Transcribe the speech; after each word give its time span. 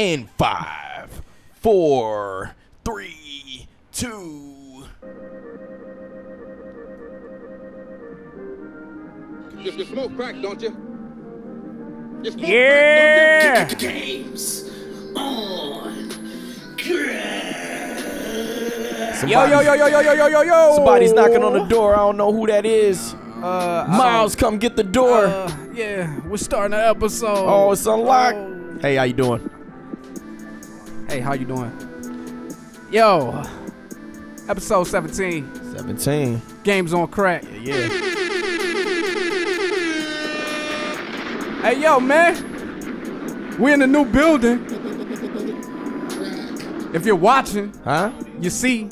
In 0.00 0.28
five, 0.38 1.20
four, 1.56 2.54
three, 2.86 3.66
two. 3.92 4.86
You, 9.58 9.72
you 9.72 9.84
smoke 9.84 10.16
crack, 10.16 10.36
don't 10.40 10.62
you? 10.62 10.74
You 12.22 12.30
smoke 12.30 12.48
Yeah. 12.48 13.52
crack, 13.56 13.68
don't 13.68 13.82
you? 13.82 13.88
Games 13.90 14.70
on 15.14 16.08
Yo, 19.28 19.44
yo, 19.44 19.60
yo, 19.60 19.74
yo, 19.74 19.86
yo, 19.86 20.00
yo, 20.00 20.12
yo, 20.14 20.26
yo, 20.28 20.40
yo. 20.40 20.72
Somebody's 20.76 21.12
knocking 21.12 21.44
on 21.44 21.52
the 21.52 21.64
door. 21.66 21.92
I 21.92 21.98
don't 21.98 22.16
know 22.16 22.32
who 22.32 22.46
that 22.46 22.64
is. 22.64 23.12
Uh, 23.42 23.84
Miles, 23.86 24.34
come 24.34 24.56
get 24.56 24.76
the 24.76 24.82
door. 24.82 25.26
Uh, 25.26 25.54
yeah, 25.74 26.18
we're 26.20 26.38
starting 26.38 26.70
the 26.70 26.88
episode. 26.88 27.36
oh, 27.46 27.72
it's 27.72 27.84
unlocked. 27.84 28.38
Oh. 28.38 28.78
Hey, 28.80 28.96
how 28.96 29.02
you 29.02 29.12
doing? 29.12 29.59
Hey, 31.10 31.18
how 31.18 31.32
you 31.32 31.44
doing? 31.44 31.72
Yo, 32.92 33.42
episode 34.48 34.84
17, 34.84 35.74
17. 35.76 36.40
games 36.62 36.92
on 36.92 37.08
Krack. 37.08 37.42
Yeah. 37.64 37.88
Hey, 41.62 41.80
yo, 41.82 41.98
man, 41.98 43.56
we 43.58 43.72
in 43.72 43.82
a 43.82 43.88
new 43.88 44.04
building. 44.04 44.64
If 46.94 47.04
you're 47.04 47.16
watching, 47.16 47.72
Huh? 47.82 48.12
you 48.40 48.50
see, 48.50 48.88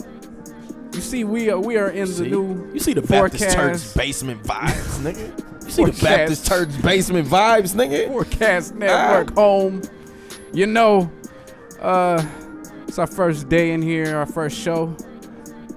you 0.93 1.01
see, 1.01 1.23
we 1.23 1.51
are 1.51 1.61
we 1.61 1.77
are 1.77 1.91
in 1.91 2.07
the 2.09 2.13
See? 2.15 2.31
new. 2.31 2.69
You 2.73 2.81
see 2.81 2.95
the 2.95 3.03
Baptist 3.03 3.45
forecast- 3.45 3.55
Church 3.85 3.95
basement 3.97 4.43
vibes, 4.43 4.99
nigga. 5.05 5.65
You 5.65 5.71
see 5.71 5.85
the 5.85 5.93
Forecast. 5.93 6.03
Baptist 6.03 6.47
Church 6.49 6.83
basement 6.83 7.29
vibes, 7.29 7.75
nigga. 7.77 8.09
Forecast 8.09 8.73
ah. 8.75 8.79
Network 8.79 9.35
home. 9.37 9.83
You 10.53 10.67
know, 10.67 11.11
uh, 11.81 12.25
it's 12.87 12.99
our 12.99 13.07
first 13.07 13.49
day 13.49 13.73
in 13.73 13.83
here, 13.83 14.17
our 14.17 14.27
first 14.27 14.57
show. 14.59 14.95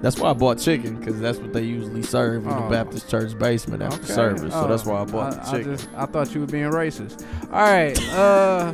That's 0.01 0.17
why 0.17 0.31
I 0.31 0.33
bought 0.33 0.57
chicken, 0.57 0.95
because 0.95 1.19
that's 1.19 1.37
what 1.37 1.53
they 1.53 1.61
usually 1.61 2.01
serve 2.01 2.45
in 2.47 2.51
Oh. 2.51 2.63
the 2.63 2.69
Baptist 2.69 3.07
Church 3.09 3.37
basement 3.37 3.83
after 3.83 3.97
Okay. 4.03 4.13
service. 4.13 4.51
So 4.53 4.65
Oh, 4.65 4.67
that's 4.67 4.83
why 4.85 5.01
I 5.01 5.05
bought 5.05 5.33
the 5.43 5.47
I 5.47 5.51
chicken. 5.51 5.75
just 5.77 5.89
I 5.95 6.05
thought 6.07 6.33
you 6.33 6.41
were 6.41 6.47
being 6.47 6.71
racist. 6.71 7.23
All 7.53 7.61
right, 7.61 7.95
uh, 8.13 8.73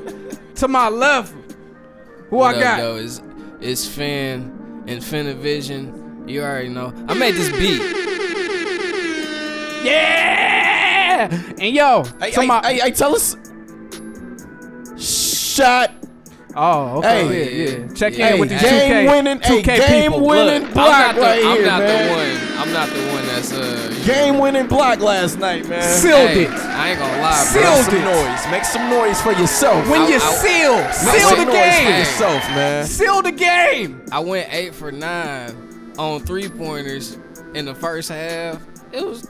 to 0.56 0.68
my 0.70 0.88
left, 0.88 1.34
who 2.30 2.38
What 2.38 2.56
I 2.56 2.58
up, 2.58 2.64
got? 2.64 2.78
though? 2.78 2.96
Is 2.96 3.22
is 3.60 3.86
Fin 3.88 4.84
Infinivision? 4.86 6.30
You 6.30 6.44
already 6.44 6.70
know. 6.70 6.94
I 7.10 7.14
made 7.14 7.36
this 7.36 7.50
beat. 7.58 7.82
Yeah, 9.84 11.30
and 11.60 11.76
yo, 11.76 12.04
Hey, 12.22 12.32
to 12.32 12.42
hey, 12.42 12.48
my 12.48 12.62
hey, 12.66 12.80
hey, 12.80 12.92
tell 12.92 13.14
us. 13.16 13.36
Shot. 14.98 15.92
Oh, 16.58 16.98
okay, 16.98 17.28
Hey. 17.28 17.66
yeah, 17.66 17.78
yeah. 17.88 17.94
Check 17.94 18.14
Hey, 18.14 18.34
in 18.34 18.40
with 18.40 18.50
the 18.50 18.56
game 18.56 18.92
2K, 19.08 19.12
winning, 19.12 19.40
2K 19.40 19.64
game 19.88 20.12
people. 20.12 20.28
winning 20.28 20.64
Look, 20.64 20.74
block 20.74 20.88
I'm 20.88 21.00
not 21.02 21.16
the, 21.16 21.22
right 21.22 21.46
I'm 21.46 21.56
here, 21.58 21.66
not 21.66 21.80
man. 21.80 22.08
the 22.08 22.16
one. 22.16 22.60
I'm 22.60 22.74
not 22.74 22.90
the 22.90 23.02
one 23.14 23.26
that's 23.28 23.54
uh. 23.54 24.04
Game 24.06 24.40
winning 24.40 24.68
block 24.68 25.00
last 25.00 25.38
night, 25.40 25.68
man. 25.70 25.82
Sealed 25.84 26.30
hey, 26.30 26.44
it. 26.46 26.50
I 26.50 26.90
ain't 26.90 27.00
gonna 27.00 27.22
lie, 27.22 27.34
Sealed 27.44 27.64
bro. 27.64 27.76
Make 27.76 27.86
some 27.86 27.96
it. 27.96 28.06
noise. 28.06 28.52
Make 28.52 28.66
some 28.66 28.90
noise 28.90 29.22
for 29.22 29.32
yourself. 29.34 29.88
When 29.90 30.02
I- 30.02 30.08
you 30.10 30.16
I- 30.16 30.20
seal, 30.20 30.76
Make 31.12 31.22
seal 31.22 31.30
the 31.30 31.46
noise 31.46 31.46
for 31.46 31.52
game, 31.52 32.00
yourself, 32.00 32.50
man. 32.50 32.86
seal 32.86 33.22
the 33.22 33.32
game. 33.32 34.02
I 34.12 34.20
went 34.20 34.48
eight 34.54 34.74
for 34.74 34.92
nine 34.92 35.56
on 35.98 36.22
three 36.22 36.50
pointers 36.50 37.18
in 37.54 37.66
the 37.66 37.76
first 37.76 38.10
half. 38.10 38.62
It 38.92 39.06
was. 39.06 39.28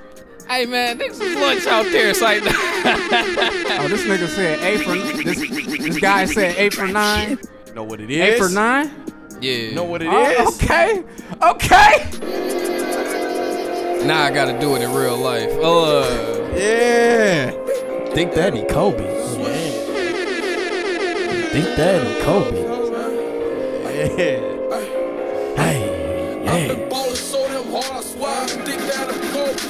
Hey 0.50 0.66
man, 0.66 0.98
niggas 0.98 1.20
was 1.20 1.36
lunch 1.36 1.68
out 1.68 1.84
there. 1.92 2.10
It's 2.10 2.22
like, 2.22 2.42
Oh, 2.46 3.88
this 3.90 4.04
nigga 4.04 4.28
said 4.28 4.60
eight 4.62 4.82
for 4.84 4.94
this. 4.96 5.40
This 5.80 6.00
guy 6.00 6.26
said 6.26 6.56
eight 6.58 6.74
for 6.74 6.88
nine. 6.88 7.38
You 7.68 7.74
know 7.74 7.84
what 7.84 8.00
it 8.00 8.10
is? 8.10 8.18
Eight 8.18 8.38
for 8.40 8.50
nine. 8.50 8.90
yeah. 9.42 9.52
You 9.54 9.76
know 9.76 9.84
what 9.84 10.02
it 10.02 10.08
Oh, 10.10 10.48
is? 10.48 10.64
okay, 10.64 11.04
okay. 11.42 12.10
Now 14.08 14.24
I 14.24 14.32
gotta 14.32 14.58
do 14.60 14.76
it 14.76 14.82
in 14.82 14.94
real 14.94 15.18
life. 15.18 15.52
Uh, 15.62 16.06
Yeah. 16.56 17.52
Think 18.14 18.34
that 18.34 18.52
Daddy 18.54 18.64
Kobe. 18.70 19.04
Yeah. 19.04 19.52
Think 21.52 21.66
Daddy 21.76 22.22
Kobe. 22.24 22.64
Yeah. 23.98 24.40
Hey, 25.58 25.80
yeah. 26.46 26.74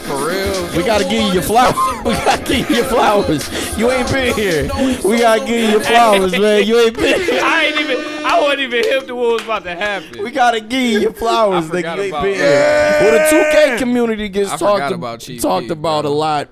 For 0.07 0.27
real. 0.27 0.77
We 0.77 0.83
gotta 0.83 1.03
give 1.03 1.21
you 1.23 1.33
your 1.33 1.41
flowers. 1.43 1.75
We 2.07 2.13
gotta 2.13 2.43
give 2.43 2.69
you 2.69 2.75
your 2.77 2.85
flowers. 2.85 3.77
You 3.77 3.91
ain't 3.91 4.09
been 4.09 4.33
here. 4.33 4.63
We 5.03 5.19
gotta 5.19 5.45
give 5.45 5.49
you 5.61 5.69
your 5.71 5.81
flowers, 5.81 6.31
man. 6.39 6.65
You 6.65 6.79
ain't 6.79 6.95
been 6.95 7.21
here. 7.21 7.41
I 7.43 7.65
ain't 7.65 7.79
even. 7.81 7.97
I 8.25 8.39
wasn't 8.41 8.61
even 8.61 8.83
hip 8.83 9.07
to 9.07 9.15
what 9.15 9.33
was 9.33 9.43
about 9.43 9.63
to 9.63 9.75
happen. 9.75 10.23
We 10.23 10.31
gotta 10.31 10.61
give 10.61 10.81
you 10.91 10.99
your 10.99 11.13
flowers, 11.13 11.69
I 11.69 11.81
nigga. 11.81 11.95
You 11.97 12.03
ain't 12.03 12.23
been 12.23 12.35
here. 12.35 12.97
Well, 13.01 13.11
the 13.13 13.35
2K 13.35 13.77
community 13.77 14.29
gets 14.29 14.51
I 14.51 14.57
talked, 14.57 14.83
forgot 14.83 14.93
about 14.93 15.19
talked 15.41 15.69
about 15.71 16.03
bro. 16.03 16.11
a 16.11 16.13
lot 16.13 16.49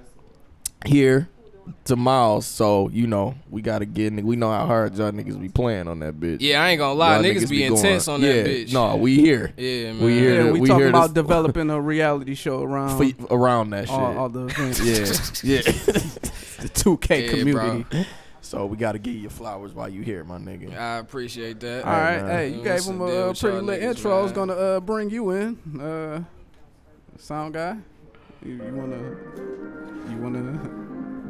here 0.85 1.29
to 1.85 1.95
Miles. 1.95 2.45
So 2.45 2.89
you 2.89 3.07
know 3.07 3.35
we 3.49 3.61
gotta 3.61 3.85
get. 3.85 4.13
We 4.23 4.35
know 4.35 4.51
how 4.51 4.65
hard 4.65 4.95
y'all 4.95 5.11
niggas 5.11 5.39
be 5.39 5.49
playing 5.49 5.87
on 5.87 5.99
that 5.99 6.19
bitch. 6.19 6.37
Yeah, 6.41 6.63
I 6.63 6.69
ain't 6.69 6.79
gonna 6.79 6.93
lie. 6.93 7.15
Y'all 7.15 7.23
Niggas, 7.23 7.49
be 7.49 7.59
going- 7.59 7.73
intense 7.75 8.07
on 8.07 8.21
yeah, 8.21 8.33
that 8.33 8.45
bitch. 8.45 8.73
No, 8.73 8.95
we 8.95 9.15
here. 9.15 9.53
Yeah, 9.57 9.93
man. 9.93 10.03
We 10.03 10.13
here. 10.19 10.45
Yeah, 10.45 10.51
we, 10.51 10.59
we 10.61 10.67
talking 10.67 10.83
here 10.83 10.91
to- 10.91 10.97
about 10.97 11.13
developing 11.13 11.69
a 11.69 11.79
reality 11.81 12.35
show 12.35 12.61
around 12.61 12.97
for, 12.97 13.33
around 13.35 13.71
that 13.71 13.87
shit. 13.87 13.97
all, 13.97 14.17
all 14.17 14.29
the 14.29 14.45
events. 14.47 15.43
yeah, 15.43 15.55
yeah. 15.57 15.61
the 16.61 16.69
2K 16.73 17.21
Yeah, 17.25 17.29
community. 17.29 18.07
so 18.41 18.65
we 18.65 18.77
gotta 18.77 18.99
give 18.99 19.15
you 19.15 19.29
flowers 19.29 19.73
while 19.73 19.89
you 19.89 20.01
here, 20.01 20.23
my 20.23 20.37
nigga. 20.37 20.77
I 20.77 20.97
appreciate 20.97 21.59
that. 21.61 21.83
All 21.85 21.91
right, 21.91 22.21
man. 22.21 22.27
hey, 22.31 22.49
you 22.49 22.57
Yeah, 22.63 22.77
gave 22.77 22.85
him 22.85 23.01
a 23.01 23.05
uh, 23.05 23.33
pretty 23.33 23.57
y'all 23.57 23.63
lit 23.65 23.81
niggas, 23.81 23.95
intro. 23.97 24.19
I 24.19 24.21
was 24.23 24.31
gonna 24.31 24.53
uh, 24.53 24.79
bring 24.79 25.09
you 25.09 25.29
in, 25.31 25.57
uh, 25.81 26.23
sound 27.17 27.53
guy. 27.53 27.77
You, 28.45 28.53
you 28.63 28.73
wanna 28.75 28.97
you 30.11 30.17
wanna 30.17 30.74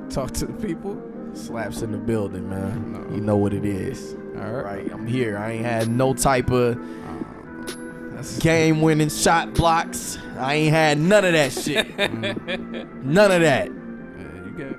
talk 0.09 0.31
to 0.31 0.45
the 0.45 0.53
people? 0.53 0.95
Slapz 1.33 1.83
in 1.83 1.91
the 1.91 1.97
building, 1.97 2.49
man. 2.49 2.93
No. 3.09 3.15
You 3.15 3.21
know 3.21 3.35
what 3.37 3.53
it 3.53 3.65
is. 3.65 4.15
All 4.37 4.51
right, 4.51 4.63
Right, 4.63 4.91
I'm 4.91 5.05
here. 5.05 5.37
I 5.37 5.51
ain't 5.51 5.65
had 5.65 5.89
no 5.89 6.13
type 6.13 6.49
of 6.49 6.77
uh, 6.77 7.73
That's, 8.15 8.37
game 8.39 8.81
winning 8.81 9.09
shot 9.09 9.53
blocks. 9.53 10.17
I 10.37 10.55
ain't 10.55 10.73
had 10.73 10.97
none 10.97 11.25
of 11.25 11.33
that 11.33 11.51
shit. 11.51 11.87
Mm. 11.97 13.03
none 13.03 13.31
of 13.31 13.41
that. 13.41 13.67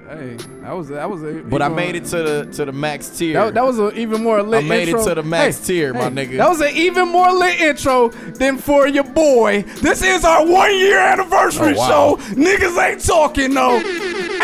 hey, 0.09 0.37
that 0.63 0.73
was 0.75 0.89
that 0.89 1.11
was 1.11 1.23
a. 1.23 1.43
But 1.43 1.61
I 1.61 1.69
made 1.69 1.95
it 1.97 2.05
to 2.07 2.23
the 2.23 2.49
to 2.53 2.65
the 2.65 2.73
max 2.73 3.09
tier. 3.11 3.35
That, 3.35 3.55
that 3.55 3.65
was 3.65 3.79
an 3.79 3.93
even 3.97 4.23
more 4.23 4.43
lit 4.43 4.65
I 4.65 4.69
made 4.69 4.83
it 4.89 4.89
intro. 4.91 5.05
to 5.07 5.15
the 5.17 5.23
max 5.23 5.59
Hey, 5.61 5.65
tier, 5.75 5.93
my 5.95 6.09
nigga. 6.09 6.39
That 6.39 6.49
was 6.49 6.61
an 6.63 6.71
even 6.75 7.09
more 7.11 7.31
lit 7.33 7.61
intro 7.61 8.09
than 8.09 8.57
for 8.57 8.87
your 8.89 9.05
boy. 9.05 9.63
This 9.83 10.03
is 10.03 10.25
our 10.25 10.47
one 10.47 10.75
year 10.77 10.99
anniversary 10.99 11.75
Oh, 11.75 11.79
wow. 11.79 12.17
show. 12.17 12.17
Niggas 12.35 12.83
ain't 12.83 13.05
talking 13.05 13.53
though. 13.55 13.79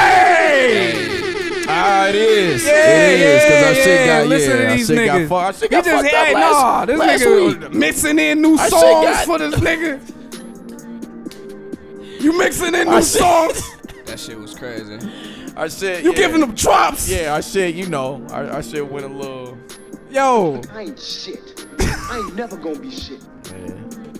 Hey! 0.03 1.65
ah, 1.69 2.09
it 2.09 2.15
is. 2.15 2.65
Yeah, 2.65 2.73
it 2.73 3.21
is 3.21 3.43
because 3.45 3.63
our 3.63 3.75
shit 3.75 3.87
yeah, 4.01 4.07
got 4.21 4.27
Listen 4.29 4.51
yeah, 4.51 4.57
to 4.57 4.63
our 4.69 4.77
these 4.77 4.87
shit 4.87 4.99
niggas. 4.99 5.07
got 5.21 5.29
far. 5.29 5.45
Our 5.47 5.53
shit 5.53 5.63
He 5.63 5.69
got 5.69 5.85
just 5.85 6.03
fucked 6.05 6.15
up 6.15 6.35
last, 6.35 6.53
nah, 6.63 6.85
this 6.87 6.99
last 6.99 7.23
nigga 7.23 7.47
week. 7.49 7.61
was 7.61 7.79
mixing 7.79 8.19
in 8.19 8.43
new 8.43 8.57
Our 8.59 8.69
songs 8.69 9.05
got- 9.07 9.27
for 9.27 9.39
this 9.39 9.55
nigga. 9.57 10.01
You 12.23 12.39
mixing 12.39 12.75
in 12.75 12.87
new 12.89 12.95
Our 12.95 13.03
songs. 13.03 13.63
That 14.07 14.21
shit 14.21 14.39
was 14.39 14.55
crazy. 14.55 14.99
Our 15.57 15.71
shit. 15.71 16.05
You 16.05 16.11
yeah. 16.11 16.17
giving 16.17 16.41
them 16.43 16.55
drops. 16.55 17.09
Yeah, 17.09 17.33
our 17.33 17.41
shit. 17.41 17.75
You 17.75 17.87
know, 17.89 18.27
our, 18.31 18.47
our 18.51 18.63
shit 18.63 18.87
went 18.93 19.07
a 19.07 19.09
little. 19.09 19.57
Yo, 20.11 20.61
I 20.71 20.83
ain't 20.83 21.01
shit. 21.01 21.67
I 21.81 22.19
ain't 22.19 22.35
never 22.37 22.59
gonna 22.59 22.79
be 22.79 22.91
shit. 22.91 23.21
Man, 23.51 24.13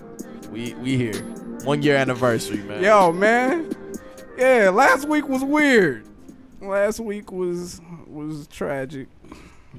we 0.51 0.73
we 0.75 0.97
here. 0.97 1.13
One 1.63 1.83
year 1.83 1.95
anniversary, 1.95 2.57
man. 2.63 2.81
Yo, 2.83 3.11
man. 3.11 3.69
Yeah, 4.43 4.71
last 4.71 5.07
week 5.07 5.29
was 5.29 5.41
weird. 5.41 6.05
Last 6.59 6.99
week 6.99 7.31
was 7.31 7.79
was 8.07 8.45
tragic. 8.47 9.07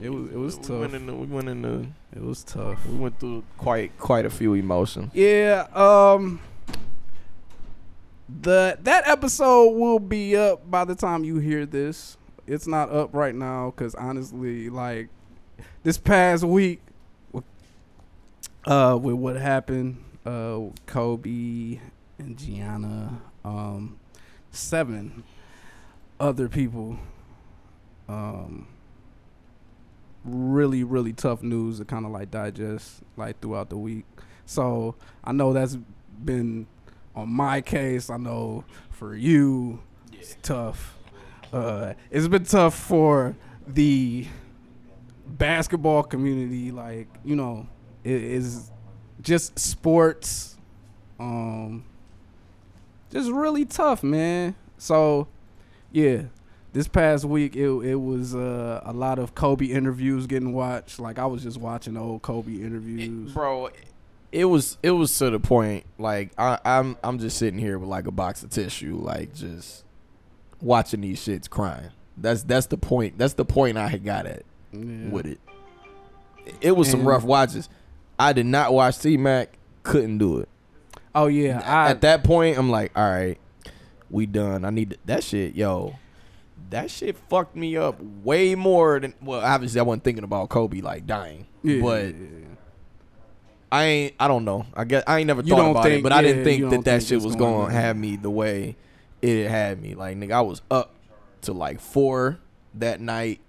It 0.00 0.08
was 0.08 0.30
it 0.30 0.36
was 0.38 0.56
we 0.56 0.62
tough. 0.62 0.80
went 0.80 0.94
in 0.94 1.06
the, 1.06 1.14
we 1.14 1.26
went 1.26 1.48
in 1.50 1.60
the, 1.60 1.86
It 2.16 2.22
was 2.22 2.42
tough. 2.42 2.78
we 2.86 2.96
went 2.96 3.20
through 3.20 3.44
quite 3.58 3.96
quite 3.98 4.24
a 4.24 4.30
few 4.30 4.54
emotions. 4.54 5.10
Yeah, 5.14 5.66
um 5.74 6.40
the 8.42 8.78
that 8.84 9.06
episode 9.06 9.72
will 9.72 9.98
be 9.98 10.34
up 10.34 10.68
by 10.70 10.86
the 10.86 10.94
time 10.94 11.24
you 11.24 11.36
hear 11.36 11.66
this. 11.66 12.16
It's 12.46 12.66
not 12.66 12.90
up 12.90 13.10
right 13.12 13.34
now 13.34 13.70
cuz 13.76 13.94
honestly 13.94 14.70
like 14.70 15.08
this 15.82 15.98
past 15.98 16.42
week 16.42 16.80
uh 18.66 18.98
with 19.00 19.16
what 19.16 19.36
happened 19.36 20.02
uh 20.24 20.60
Kobe 20.86 21.80
and 22.18 22.38
Gianna 22.38 23.20
um 23.44 23.98
seven 24.54 25.24
other 26.20 26.48
people 26.48 26.98
um 28.08 28.66
really 30.24 30.82
really 30.84 31.12
tough 31.12 31.42
news 31.42 31.78
to 31.78 31.84
kind 31.84 32.06
of 32.06 32.12
like 32.12 32.30
digest 32.30 33.02
like 33.16 33.40
throughout 33.40 33.68
the 33.70 33.76
week. 33.76 34.04
So 34.46 34.94
i 35.22 35.32
know 35.32 35.52
that's 35.52 35.76
been 36.24 36.66
on 37.14 37.28
my 37.28 37.60
case. 37.60 38.10
I 38.10 38.16
know 38.16 38.64
for 38.90 39.14
you 39.14 39.80
it's 40.12 40.36
tough. 40.42 40.98
Uh 41.52 41.94
it's 42.10 42.28
been 42.28 42.44
tough 42.44 42.74
for 42.74 43.36
the 43.66 44.26
basketball 45.26 46.02
community, 46.02 46.70
like 46.70 47.08
you 47.24 47.36
know, 47.36 47.66
i- 48.04 48.08
is 48.08 48.70
just 49.20 49.58
sports, 49.58 50.56
um, 51.18 51.84
just 53.14 53.30
really 53.30 53.64
tough, 53.64 54.02
man. 54.02 54.54
So, 54.76 55.28
yeah, 55.92 56.24
this 56.72 56.88
past 56.88 57.24
week 57.24 57.56
it 57.56 57.68
it 57.68 57.94
was 57.94 58.34
uh, 58.34 58.82
a 58.84 58.92
lot 58.92 59.18
of 59.18 59.34
Kobe 59.34 59.66
interviews 59.66 60.26
getting 60.26 60.52
watched. 60.52 60.98
Like 60.98 61.18
I 61.18 61.26
was 61.26 61.42
just 61.42 61.58
watching 61.58 61.96
old 61.96 62.20
Kobe 62.22 62.52
interviews. 62.56 63.32
bro. 63.32 63.70
It 64.32 64.46
was 64.46 64.76
it 64.82 64.90
was 64.90 65.16
to 65.18 65.30
the 65.30 65.38
point 65.38 65.84
like 65.96 66.32
I, 66.36 66.58
I'm 66.64 66.96
I'm 67.04 67.20
just 67.20 67.38
sitting 67.38 67.60
here 67.60 67.78
with 67.78 67.88
like 67.88 68.06
a 68.08 68.10
box 68.10 68.42
of 68.42 68.50
tissue, 68.50 68.96
like 69.00 69.32
just 69.32 69.84
watching 70.60 71.02
these 71.02 71.24
shits 71.24 71.48
crying. 71.48 71.90
That's 72.16 72.42
that's 72.42 72.66
the 72.66 72.76
point. 72.76 73.16
That's 73.16 73.34
the 73.34 73.44
point 73.44 73.78
I 73.78 73.86
had 73.86 74.04
got 74.04 74.26
at 74.26 74.42
Yeah. 74.72 75.08
with 75.10 75.26
it. 75.26 75.38
It 76.60 76.72
was 76.72 76.90
some 76.90 77.06
rough 77.06 77.22
watches. 77.24 77.68
I 78.18 78.32
did 78.32 78.46
not 78.46 78.72
watch 78.74 78.98
T 78.98 79.16
Mac. 79.16 79.56
Couldn't 79.84 80.18
do 80.18 80.38
it. 80.38 80.48
Oh 81.14 81.26
yeah, 81.26 81.62
I, 81.64 81.90
At 81.90 82.00
that 82.00 82.24
point, 82.24 82.58
I'm 82.58 82.70
like, 82.70 82.92
all 82.96 83.08
right, 83.08 83.38
we 84.10 84.26
done. 84.26 84.64
I 84.64 84.70
need 84.70 84.90
to, 84.90 84.96
that 85.06 85.22
shit, 85.24 85.54
yo. 85.54 85.96
That 86.70 86.90
shit 86.90 87.16
fucked 87.28 87.54
me 87.54 87.76
up 87.76 88.00
way 88.00 88.54
more 88.56 88.98
than 88.98 89.14
well. 89.22 89.40
Obviously, 89.40 89.78
I 89.78 89.84
wasn't 89.84 90.02
thinking 90.02 90.24
about 90.24 90.48
Kobe 90.48 90.80
like 90.80 91.06
dying, 91.06 91.46
yeah, 91.62 91.80
but 91.80 92.04
yeah, 92.06 92.10
yeah. 92.10 92.46
I 93.70 93.84
ain't. 93.84 94.14
I 94.18 94.26
don't 94.28 94.44
know. 94.44 94.66
I 94.74 94.84
guess 94.84 95.04
I 95.06 95.18
ain't 95.18 95.26
never 95.28 95.42
You 95.42 95.50
thought 95.54 95.70
about 95.70 95.86
it, 95.86 95.90
think- 95.90 96.02
but 96.02 96.12
I 96.12 96.22
didn't 96.22 96.44
think 96.44 96.62
that 96.70 96.84
that 96.84 96.98
think 97.00 97.08
shit 97.08 97.22
was 97.22 97.36
going 97.36 97.66
gonna 97.66 97.72
have 97.74 97.96
me 97.96 98.16
the 98.16 98.30
way 98.30 98.76
it 99.22 99.48
had 99.48 99.80
me. 99.80 99.94
Like 99.94 100.16
nigga, 100.16 100.32
I 100.32 100.40
was 100.40 100.62
up 100.70 100.94
to 101.42 101.52
like 101.52 101.80
four 101.80 102.38
that 102.74 103.00
night. 103.00 103.40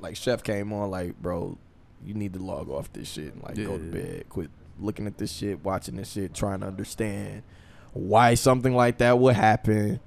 Like 0.00 0.16
chef 0.16 0.42
came 0.42 0.72
on, 0.72 0.90
like 0.90 1.20
bro, 1.22 1.56
you 2.04 2.14
need 2.14 2.34
to 2.34 2.38
log 2.38 2.68
off 2.68 2.92
this 2.92 3.08
shit 3.10 3.32
and 3.34 3.42
like 3.42 3.56
go 3.56 3.78
to 3.78 3.84
bed. 3.84 4.28
Quit 4.28 4.50
looking 4.80 5.06
at 5.06 5.18
this 5.18 5.32
shit, 5.32 5.64
watching 5.64 5.96
this 5.96 6.12
shit, 6.12 6.34
trying 6.34 6.60
to 6.60 6.66
understand 6.66 7.42
why 7.92 8.34
something 8.34 8.74
like 8.74 8.98
that 8.98 9.18
would 9.18 9.34
happen. 9.34 10.00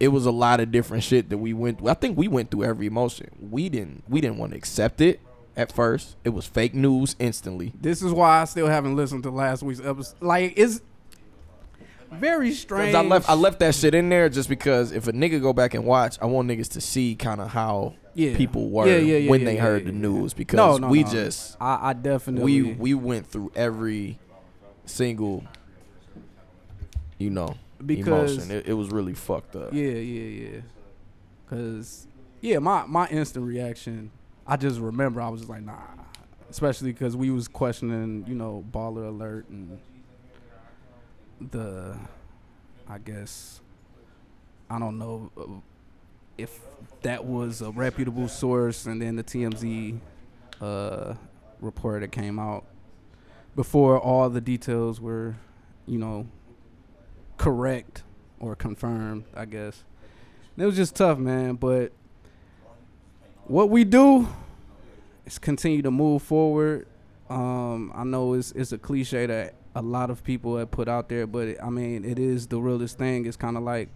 It 0.00 0.08
was 0.08 0.26
a 0.26 0.32
lot 0.32 0.60
of 0.60 0.72
different 0.72 1.04
shit 1.04 1.30
that 1.30 1.38
we 1.38 1.52
went. 1.52 1.78
Through. 1.78 1.88
I 1.88 1.94
think 1.94 2.18
we 2.18 2.28
went 2.28 2.50
through 2.50 2.64
every 2.64 2.86
emotion. 2.86 3.28
We 3.50 3.68
didn't. 3.68 4.04
We 4.08 4.20
didn't 4.20 4.38
want 4.38 4.52
to 4.52 4.58
accept 4.58 5.00
it 5.00 5.20
at 5.56 5.72
first. 5.72 6.16
It 6.24 6.30
was 6.30 6.46
fake 6.46 6.74
news 6.74 7.14
instantly. 7.18 7.72
This 7.80 8.02
is 8.02 8.12
why 8.12 8.42
I 8.42 8.44
still 8.46 8.66
haven't 8.66 8.96
listened 8.96 9.22
to 9.24 9.30
last 9.30 9.62
week's 9.62 9.80
episode. 9.80 10.16
Like 10.20 10.54
it's 10.56 10.80
very 12.10 12.52
strange. 12.52 12.94
I 12.94 13.02
left 13.02 13.28
I 13.28 13.34
left 13.34 13.60
that 13.60 13.74
shit 13.74 13.94
in 13.94 14.08
there 14.08 14.28
just 14.28 14.48
because 14.48 14.92
if 14.92 15.06
a 15.08 15.12
nigga 15.12 15.40
go 15.40 15.52
back 15.52 15.74
and 15.74 15.84
watch, 15.84 16.18
I 16.20 16.26
want 16.26 16.48
niggas 16.48 16.70
to 16.72 16.80
see 16.80 17.14
kind 17.14 17.40
of 17.40 17.48
how 17.48 17.94
Yeah. 18.14 18.36
people 18.36 18.68
were 18.70 18.86
Yeah, 18.86 18.98
yeah, 18.98 19.30
when 19.30 19.44
they 19.44 19.56
heard 19.56 19.86
the 19.86 19.92
news 19.92 20.34
because 20.34 20.56
no, 20.56 20.76
no, 20.76 20.88
we 20.88 21.02
no. 21.02 21.10
just 21.10 21.56
I, 21.60 21.90
I 21.90 21.92
definitely 21.94 22.62
we 22.62 22.72
we 22.74 22.94
went 22.94 23.26
through 23.26 23.52
every 23.54 24.18
single 24.84 25.44
you 27.18 27.30
know 27.30 27.54
Because- 27.84 28.36
emotion. 28.36 28.50
It, 28.50 28.66
it 28.68 28.74
was 28.74 28.90
really 28.90 29.14
fucked 29.14 29.56
up. 29.56 29.72
Yeah, 29.72 29.84
yeah, 29.92 30.48
yeah. 30.50 30.60
Cause 31.48 32.06
yeah, 32.40 32.58
my 32.58 32.84
my 32.86 33.06
instant 33.08 33.46
reaction, 33.46 34.10
I 34.46 34.56
just 34.56 34.78
remember 34.80 35.20
I 35.20 35.28
was 35.28 35.40
just 35.42 35.50
like, 35.50 35.62
nah. 35.62 35.78
Especially 36.50 36.92
because 36.92 37.16
we 37.16 37.30
was 37.30 37.48
questioning, 37.48 38.26
you 38.28 38.34
know, 38.34 38.62
baller 38.72 39.08
alert 39.08 39.48
and 39.48 39.78
the, 41.40 41.96
I 42.86 42.98
guess, 42.98 43.60
I 44.68 44.78
don't 44.78 44.98
know 44.98 45.30
uh, 45.36 45.44
if 46.36 46.60
that 47.02 47.24
was 47.24 47.62
a 47.62 47.70
reputable 47.70 48.28
source, 48.28 48.86
and 48.86 49.00
then 49.00 49.16
the 49.16 49.24
TMZ 49.24 49.98
uh, 50.60 51.14
report 51.60 52.02
that 52.02 52.12
came 52.12 52.38
out 52.38 52.64
before 53.54 53.98
all 53.98 54.28
the 54.30 54.40
details 54.40 55.00
were, 55.00 55.34
you 55.86 55.98
know, 55.98 56.26
correct 57.36 58.02
or 58.40 58.54
confirmed, 58.56 59.24
I 59.34 59.44
guess. 59.44 59.84
And 60.56 60.62
it 60.62 60.66
was 60.66 60.76
just 60.76 60.94
tough, 60.94 61.18
man. 61.18 61.54
But 61.54 61.92
what 63.44 63.70
we 63.70 63.84
do 63.84 64.28
is 65.26 65.38
continue 65.38 65.82
to 65.82 65.90
move 65.90 66.22
forward. 66.22 66.86
Um, 67.28 67.92
I 67.94 68.04
know 68.04 68.34
it's 68.34 68.52
it's 68.52 68.72
a 68.72 68.78
cliche 68.78 69.26
that 69.26 69.54
a 69.74 69.82
lot 69.82 70.10
of 70.10 70.22
people 70.22 70.56
have 70.56 70.70
put 70.70 70.88
out 70.88 71.08
there, 71.08 71.26
but 71.26 71.48
it, 71.48 71.58
I 71.62 71.70
mean 71.70 72.04
it 72.04 72.18
is 72.18 72.46
the 72.46 72.60
realest 72.60 72.98
thing. 72.98 73.26
It's 73.26 73.36
kind 73.36 73.56
of 73.56 73.62
like 73.62 73.88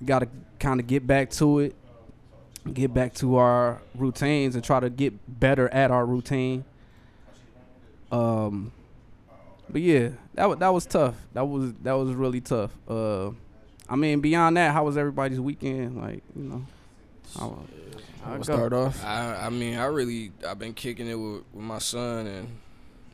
you 0.00 0.06
got 0.06 0.20
to 0.20 0.28
kind 0.58 0.80
of 0.80 0.86
get 0.86 1.06
back 1.06 1.30
to 1.32 1.60
it, 1.60 1.74
get 2.72 2.92
back 2.92 3.14
to 3.14 3.36
our 3.36 3.80
routines, 3.94 4.54
and 4.54 4.64
try 4.64 4.80
to 4.80 4.90
get 4.90 5.14
better 5.40 5.68
at 5.68 5.90
our 5.90 6.04
routine. 6.06 6.64
Um, 8.12 8.72
but 9.68 9.82
yeah, 9.82 10.10
that 10.34 10.48
was 10.48 10.58
that 10.58 10.68
was 10.72 10.86
tough. 10.86 11.14
That 11.32 11.44
was 11.46 11.72
that 11.82 11.92
was 11.92 12.12
really 12.12 12.40
tough. 12.40 12.72
Uh, 12.88 13.30
I 13.88 13.96
mean, 13.96 14.20
beyond 14.20 14.56
that, 14.56 14.72
how 14.72 14.84
was 14.84 14.96
everybody's 14.96 15.40
weekend? 15.40 16.00
Like, 16.00 16.22
you 16.36 16.42
know, 16.44 16.66
how, 17.38 17.58
how 18.24 18.34
We'll 18.34 18.44
start 18.44 18.72
off. 18.72 19.04
I 19.04 19.46
I 19.46 19.50
mean 19.50 19.76
I 19.78 19.86
really 19.86 20.32
I've 20.46 20.58
been 20.58 20.74
kicking 20.74 21.06
it 21.08 21.14
with, 21.14 21.42
with 21.52 21.64
my 21.64 21.78
son 21.78 22.26
and 22.26 22.48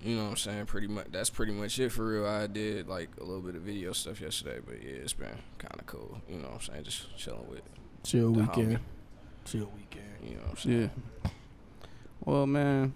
you 0.02 0.16
know 0.16 0.24
what 0.24 0.30
I'm 0.30 0.36
saying 0.36 0.66
pretty 0.66 0.86
much 0.86 1.06
that's 1.10 1.30
pretty 1.30 1.52
much 1.52 1.78
it 1.78 1.90
for 1.90 2.06
real. 2.06 2.26
I 2.26 2.46
did 2.46 2.88
like 2.88 3.10
a 3.20 3.24
little 3.24 3.40
bit 3.40 3.54
of 3.54 3.62
video 3.62 3.92
stuff 3.92 4.20
yesterday, 4.20 4.60
but 4.64 4.82
yeah, 4.82 4.96
it's 4.96 5.12
been 5.12 5.28
kind 5.58 5.78
of 5.78 5.86
cool. 5.86 6.20
You 6.28 6.36
know 6.36 6.48
what 6.48 6.54
I'm 6.54 6.60
saying? 6.60 6.84
Just 6.84 7.16
chilling 7.16 7.48
with 7.48 7.62
Chill 8.04 8.32
the 8.32 8.40
weekend. 8.40 8.76
homie. 8.76 8.80
Chill 9.46 9.70
weekend. 9.76 10.04
You 10.24 10.34
know 10.34 10.42
what 10.42 10.50
I'm 10.50 10.56
saying? 10.56 10.90
Yeah. 11.24 11.30
Well, 12.24 12.46
man, 12.46 12.92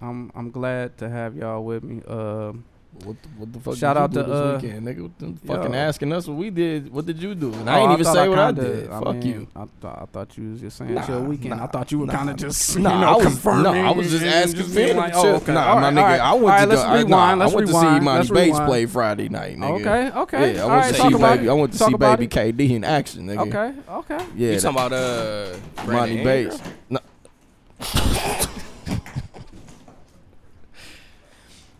I'm 0.00 0.32
I'm 0.34 0.50
glad 0.50 0.96
to 0.98 1.10
have 1.10 1.36
y'all 1.36 1.62
with 1.62 1.84
me. 1.84 2.02
Um, 2.08 2.64
What 3.02 3.16
the, 3.22 3.28
what 3.36 3.52
the 3.52 3.60
fuck? 3.60 3.76
Shout 3.76 3.96
did 3.96 4.00
you 4.00 4.04
out 4.04 4.10
do 4.12 4.22
to, 4.22 4.22
this 4.24 4.34
uh, 4.40 4.60
weekend, 4.62 4.86
nigga. 4.86 5.02
What 5.02 5.18
the 5.18 5.26
yo. 5.26 5.54
fucking 5.56 5.74
asking 5.74 6.12
us 6.12 6.26
what 6.28 6.36
we 6.36 6.50
did. 6.50 6.92
What 6.92 7.04
did 7.06 7.20
you 7.20 7.34
do? 7.34 7.52
And 7.52 7.68
oh, 7.68 7.72
I 7.72 7.80
ain't 7.80 7.92
even 7.92 8.04
thought 8.04 8.14
say 8.14 8.28
what 8.28 8.38
I 8.38 8.52
kinda- 8.52 8.62
did. 8.62 8.88
Fuck 8.88 9.14
mean, 9.16 9.22
you. 9.26 9.48
I 9.56 9.64
thought 9.80 9.98
I 10.02 10.04
thought 10.06 10.38
you 10.38 10.50
was 10.52 10.60
just 10.60 10.76
saying 10.78 10.94
Nah, 10.94 11.04
chill 11.06 11.22
weekend. 11.24 11.54
I 11.54 11.66
thought 11.66 11.90
you 11.92 11.98
were 11.98 12.06
nah, 12.06 12.12
kind 12.12 12.30
of 12.30 12.36
just 12.36 12.78
nah, 12.78 12.94
you 12.94 13.00
know 13.00 13.06
I 13.06 13.16
was- 13.16 13.24
confirming. 13.26 13.62
no, 13.64 13.72
I 13.72 13.90
was 13.90 14.10
just 14.10 14.24
asking 14.24 14.60
just 14.62 14.74
Fin 14.74 14.96
like, 14.96 15.12
oh, 15.16 15.34
okay, 15.34 15.52
Nah, 15.52 15.66
all 15.66 15.80
my 15.80 15.82
right, 15.82 15.94
nigga, 15.94 15.98
all 16.02 16.04
right. 16.08 16.20
I 16.20 16.32
went 16.32 16.42
All 16.44 16.48
right, 16.50 16.60
to 16.60 16.66
let's 16.68 16.82
go, 16.82 16.88
I- 16.88 17.02
nah. 17.02 17.34
Let's 17.34 17.52
I 17.52 17.56
went 17.56 17.68
rewind. 17.68 17.84
to 17.84 17.90
see 18.00 18.04
Emoni 18.06 18.16
Let's 18.18 18.30
Bates 18.30 18.46
rewind. 18.52 18.66
play 18.68 18.86
Friday 18.86 19.28
night, 19.28 19.56
nigga. 19.58 19.80
Okay, 19.80 20.18
okay. 20.20 20.54
Yeah, 20.54 20.64
I 20.64 20.66
went 20.76 20.86
to 20.94 20.94
see 20.94 21.02
baby. 21.10 21.46
it. 21.46 21.50
I 21.50 21.52
went 21.52 21.72
to 21.72 21.78
Talk 21.78 21.88
see 21.90 21.96
baby. 21.96 22.28
KD 22.28 22.70
in 22.76 22.84
action, 22.84 23.26
nigga. 23.26 23.48
Okay, 23.48 23.74
okay. 24.14 24.26
Yeah, 24.36 24.52
you 24.52 24.60
talking 24.60 24.76
about 24.78 24.92
uh 24.92 25.56
Emoni 25.78 26.22
Bates. 26.24 26.60
No. 26.88 27.00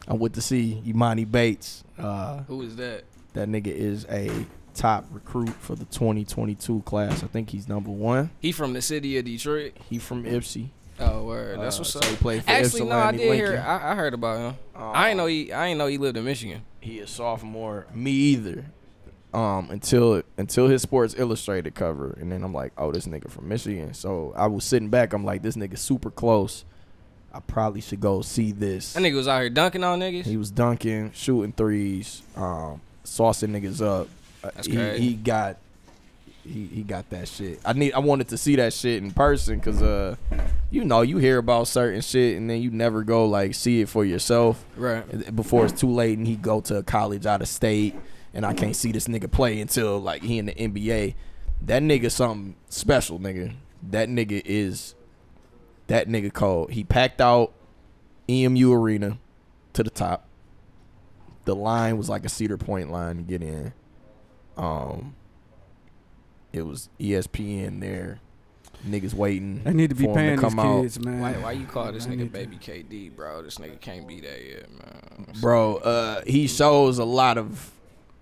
I 0.09 0.15
went 0.15 0.35
to 0.35 0.41
see 0.43 0.83
Emoni 0.87 1.31
Bates. 1.31 1.83
Uh, 1.99 2.43
Who 2.45 2.63
is 2.63 2.77
that? 2.77 3.05
that 3.35 3.49
nigga 3.49 3.69
is 3.69 4.07
a 4.11 4.31
top 4.75 5.07
recruit 5.11 5.51
for 5.61 5.75
the 5.75 5.85
2022 5.87 6.83
class. 6.83 7.23
I 7.23 7.27
think 7.27 7.51
he's 7.51 7.69
number 7.69 7.91
one. 7.91 8.31
He 8.41 8.53
from 8.53 8.73
the 8.73 8.83
city 8.83 9.17
of 9.19 9.25
Detroit. 9.25 9.73
He 9.89 9.99
from 9.99 10.25
Ypsi. 10.25 10.69
Oh, 11.01 11.25
word. 11.25 11.59
That's 11.59 11.77
Uh, 11.77 11.81
what's 11.81 11.91
so 11.91 11.99
up. 12.01 12.05
he 12.05 12.17
played 12.17 12.45
for 12.45 12.51
Actually, 12.51 12.85
no, 12.85 12.97
I 12.99 13.11
did 13.13 13.35
hear. 13.35 13.65
I, 13.67 13.93
I 13.93 13.95
heard 13.97 14.15
about 14.15 14.39
him. 14.39 14.59
I 14.77 15.09
ain't 15.09 15.17
know 15.17 15.27
he. 15.27 15.53
I 15.53 15.67
ain't 15.69 15.79
know 15.79 15.87
he 15.89 15.99
lived 15.99 16.17
in 16.17 16.25
Michigan. 16.25 16.63
He 16.81 17.01
a 17.01 17.07
sophomore. 17.07 17.87
Me 17.93 18.11
either. 18.13 18.67
Um, 19.33 19.69
until 19.71 20.23
until 20.39 20.69
his 20.69 20.83
Sports 20.83 21.17
Illustrated 21.19 21.75
cover, 21.75 22.17
and 22.21 22.31
then 22.31 22.45
I'm 22.45 22.55
like, 22.55 22.73
oh, 22.79 22.93
this 22.93 23.07
nigga 23.07 23.29
from 23.29 23.49
Michigan. 23.49 23.93
So 23.95 24.33
I 24.37 24.47
was 24.47 24.65
sitting 24.65 24.91
back. 24.91 25.13
I'm 25.13 25.25
like, 25.25 25.43
this 25.43 25.57
nigga 25.57 25.77
super 25.79 26.11
close. 26.13 26.65
I 27.35 27.41
probably 27.41 27.81
should 27.81 28.01
go 28.01 28.23
see 28.23 28.53
this. 28.53 28.93
That 28.93 29.03
nigga 29.03 29.17
was 29.17 29.27
out 29.29 29.41
here 29.41 29.51
dunking 29.51 29.83
on 29.83 30.01
niggas. 30.01 30.25
He 30.25 30.37
was 30.37 30.51
dunking, 30.51 31.11
shooting 31.15 31.53
threes, 31.53 32.23
um, 32.37 32.81
saucing 33.05 33.51
niggas 33.51 33.81
up. 33.85 34.09
Uh, 34.43 34.51
That's 34.55 34.67
he, 34.69 34.75
crazy. 34.77 35.03
he 35.03 35.15
got 35.15 35.57
he, 36.45 36.67
he 36.67 36.83
got 36.83 37.09
that 37.11 37.27
shit. 37.27 37.59
I 37.65 37.73
need 37.73 37.95
I 37.95 37.99
wanted 38.01 38.29
to 38.29 38.37
see 38.37 38.57
that 38.57 38.73
shit 38.75 39.03
in 39.03 39.11
person 39.13 39.59
because 39.59 39.81
uh 39.83 40.17
you 40.71 40.85
know 40.85 41.01
you 41.01 41.17
hear 41.19 41.39
about 41.39 41.69
certain 41.69 42.03
shit 42.03 42.37
and 42.37 42.51
then 42.51 42.61
you 42.61 42.71
never 42.71 43.03
go 43.03 43.25
like 43.27 43.55
see 43.55 43.81
it 43.81 43.89
for 43.89 44.05
yourself 44.05 44.63
Right. 44.77 45.35
before 45.35 45.65
it's 45.65 45.81
too 45.81 45.91
late 45.91 46.19
and 46.19 46.27
he 46.27 46.37
go 46.37 46.61
to 46.63 46.77
a 46.77 46.83
college 46.83 47.25
out 47.25 47.41
of 47.41 47.49
state 47.49 47.95
and 48.35 48.45
I 48.45 48.53
can't 48.53 48.77
see 48.77 48.93
this 48.93 49.09
nigga 49.09 49.31
play 49.31 49.59
until 49.61 49.99
like 50.01 50.23
he 50.23 50.39
in 50.39 50.47
the 50.47 50.55
NBA. 50.55 51.15
That 51.63 51.83
nigga 51.83 52.11
something 52.11 52.57
special, 52.69 53.19
nigga. 53.19 53.55
That 53.91 54.09
nigga 54.11 54.43
is 54.45 54.95
that 55.89 56.09
nigga 56.09 56.33
called. 56.33 56.71
He 56.73 56.85
packed 56.85 57.21
out 57.21 57.53
EMU 58.29 58.73
arena 58.73 59.19
to 59.75 59.83
the 59.83 59.91
top. 59.91 60.27
The 61.45 61.55
line 61.55 61.99
was 61.99 62.09
like 62.09 62.25
a 62.25 62.29
Cedar 62.29 62.57
Point 62.57 62.91
line 62.91 63.17
to 63.17 63.23
get 63.23 63.43
in. 63.43 63.73
Um 64.57 65.15
it 66.53 66.63
was 66.63 66.89
ESPN 67.01 67.81
there. 67.81 68.21
Niggas 68.87 69.13
waiting. 69.15 69.63
They 69.65 69.73
need 69.73 69.91
to 69.91 69.97
be 69.97 70.05
for 70.05 70.11
him 70.11 70.15
paying 70.17 70.31
these 70.37 70.41
come 70.41 70.59
out. 70.59 70.83
kids, 70.83 71.01
man. 71.01 71.21
Why, 71.21 71.33
why 71.33 71.53
you 71.53 71.67
call 71.67 71.91
this 71.93 72.07
I 72.07 72.11
nigga 72.11 72.17
need 72.17 72.25
to- 72.33 72.39
baby 72.39 72.57
KD, 72.57 73.15
bro? 73.17 73.43
This 73.43 73.59
nigga 73.59 73.81
can't 73.81 74.07
be 74.07 74.21
that 74.21 74.45
yet, 74.45 74.71
man. 74.71 75.27
Bro, 75.41 75.77
uh 75.79 76.23
he 76.27 76.47
shows 76.47 76.99
a 76.99 77.05
lot 77.05 77.37
of 77.37 77.71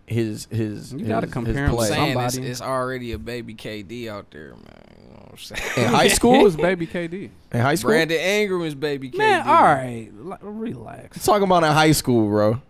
his 0.07 0.47
his 0.51 0.93
You 0.93 1.07
gotta 1.07 1.27
his- 1.27 1.33
compare 1.33 1.53
his 1.69 1.71
him 1.73 1.77
to 1.79 1.85
saying 1.85 2.19
it's, 2.19 2.35
somebody. 2.35 2.51
it's 2.51 2.61
already 2.61 3.13
a 3.13 3.19
baby 3.19 3.55
KD 3.55 4.09
out 4.09 4.31
there, 4.31 4.51
man. 4.51 4.85
You 5.01 5.09
know 5.09 5.21
what 5.21 5.31
I'm 5.33 5.39
saying? 5.39 5.63
in 5.77 5.85
high 5.93 6.09
Who 6.09 6.09
school. 6.15 6.43
was 6.43 6.57
baby 6.57 6.87
KD? 6.93 7.31
in 7.53 7.61
high 7.61 7.75
school. 7.77 7.91
Brandon 7.91 8.19
Ingram 8.19 8.63
is 8.63 8.75
baby 8.75 9.11
KD. 9.11 9.19
Man, 9.19 9.47
all 9.47 9.63
right, 9.63 10.11
L- 10.25 10.39
relax. 10.43 11.25
Talking 11.25 11.45
about 11.45 11.63
in 11.65 11.73
high 11.73 11.93
school, 11.93 12.29
bro. 12.29 12.61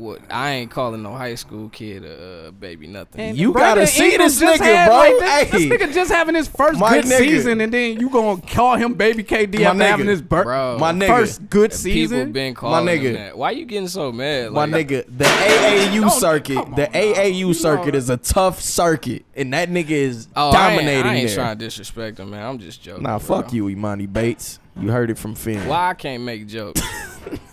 What? 0.00 0.20
I 0.30 0.50
ain't 0.52 0.70
calling 0.70 1.02
no 1.02 1.12
high 1.14 1.34
school 1.34 1.68
kid 1.68 2.04
a 2.04 2.48
uh, 2.48 2.50
baby 2.52 2.86
nothing. 2.86 3.20
And 3.20 3.36
You 3.36 3.52
Brandon 3.52 3.84
gotta 3.84 3.86
see 3.86 4.12
Ingram 4.12 4.28
this 4.28 4.40
nigga, 4.40 4.58
had, 4.64 4.86
bro. 4.88 4.96
like, 4.96 5.50
this, 5.50 5.50
this 5.50 5.62
nigga 5.80 5.92
just 5.94 6.10
having 6.10 6.34
his 6.34 6.48
first 6.48 6.80
My 6.80 6.94
good 6.94 7.04
nigga. 7.04 7.18
season, 7.18 7.60
and 7.60 7.72
then 7.72 8.00
you 8.00 8.08
gonna 8.08 8.40
call 8.40 8.76
him 8.76 8.94
baby 8.94 9.22
KD 9.22 9.58
My 9.58 9.64
after 9.66 9.84
having 9.84 10.06
nigga. 10.06 10.08
his 10.08 10.22
bir- 10.22 10.42
Bro. 10.44 10.78
My 10.78 10.92
nigga. 10.92 11.06
first 11.06 11.50
good 11.50 11.70
People 11.70 11.76
season. 11.76 12.32
been 12.32 12.54
calling 12.54 12.84
My 12.86 12.92
him 12.92 13.02
nigga. 13.02 13.14
that. 13.16 13.38
Why 13.38 13.50
you 13.50 13.64
getting 13.66 13.88
so 13.88 14.10
mad? 14.10 14.52
My 14.52 14.66
nigga, 14.66 15.04
the 15.06 15.24
AAU 15.24 16.10
circuit, 16.10 16.54
come 16.56 16.74
the. 16.74 16.86
AAU 16.86 17.36
You 17.38 17.54
circuit 17.54 17.92
know- 17.92 17.98
is 17.98 18.08
a 18.10 18.16
tough 18.16 18.60
circuit, 18.60 19.24
and 19.36 19.52
that 19.52 19.68
nigga 19.70 19.90
is 19.90 20.28
Oh, 20.34 20.50
dominating 20.50 20.88
I 20.88 20.96
ain't, 20.98 21.06
I 21.06 21.14
ain't 21.16 21.34
trying 21.34 21.58
to 21.58 21.64
disrespect 21.64 22.18
him, 22.18 22.30
man. 22.30 22.42
I'm 22.44 22.58
just 22.58 22.82
joking. 22.82 23.02
nah, 23.02 23.18
bro. 23.18 23.42
fuck 23.42 23.52
you, 23.52 23.64
Emoni 23.66 24.10
Bates. 24.10 24.58
You 24.80 24.88
heard 24.90 25.10
it 25.10 25.18
from 25.18 25.34
Fin. 25.34 25.66
Why 25.68 25.90
I 25.90 25.94
can't 25.94 26.22
make 26.22 26.46
jokes? 26.46 26.80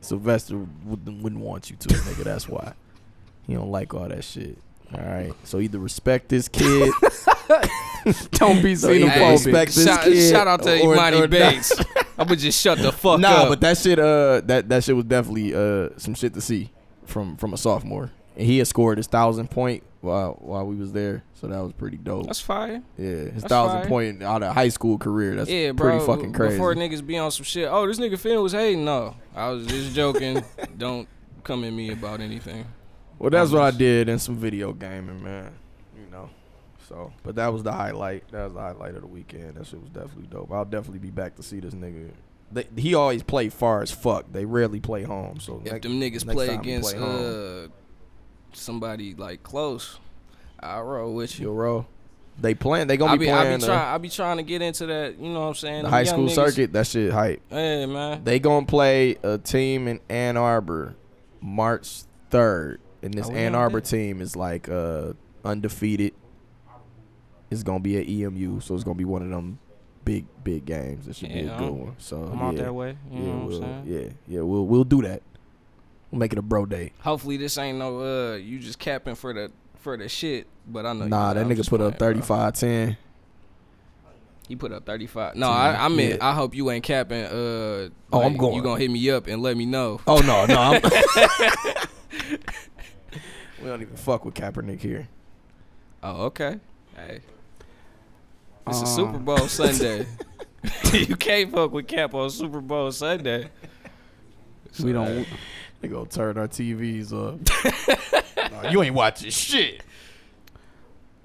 Sylvester 0.00 0.66
wouldn't, 0.84 1.22
wouldn't 1.22 1.40
want 1.42 1.70
you 1.70 1.76
to, 1.76 1.88
nigga. 1.88 2.24
That's 2.24 2.48
why. 2.48 2.72
He 3.46 3.54
don't 3.54 3.70
like 3.70 3.92
all 3.94 4.08
that 4.08 4.24
shit. 4.24 4.58
All 4.94 5.00
right. 5.00 5.32
So 5.44 5.60
either 5.60 5.78
respect 5.78 6.28
this 6.28 6.48
kid. 6.52 6.92
Don't 8.32 8.62
be 8.62 8.74
So 8.76 8.90
either 8.90 9.06
xenophobic. 9.10 9.30
respect 9.32 9.74
this 9.74 9.84
shout, 9.86 10.02
kid. 10.04 10.30
shout 10.30 10.48
out 10.48 10.62
to 10.62 10.80
or- 10.80 10.96
Emoni 10.96 11.20
or. 11.22 11.28
Bates. 11.28 11.72
I'ma 12.18 12.34
just 12.34 12.60
shut 12.60 12.78
the 12.78 12.92
fuck 12.92 13.20
Nah, 13.20 13.28
up. 13.28 13.42
Nah, 13.44 13.48
but 13.50 13.60
that 13.60 13.78
shit, 13.78 13.98
uh, 13.98 14.40
that 14.44 14.68
that 14.68 14.84
shit 14.84 14.94
was 14.96 15.04
definitely 15.06 15.54
uh 15.54 15.90
some 15.96 16.14
shit 16.14 16.34
to 16.34 16.40
see 16.40 16.70
from 17.06 17.36
from 17.36 17.52
a 17.54 17.56
sophomore. 17.56 18.10
And 18.36 18.46
he 18.46 18.58
had 18.58 18.66
scored 18.66 18.98
his 18.98 19.06
thousand 19.06 19.50
point 19.50 19.82
while 20.00 20.36
while 20.40 20.66
we 20.66 20.76
was 20.76 20.92
there, 20.92 21.22
so 21.34 21.46
that 21.46 21.58
was 21.60 21.72
pretty 21.72 21.96
dope. 21.96 22.26
That's 22.26 22.40
fire. 22.40 22.82
yeah, 22.96 23.06
his 23.06 23.42
that's 23.42 23.46
thousand 23.46 23.80
fire. 23.80 23.88
point 23.88 24.22
out 24.22 24.42
of 24.42 24.54
high 24.54 24.68
school 24.70 24.98
career. 24.98 25.36
That's 25.36 25.50
yeah, 25.50 25.72
bro. 25.72 25.90
pretty 25.90 26.06
fucking 26.06 26.32
crazy. 26.32 26.54
Before 26.54 26.74
niggas 26.74 27.06
be 27.06 27.18
on 27.18 27.30
some 27.30 27.44
shit. 27.44 27.68
Oh, 27.70 27.86
this 27.86 27.98
nigga 27.98 28.18
Fin 28.18 28.42
was 28.42 28.52
hating. 28.52 28.84
No, 28.84 29.16
I 29.34 29.48
was 29.50 29.66
just 29.66 29.94
joking. 29.94 30.42
Don't 30.78 31.08
come 31.44 31.64
at 31.64 31.72
me 31.72 31.92
about 31.92 32.20
anything. 32.20 32.66
Well, 33.18 33.30
that's 33.30 33.50
what 33.50 33.62
I 33.62 33.70
did 33.70 34.08
in 34.08 34.18
some 34.18 34.36
video 34.36 34.72
gaming, 34.72 35.22
man. 35.22 35.52
You 35.94 36.10
know. 36.10 36.30
So, 36.88 37.12
but 37.22 37.34
that 37.36 37.48
was 37.52 37.62
the 37.62 37.72
highlight. 37.72 38.30
That 38.32 38.44
was 38.44 38.54
the 38.54 38.60
highlight 38.60 38.94
of 38.94 39.02
the 39.02 39.06
weekend. 39.06 39.56
That 39.56 39.66
shit 39.66 39.80
was 39.80 39.90
definitely 39.90 40.26
dope. 40.30 40.50
I'll 40.50 40.64
definitely 40.64 40.98
be 41.00 41.10
back 41.10 41.36
to 41.36 41.42
see 41.42 41.60
this 41.60 41.74
nigga. 41.74 42.10
They, 42.52 42.66
he 42.76 42.94
always 42.94 43.22
play 43.22 43.48
far 43.48 43.80
as 43.82 43.92
fuck. 43.92 44.32
They 44.32 44.44
rarely 44.44 44.80
play 44.80 45.04
home. 45.04 45.38
So 45.38 45.62
If 45.64 45.70
next- 45.70 45.82
them 45.84 46.00
niggas 46.00 46.28
play 46.28 46.48
against 46.48 46.96
play 46.96 47.64
uh 47.64 47.68
somebody 48.52 49.14
like 49.14 49.42
close, 49.42 49.98
I 50.58 50.80
roll 50.80 51.14
with 51.14 51.38
you. 51.38 51.46
you'll 51.46 51.56
roll. 51.56 51.86
They 52.38 52.54
playing. 52.54 52.86
They 52.86 52.96
gonna 52.96 53.12
I 53.12 53.16
be, 53.16 53.26
be, 53.26 53.30
I 53.32 53.42
playing 53.42 53.58
be 53.58 53.60
the, 53.62 53.66
trying. 53.66 53.94
I 53.94 53.98
be 53.98 54.08
trying 54.08 54.36
to 54.38 54.42
get 54.42 54.62
into 54.62 54.86
that. 54.86 55.18
You 55.18 55.28
know 55.28 55.40
what 55.40 55.46
I'm 55.48 55.54
saying? 55.54 55.82
the 55.84 55.90
high 55.90 56.04
school 56.04 56.26
niggas- 56.26 56.34
circuit. 56.34 56.72
That 56.72 56.86
shit 56.86 57.12
hype. 57.12 57.42
Hey 57.50 57.84
man. 57.86 58.24
They 58.24 58.38
gonna 58.38 58.64
play 58.66 59.16
a 59.22 59.36
team 59.36 59.86
in 59.88 60.00
Ann 60.08 60.36
Arbor, 60.38 60.94
March 61.42 62.02
third, 62.30 62.80
and 63.02 63.12
this 63.12 63.28
Oh, 63.28 63.32
Ann 63.34 63.54
Arbor 63.54 63.80
team 63.82 64.22
is 64.22 64.36
like 64.36 64.68
uh 64.68 65.12
undefeated. 65.44 66.14
It's 67.50 67.62
gonna 67.62 67.80
be 67.80 67.98
at 67.98 68.08
EMU, 68.08 68.60
so 68.60 68.74
it's 68.74 68.84
gonna 68.84 68.94
be 68.94 69.04
one 69.04 69.22
of 69.22 69.28
them 69.28 69.58
big 70.04 70.24
big 70.42 70.64
games. 70.64 71.08
It 71.08 71.16
should 71.16 71.28
be 71.32 71.40
a 71.40 71.58
good 71.58 71.70
one. 71.70 71.94
So 71.98 72.16
I'm 72.22 72.38
yeah, 72.38 72.44
out 72.46 72.56
that 72.56 72.74
way. 72.74 72.96
You 73.10 73.18
yeah, 73.18 73.26
know 73.26 73.38
what 73.46 73.54
I'm 73.54 73.60
saying? 73.60 73.82
yeah, 73.86 74.36
yeah, 74.36 74.40
we'll 74.42 74.66
we'll 74.66 74.84
do 74.84 75.02
that. 75.02 75.20
We'll 76.10 76.18
make 76.18 76.32
it 76.32 76.38
a 76.38 76.42
bro 76.42 76.66
day. 76.66 76.92
Hopefully 77.00 77.36
this 77.36 77.56
ain't 77.58 77.78
no 77.78 78.00
uh 78.00 78.34
you 78.36 78.58
just 78.58 78.78
capping 78.78 79.14
for 79.14 79.32
the 79.32 79.50
for 79.78 79.96
the 79.96 80.08
shit. 80.08 80.46
But 80.66 80.86
I 80.86 80.92
know. 80.92 81.04
you 81.04 81.10
Nah, 81.10 81.26
not. 81.28 81.34
that 81.34 81.44
I'm 81.44 81.48
nigga 81.50 81.68
put 81.68 81.80
up 81.80 81.98
playing, 81.98 82.14
bro. 82.18 82.22
35 82.22 82.52
10. 82.54 82.96
He 84.48 84.56
put 84.56 84.72
up 84.72 84.84
35. 84.84 85.36
No, 85.36 85.46
Yeah, 85.48 85.52
I, 85.54 85.84
I 85.84 85.88
meant 85.88 86.16
yeah. 86.16 86.28
I 86.28 86.34
hope 86.34 86.54
you 86.56 86.70
ain't 86.72 86.82
capping. 86.84 87.24
Uh, 87.24 87.88
Oh, 88.12 88.22
I'm 88.22 88.36
going. 88.36 88.54
You 88.56 88.62
gonna 88.62 88.80
hit 88.80 88.90
me 88.90 89.08
up 89.10 89.28
and 89.28 89.40
let 89.40 89.56
me 89.56 89.64
know. 89.66 90.00
Oh 90.08 90.18
no, 90.18 90.44
no. 90.46 90.56
I'm 90.58 90.82
we 93.62 93.66
don't 93.68 93.82
even 93.82 93.96
fuck 93.96 94.24
with 94.24 94.34
Kaepernick 94.34 94.80
here. 94.80 95.08
Oh, 96.02 96.24
okay. 96.26 96.58
Hey, 96.96 97.20
it's 98.66 98.80
Uh, 98.80 98.84
a 98.84 98.86
Super 98.86 99.18
Bowl 99.18 99.38
Sunday. 99.48 100.06
you 100.92 101.16
can't 101.16 101.50
fuck 101.52 101.72
with 101.72 101.86
Cap 101.86 102.12
on 102.14 102.28
Super 102.30 102.60
Bowl 102.60 102.90
Sunday. 102.92 103.48
We 104.82 104.92
don't. 104.92 105.26
They 105.80 105.88
gonna 105.88 106.06
turn 106.08 106.36
our 106.38 106.48
TVs 106.48 107.12
up. 107.12 107.40
Nah, 108.50 108.70
you 108.70 108.82
ain't 108.82 108.94
watching 108.94 109.30
shit. 109.30 109.82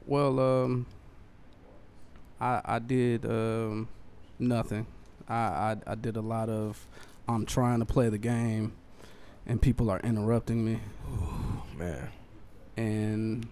Well, 0.05 0.39
um, 0.39 0.85
I 2.39 2.61
I 2.63 2.79
did 2.79 3.25
um 3.25 3.87
nothing. 4.37 4.85
I, 5.27 5.33
I 5.33 5.77
I 5.87 5.95
did 5.95 6.17
a 6.17 6.21
lot 6.21 6.49
of. 6.49 6.85
I'm 7.27 7.45
trying 7.45 7.79
to 7.79 7.85
play 7.85 8.09
the 8.09 8.17
game, 8.19 8.73
and 9.47 9.59
people 9.61 9.89
are 9.89 9.99
interrupting 10.01 10.63
me, 10.63 10.79
Man. 11.77 12.09
and 12.77 13.47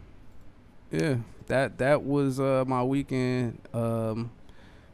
yeah, 0.92 1.16
that 1.48 1.80
that 1.80 2.04
was 2.04 2.40
uh 2.40 2.64
my 2.68 2.84
weekend. 2.84 3.60
Um, 3.74 4.30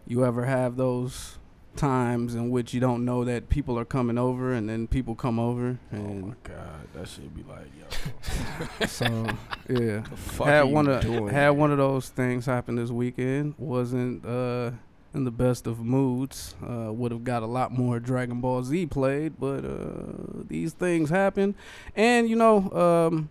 you 0.08 0.24
ever 0.24 0.46
have 0.46 0.78
those 0.78 1.38
times 1.76 2.36
in 2.36 2.50
which 2.50 2.74
you 2.74 2.80
don't 2.80 3.06
know 3.06 3.24
that 3.24 3.50
people 3.50 3.78
are 3.80 3.86
coming 3.86 4.18
over, 4.18 4.54
and 4.54 4.68
then 4.70 4.88
people 4.88 5.16
come 5.16 5.40
over, 5.40 5.80
Oh 5.94 5.98
my 5.98 6.34
god, 6.44 6.88
that 6.94 7.08
should 7.08 7.34
be 7.36 7.44
like, 7.44 7.68
yo, 7.80 8.86
so 8.88 9.28
yeah. 9.70 10.04
had 10.44 10.64
one 10.64 10.88
of 10.88 11.02
doing 11.02 11.28
had 11.28 11.42
here? 11.42 11.54
one 11.54 11.72
of 11.72 11.78
those 11.78 12.10
things 12.10 12.46
happen 12.46 12.76
this 12.76 12.90
weekend. 12.90 13.56
Wasn't 13.58 14.26
uh, 14.26 14.72
in 15.14 15.24
the 15.24 15.32
best 15.32 15.68
of 15.68 15.80
moods. 15.80 16.56
Uh, 16.62 16.92
Would 16.94 17.12
have 17.12 17.24
got 17.24 17.44
a 17.44 17.48
lot 17.48 17.72
more 17.72 18.00
Dragon 18.00 18.42
Ball 18.42 18.64
Z 18.64 18.88
played, 18.88 19.40
but 19.40 19.66
uh, 19.66 20.44
these 20.48 20.74
things 20.74 21.10
happen. 21.10 21.56
And 21.96 22.30
you 22.30 22.36
know, 22.36 22.70
um, 22.72 23.30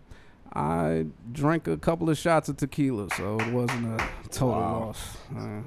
I 0.59 1.07
drank 1.31 1.69
a 1.69 1.77
couple 1.77 2.11
of 2.11 2.19
shots 2.19 2.49
of 2.49 2.57
tequila, 2.57 3.09
so 3.17 3.39
it 3.39 3.53
wasn't 3.53 4.01
a 4.01 4.09
total 4.29 4.49
Wow. 4.51 4.81
loss. 4.81 5.17
Uh, 5.37 5.61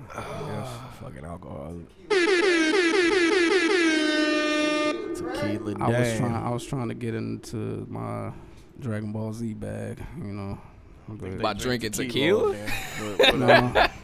Yes, 0.48 0.70
fucking 1.02 1.24
alcohol. 1.26 1.76
Tequila, 5.16 5.76
I 5.80 5.90
was 6.00 6.18
trying. 6.18 6.36
I 6.36 6.50
was 6.50 6.66
trying 6.66 6.90
to 6.90 6.94
get 6.96 7.16
into 7.16 7.86
my 7.90 8.32
Dragon 8.80 9.12
Ball 9.12 9.34
Z 9.34 9.54
bag. 9.54 10.00
You 10.18 10.24
know. 10.34 10.60
but- 11.08 11.40
By 11.42 11.54
drinking 11.54 11.92
Tequila 11.92 12.54
tequila? 12.56 13.34
on 13.34 13.40
no, 13.40 13.48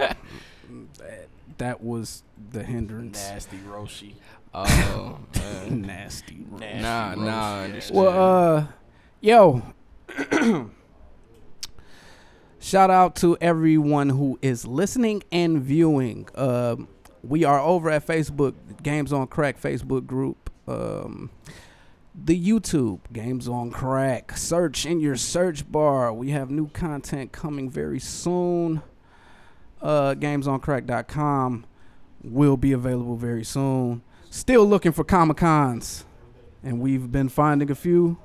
that, 1.00 1.27
that 1.58 1.82
was 1.84 2.24
the 2.51 2.63
hindrance. 2.63 3.17
Nasty 3.29 3.58
Roshi. 3.70 4.13
Oh, 4.53 5.20
man. 5.36 5.82
Nasty. 5.82 6.46
nah, 6.50 7.15
nah. 7.15 7.62
I. 7.63 7.82
Well, 7.91 8.58
uh, 8.58 8.67
yo, 9.22 9.62
shout 12.67 12.89
out 12.89 13.15
to 13.15 13.38
everyone 13.39 14.09
who 14.09 14.38
is 14.41 14.67
listening 14.67 15.24
and 15.31 15.62
viewing. 15.62 16.27
Um, 16.36 16.89
we 17.24 17.45
are 17.45 17.59
over 17.62 17.89
at 17.89 18.05
Facebook, 18.05 18.55
Games 18.83 19.13
on 19.13 19.27
Krack 19.27 19.59
Facebook 19.59 20.05
group. 20.05 20.50
Um, 20.67 21.29
the 22.13 22.39
YouTube, 22.39 23.00
Games 23.13 23.47
on 23.47 23.71
Krack. 23.71 24.38
Search 24.38 24.86
in 24.86 25.00
your 25.00 25.15
search 25.15 25.71
bar. 25.71 26.12
We 26.12 26.31
have 26.31 26.51
new 26.51 26.67
content 26.69 27.31
coming 27.31 27.69
very 27.69 28.00
soon. 28.00 28.81
Uh, 29.81 30.15
GamesOnKrack.com 30.15 31.65
will 32.24 32.57
be 32.57 32.74
available 32.74 33.15
very 33.15 33.45
soon. 33.45 34.01
Still 34.29 34.65
looking 34.65 34.91
for 34.91 35.05
Comic 35.05 35.38
Cons, 35.38 36.03
and 36.63 36.81
we've 36.81 37.12
been 37.12 37.29
finding 37.29 37.71
a 37.71 37.75
few. 37.75 38.17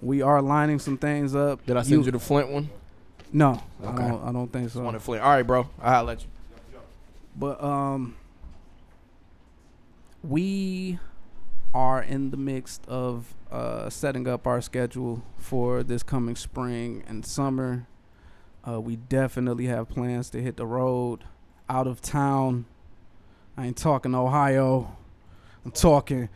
We 0.00 0.22
are 0.22 0.40
lining 0.40 0.78
some 0.78 0.96
things 0.96 1.34
up. 1.34 1.66
Did 1.66 1.76
I 1.76 1.82
send 1.82 2.04
you, 2.04 2.12
the 2.12 2.18
Flint 2.20 2.50
one? 2.50 2.70
No, 3.32 3.62
I 3.82 3.92
don't. 3.92 4.24
I 4.24 4.32
don't 4.32 4.52
think 4.52 4.70
so. 4.70 4.88
In 4.88 4.98
Flint. 4.98 5.22
All 5.22 5.30
right, 5.30 5.42
bro. 5.42 5.68
I'll 5.80 6.04
let 6.04 6.22
you. 6.22 6.28
But 7.36 7.62
um, 7.62 8.16
we 10.22 10.98
are 11.72 12.02
in 12.02 12.30
the 12.30 12.36
midst 12.36 12.86
of 12.88 13.34
uh, 13.50 13.88
setting 13.88 14.26
up 14.26 14.46
our 14.46 14.60
schedule 14.60 15.22
for 15.38 15.82
this 15.82 16.02
coming 16.02 16.34
spring 16.34 17.04
and 17.06 17.24
summer. 17.24 17.86
Uh, 18.66 18.80
we 18.80 18.96
definitely 18.96 19.66
have 19.66 19.88
plans 19.88 20.28
to 20.30 20.42
hit 20.42 20.56
the 20.56 20.66
road 20.66 21.24
out 21.68 21.86
of 21.86 22.02
town. 22.02 22.66
I 23.56 23.66
ain't 23.66 23.76
talking 23.76 24.14
Ohio. 24.14 24.96
I'm 25.64 25.70
talking. 25.70 26.28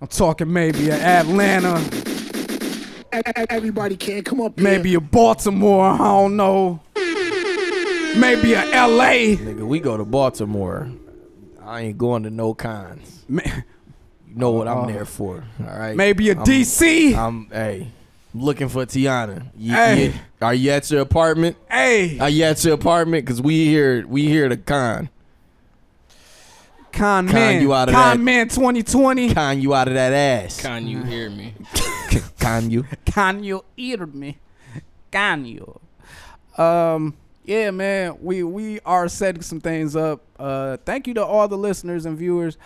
I'm 0.00 0.08
talking 0.08 0.52
maybe 0.52 0.90
Atlanta, 0.90 1.76
Everybody 3.50 3.96
can't 3.96 4.24
come 4.24 4.40
up 4.40 4.58
maybe 4.58 4.94
a 4.94 5.00
Baltimore. 5.00 5.84
I 5.86 5.98
don't 5.98 6.36
know. 6.36 6.80
Maybe 8.16 8.52
a 8.54 8.64
L.A. 8.72 9.36
Nigga, 9.36 9.66
we 9.66 9.80
go 9.80 9.96
to 9.96 10.04
Baltimore. 10.04 10.88
I 11.62 11.82
ain't 11.82 11.98
going 11.98 12.22
to 12.24 12.30
no 12.30 12.54
cons. 12.54 13.24
Ma- 13.28 13.42
You 14.28 14.40
know 14.40 14.50
what 14.50 14.66
I'm 14.68 14.78
Oh. 14.78 14.86
there 14.86 15.04
for. 15.04 15.44
All 15.60 15.78
right. 15.78 15.96
Maybe 15.96 16.28
a 16.30 16.34
I'm- 16.36 16.44
DC. 16.44 17.14
I'm 17.16 17.46
hey. 17.52 17.88
looking 18.34 18.68
for 18.68 18.84
Tiana. 18.84 19.44
You- 19.56 19.72
Hey. 19.74 20.04
you- 20.06 20.12
are 20.42 20.54
you 20.54 20.70
at 20.72 20.90
your 20.90 21.00
apartment? 21.00 21.56
Hey, 21.70 22.18
Are 22.18 22.28
you 22.28 22.44
at 22.44 22.64
your 22.64 22.74
apartment? 22.74 23.26
Cause 23.26 23.40
we 23.40 23.66
here, 23.66 24.04
we 24.08 24.26
here 24.28 24.48
to 24.48 24.56
con, 24.56 25.08
con 26.94 27.26
Con 27.26 27.34
man, 27.34 27.60
you 27.62 27.74
out 27.74 27.88
of 27.88 27.94
con 27.94 28.18
that. 28.18 28.20
man, 28.20 28.48
2020. 28.48 29.34
con 29.34 29.60
you 29.60 29.74
out 29.74 29.88
of 29.88 29.94
that 29.94 30.12
ass. 30.12 30.60
Can 30.60 30.86
you 30.86 31.02
hear 31.02 31.28
me? 31.30 31.54
Con 32.38 32.70
you. 32.70 32.84
Can 33.04 33.42
you 33.44 33.64
hear 33.76 34.06
me? 34.06 34.38
Can 35.10 35.44
you? 35.44 35.80
Um, 36.56 37.14
yeah, 37.44 37.70
man, 37.70 38.16
we 38.20 38.42
we 38.42 38.80
are 38.86 39.08
setting 39.08 39.42
some 39.42 39.60
things 39.60 39.94
up. 39.96 40.22
Uh, 40.38 40.76
thank 40.84 41.06
you 41.06 41.14
to 41.14 41.24
all 41.24 41.46
the 41.48 41.58
listeners 41.58 42.06
and 42.06 42.16
viewers. 42.16 42.56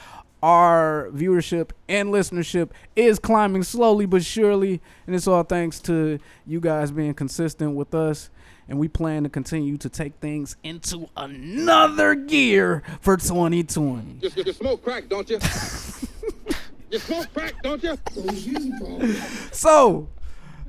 Our 0.42 1.10
viewership 1.12 1.70
and 1.88 2.10
listenership 2.10 2.70
is 2.94 3.18
climbing 3.18 3.64
slowly 3.64 4.06
but 4.06 4.24
surely, 4.24 4.80
and 5.06 5.16
it's 5.16 5.26
all 5.26 5.42
thanks 5.42 5.80
to 5.80 6.20
you 6.46 6.60
guys 6.60 6.92
being 6.92 7.14
consistent 7.14 7.74
with 7.74 7.94
us. 7.94 8.30
And 8.68 8.78
we 8.78 8.86
plan 8.86 9.22
to 9.22 9.30
continue 9.30 9.78
to 9.78 9.88
take 9.88 10.14
things 10.20 10.56
into 10.62 11.08
another 11.16 12.14
gear 12.14 12.82
for 13.00 13.16
2020. 13.16 14.18
You, 14.20 14.30
you, 14.44 14.52
smoke 14.52 14.84
crack, 14.84 15.08
don't 15.08 15.28
you? 15.28 15.36
you 16.90 16.98
smoke 16.98 17.32
crack, 17.32 17.54
don't 17.62 17.82
you? 17.82 17.96
So, 19.52 20.08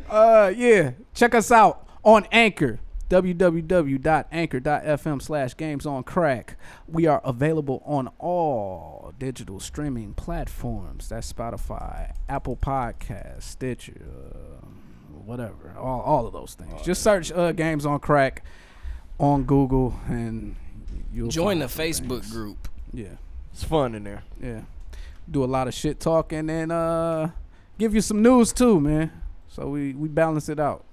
uh, 0.09 0.53
yeah, 0.55 0.91
check 1.13 1.35
us 1.35 1.51
out 1.51 1.87
on 2.03 2.25
Anchor, 2.31 2.79
www.anchor.fm 3.09 5.21
slash 5.21 5.57
games 5.57 5.85
on 5.85 6.03
Krack. 6.03 6.55
We 6.87 7.05
are 7.07 7.21
available 7.23 7.81
on 7.85 8.09
all 8.19 9.13
digital 9.17 9.59
streaming 9.59 10.13
platforms. 10.13 11.09
That's 11.09 11.31
Spotify, 11.31 12.13
Apple 12.27 12.57
Podcasts, 12.57 13.43
Stitcher, 13.43 14.01
uh, 14.33 14.65
whatever, 15.25 15.75
all, 15.77 16.01
all 16.01 16.27
of 16.27 16.33
those 16.33 16.53
things. 16.53 16.81
Just 16.83 17.03
search 17.03 17.31
uh, 17.31 17.51
games 17.51 17.85
on 17.85 17.99
Krack 17.99 18.39
on 19.19 19.43
Google 19.43 19.95
and 20.07 20.55
you'll 21.13 21.29
Join 21.29 21.59
the 21.59 21.65
Facebook 21.65 22.21
things. 22.21 22.31
group. 22.31 22.67
Yeah. 22.93 23.15
It's 23.51 23.63
fun 23.63 23.95
in 23.95 24.03
there. 24.03 24.23
Yeah. 24.41 24.61
Do 25.29 25.43
a 25.43 25.45
lot 25.45 25.67
of 25.67 25.73
shit 25.73 25.99
talking 25.99 26.49
and 26.49 26.71
uh 26.71 27.27
give 27.77 27.93
you 27.93 28.01
some 28.01 28.21
news 28.21 28.53
too, 28.53 28.79
man. 28.79 29.11
So 29.47 29.69
we 29.69 29.93
we 29.93 30.07
balance 30.07 30.49
it 30.49 30.59
out. 30.59 30.85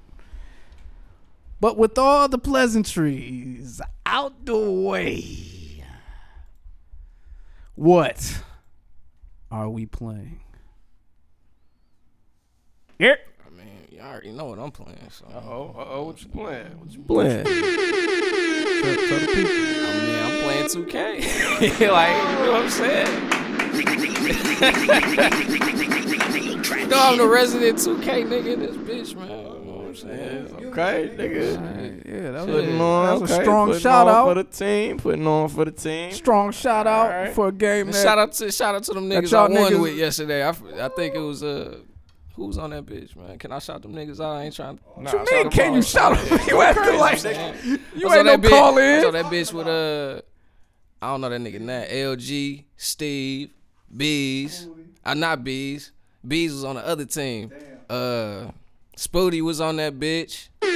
But 1.61 1.77
with 1.79 1.97
all 1.99 2.29
the 2.29 2.39
pleasantries 2.39 3.81
out 4.05 4.45
the 4.45 4.57
way, 4.59 5.83
what 7.75 8.43
are 9.51 9.69
we 9.71 9.87
playing? 9.87 10.41
Yeah. 12.99 13.15
I 13.47 13.51
mean, 13.51 13.67
you 13.91 14.01
already 14.01 14.33
know 14.33 14.47
what 14.47 14.59
I'm 14.59 14.71
playing. 14.71 14.99
So 15.11 15.27
Oh, 15.33 15.75
oh, 15.77 16.05
what 16.05 16.23
you 16.23 16.29
playing? 16.29 16.79
What 16.79 16.91
you 16.93 17.01
playing? 17.01 17.45
Tell, 17.45 17.55
tell 18.97 19.21
the 19.21 19.27
people. 19.27 19.53
I 19.53 19.55
mean, 20.01 20.25
I'm 20.25 20.41
playing 20.43 20.67
2K. 20.67 21.01
like, 21.81 21.81
you 21.81 21.87
know 22.45 22.53
what 22.53 22.63
I'm 22.63 22.71
saying? 22.71 23.33
you 26.81 26.87
know 26.87 26.99
I'm 26.99 27.19
the 27.19 27.27
resident 27.29 27.79
2K 27.79 28.25
nigga 28.27 28.53
in 28.55 28.61
this 28.61 28.77
bitch, 28.77 29.15
man. 29.17 29.66
You 30.03 30.09
know 30.09 30.17
what 30.17 30.31
I'm 30.33 30.49
saying? 30.49 30.67
Okay, 30.67 31.11
nigga. 31.17 32.07
Yeah, 32.07 32.31
that 32.33 32.47
was, 32.47 32.55
Putting 32.57 32.81
a, 32.81 32.85
on, 32.85 33.07
that 33.07 33.21
was 33.21 33.31
a 33.31 33.43
strong 33.43 33.67
putting 33.69 33.83
shout 33.83 34.09
on 34.09 34.15
out. 34.15 34.27
for 34.29 34.35
the 34.35 34.45
team. 34.45 34.99
Putting 34.99 35.27
on 35.27 35.49
for 35.49 35.65
the 35.65 35.71
team. 35.71 36.13
strong 36.13 36.53
shout 36.53 36.87
out 36.87 37.11
Alright. 37.11 37.35
for 37.35 37.49
a 37.49 37.53
game 37.53 37.87
that 37.91 38.03
shout 38.03 38.19
out 38.19 38.33
to 38.33 38.51
shout 38.53 38.75
out 38.75 38.83
to 38.85 38.93
them 38.95 39.09
niggas 39.09 39.31
y'all 39.31 39.47
I 39.57 39.61
won 39.61 39.73
niggas- 39.73 39.81
with 39.83 39.97
yesterday. 39.97 40.43
I, 40.45 40.49
f- 40.51 40.63
I 40.81 40.89
think 40.91 41.15
it 41.15 41.21
was 41.21 41.43
uh 41.43 41.79
who 42.35 42.47
was 42.47 42.59
on 42.59 42.69
that 42.71 42.85
bitch, 42.85 43.17
man. 43.17 43.39
Can 43.39 43.51
I 43.53 43.59
shout 43.61 43.81
them 43.81 43.95
niggas 43.95 44.21
out? 44.21 44.37
I 44.37 44.43
ain't 44.45 44.55
trying. 44.55 44.79
What 44.95 45.13
you 45.13 45.25
mean? 45.43 45.51
Can 45.51 45.73
you 45.75 45.83
shout 45.83 46.13
out? 46.13 46.47
You 46.49 46.61
acting 46.61 46.99
like 46.99 47.23
you 47.25 47.31
I 47.31 47.33
ain't 47.33 47.83
saw 48.01 48.23
no 48.23 48.23
that 48.25 48.41
bitch, 48.43 48.51
call 48.51 48.79
in. 48.79 49.01
saw 49.03 49.09
in. 49.09 49.15
that 49.15 49.25
bitch 49.27 49.53
with 49.53 49.67
uh 49.67 50.21
I 51.01 51.11
don't 51.13 51.21
know 51.23 51.29
that 51.31 51.41
nigga 51.41 51.61
name. 51.61 51.89
LG, 51.91 52.65
Steve, 52.77 53.51
Bees. 53.95 54.69
I 55.05 55.13
uh, 55.13 55.15
not 55.15 55.45
Bees. 55.45 55.93
Bees 56.27 56.53
was 56.53 56.65
on 56.65 56.75
the 56.77 56.87
other 56.87 57.05
team. 57.05 57.53
Uh 57.89 58.47
Spooty 58.97 59.43
was 59.43 59.61
on 59.61 59.77
that 59.77 59.95
bitch. 59.99 60.49
Who 60.63 60.69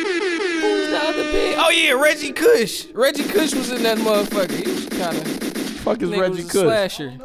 the 0.91 0.99
other 1.03 1.25
bitch? 1.25 1.55
Oh 1.59 1.71
yeah, 1.71 1.93
Reggie 1.93 2.33
Cush. 2.33 2.87
Reggie 2.93 3.25
Cush 3.25 3.55
was 3.55 3.71
in 3.71 3.83
that 3.83 3.99
motherfucker. 3.99 4.51
He 4.65 4.71
was 4.71 4.87
kind 4.87 5.17
of 5.17 5.27
Fuck 5.81 6.03
is 6.03 6.11
Reggie 6.11 6.21
was 6.31 6.41
a 6.41 6.49
Kush? 6.49 6.63
slasher. 6.63 7.19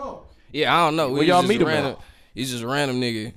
Yeah, 0.54 0.74
I 0.76 0.86
don't 0.86 0.96
know. 0.96 1.12
Where 1.12 1.24
y'all 1.24 1.42
meet 1.44 1.60
just 1.60 1.62
him 1.64 1.68
at? 1.68 1.74
random. 1.84 1.96
He's 2.34 2.52
just 2.52 2.64
a 2.64 2.68
random 2.68 3.02
nigga. 3.02 3.34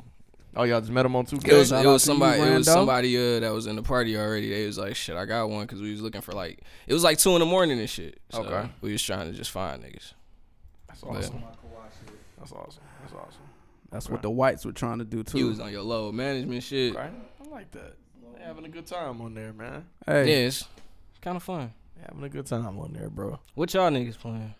Oh, 0.57 0.63
y'all 0.65 0.81
just 0.81 0.93
met 0.93 1.05
him 1.07 1.15
on 1.15 1.25
2K? 1.27 1.49
It 1.49 1.55
was, 1.55 1.71
it 1.73 1.87
was 1.87 2.03
somebody. 2.03 2.41
It 2.41 2.57
was 2.57 2.67
somebody 2.67 3.17
uh, 3.17 3.41
that 3.41 3.53
was 3.53 3.67
in 3.67 3.77
the 3.77 3.83
party 3.83 4.17
already. 4.17 4.51
They 4.51 4.67
was 4.67 4.79
like, 4.79 4.97
"Shit, 4.97 5.17
I 5.17 5.25
got 5.25 5.49
one," 5.51 5.67
because 5.67 5.81
we 5.81 5.91
was 5.93 6.01
looking 6.01 6.21
for 6.21 6.33
like 6.33 6.61
it 6.87 6.93
was 6.95 7.05
like 7.05 7.19
two 7.19 7.33
in 7.35 7.41
the 7.41 7.47
morning 7.47 7.79
and 7.79 7.89
shit. 7.91 8.21
So 8.31 8.43
Okay. 8.45 8.69
we 8.81 8.93
was 8.93 9.03
trying 9.03 9.31
to 9.31 9.37
just 9.37 9.51
find 9.51 9.83
niggas. 9.83 10.15
That's 10.89 11.01
But 11.03 11.11
awesome. 11.11 11.43
That's 12.39 12.53
awesome. 12.53 12.83
That's 13.03 13.13
awesome. 13.13 13.43
That's 13.91 14.09
what 14.11 14.23
the 14.23 14.31
whites 14.31 14.65
were 14.65 14.73
trying 14.73 14.99
to 14.99 15.05
do 15.05 15.23
too. 15.23 15.39
you 15.39 15.47
was 15.49 15.61
on 15.61 15.71
your 15.73 15.83
low 15.83 16.11
management 16.13 16.63
shit. 16.63 16.95
Okay. 16.97 17.09
I 17.49 17.55
like 17.55 17.71
that. 17.71 17.95
They 18.37 18.45
having 18.45 18.65
a 18.65 18.69
good 18.69 18.87
time 18.87 19.21
on 19.21 19.35
there, 19.35 19.53
man. 19.53 19.87
hey, 20.07 20.29
Yeah, 20.29 20.47
it's, 20.49 20.65
kind 21.23 21.37
of 21.37 21.43
fun. 21.43 21.73
They 21.97 22.03
having 22.07 22.25
a 22.25 22.29
good 22.29 22.47
time 22.47 22.79
on 22.79 22.93
there, 22.93 23.09
bro. 23.09 23.39
What 23.55 23.73
y'all 23.73 23.91
niggas 23.91 24.19
playing? 24.19 24.55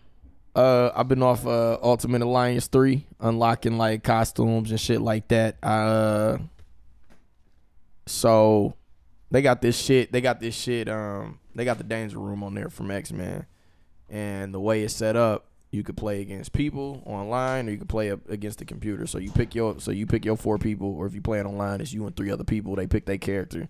Uh, 0.55 0.89
I've 0.95 1.07
been 1.07 1.21
off 1.21 1.45
uh 1.45 1.77
Ultimate 1.83 2.21
Alliance 2.21 2.67
three, 2.67 3.05
unlocking 3.19 3.77
like 3.77 4.03
costumes 4.03 4.71
and 4.71 4.79
shit 4.79 5.01
like 5.01 5.27
that. 5.27 5.63
Uh, 5.63 6.39
so 8.07 8.73
they 9.29 9.43
got 9.43 9.61
this 9.61 9.79
shit. 9.79 10.11
They 10.11 10.21
got 10.21 10.39
this 10.39 10.55
shit. 10.55 10.89
Um, 10.89 11.39
they 11.53 11.65
got 11.65 11.77
the 11.77 11.83
Danger 11.83 12.17
Room 12.17 12.43
on 12.43 12.55
there 12.55 12.69
from 12.69 12.89
X 12.89 13.11
Men, 13.11 13.45
and 14.09 14.51
the 14.53 14.59
way 14.59 14.81
it's 14.81 14.95
set 14.95 15.15
up, 15.15 15.45
you 15.71 15.83
could 15.83 15.97
play 15.97 16.21
against 16.21 16.51
people 16.51 17.03
online, 17.05 17.67
or 17.67 17.71
you 17.71 17.77
could 17.77 17.89
play 17.89 18.09
against 18.09 18.59
the 18.59 18.65
computer. 18.65 19.05
So 19.05 19.19
you 19.19 19.31
pick 19.31 19.53
your 19.53 19.79
so 19.79 19.91
you 19.91 20.05
pick 20.05 20.25
your 20.25 20.37
four 20.37 20.57
people, 20.57 20.95
or 20.95 21.05
if 21.05 21.13
you 21.13 21.21
play 21.21 21.39
it 21.39 21.45
online, 21.45 21.81
it's 21.81 21.93
you 21.93 22.05
and 22.07 22.15
three 22.15 22.31
other 22.31 22.43
people. 22.43 22.75
They 22.75 22.87
pick 22.87 23.05
their 23.05 23.17
character, 23.17 23.69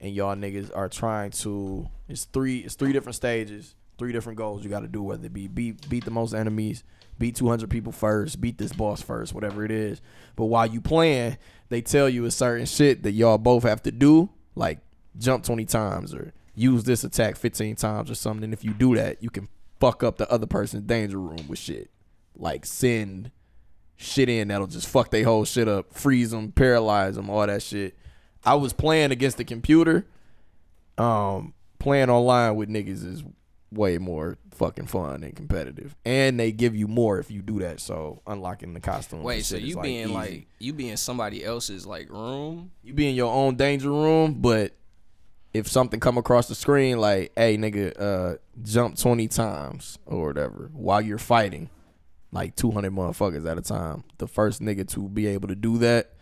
and 0.00 0.14
y'all 0.14 0.36
niggas 0.36 0.70
are 0.76 0.88
trying 0.88 1.32
to. 1.32 1.88
It's 2.08 2.24
three. 2.26 2.58
It's 2.58 2.74
three 2.74 2.92
different 2.92 3.16
stages, 3.16 3.74
three 3.98 4.12
different 4.12 4.38
goals 4.38 4.62
you 4.62 4.70
got 4.70 4.80
to 4.80 4.88
do. 4.88 5.02
Whether 5.02 5.26
it 5.26 5.32
be 5.32 5.48
beat 5.48 5.88
beat 5.88 6.04
the 6.04 6.12
most 6.12 6.34
enemies, 6.34 6.84
beat 7.18 7.34
200 7.34 7.68
people 7.68 7.92
first, 7.92 8.40
beat 8.40 8.58
this 8.58 8.72
boss 8.72 9.02
first, 9.02 9.34
whatever 9.34 9.64
it 9.64 9.72
is. 9.72 10.00
But 10.36 10.46
while 10.46 10.66
you 10.66 10.80
playing, 10.80 11.36
they 11.68 11.82
tell 11.82 12.08
you 12.08 12.24
a 12.26 12.30
certain 12.30 12.66
shit 12.66 13.02
that 13.02 13.12
y'all 13.12 13.38
both 13.38 13.64
have 13.64 13.82
to 13.84 13.92
do, 13.92 14.30
like 14.54 14.78
jump 15.18 15.44
20 15.44 15.64
times 15.64 16.14
or 16.14 16.32
use 16.54 16.84
this 16.84 17.02
attack 17.04 17.36
15 17.36 17.76
times 17.76 18.10
or 18.10 18.14
something. 18.14 18.44
And 18.44 18.52
if 18.52 18.64
you 18.64 18.72
do 18.72 18.94
that, 18.94 19.22
you 19.22 19.30
can 19.30 19.48
fuck 19.80 20.04
up 20.04 20.18
the 20.18 20.30
other 20.30 20.46
person's 20.46 20.84
danger 20.84 21.18
room 21.18 21.48
with 21.48 21.58
shit, 21.58 21.90
like 22.36 22.64
send 22.66 23.30
shit 23.96 24.28
in 24.28 24.48
that'll 24.48 24.66
just 24.66 24.88
fuck 24.88 25.10
they 25.10 25.22
whole 25.22 25.44
shit 25.44 25.68
up, 25.68 25.92
freeze 25.92 26.30
them, 26.30 26.52
paralyze 26.52 27.16
them, 27.16 27.28
all 27.28 27.46
that 27.46 27.62
shit. 27.62 27.96
I 28.44 28.54
was 28.54 28.72
playing 28.72 29.10
against 29.10 29.36
the 29.36 29.44
computer. 29.44 30.06
Um, 30.96 31.54
playing 31.78 32.10
online 32.10 32.56
with 32.56 32.68
niggas 32.68 33.04
is 33.04 33.24
way 33.72 33.98
more 33.98 34.36
fucking 34.52 34.86
fun 34.86 35.22
and 35.22 35.34
competitive, 35.34 35.96
and 36.04 36.38
they 36.38 36.52
give 36.52 36.74
you 36.76 36.86
more 36.86 37.18
if 37.18 37.30
you 37.30 37.40
do 37.40 37.60
that. 37.60 37.80
So 37.80 38.20
unlocking 38.26 38.74
the 38.74 38.80
costume. 38.80 39.22
Wait, 39.22 39.44
so 39.44 39.56
you 39.56 39.80
be 39.80 39.98
in 39.98 40.12
like 40.12 40.46
you 40.58 40.72
be 40.72 40.88
in 40.90 40.96
somebody 40.96 41.44
else's 41.44 41.86
like 41.86 42.10
room? 42.10 42.70
you 42.82 42.92
be 42.92 43.08
in 43.08 43.14
your 43.14 43.32
own 43.32 43.56
danger 43.56 43.90
room, 43.90 44.34
but 44.40 44.72
if 45.52 45.66
something 45.68 46.00
come 46.00 46.18
across 46.18 46.48
the 46.48 46.54
screen 46.54 46.98
like, 46.98 47.32
"Hey, 47.36 47.56
nigga, 47.56 47.98
uh, 48.00 48.36
jump 48.62 48.96
twenty 48.96 49.28
times 49.28 49.98
or 50.06 50.26
whatever," 50.26 50.70
while 50.72 51.00
you're 51.00 51.18
fighting, 51.18 51.70
like 52.32 52.54
two 52.56 52.70
hundred 52.70 52.92
motherfuckers 52.92 53.48
at 53.50 53.58
a 53.58 53.62
time, 53.62 54.04
the 54.18 54.28
first 54.28 54.60
nigga 54.60 54.86
to 54.90 55.08
be 55.08 55.26
able 55.26 55.48
to 55.48 55.56
do 55.56 55.78
that 55.78 56.12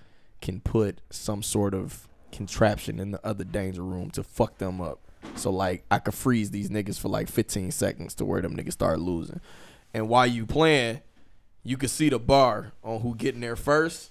can 0.40 0.60
put 0.60 1.00
some 1.10 1.42
sort 1.42 1.74
of 1.74 2.08
contraption 2.32 3.00
in 3.00 3.10
the 3.10 3.26
other 3.26 3.44
danger 3.44 3.82
room 3.82 4.10
to 4.10 4.22
fuck 4.22 4.58
them 4.58 4.80
up. 4.80 5.00
So 5.34 5.50
like, 5.50 5.84
I 5.90 5.98
could 5.98 6.14
freeze 6.14 6.50
these 6.50 6.70
niggas 6.70 6.98
for 6.98 7.08
like 7.08 7.28
fifteen 7.28 7.70
seconds 7.70 8.14
to 8.16 8.24
where 8.24 8.40
them 8.40 8.56
niggas 8.56 8.72
start 8.72 8.98
losing, 8.98 9.40
and 9.92 10.08
while 10.08 10.26
you 10.26 10.46
playing, 10.46 11.02
you 11.64 11.76
can 11.76 11.88
see 11.88 12.08
the 12.08 12.18
bar 12.18 12.72
on 12.82 13.00
who 13.00 13.14
getting 13.14 13.40
there 13.40 13.56
first. 13.56 14.10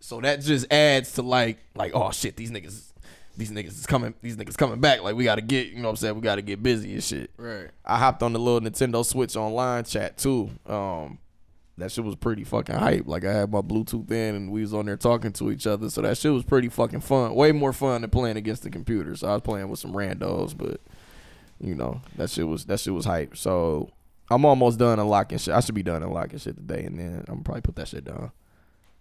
So 0.00 0.20
that 0.20 0.40
just 0.40 0.70
adds 0.72 1.12
to 1.12 1.22
like 1.22 1.58
like 1.76 1.92
oh 1.94 2.10
shit 2.10 2.36
these 2.36 2.50
niggas 2.50 2.93
these 3.36 3.50
niggas 3.50 3.68
is 3.78 3.86
coming 3.86 4.14
these 4.22 4.36
niggas 4.36 4.56
coming 4.56 4.80
back 4.80 5.02
like 5.02 5.16
we 5.16 5.24
gotta 5.24 5.40
get 5.42 5.68
you 5.68 5.76
know 5.76 5.84
what 5.84 5.90
I'm 5.90 5.96
saying 5.96 6.14
we 6.14 6.20
gotta 6.20 6.42
get 6.42 6.62
busy 6.62 6.92
and 6.94 7.02
shit. 7.02 7.30
Right. 7.36 7.68
I 7.84 7.98
hopped 7.98 8.22
on 8.22 8.32
the 8.32 8.38
little 8.38 8.60
Nintendo 8.60 9.04
Switch 9.04 9.36
online 9.36 9.84
chat 9.84 10.16
too. 10.18 10.50
Um, 10.66 11.18
that 11.76 11.90
shit 11.90 12.04
was 12.04 12.14
pretty 12.14 12.44
fucking 12.44 12.76
hype. 12.76 13.06
Like 13.06 13.24
I 13.24 13.32
had 13.32 13.50
my 13.50 13.60
Bluetooth 13.60 14.08
in 14.10 14.34
and 14.36 14.50
we 14.52 14.60
was 14.60 14.72
on 14.72 14.86
there 14.86 14.96
talking 14.96 15.32
to 15.32 15.50
each 15.50 15.66
other. 15.66 15.90
So 15.90 16.02
that 16.02 16.16
shit 16.16 16.32
was 16.32 16.44
pretty 16.44 16.68
fucking 16.68 17.00
fun. 17.00 17.34
Way 17.34 17.50
more 17.50 17.72
fun 17.72 18.02
than 18.02 18.10
playing 18.10 18.36
against 18.36 18.62
the 18.62 18.70
computer. 18.70 19.16
So 19.16 19.26
I 19.28 19.32
was 19.32 19.42
playing 19.42 19.68
with 19.68 19.80
some 19.80 19.92
randos, 19.92 20.56
but 20.56 20.80
you 21.60 21.74
know 21.74 22.00
that 22.16 22.30
shit 22.30 22.46
was 22.46 22.64
that 22.66 22.78
shit 22.80 22.94
was 22.94 23.04
hype. 23.04 23.36
So 23.36 23.90
I'm 24.30 24.44
almost 24.44 24.78
done 24.78 25.00
unlocking 25.00 25.38
shit. 25.38 25.52
I 25.54 25.60
should 25.60 25.74
be 25.74 25.82
done 25.82 26.02
unlocking 26.04 26.38
shit 26.38 26.56
today, 26.56 26.84
and 26.84 26.98
then 26.98 27.24
I'm 27.28 27.42
probably 27.42 27.62
put 27.62 27.76
that 27.76 27.88
shit 27.88 28.04
down 28.04 28.30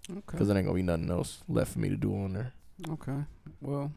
Okay. 0.10 0.22
because 0.26 0.48
there 0.48 0.58
ain't 0.58 0.66
gonna 0.66 0.76
be 0.76 0.82
nothing 0.82 1.10
else 1.12 1.44
left 1.48 1.74
for 1.74 1.80
me 1.80 1.90
to 1.90 1.96
do 1.96 2.14
on 2.16 2.34
there. 2.34 2.54
Okay. 2.90 3.24
Well, 3.62 3.92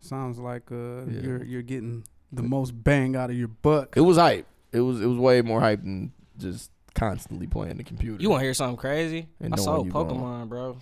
sounds 0.00 0.38
like 0.38 0.70
uh, 0.72 1.04
Yeah. 1.06 1.20
you're 1.22 1.44
you're 1.44 1.62
getting 1.62 2.04
the 2.32 2.42
most 2.42 2.70
bang 2.72 3.16
out 3.16 3.30
of 3.30 3.36
your 3.36 3.48
buck. 3.48 3.94
It 3.96 4.00
was 4.02 4.16
hype. 4.16 4.46
It 4.72 4.80
was 4.80 5.00
it 5.00 5.06
was 5.06 5.18
way 5.18 5.42
more 5.42 5.60
hype 5.60 5.82
than 5.82 6.12
just 6.38 6.70
constantly 6.94 7.46
playing 7.46 7.76
the 7.76 7.84
computer. 7.84 8.20
You 8.22 8.30
want 8.30 8.40
to 8.40 8.44
hear 8.44 8.54
something 8.54 8.76
crazy? 8.76 9.28
And 9.40 9.52
I 9.54 9.56
knowing 9.56 9.64
sold 9.64 9.88
Pokemon, 9.90 10.20
wrong. 10.20 10.48
bro. 10.48 10.76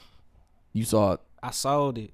You 0.73 0.85
saw 0.85 1.13
it. 1.13 1.21
I 1.43 1.51
sold 1.51 1.99
it. 1.99 2.13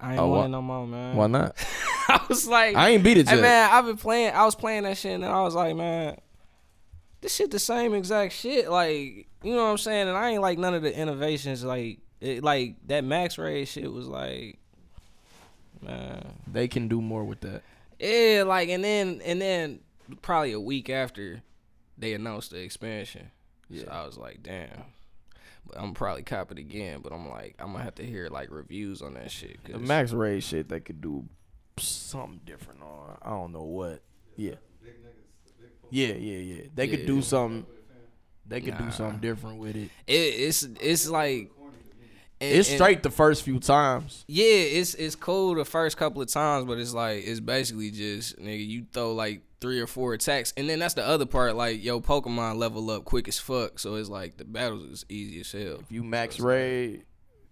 I 0.00 0.12
ain't 0.12 0.20
Oh, 0.20 0.28
want 0.28 0.38
why- 0.40 0.44
it 0.46 0.48
no 0.48 0.62
more, 0.62 0.86
man. 0.86 1.16
Why 1.16 1.26
not? 1.26 1.56
I 2.08 2.24
was 2.28 2.46
like, 2.46 2.74
I 2.74 2.90
ain't 2.90 3.04
beat 3.04 3.18
it 3.18 3.28
Hey 3.28 3.36
yet. 3.36 3.42
man, 3.42 3.70
I've 3.72 3.84
been 3.86 3.96
playing. 3.96 4.34
I 4.34 4.44
was 4.44 4.54
playing 4.54 4.84
that 4.84 4.96
shit, 4.96 5.12
and 5.14 5.24
I 5.24 5.42
was 5.42 5.54
like, 5.54 5.76
man, 5.76 6.16
this 7.20 7.34
shit 7.34 7.50
the 7.50 7.58
same 7.58 7.94
exact 7.94 8.32
shit. 8.32 8.70
Like, 8.70 9.28
you 9.42 9.54
know 9.54 9.64
what 9.64 9.70
I'm 9.70 9.78
saying? 9.78 10.08
And 10.08 10.16
I 10.16 10.30
ain't 10.30 10.42
like 10.42 10.58
none 10.58 10.74
of 10.74 10.82
the 10.82 10.96
innovations. 10.96 11.62
Like, 11.62 11.98
it, 12.20 12.42
like 12.42 12.76
that 12.86 13.04
max 13.04 13.36
raid 13.36 13.66
shit 13.68 13.92
was 13.92 14.06
like, 14.06 14.58
man, 15.82 16.34
They 16.46 16.68
can 16.68 16.88
do 16.88 17.00
more 17.00 17.24
with 17.24 17.40
that. 17.40 17.62
yeah. 17.98 18.44
Like, 18.46 18.68
and 18.68 18.82
then 18.84 19.20
and 19.24 19.40
then 19.40 19.80
probably 20.22 20.52
a 20.52 20.60
week 20.60 20.90
after 20.90 21.42
they 21.98 22.14
announced 22.14 22.50
the 22.50 22.58
expansion, 22.60 23.30
so 23.74 23.86
I 23.90 24.04
was 24.06 24.16
like, 24.18 24.42
damn. 24.42 24.84
But 25.66 25.78
I'm 25.78 25.92
probably 25.94 26.22
cop 26.22 26.50
it 26.50 26.58
again. 26.58 27.00
But 27.02 27.12
I'm 27.12 27.28
like, 27.28 27.54
I'm 27.58 27.72
gonna 27.72 27.84
have 27.84 27.94
to 27.96 28.04
hear 28.04 28.28
like 28.28 28.50
reviews 28.50 29.02
on 29.02 29.14
that 29.14 29.30
shit. 29.30 29.62
The 29.64 29.72
'cause- 29.74 29.82
max 29.82 30.12
raid 30.12 30.42
shit 30.42 30.68
they 30.68 30.80
could 30.80 31.00
do 31.00 31.26
something 31.78 32.40
different 32.46 32.82
on. 32.82 33.18
I 33.22 33.30
don't 33.30 33.52
know 33.52 33.62
what. 33.64 34.00
Yeah. 34.36 34.54
Yeah, 35.90 36.14
yeah, 36.14 36.38
yeah. 36.38 36.62
They 36.74 36.88
could 36.88 37.04
do 37.06 37.16
Yeah. 37.16 37.20
something. 37.22 37.66
They 38.46 38.60
could 38.60 38.74
Nah. 38.74 38.86
do 38.86 38.90
something 38.90 39.20
different 39.20 39.58
with 39.58 39.76
it. 39.76 39.90
it, 40.06 40.12
it's 40.12 40.62
it's 40.62 41.08
like. 41.08 41.50
And- 42.40 42.52
It's 42.52 42.68
and- 42.68 42.78
straight 42.78 43.02
the 43.02 43.10
first 43.10 43.42
few 43.42 43.58
times. 43.58 44.24
Yeah, 44.28 44.44
it's 44.46 44.94
it's 44.94 45.14
cool 45.14 45.54
the 45.54 45.64
first 45.64 45.96
couple 45.96 46.22
of 46.22 46.28
times, 46.28 46.66
but 46.66 46.78
it's 46.78 46.94
like 46.94 47.24
it's 47.26 47.40
basically 47.40 47.90
just 47.90 48.38
nigga, 48.38 48.66
you 48.66 48.86
throw 48.92 49.12
like 49.12 49.42
three 49.60 49.78
or 49.80 49.86
four 49.86 50.14
attacks, 50.14 50.54
and 50.56 50.68
then 50.68 50.78
that's 50.78 50.94
the 50.94 51.06
other 51.06 51.26
part. 51.26 51.54
Like 51.56 51.84
yo, 51.84 52.00
Pokemon 52.00 52.56
level 52.56 52.90
up 52.90 53.04
quick 53.04 53.28
as 53.28 53.38
fuck, 53.38 53.78
so 53.78 53.96
it's 53.96 54.08
like 54.08 54.36
the 54.38 54.44
battles 54.44 54.84
is 54.84 55.06
easy 55.08 55.40
as 55.40 55.52
hell. 55.52 55.80
If 55.80 55.90
you 55.92 56.02
max 56.02 56.40
raid, 56.40 57.04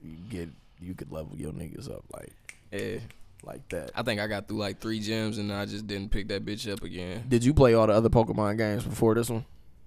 you 0.03 0.17
get 0.31 0.49
you 0.81 0.95
could 0.95 1.13
level 1.13 1.37
your 1.37 1.53
niggas 1.53 1.91
up 1.91 2.05
like 2.15 2.55
Yeah, 2.73 3.01
like 3.43 3.69
that. 3.71 3.91
I 3.95 4.03
think 4.03 4.21
I 4.21 4.27
got 4.27 4.49
through 4.49 4.59
like 4.59 4.81
three 4.81 5.01
gyms, 5.01 5.39
and 5.39 5.53
I 5.53 5.67
just 5.67 5.87
didn't 5.87 6.11
pick 6.11 6.29
that 6.29 6.45
bitch 6.47 6.71
up 6.73 6.83
again. 6.83 7.25
Did 7.29 7.45
you 7.45 7.53
play 7.53 7.75
all 7.75 7.87
the 7.87 7.93
other 7.93 8.09
Pokemon 8.09 8.57
games 8.57 8.85
before 8.85 9.15
this 9.15 9.29
one? 9.29 9.45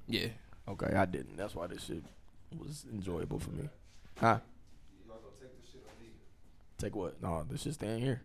Yeah, 0.07 0.27
Okay, 0.67 0.93
I 0.95 1.05
didn't. 1.05 1.37
That's 1.37 1.55
why 1.55 1.67
this 1.67 1.85
shit 1.85 2.03
was 2.59 2.85
enjoyable 2.93 3.39
for 3.39 3.51
me. 3.51 3.67
Huh? 4.19 4.39
Take 6.81 6.95
what? 6.95 7.21
No, 7.21 7.45
this 7.47 7.61
shit 7.61 7.75
staying 7.75 8.01
here. 8.01 8.23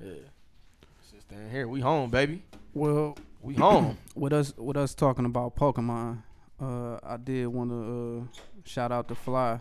Yeah. 0.00 0.12
This 0.12 1.10
shit 1.10 1.22
staying 1.22 1.50
here. 1.50 1.66
We 1.66 1.80
home, 1.80 2.10
baby. 2.10 2.44
Well, 2.72 3.18
We 3.40 3.54
home. 3.54 3.98
with 4.14 4.32
us 4.32 4.56
with 4.56 4.76
us 4.76 4.94
talking 4.94 5.24
about 5.24 5.56
Pokemon, 5.56 6.22
uh, 6.60 6.98
I 7.02 7.16
did 7.16 7.48
want 7.48 7.70
to 7.70 8.28
uh, 8.30 8.38
shout 8.64 8.92
out 8.92 9.08
to 9.08 9.16
Fly. 9.16 9.58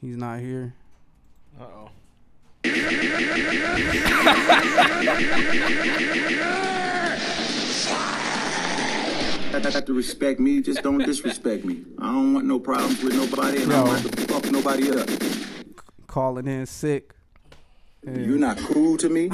He's 0.00 0.16
not 0.16 0.40
here. 0.40 0.74
Uh 1.60 1.62
oh. 1.62 1.90
have 9.74 9.84
to 9.84 9.92
respect 9.92 10.40
me, 10.40 10.60
just 10.60 10.82
don't 10.82 10.98
disrespect 10.98 11.64
me. 11.64 11.84
I 11.98 12.06
don't 12.06 12.34
want 12.34 12.46
no 12.46 12.58
problems 12.58 13.02
with 13.02 13.14
nobody, 13.14 13.62
and 13.62 13.72
I 13.72 13.76
don't 13.76 13.86
Yo. 13.86 13.92
have 13.92 14.10
to 14.10 14.22
fuck 14.26 14.50
nobody 14.50 14.90
up. 14.90 15.43
Calling 16.14 16.46
in 16.46 16.64
sick. 16.64 17.12
You're 18.06 18.38
not 18.38 18.56
cool 18.58 18.96
to 18.98 19.08
me. 19.08 19.30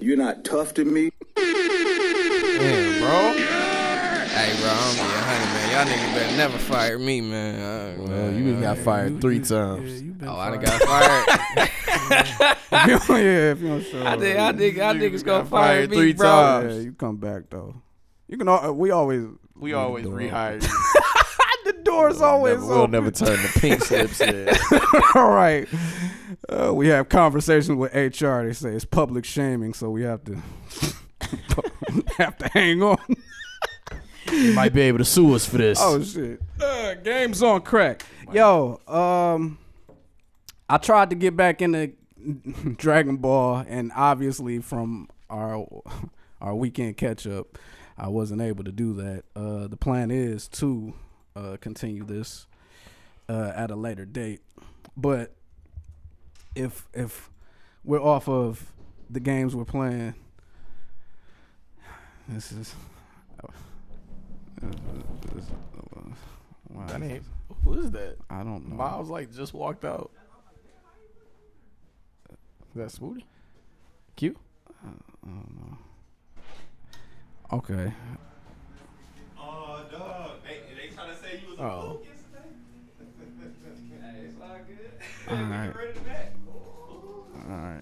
You're 0.00 0.16
not 0.16 0.44
tough 0.44 0.74
to 0.74 0.84
me. 0.84 1.12
Damn, 1.36 2.98
bro. 3.00 3.32
hey 4.26 4.56
bro, 4.58 4.72
I'm 4.72 4.96
gonna 4.96 5.08
be 5.08 5.14
a 5.14 5.22
hundred 5.22 5.50
man. 5.54 5.70
Y'all 5.70 5.86
niggas 5.94 6.14
better 6.16 6.36
never 6.36 6.58
fire 6.58 6.98
me, 6.98 7.20
man. 7.20 7.60
Uh, 7.60 7.94
Well, 8.02 8.08
man, 8.08 8.34
you 8.36 8.42
just 8.50 8.60
got 8.62 8.78
fired 8.78 9.20
three 9.20 9.38
times. 9.38 9.88
Yeah, 9.92 9.98
you 10.06 10.12
been 10.14 10.28
Oh, 10.28 10.36
I 10.36 10.50
done 10.56 10.66
fired. 10.66 10.80
got 10.80 10.88
fired. 12.02 12.56
yeah, 13.24 13.52
if 13.52 13.60
you 13.60 13.68
don't 13.68 13.84
show 13.84 14.02
I 14.02 14.14
up. 14.14 14.18
think 14.18 14.36
I 14.40 14.52
think 14.52 14.78
I 14.80 14.94
niggas 14.94 15.22
gonna 15.24 15.44
fire 15.44 15.76
fired 15.76 15.90
me, 15.90 15.96
three 15.96 16.12
bro. 16.14 16.28
times. 16.28 16.74
Yeah, 16.74 16.80
you 16.80 16.92
come 16.94 17.18
back 17.18 17.50
though. 17.50 17.72
You 18.26 18.36
can. 18.36 18.48
al- 18.48 18.74
We 18.74 18.90
always. 18.90 19.26
We 19.54 19.74
always 19.74 20.06
rehire 20.06 20.60
you. 20.60 20.68
the 21.84 21.90
door's 21.90 22.20
always 22.20 22.54
Never- 22.54 22.66
we'll 22.66 22.78
open. 22.78 22.90
never 22.92 23.10
turn 23.10 23.40
the 23.42 23.58
pink 23.60 23.82
slips 23.84 24.20
in. 24.20 24.48
All 25.14 25.30
right. 25.30 25.68
Uh, 26.48 26.72
we 26.74 26.88
have 26.88 27.08
conversations 27.08 27.76
with 27.78 27.94
HR. 27.94 28.42
They 28.46 28.52
say 28.52 28.70
it's 28.70 28.84
public 28.84 29.24
shaming, 29.24 29.72
so 29.74 29.90
we 29.90 30.02
have 30.02 30.22
to 30.24 30.36
have 32.18 32.36
to 32.38 32.48
hang 32.48 32.82
on. 32.82 32.96
You 34.32 34.52
might 34.54 34.72
be 34.72 34.80
able 34.82 34.98
to 34.98 35.04
sue 35.04 35.34
us 35.34 35.46
for 35.46 35.58
this. 35.58 35.78
Oh 35.80 36.02
shit. 36.02 36.40
Uh, 36.60 36.94
games 36.94 37.42
on 37.42 37.60
Krack. 37.60 38.02
Yo, 38.32 38.80
um 38.88 39.58
I 40.68 40.78
tried 40.78 41.10
to 41.10 41.16
get 41.16 41.36
back 41.36 41.60
into 41.62 41.92
Dragon 42.76 43.18
Ball 43.18 43.64
and 43.68 43.92
obviously 43.94 44.58
from 44.60 45.08
our 45.30 45.66
our 46.40 46.54
weekend 46.54 46.96
catch 46.96 47.26
up, 47.26 47.58
I 47.98 48.08
wasn't 48.08 48.40
able 48.42 48.64
to 48.64 48.72
do 48.72 48.94
that. 48.94 49.24
Uh 49.36 49.66
the 49.68 49.76
plan 49.76 50.10
is 50.10 50.48
to 50.48 50.94
uh 51.36 51.56
continue 51.60 52.04
this 52.04 52.46
uh 53.28 53.52
at 53.54 53.70
a 53.70 53.76
later 53.76 54.04
date. 54.04 54.40
But 54.96 55.34
if 56.54 56.86
if 56.94 57.30
we're 57.84 58.02
off 58.02 58.28
of 58.28 58.72
the 59.10 59.20
games 59.20 59.54
we're 59.54 59.64
playing 59.64 60.14
this 62.28 62.52
is 62.52 62.74
Wow. 66.70 66.86
That 66.86 67.02
ain't. 67.02 67.22
Who 67.64 67.74
is 67.74 67.90
that? 67.92 68.16
I 68.28 68.42
don't 68.42 68.68
know. 68.68 68.76
Miles 68.76 69.08
like 69.08 69.32
just 69.32 69.54
walked 69.54 69.84
out. 69.84 70.10
Is 72.30 72.36
that 72.74 72.88
Smoothie? 72.88 73.22
Q? 74.16 74.36
Okay. 77.52 77.92
Oh, 79.38 79.84
dog. 79.92 80.30
They, 80.42 80.73
they 80.73 80.73
trying 80.73 80.73
to 80.73 80.73
say 81.36 81.42
you 81.42 81.50
was 81.50 81.58
a 81.58 81.62
Oh. 81.62 82.00
yesterday. 82.02 82.14
All 85.30 85.36
right. 85.36 85.74
Ready 85.74 85.92
to 85.94 86.00
back. 86.00 86.32
All 87.48 87.56
right. 87.56 87.80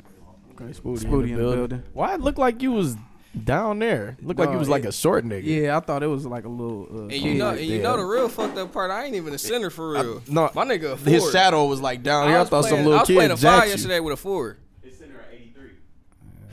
Okay, 0.53 0.65
Spooty, 0.73 0.99
Spooty 1.05 1.31
in 1.31 1.37
the 1.37 1.43
building. 1.43 1.83
Why 1.93 2.15
it 2.15 2.21
looked 2.21 2.39
like 2.39 2.63
you 2.63 2.71
was 2.73 2.97
down 3.45 3.79
there? 3.81 4.17
Looked 4.23 4.39
like 4.39 4.49
you 4.49 4.53
Dog, 4.55 4.59
was 4.61 4.69
like 4.69 4.85
a 4.85 4.93
short 4.93 5.25
nigga. 5.25 5.43
Yeah, 5.45 5.77
I 5.77 5.81
thought 5.81 6.03
it 6.03 6.07
was 6.07 6.25
like 6.27 6.45
a 6.45 6.49
little. 6.49 6.87
Uh, 6.93 7.03
And 7.05 7.13
you 7.13 7.35
know, 7.35 7.51
and 7.51 7.61
you 7.61 7.81
know 7.83 7.97
the 7.97 8.05
real 8.05 8.29
fucked 8.29 8.59
up 8.59 8.73
part. 8.73 8.91
I 8.93 9.05
ain't 9.05 9.15
even 9.17 9.35
a 9.35 9.39
center 9.39 9.71
for 9.71 9.93
real. 9.93 10.23
no, 10.29 10.51
my 10.55 10.65
nigga, 10.65 10.93
a 10.93 10.97
His 10.97 11.19
forward. 11.23 11.33
shadow 11.33 11.65
was 11.67 11.81
like 11.81 12.03
down 12.05 12.29
here. 12.29 12.37
I, 12.37 12.41
was 12.41 12.49
thought 12.51 12.63
playing, 12.65 12.77
some 12.77 12.85
little 12.85 12.99
I 12.99 13.03
was 13.03 13.07
kid 13.09 13.15
playing 13.17 13.31
a 13.33 13.37
five 13.37 13.65
you. 13.65 13.71
yesterday 13.71 14.01
with 14.01 14.13
a 14.15 14.17
four. 14.17 14.59
It's 14.85 14.99
center 14.99 15.19
at 15.19 15.35
83. 15.35 15.71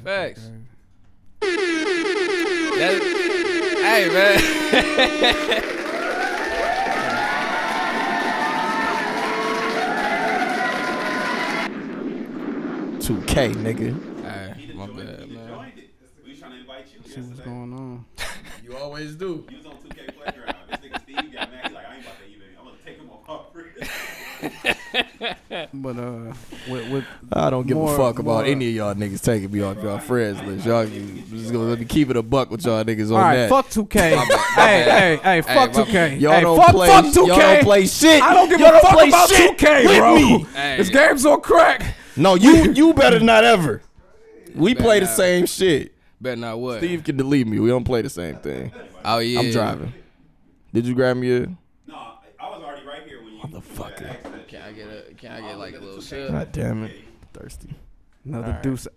Facts. 0.04 0.50
That- 2.80 3.02
hey 3.82 4.10
man. 5.54 5.76
2K, 13.10 13.56
nigga. 13.56 13.90
Hey, 14.24 14.70
my 14.76 14.86
bad, 14.86 15.28
man. 15.32 15.72
We 16.24 16.36
trying 16.36 16.52
to 16.52 16.58
invite 16.60 16.86
you 16.94 17.00
See 17.12 17.22
what's 17.22 17.40
going 17.40 17.74
on. 17.74 18.06
You 18.64 18.78
always 18.78 19.16
do. 19.16 19.44
You 19.50 19.58
was 19.58 19.66
on 19.66 19.78
2K 19.78 20.14
Playground. 20.16 20.56
This 20.70 20.78
nigga 20.80 21.02
Steve 21.02 21.34
got 21.34 21.50
mad. 21.52 21.66
He's 21.66 21.74
like, 21.74 21.88
I 21.88 21.96
ain't 21.96 22.04
about 22.06 22.20
to 22.20 22.26
even. 22.30 22.44
I'm 22.60 22.66
gonna 22.66 22.78
take 22.86 22.98
him 22.98 23.10
off 23.10 23.28
our 23.28 23.46
free. 23.52 23.72
But 25.74 25.98
uh, 25.98 26.34
with, 26.72 26.88
with 26.92 27.04
I 27.34 27.50
don't 27.50 27.66
give 27.66 27.78
More- 27.78 27.96
a 27.96 27.98
fuck 27.98 28.20
more- 28.24 28.42
about 28.42 28.48
any 28.48 28.70
of 28.70 28.76
y'all 28.76 28.94
niggas 28.94 29.24
taking 29.24 29.50
me 29.52 29.62
off 29.64 29.78
y'all 29.82 29.98
friends 29.98 30.40
list. 30.44 30.68
Y'all 30.68 30.86
just 30.86 31.52
gonna 31.52 31.64
let 31.66 31.80
me 31.80 31.86
keep 31.86 32.12
it 32.12 32.18
a 32.18 32.22
buck 32.22 32.52
with 32.52 32.64
y'all 32.64 32.84
niggas 32.84 33.08
on 33.08 33.14
all 33.14 33.22
right, 33.22 33.36
that. 33.38 33.50
fuck 33.50 33.70
2K. 33.70 34.00
hey, 34.56 34.84
hey, 34.84 35.18
hey, 35.24 35.42
fuck 35.42 35.74
my 35.74 35.82
2K. 35.84 36.20
Y'all 36.22 36.34
hey, 36.34 36.42
don't 36.42 36.58
fuck, 36.58 36.70
play. 36.72 36.88
fuck 36.88 37.06
2K. 37.06 37.16
Y'all 37.28 37.38
don't 37.40 37.64
play 37.64 37.88
shit. 37.88 38.22
I 38.22 38.34
don't 38.36 38.50
give 38.50 38.60
Y'all 38.60 38.76
a 38.76 38.80
fuck 38.82 38.94
play 38.94 39.08
about 39.08 39.30
2K, 39.30 39.98
bro. 39.98 40.16
me. 40.16 40.44
Hey. 40.54 40.78
This 40.78 40.90
game's 40.92 41.26
on 41.26 41.42
crack. 41.42 41.96
No, 42.20 42.36
you 42.36 42.74
you 42.74 42.94
better 42.94 43.20
not 43.20 43.44
ever. 43.44 43.82
We 44.56 44.76
play 44.76 45.00
the 45.00 45.06
not. 45.06 45.16
same 45.16 45.46
shit. 45.46 45.94
Better 46.22 46.36
not 46.36 46.60
what? 46.60 46.80
Steve 46.80 47.04
can 47.04 47.16
delete 47.18 47.48
me. 47.48 47.60
We 47.60 47.70
don't 47.70 47.84
play 47.86 48.02
the 48.02 48.10
same 48.10 48.36
thing. 48.38 48.72
Oh 49.06 49.20
yeah. 49.20 49.40
I'm 49.40 49.52
driving. 49.52 49.94
Did 50.74 50.86
you 50.86 50.94
grab 50.94 51.18
me 51.18 51.32
a? 51.36 51.40
no, 51.40 51.56
I 52.40 52.50
was 52.50 52.62
already 52.62 52.86
right 52.86 53.04
here 53.08 53.24
when 53.24 53.34
you. 53.34 53.40
Motherfucker. 53.40 54.02
you 54.02 54.06
had 54.08 54.16
asked. 54.26 54.48
Can 54.50 54.62
I 54.62 54.72
get 54.74 54.88
a? 54.88 55.14
Can 55.16 55.32
I 55.32 55.42
get 55.48 55.58
like 55.58 55.76
a 55.76 55.80
little 55.80 56.02
shit? 56.02 56.30
God 56.32 56.52
damn 56.52 56.84
it. 56.84 56.96
Thirsty. 57.34 57.70
No, 58.26 58.42
the 58.42 58.60
Deuce. 58.62 58.88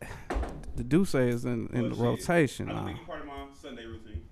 The 0.76 0.82
Deuce 0.84 1.14
is 1.14 1.44
in, 1.44 1.68
in 1.72 1.90
the 1.90 1.94
Well, 1.94 2.16
shit, 2.16 2.28
rotation 2.28 2.68
I 2.70 2.72
don't 2.72 2.80
now. 2.80 2.86
make 2.92 3.00
it 3.02 3.06
part 3.06 3.20
of 3.20 3.26
my 3.26 3.34
Sunday 3.60 3.84
routine. 3.84 4.22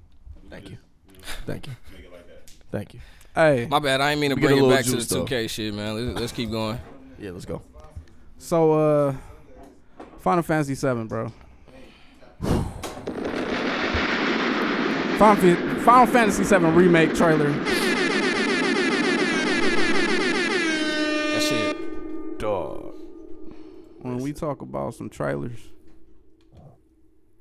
Thank 0.48 0.64
Just, 0.64 0.72
you. 0.72 0.78
know, 1.12 1.24
Thank 1.46 1.66
you. 1.68 1.72
Make 1.92 2.04
it 2.06 2.12
like 2.12 2.26
that. 2.26 2.50
Thank 2.72 2.94
you. 2.94 3.00
Hey, 3.34 3.66
My 3.70 3.78
bad. 3.78 4.00
I 4.00 4.10
ain't 4.12 4.20
mean 4.20 4.30
to 4.30 4.36
We 4.36 4.40
get 4.40 4.46
bring 4.48 4.58
it 4.58 4.62
little 4.62 4.76
back 4.76 4.84
to 4.86 4.90
the 4.90 4.96
juice, 4.96 5.08
though. 5.08 5.24
2K 5.24 5.48
shit, 5.48 5.74
man. 5.74 6.08
Let's, 6.08 6.20
let's 6.20 6.32
keep 6.32 6.50
going. 6.50 6.80
Yeah, 7.20 7.30
let's 7.30 7.44
go. 7.44 7.62
So 8.40 8.72
uh 8.72 9.14
Final 10.20 10.42
Fantasy 10.42 10.74
7, 10.74 11.06
bro. 11.06 11.30
Final, 15.18 15.36
Final 15.80 16.06
Fantasy 16.06 16.44
7 16.44 16.74
remake 16.74 17.14
trailer. 17.14 17.50
That 21.30 21.42
shit. 21.42 22.38
Dog. 22.38 22.94
When 24.00 24.18
we 24.18 24.32
talk 24.32 24.62
about 24.62 24.94
some 24.94 25.10
trailers, 25.10 25.58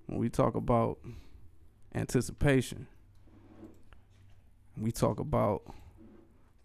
when 0.07 0.19
we 0.19 0.27
talk 0.29 0.55
about 0.55 0.97
anticipation, 1.95 2.87
we 4.77 4.91
talk 4.91 5.21
about 5.21 5.61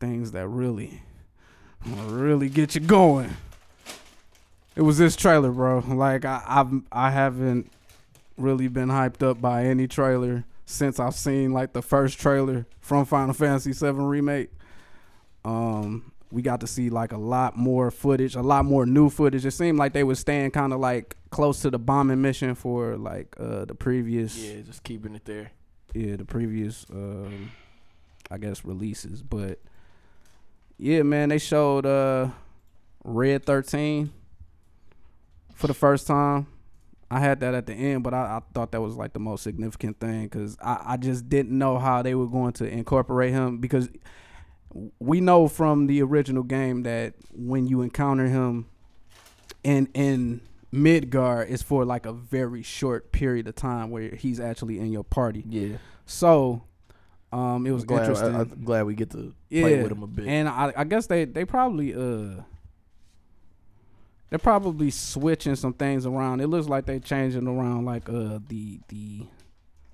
things 0.01 0.33
that 0.33 0.49
really, 0.49 1.03
really 1.87 2.49
get 2.49 2.75
you 2.75 2.81
going. 2.81 3.31
It 4.77 4.83
was 4.83 4.99
this 4.99 5.15
trailer, 5.17 5.51
bro. 5.53 5.79
Like 5.87 6.25
I, 6.25 6.43
I've, 6.47 6.73
I 6.91 7.11
haven't 7.11 7.71
really 8.37 8.69
been 8.69 8.89
hyped 8.89 9.23
up 9.23 9.41
by 9.41 9.65
any 9.67 9.87
trailer 9.87 10.45
since 10.67 10.99
I've 10.99 11.15
seen 11.15 11.53
like 11.53 11.73
the 11.73 11.83
first 11.83 12.19
trailer 12.19 12.67
from 12.81 13.05
Final 13.05 13.35
Fantasy 13.35 13.73
VII 13.73 13.93
remake. 13.93 14.51
Um, 15.45 16.13
we 16.33 16.43
got 16.43 16.61
to 16.61 16.67
see 16.67 16.91
like 16.91 17.13
a 17.13 17.17
lot 17.19 17.57
more 17.57 17.91
footage, 17.93 18.35
a 18.35 18.43
lot 18.43 18.65
more 18.65 18.85
new 18.87 19.09
footage. 19.11 19.47
It 19.47 19.53
seemed 19.53 19.79
like 19.79 19.93
they 19.93 20.03
were 20.03 20.17
staying 20.17 20.51
kind 20.51 20.73
of 20.73 20.81
like 20.81 21.17
close 21.31 21.61
to 21.63 21.71
the 21.71 21.79
bombing 21.79 22.23
mission 22.23 22.55
for 22.55 22.97
like 22.97 23.35
uh 23.39 23.65
the 23.65 23.75
previous 23.75 24.37
Yeah, 24.37 24.61
just 24.63 24.83
keeping 24.85 25.15
it 25.15 25.25
there. 25.25 25.51
yeah, 25.93 26.17
the 26.17 26.25
previous 26.25 26.87
um 26.93 27.53
I 28.31 28.39
guess 28.39 28.65
releases. 28.65 29.23
But 29.23 29.61
yeah, 30.79 31.03
man, 31.03 31.29
they 31.29 31.39
showed 31.39 31.87
uh 31.87 32.31
Red 33.05 33.45
13 33.45 34.11
for 35.55 35.67
the 35.67 35.75
first 35.75 36.07
time. 36.07 36.47
I 37.11 37.21
had 37.21 37.41
that 37.41 37.55
at 37.55 37.67
the 37.67 37.75
end, 37.75 38.03
but 38.03 38.13
I, 38.13 38.39
I 38.39 38.41
thought 38.55 38.73
that 38.73 38.81
was 38.81 38.97
like 38.97 39.13
the 39.13 39.21
most 39.21 39.43
significant 39.45 40.01
thing 40.01 40.25
because 40.25 40.57
I, 40.61 40.81
I 40.85 40.97
just 40.97 41.29
didn't 41.29 41.57
know 41.57 41.79
how 41.79 42.03
they 42.03 42.15
were 42.15 42.27
going 42.27 42.55
to 42.55 42.67
incorporate 42.67 43.33
him 43.33 43.59
because 43.59 43.89
we 44.99 45.21
know 45.21 45.47
from 45.47 45.87
the 45.87 46.03
original 46.03 46.43
game 46.43 46.83
that 46.83 47.15
when 47.33 47.67
you 47.67 47.83
encounter 47.83 48.27
him 48.27 48.67
in 49.63 49.89
in 49.95 50.41
Midgar, 50.73 51.49
it's 51.49 51.63
for 51.63 51.85
like 51.85 52.05
a 52.05 52.13
very 52.13 52.63
short 52.63 53.13
period 53.13 53.47
of 53.47 53.55
time 53.55 53.91
where 53.91 54.15
he's 54.15 54.41
actually 54.41 54.81
in 54.81 54.91
your 54.91 55.05
party. 55.05 55.45
Yeah. 55.49 55.77
So, 56.05 56.65
um, 57.33 57.67
it 57.67 57.71
was 57.71 57.85
glad, 57.85 58.01
interesting. 58.01 58.35
I, 58.35 58.41
am 58.41 58.65
glad 58.65 58.85
we 58.85 58.95
get 58.95 59.11
to 59.11 59.33
yeah, 59.51 59.63
play 59.63 59.83
with 59.83 59.93
him 59.93 60.03
a 60.03 60.07
bit. 60.09 60.27
and 60.27 60.49
I, 60.49 60.73
I 60.77 60.85
guess 60.85 61.07
they 61.07 61.25
they 61.25 61.45
probably 61.45 61.95
uh 61.95 62.43
they're 64.35 64.39
probably 64.41 64.91
switching 64.91 65.55
some 65.55 65.73
things 65.73 66.07
around. 66.07 66.41
It 66.41 66.49
looks 66.49 66.67
like 66.67 66.87
they're 66.87 66.99
changing 66.99 67.47
around 67.47 67.85
like 67.85 68.09
uh 68.09 68.41
the 68.49 68.81
the 68.89 69.29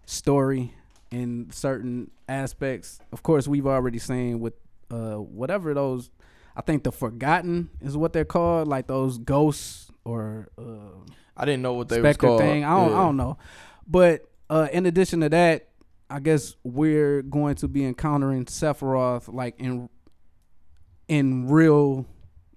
story 0.07 0.73
in 1.11 1.51
certain 1.53 2.11
aspects. 2.27 3.01
Of 3.13 3.23
course, 3.23 3.47
we've 3.47 3.67
already 3.67 3.99
seen 3.99 4.41
with 4.41 4.55
uh 4.91 5.17
whatever 5.17 5.75
those 5.75 6.09
I 6.57 6.63
think 6.63 6.85
the 6.85 6.91
forgotten 6.91 7.69
is 7.83 7.99
what 7.99 8.15
they're 8.15 8.25
called, 8.25 8.67
like 8.67 8.87
those 8.87 9.19
ghosts 9.19 9.91
or 10.07 10.49
uh 10.57 11.05
I 11.37 11.45
didn't 11.45 11.61
know 11.61 11.75
what 11.75 11.91
they 11.91 12.01
was 12.01 12.09
Spectre 12.09 12.29
called. 12.29 12.41
thing. 12.41 12.65
I 12.65 12.71
don't 12.71 12.93
Yeah. 12.93 12.99
I 12.99 13.05
don't 13.05 13.17
know. 13.19 13.37
But 13.87 14.23
uh 14.49 14.69
in 14.73 14.87
addition 14.87 15.21
to 15.21 15.29
that, 15.29 15.69
I 16.09 16.19
guess 16.19 16.57
we're 16.65 17.21
going 17.21 17.57
to 17.57 17.69
be 17.69 17.85
encountering 17.85 18.47
Sephiroth 18.47 19.31
like 19.31 19.61
in 19.61 19.91
in 21.09 21.47
real 21.47 22.07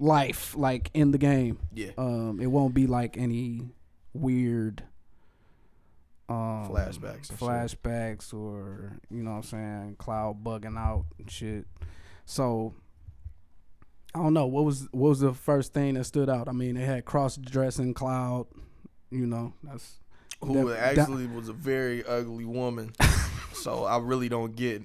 life, 0.04 0.56
like 0.56 0.90
in 0.94 1.12
the 1.12 1.18
game. 1.18 1.58
Yeah. 1.74 1.92
Um 1.98 2.40
it 2.42 2.48
won't 2.48 2.74
be 2.74 2.88
like 2.88 3.18
any 3.18 3.70
weird 4.14 4.84
um 6.30 6.70
Flashbacks 6.70 7.28
shit. 7.28 7.38
flashbacks 7.40 8.34
or 8.34 8.94
you 9.10 9.24
know 9.24 9.32
what 9.32 9.38
I'm 9.38 9.44
saying, 9.44 9.96
cloud 9.98 10.44
bugging 10.44 10.78
out 10.78 11.06
and 11.20 11.30
shit. 11.30 11.66
So 12.26 12.74
I 14.16 14.20
don't 14.20 14.34
know 14.34 14.46
what 14.46 14.64
was 14.66 14.88
what 14.92 15.10
was 15.10 15.20
the 15.22 15.34
first 15.34 15.74
thing 15.74 15.96
that 15.96 16.04
stood 16.06 16.30
out. 16.30 16.48
I 16.48 16.52
mean, 16.52 16.76
they 16.76 16.86
had 16.86 17.06
cross 17.06 17.36
dressing 17.38 17.94
cloud. 17.94 18.48
You 19.10 19.26
know, 19.28 19.54
that's 19.64 20.00
who 20.44 20.70
that- 20.70 20.98
actually 20.98 21.28
was 21.28 21.50
a 21.50 21.54
very 21.54 22.04
ugly 22.06 22.46
woman. 22.46 22.94
so 23.54 23.86
I 23.86 23.98
really 24.00 24.30
don't 24.30 24.56
get. 24.56 24.84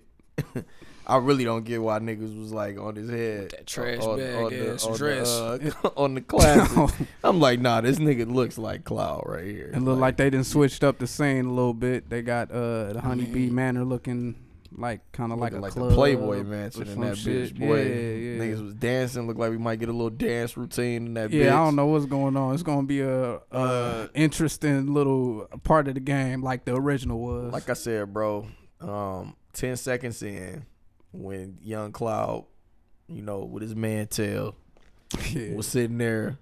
I 1.08 1.16
really 1.16 1.44
don't 1.44 1.64
get 1.64 1.80
why 1.82 1.98
niggas 2.00 2.38
was 2.38 2.52
like 2.52 2.78
on 2.78 2.94
his 2.96 3.08
head. 3.08 3.50
That 3.52 3.66
trash 3.66 4.00
on, 4.00 4.18
bag 4.18 4.34
on 4.44 4.50
the, 4.52 4.72
ass 4.74 4.84
on 4.84 4.96
dress. 4.96 5.28
The, 5.30 5.74
uh, 5.84 5.90
on 5.96 6.14
the 6.14 6.20
classic. 6.20 7.06
I'm 7.24 7.40
like, 7.40 7.60
nah, 7.60 7.80
this 7.80 7.98
nigga 7.98 8.30
looks 8.30 8.58
like 8.58 8.84
Cloud 8.84 9.22
right 9.26 9.44
here. 9.46 9.70
It 9.74 9.80
looked 9.80 10.00
like 10.00 10.18
they 10.18 10.28
didn't 10.28 10.46
switched 10.46 10.84
up 10.84 10.98
the 10.98 11.06
scene 11.06 11.46
a 11.46 11.52
little 11.52 11.72
bit. 11.74 12.10
They 12.10 12.20
got 12.22 12.50
uh 12.50 12.92
the 12.92 13.00
honeybee 13.00 13.48
manor 13.50 13.84
looking 13.84 14.36
like 14.70 15.00
kind 15.12 15.32
of 15.32 15.38
like 15.38 15.54
a 15.54 15.58
like 15.60 15.72
club 15.72 15.88
the 15.88 15.94
Playboy 15.94 16.42
mansion 16.42 16.86
in 16.86 17.00
that 17.00 17.16
shit. 17.16 17.54
bitch. 17.54 17.58
Boy, 17.58 17.78
Yeah, 17.78 17.84
yeah. 17.84 18.38
niggas 18.42 18.62
was 18.62 18.74
dancing. 18.74 19.26
Looked 19.26 19.40
like 19.40 19.50
we 19.50 19.56
might 19.56 19.78
get 19.80 19.88
a 19.88 19.92
little 19.92 20.10
dance 20.10 20.58
routine 20.58 21.06
in 21.06 21.14
that 21.14 21.30
bitch. 21.30 21.42
Yeah, 21.44 21.58
I 21.58 21.64
don't 21.64 21.74
know 21.74 21.86
what's 21.86 22.04
going 22.04 22.36
on. 22.36 22.52
It's 22.52 22.62
gonna 22.62 22.86
be 22.86 23.00
a, 23.00 23.36
a 23.36 23.40
Uh, 23.50 24.08
interesting 24.14 24.92
little 24.92 25.48
part 25.64 25.88
of 25.88 25.94
the 25.94 26.00
game, 26.00 26.42
like 26.42 26.66
the 26.66 26.74
original 26.74 27.18
was. 27.18 27.50
Like 27.50 27.70
I 27.70 27.72
said, 27.72 28.12
bro, 28.12 28.46
um, 28.82 29.36
ten 29.54 29.76
seconds 29.76 30.22
in, 30.22 30.66
when 31.12 31.58
young 31.62 31.92
Cloud, 31.92 32.46
you 33.08 33.22
know, 33.22 33.40
with 33.44 33.62
his 33.62 33.74
man 33.74 34.06
tail, 34.06 34.54
Yeah. 35.30 35.54
was 35.54 35.66
sitting 35.66 35.98
there 35.98 36.38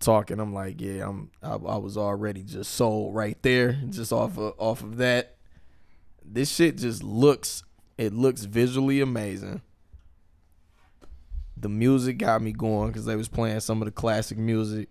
talking. 0.00 0.40
I'm 0.40 0.54
like, 0.54 0.80
yeah, 0.80 1.06
I'm. 1.08 1.30
I, 1.42 1.52
I 1.54 1.76
was 1.76 1.96
already 1.96 2.42
just 2.42 2.72
sold 2.74 3.14
right 3.14 3.36
there, 3.42 3.72
just 3.90 4.12
off 4.12 4.38
of 4.38 4.54
off 4.58 4.82
of 4.82 4.96
that. 4.98 5.36
This 6.24 6.50
shit 6.54 6.76
just 6.78 7.02
looks. 7.02 7.62
It 7.96 8.12
looks 8.12 8.44
visually 8.44 9.00
amazing. 9.00 9.60
The 11.56 11.68
music 11.68 12.18
got 12.18 12.40
me 12.40 12.52
going 12.52 12.88
because 12.88 13.04
they 13.04 13.16
was 13.16 13.28
playing 13.28 13.60
some 13.60 13.82
of 13.82 13.86
the 13.86 13.92
classic 13.92 14.38
music. 14.38 14.88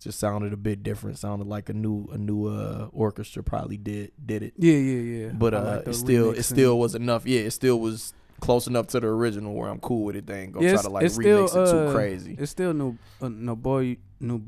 Just 0.00 0.20
sounded 0.20 0.52
a 0.52 0.56
bit 0.56 0.82
different. 0.82 1.18
Sounded 1.18 1.48
like 1.48 1.68
a 1.68 1.72
new 1.72 2.06
a 2.12 2.18
new 2.18 2.46
uh 2.46 2.88
orchestra 2.92 3.42
probably 3.42 3.76
did 3.76 4.12
did 4.24 4.42
it. 4.42 4.54
yeah, 4.56 4.74
yeah, 4.74 5.00
yeah. 5.26 5.30
But 5.32 5.54
uh, 5.54 5.62
like 5.62 5.88
it 5.88 5.94
still 5.94 6.30
it 6.32 6.42
still 6.44 6.78
was 6.78 6.94
enough. 6.94 7.26
Yeah, 7.26 7.40
it 7.40 7.50
still 7.50 7.80
was 7.80 8.14
close 8.40 8.68
enough 8.68 8.86
to 8.88 9.00
the 9.00 9.08
original 9.08 9.54
where 9.54 9.68
I'm 9.68 9.80
cool 9.80 10.04
with 10.04 10.14
it. 10.16 10.26
They 10.26 10.42
ain't 10.42 10.52
gonna 10.52 10.64
Yeah, 10.66 10.74
try 10.74 10.82
to 10.82 10.88
like 10.90 11.06
remix 11.06 11.12
still, 11.12 11.46
it 11.46 11.50
too 11.50 11.58
uh, 11.58 11.92
crazy. 11.92 12.36
It's 12.38 12.50
still 12.52 12.72
no 12.72 12.96
uh, 13.20 13.28
no 13.28 13.56
boy 13.56 13.96
no 14.20 14.42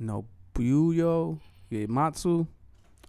no 0.00 0.24
Buyo 0.54 1.38
yeah 1.68 1.86
Matsu 1.86 2.46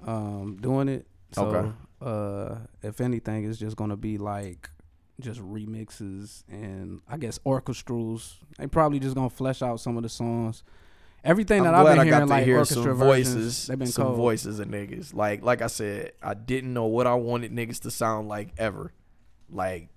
um 0.05 0.57
doing 0.61 0.87
it. 0.87 1.07
So 1.31 1.45
Okay. 1.45 1.71
uh 2.01 2.55
if 2.83 3.01
anything 3.01 3.45
it's 3.45 3.57
just 3.57 3.75
gonna 3.75 3.97
be 3.97 4.17
like 4.19 4.69
just 5.19 5.39
remixes 5.39 6.43
and 6.49 7.01
I 7.07 7.17
guess 7.17 7.39
orchestrals. 7.39 8.35
They 8.57 8.67
probably 8.67 8.99
just 8.99 9.15
gonna 9.15 9.29
flesh 9.29 9.61
out 9.63 9.79
some 9.79 9.97
of 9.97 10.03
the 10.03 10.09
songs. 10.09 10.63
Everything 11.23 11.59
I'm 11.59 11.65
that 11.65 11.75
I've 11.75 11.81
glad 11.83 11.91
been 11.93 11.99
I 11.99 12.03
hearing 12.05 12.19
got 12.19 12.25
to 12.25 12.31
like 12.31 12.45
hear 12.45 12.57
orchestra 12.57 12.83
some 12.83 12.93
versions, 12.97 13.27
voices, 13.35 13.67
they've 13.67 13.77
been 13.79 13.87
some 13.87 14.05
cold. 14.07 14.17
voices 14.17 14.59
of 14.59 14.67
niggas. 14.67 15.13
Like 15.13 15.43
like 15.43 15.61
I 15.61 15.67
said, 15.67 16.13
I 16.23 16.33
didn't 16.33 16.73
know 16.73 16.85
what 16.85 17.05
I 17.07 17.13
wanted 17.13 17.51
niggas 17.51 17.79
to 17.81 17.91
sound 17.91 18.27
like 18.27 18.49
ever. 18.57 18.91
Like 19.49 19.89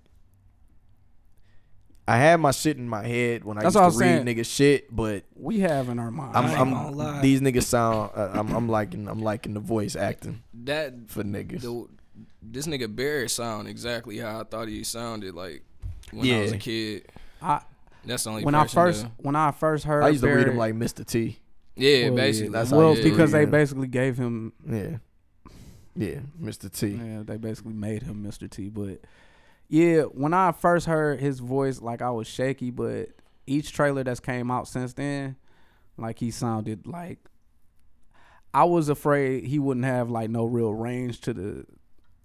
I 2.07 2.17
had 2.17 2.39
my 2.39 2.51
shit 2.51 2.77
in 2.77 2.87
my 2.87 3.01
head 3.05 3.43
when 3.43 3.57
I 3.57 3.63
That's 3.63 3.73
used 3.73 3.75
what 3.75 3.81
I 3.81 3.85
to 3.85 3.87
was 3.87 3.97
read 3.97 4.07
saying. 4.07 4.25
niggas 4.27 4.55
shit, 4.55 4.95
but 4.95 5.23
We 5.35 5.61
have 5.61 5.89
in 5.89 5.97
our 5.97 6.11
mind. 6.11 6.37
I'm, 6.37 6.45
ain't 6.45 6.59
I'm 6.59 6.69
gonna 6.71 6.91
lie. 6.91 7.21
these 7.21 7.41
niggas 7.41 7.63
sound. 7.63 8.11
Uh, 8.15 8.29
I'm, 8.33 8.51
I'm 8.53 8.69
liking 8.69 9.07
I'm 9.07 9.21
liking 9.23 9.55
the 9.55 9.59
voice 9.59 9.95
acting 9.95 10.43
That 10.65 10.93
for 11.07 11.23
niggas. 11.23 11.61
the, 11.61 11.87
this 12.43 12.67
nigga 12.67 12.95
Barret 12.95 13.31
sound 13.31 13.67
exactly 13.67 14.19
how 14.19 14.39
I 14.39 14.43
thought 14.43 14.67
he 14.67 14.83
sounded 14.83 15.33
like 15.33 15.63
when 16.11 16.31
I 16.31 16.41
was 16.41 16.51
a 16.51 16.57
kid. 16.59 17.07
I, 17.41 17.61
That's 18.05 18.23
the 18.23 18.29
only 18.29 18.43
when 18.43 18.55
I 18.55 18.67
first 18.67 19.03
that- 19.03 19.11
when 19.17 19.35
I 19.35 19.51
first 19.51 19.85
heard 19.85 20.03
I 20.03 20.09
used 20.09 20.23
to 20.23 20.29
read 20.33 20.47
him 20.47 20.57
like 20.57 20.73
Mr. 20.75 21.05
T. 21.05 21.39
yeah, 21.75 22.07
well, 22.09 22.15
basically. 22.15 22.49
that's 22.49 22.69
how 22.71 22.77
well 22.77 22.95
you 22.97 23.03
because 23.03 23.31
they 23.31 23.39
read 23.39 23.43
him. 23.45 23.51
basically 23.51 23.87
gave 23.87 24.17
him 24.17 24.53
Yeah, 24.67 24.97
yeah, 25.95 26.19
Mr. 26.41 26.71
T. 26.71 26.87
Yeah, 26.87 27.23
they 27.23 27.37
basically 27.37 27.73
made 27.73 28.03
him 28.03 28.23
Mr. 28.23 28.49
T. 28.49 28.69
But 28.69 29.01
yeah, 29.67 30.03
when 30.03 30.33
I 30.33 30.51
first 30.51 30.85
heard 30.85 31.19
his 31.19 31.39
voice, 31.39 31.81
like 31.81 32.01
I 32.01 32.11
was 32.11 32.27
shaky. 32.27 32.69
But 32.71 33.09
each 33.47 33.71
trailer 33.73 34.03
that's 34.03 34.19
came 34.19 34.51
out 34.51 34.67
since 34.67 34.93
then, 34.93 35.35
like 35.97 36.19
he 36.19 36.31
sounded 36.31 36.85
like 36.87 37.19
I 38.53 38.63
was 38.63 38.89
afraid 38.89 39.45
he 39.45 39.59
wouldn't 39.59 39.85
have 39.85 40.09
like 40.09 40.29
no 40.29 40.45
real 40.45 40.73
range 40.73 41.21
to 41.21 41.33
the 41.33 41.65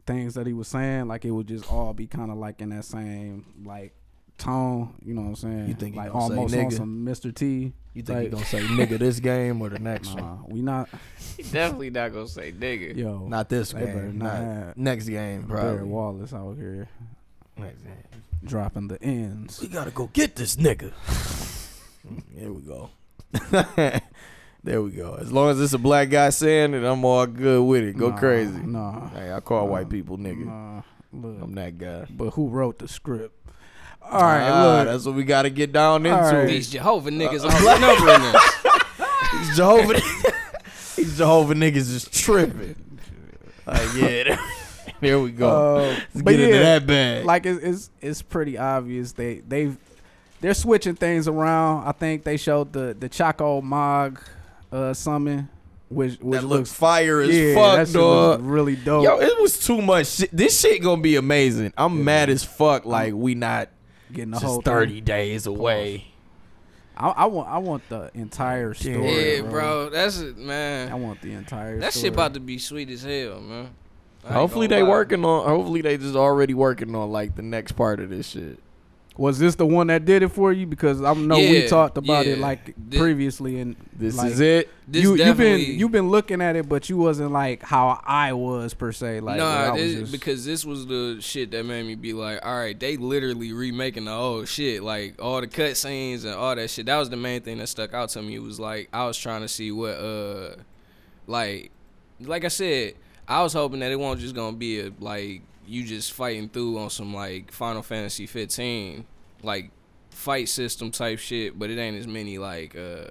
things 0.07 0.35
that 0.35 0.47
he 0.47 0.53
was 0.53 0.69
saying. 0.69 1.09
Like 1.09 1.25
it 1.25 1.31
would 1.31 1.47
just 1.49 1.71
all 1.71 1.93
be 1.95 2.07
kind 2.07 2.31
of 2.31 2.37
like 2.39 2.61
in 2.61 2.71
that 2.71 2.85
same 2.85 3.45
like 3.65 3.95
tone. 4.41 4.95
You 5.05 5.15
know 5.15 5.21
what 5.23 5.29
I'm 5.29 5.37
saying? 5.37 5.69
You 5.69 5.75
think 5.75 5.95
he 5.95 6.01
like 6.01 6.13
gonna 6.13 6.29
say 6.29 6.35
almost 6.37 6.55
on 6.55 6.61
nigga? 6.61 6.73
some 6.77 7.07
Mr. 7.07 7.35
T. 7.35 7.73
You 7.95 8.03
think 8.03 8.19
he 8.19 8.25
Like- 8.25 8.31
gonna 8.33 8.45
say 8.45 8.61
nigga 8.63 8.99
this 8.99 9.21
game 9.31 9.61
or 9.63 9.69
the 9.69 9.79
next 9.79 10.15
one? 10.15 10.45
We 10.49 10.63
not. 10.63 10.89
definitely 11.53 11.91
not 11.91 12.13
gonna 12.13 12.29
say 12.29 12.53
nigga. 12.53 12.97
Yo, 12.97 13.27
Not 13.29 13.49
this 13.49 13.73
game. 13.73 14.19
not 14.19 14.43
Not 14.43 14.77
next 14.77 15.07
game, 15.09 15.43
Barret 15.43 15.61
probably. 15.79 15.89
Wallace 15.89 16.33
out 16.33 16.57
here 16.57 16.89
Next 17.57 17.83
game. 17.83 17.93
dropping 18.45 18.89
the 18.89 19.03
ends. 19.03 19.61
We 19.61 19.69
gotta 19.69 19.91
go 19.91 20.09
get 20.13 20.37
this 20.37 20.57
nigga. 20.57 20.93
Here 22.35 22.51
we 22.51 22.63
go. 22.63 22.89
there 24.65 24.83
we 24.83 24.91
go. 24.91 25.15
As 25.21 25.31
long 25.33 25.51
as 25.51 25.61
it's 25.61 25.73
a 25.75 25.79
black 25.79 26.11
guy 26.11 26.31
saying 26.31 26.75
it, 26.75 26.83
I'm 26.85 27.05
all 27.05 27.27
good 27.27 27.63
with 27.63 27.83
it. 27.85 27.97
Go 27.97 28.11
Nah, 28.11 28.17
crazy. 28.19 28.59
Nah, 28.63 29.09
Hey, 29.11 29.33
I 29.33 29.41
call 29.41 29.67
Nah, 29.67 29.73
white 29.73 29.89
people 29.91 30.17
nigga. 30.19 30.47
nah. 30.47 30.83
Look, 31.13 31.43
I'm 31.43 31.55
that 31.57 31.77
guy. 31.77 32.07
but 32.09 32.31
who 32.31 32.49
wrote 32.49 32.79
the 32.79 32.87
script? 32.89 33.35
All 34.03 34.21
right, 34.23 34.49
Ah, 34.49 34.63
look. 34.79 34.87
that's 34.89 35.05
what 35.07 35.15
we 35.15 35.25
got 35.25 35.43
to 35.43 35.51
get 35.51 35.73
down 35.73 36.05
into. 36.07 36.19
All 36.19 36.33
right. 36.33 36.47
These 36.47 36.71
Jehovah 36.71 37.11
niggas 37.11 37.45
Uh, 37.45 37.69
are 37.71 37.79
numbering 37.79 38.33
this. 38.33 39.47
These 39.47 39.57
Jehovah, 39.57 39.95
these 40.97 41.17
Jehovah 41.19 41.55
niggas 41.55 41.77
is 41.77 42.09
tripping. 42.11 42.75
Like, 43.67 43.95
yeah, 43.97 44.41
there 45.01 45.21
we 45.21 45.31
go. 45.31 45.49
Uh, 45.49 45.81
Let's 46.15 46.23
but 46.23 46.31
get 46.33 46.41
into 46.41 46.55
yeah, 46.57 46.63
that 46.79 46.87
bag. 46.87 47.25
like 47.25 47.47
it's, 47.47 47.63
it's 47.63 47.91
it's 48.01 48.23
pretty 48.23 48.59
obvious 48.59 49.13
they 49.13 49.41
they 49.47 49.73
they're 50.41 50.55
switching 50.55 50.97
things 50.97 51.29
around. 51.29 51.87
I 51.87 51.93
think 51.93 52.25
they 52.25 52.37
showed 52.37 52.73
the 52.73 52.97
the 52.99 53.09
Choco 53.09 53.61
Mog 53.61 54.21
uh 54.73 54.93
summon, 54.93 55.49
which 55.89 56.19
which 56.21 56.41
that 56.41 56.47
looks 56.47 56.73
fire 56.73 57.21
as 57.21 57.31
yeah, 57.37 57.55
fuck, 57.55 57.77
that 57.87 57.93
dog. 57.93 58.41
really 58.43 58.75
dope. 58.75 59.05
Yo, 59.05 59.21
it 59.21 59.41
was 59.41 59.65
too 59.65 59.81
much 59.81 60.09
shit. 60.09 60.31
This 60.33 60.59
shit 60.61 60.83
gonna 60.83 61.01
be 61.01 61.15
amazing. 61.15 61.73
I'm 61.77 62.03
mad 62.03 62.29
as 62.29 62.43
fuck. 62.43 62.85
Like 62.87 63.15
we 63.15 63.37
not 63.37 63.69
Getting 64.13 64.31
the 64.33 64.39
whole 64.39 64.57
just 64.59 64.67
thing. 64.67 64.75
30 64.75 65.01
days 65.01 65.47
away. 65.47 66.07
I, 66.97 67.09
I 67.09 67.25
want 67.27 67.49
I 67.49 67.59
want 67.59 67.89
the 67.89 68.11
entire 68.15 68.75
story. 68.75 69.37
Yeah, 69.37 69.43
bro. 69.43 69.89
That's 69.89 70.19
it, 70.19 70.37
man. 70.37 70.93
I 70.93 70.95
want 70.97 71.23
the 71.23 71.33
entire. 71.33 71.79
That 71.81 71.93
story. 71.93 72.05
shit 72.05 72.13
about 72.13 72.35
to 72.35 72.41
be 72.41 72.59
sweet 72.59 72.91
as 72.91 73.03
hell, 73.03 73.41
man. 73.41 73.71
I 74.25 74.35
Hopefully 74.35 74.67
they 74.67 74.83
lie. 74.83 74.89
working 74.89 75.25
on. 75.25 75.47
Hopefully 75.49 75.81
they 75.81 75.97
just 75.97 76.15
already 76.15 76.53
working 76.53 76.95
on 76.95 77.11
like 77.11 77.37
the 77.37 77.43
next 77.43 77.73
part 77.73 78.01
of 78.01 78.11
this 78.11 78.29
shit. 78.29 78.59
Was 79.21 79.39
this 79.39 79.55
the 79.55 79.67
one 79.67 79.89
that 79.89 80.07
did 80.07 80.23
it 80.23 80.31
for 80.31 80.51
you? 80.51 80.67
Because 80.67 81.03
I 81.03 81.13
know 81.13 81.37
we 81.37 81.69
talked 81.69 81.99
about 81.99 82.25
it 82.25 82.39
like 82.39 82.75
Thi- 82.89 82.97
previously, 82.97 83.61
and 83.61 83.77
This 83.93 84.17
like, 84.17 84.33
is 84.33 84.41
it. 84.41 84.71
This 84.89 85.03
you 85.03 85.15
you've 85.15 85.37
been 85.37 85.61
you've 85.61 85.93
been 85.93 86.09
looking 86.09 86.41
at 86.41 86.57
it, 86.57 86.71
but 86.71 86.89
you 86.89 86.97
wasn't 86.97 87.31
like 87.31 87.63
how 87.63 88.01
I 88.03 88.33
was 88.33 88.73
per 88.73 88.93
se. 88.93 89.21
Like 89.21 89.37
where 89.37 89.69
nah, 89.69 89.77
this, 89.77 89.95
just- 89.95 90.13
because 90.13 90.47
this 90.47 90.65
was 90.65 90.87
the 90.87 91.19
shit 91.21 91.51
that 91.51 91.67
made 91.67 91.85
me 91.85 91.97
be 91.97 92.15
like, 92.15 92.41
all 92.43 92.57
right, 92.57 92.81
they 92.81 92.97
literally 92.97 93.53
remaking 93.53 94.07
the 94.07 94.13
old 94.13 94.49
shit, 94.49 94.83
like 94.83 95.21
all 95.23 95.43
the 95.43 95.49
cut 95.49 95.77
scenes 95.77 96.25
and 96.25 96.35
all 96.35 96.57
that 96.57 96.71
shit. 96.71 96.87
That 96.87 96.97
was 96.97 97.11
the 97.11 97.19
main 97.19 97.43
thing 97.43 97.59
that 97.59 97.67
stuck 97.67 97.93
out 97.93 98.09
to 98.09 98.23
me. 98.23 98.37
It 98.37 98.43
was 98.43 98.59
like 98.59 98.89
I 98.91 99.05
was 99.05 99.19
trying 99.19 99.43
to 99.43 99.49
see 99.49 99.71
what, 99.71 99.99
uh, 99.99 100.55
like, 101.27 101.73
like 102.21 102.47
I 102.47 102.49
said, 102.49 102.95
I 103.29 103.43
was 103.43 103.53
hoping 103.53 103.81
that 103.81 103.93
it 103.93 104.01
won't 104.01 104.19
just 104.19 104.35
gonna 104.35 104.57
be 104.57 104.81
a 104.81 104.93
like 104.99 105.43
you 105.71 105.85
just 105.85 106.13
fighting 106.13 106.49
through 106.49 106.79
on 106.79 106.91
some 106.91 107.15
like 107.15 107.53
Final 107.53 107.83
Fantasy 107.83 108.27
15, 108.27 109.07
like 109.45 109.71
fight 110.11 110.49
system 110.49 110.91
type 110.91 111.21
shit, 111.21 111.57
but 111.57 111.71
it 111.71 111.79
ain't 111.79 111.97
as 111.97 112.09
many 112.09 112.39
like 112.39 112.77
uh 112.77 113.05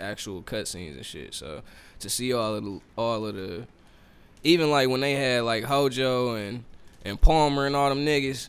actual 0.00 0.42
cutscenes 0.42 0.96
and 0.96 1.04
shit. 1.04 1.34
So 1.34 1.60
to 1.98 2.08
see 2.08 2.32
all 2.32 2.54
of 2.54 2.64
the 2.64 2.80
all 2.96 3.26
of 3.26 3.34
the 3.34 3.66
even 4.42 4.70
like 4.70 4.88
when 4.88 5.00
they 5.00 5.12
had 5.12 5.42
like 5.42 5.64
Hojo 5.64 6.36
and 6.36 6.64
and 7.04 7.20
Palmer 7.20 7.66
and 7.66 7.76
all 7.76 7.90
them 7.90 8.06
niggas, 8.06 8.48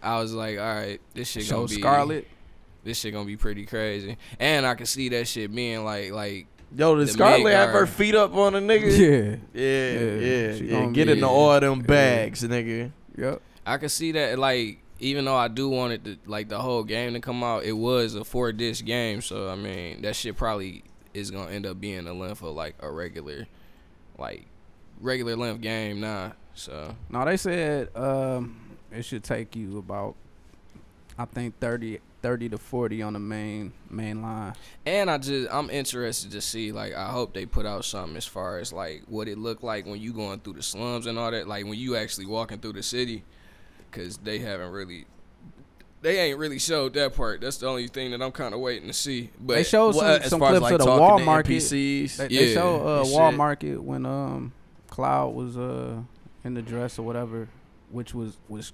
I 0.00 0.20
was 0.20 0.32
like, 0.32 0.56
all 0.58 0.64
right, 0.64 1.00
this 1.14 1.28
shit 1.28 1.42
so 1.42 1.56
gonna 1.56 1.68
be 1.68 1.80
Scarlet. 1.80 2.28
This 2.84 3.00
shit 3.00 3.12
gonna 3.12 3.26
be 3.26 3.36
pretty 3.36 3.66
crazy, 3.66 4.16
and 4.38 4.64
I 4.64 4.76
can 4.76 4.86
see 4.86 5.08
that 5.08 5.26
shit 5.26 5.52
being 5.52 5.84
like 5.84 6.12
like 6.12 6.46
Yo, 6.76 6.94
did 6.96 7.08
The 7.08 7.12
Scarlet 7.12 7.52
have 7.52 7.70
her 7.70 7.86
feet 7.86 8.14
up 8.14 8.34
on 8.34 8.54
a 8.54 8.60
nigga? 8.60 9.40
Yeah. 9.54 9.62
Yeah, 9.62 9.90
Yeah, 9.90 10.52
yeah, 10.52 10.80
yeah. 10.80 10.86
Get 10.92 11.06
be- 11.06 11.12
into 11.12 11.26
all 11.26 11.58
them 11.58 11.80
bags, 11.80 12.42
nigga. 12.42 12.90
Yep. 13.16 13.40
I 13.64 13.78
can 13.78 13.88
see 13.88 14.12
that 14.12 14.38
like 14.38 14.78
even 15.00 15.24
though 15.24 15.36
I 15.36 15.48
do 15.48 15.68
want 15.68 15.92
it 15.94 16.04
to 16.04 16.18
like 16.26 16.48
the 16.48 16.58
whole 16.60 16.84
game 16.84 17.14
to 17.14 17.20
come 17.20 17.42
out, 17.42 17.64
it 17.64 17.72
was 17.72 18.14
a 18.14 18.24
four 18.24 18.52
disc 18.52 18.84
game, 18.84 19.22
so 19.22 19.48
I 19.48 19.56
mean 19.56 20.02
that 20.02 20.16
shit 20.16 20.36
probably 20.36 20.84
is 21.14 21.30
gonna 21.30 21.50
end 21.50 21.64
up 21.66 21.80
being 21.80 22.04
the 22.04 22.12
length 22.14 22.42
of 22.42 22.54
like 22.54 22.74
a 22.80 22.90
regular, 22.90 23.46
like 24.18 24.44
regular 25.00 25.34
length 25.36 25.62
game 25.62 26.00
now. 26.00 26.32
So 26.54 26.94
No, 27.10 27.24
they 27.24 27.36
said 27.36 27.88
um, 27.96 28.60
it 28.92 29.04
should 29.04 29.24
take 29.24 29.56
you 29.56 29.78
about, 29.78 30.14
I 31.18 31.24
think 31.24 31.58
30, 31.58 32.00
30 32.26 32.48
to 32.48 32.58
forty 32.58 33.02
on 33.02 33.12
the 33.12 33.20
main 33.20 33.72
main 33.88 34.20
line. 34.20 34.52
And 34.84 35.08
I 35.08 35.16
just 35.16 35.48
I'm 35.54 35.70
interested 35.70 36.32
to 36.32 36.40
see 36.40 36.72
like 36.72 36.92
I 36.92 37.06
hope 37.06 37.32
they 37.32 37.46
put 37.46 37.66
out 37.66 37.84
something 37.84 38.16
as 38.16 38.26
far 38.26 38.58
as 38.58 38.72
like 38.72 39.04
what 39.06 39.28
it 39.28 39.38
looked 39.38 39.62
like 39.62 39.86
when 39.86 40.00
you 40.00 40.12
going 40.12 40.40
through 40.40 40.54
the 40.54 40.62
slums 40.64 41.06
and 41.06 41.20
all 41.20 41.30
that 41.30 41.46
like 41.46 41.66
when 41.66 41.78
you 41.78 41.94
actually 41.94 42.26
walking 42.26 42.58
through 42.58 42.72
the 42.72 42.82
city 42.82 43.22
cuz 43.92 44.16
they 44.16 44.40
haven't 44.40 44.72
really 44.72 45.06
they 46.02 46.18
ain't 46.18 46.36
really 46.36 46.58
showed 46.58 46.94
that 46.94 47.14
part. 47.14 47.42
That's 47.42 47.58
the 47.58 47.68
only 47.68 47.86
thing 47.86 48.10
that 48.10 48.20
I'm 48.20 48.32
kind 48.32 48.54
of 48.54 48.58
waiting 48.58 48.88
to 48.88 48.92
see. 48.92 49.30
But 49.38 49.54
they 49.54 49.62
showed 49.62 49.92
some, 49.92 50.04
Well, 50.04 50.22
some 50.22 50.40
clips 50.40 50.62
like, 50.62 50.72
of 50.72 50.78
the 50.80 50.86
wall 50.86 51.20
market. 51.20 51.60
They, 51.60 52.08
Yeah, 52.28 52.40
they 52.40 52.54
show 52.54 52.80
uh, 52.80 53.04
wall 53.06 53.30
shit. 53.30 53.36
market 53.36 53.80
when 53.80 54.04
um 54.04 54.52
Cloud 54.90 55.32
was 55.32 55.56
uh 55.56 56.02
in 56.42 56.54
the 56.54 56.62
dress 56.62 56.98
or 56.98 57.04
whatever, 57.04 57.48
which 57.92 58.14
was 58.14 58.36
was 58.48 58.72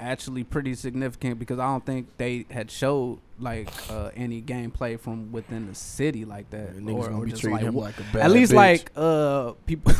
actually 0.00 0.44
pretty 0.44 0.74
significant 0.74 1.38
because 1.38 1.58
I 1.58 1.66
don't 1.66 1.84
think 1.84 2.08
they 2.16 2.46
had 2.50 2.70
showed 2.70 3.20
like 3.38 3.68
uh, 3.90 4.10
any 4.16 4.42
gameplay 4.42 4.98
from 4.98 5.32
within 5.32 5.66
the 5.66 5.74
city 5.74 6.24
like 6.24 6.50
that. 6.50 6.76
Niggas 6.76 7.10
or, 7.10 7.12
or 7.12 7.24
be 7.24 7.30
just 7.30 7.44
like 7.44 7.62
him 7.62 7.76
like 7.76 7.98
a 7.98 8.04
bad 8.12 8.22
at 8.22 8.30
least 8.30 8.52
bitch. 8.52 8.56
like 8.56 8.90
uh 8.96 9.52
people 9.66 9.92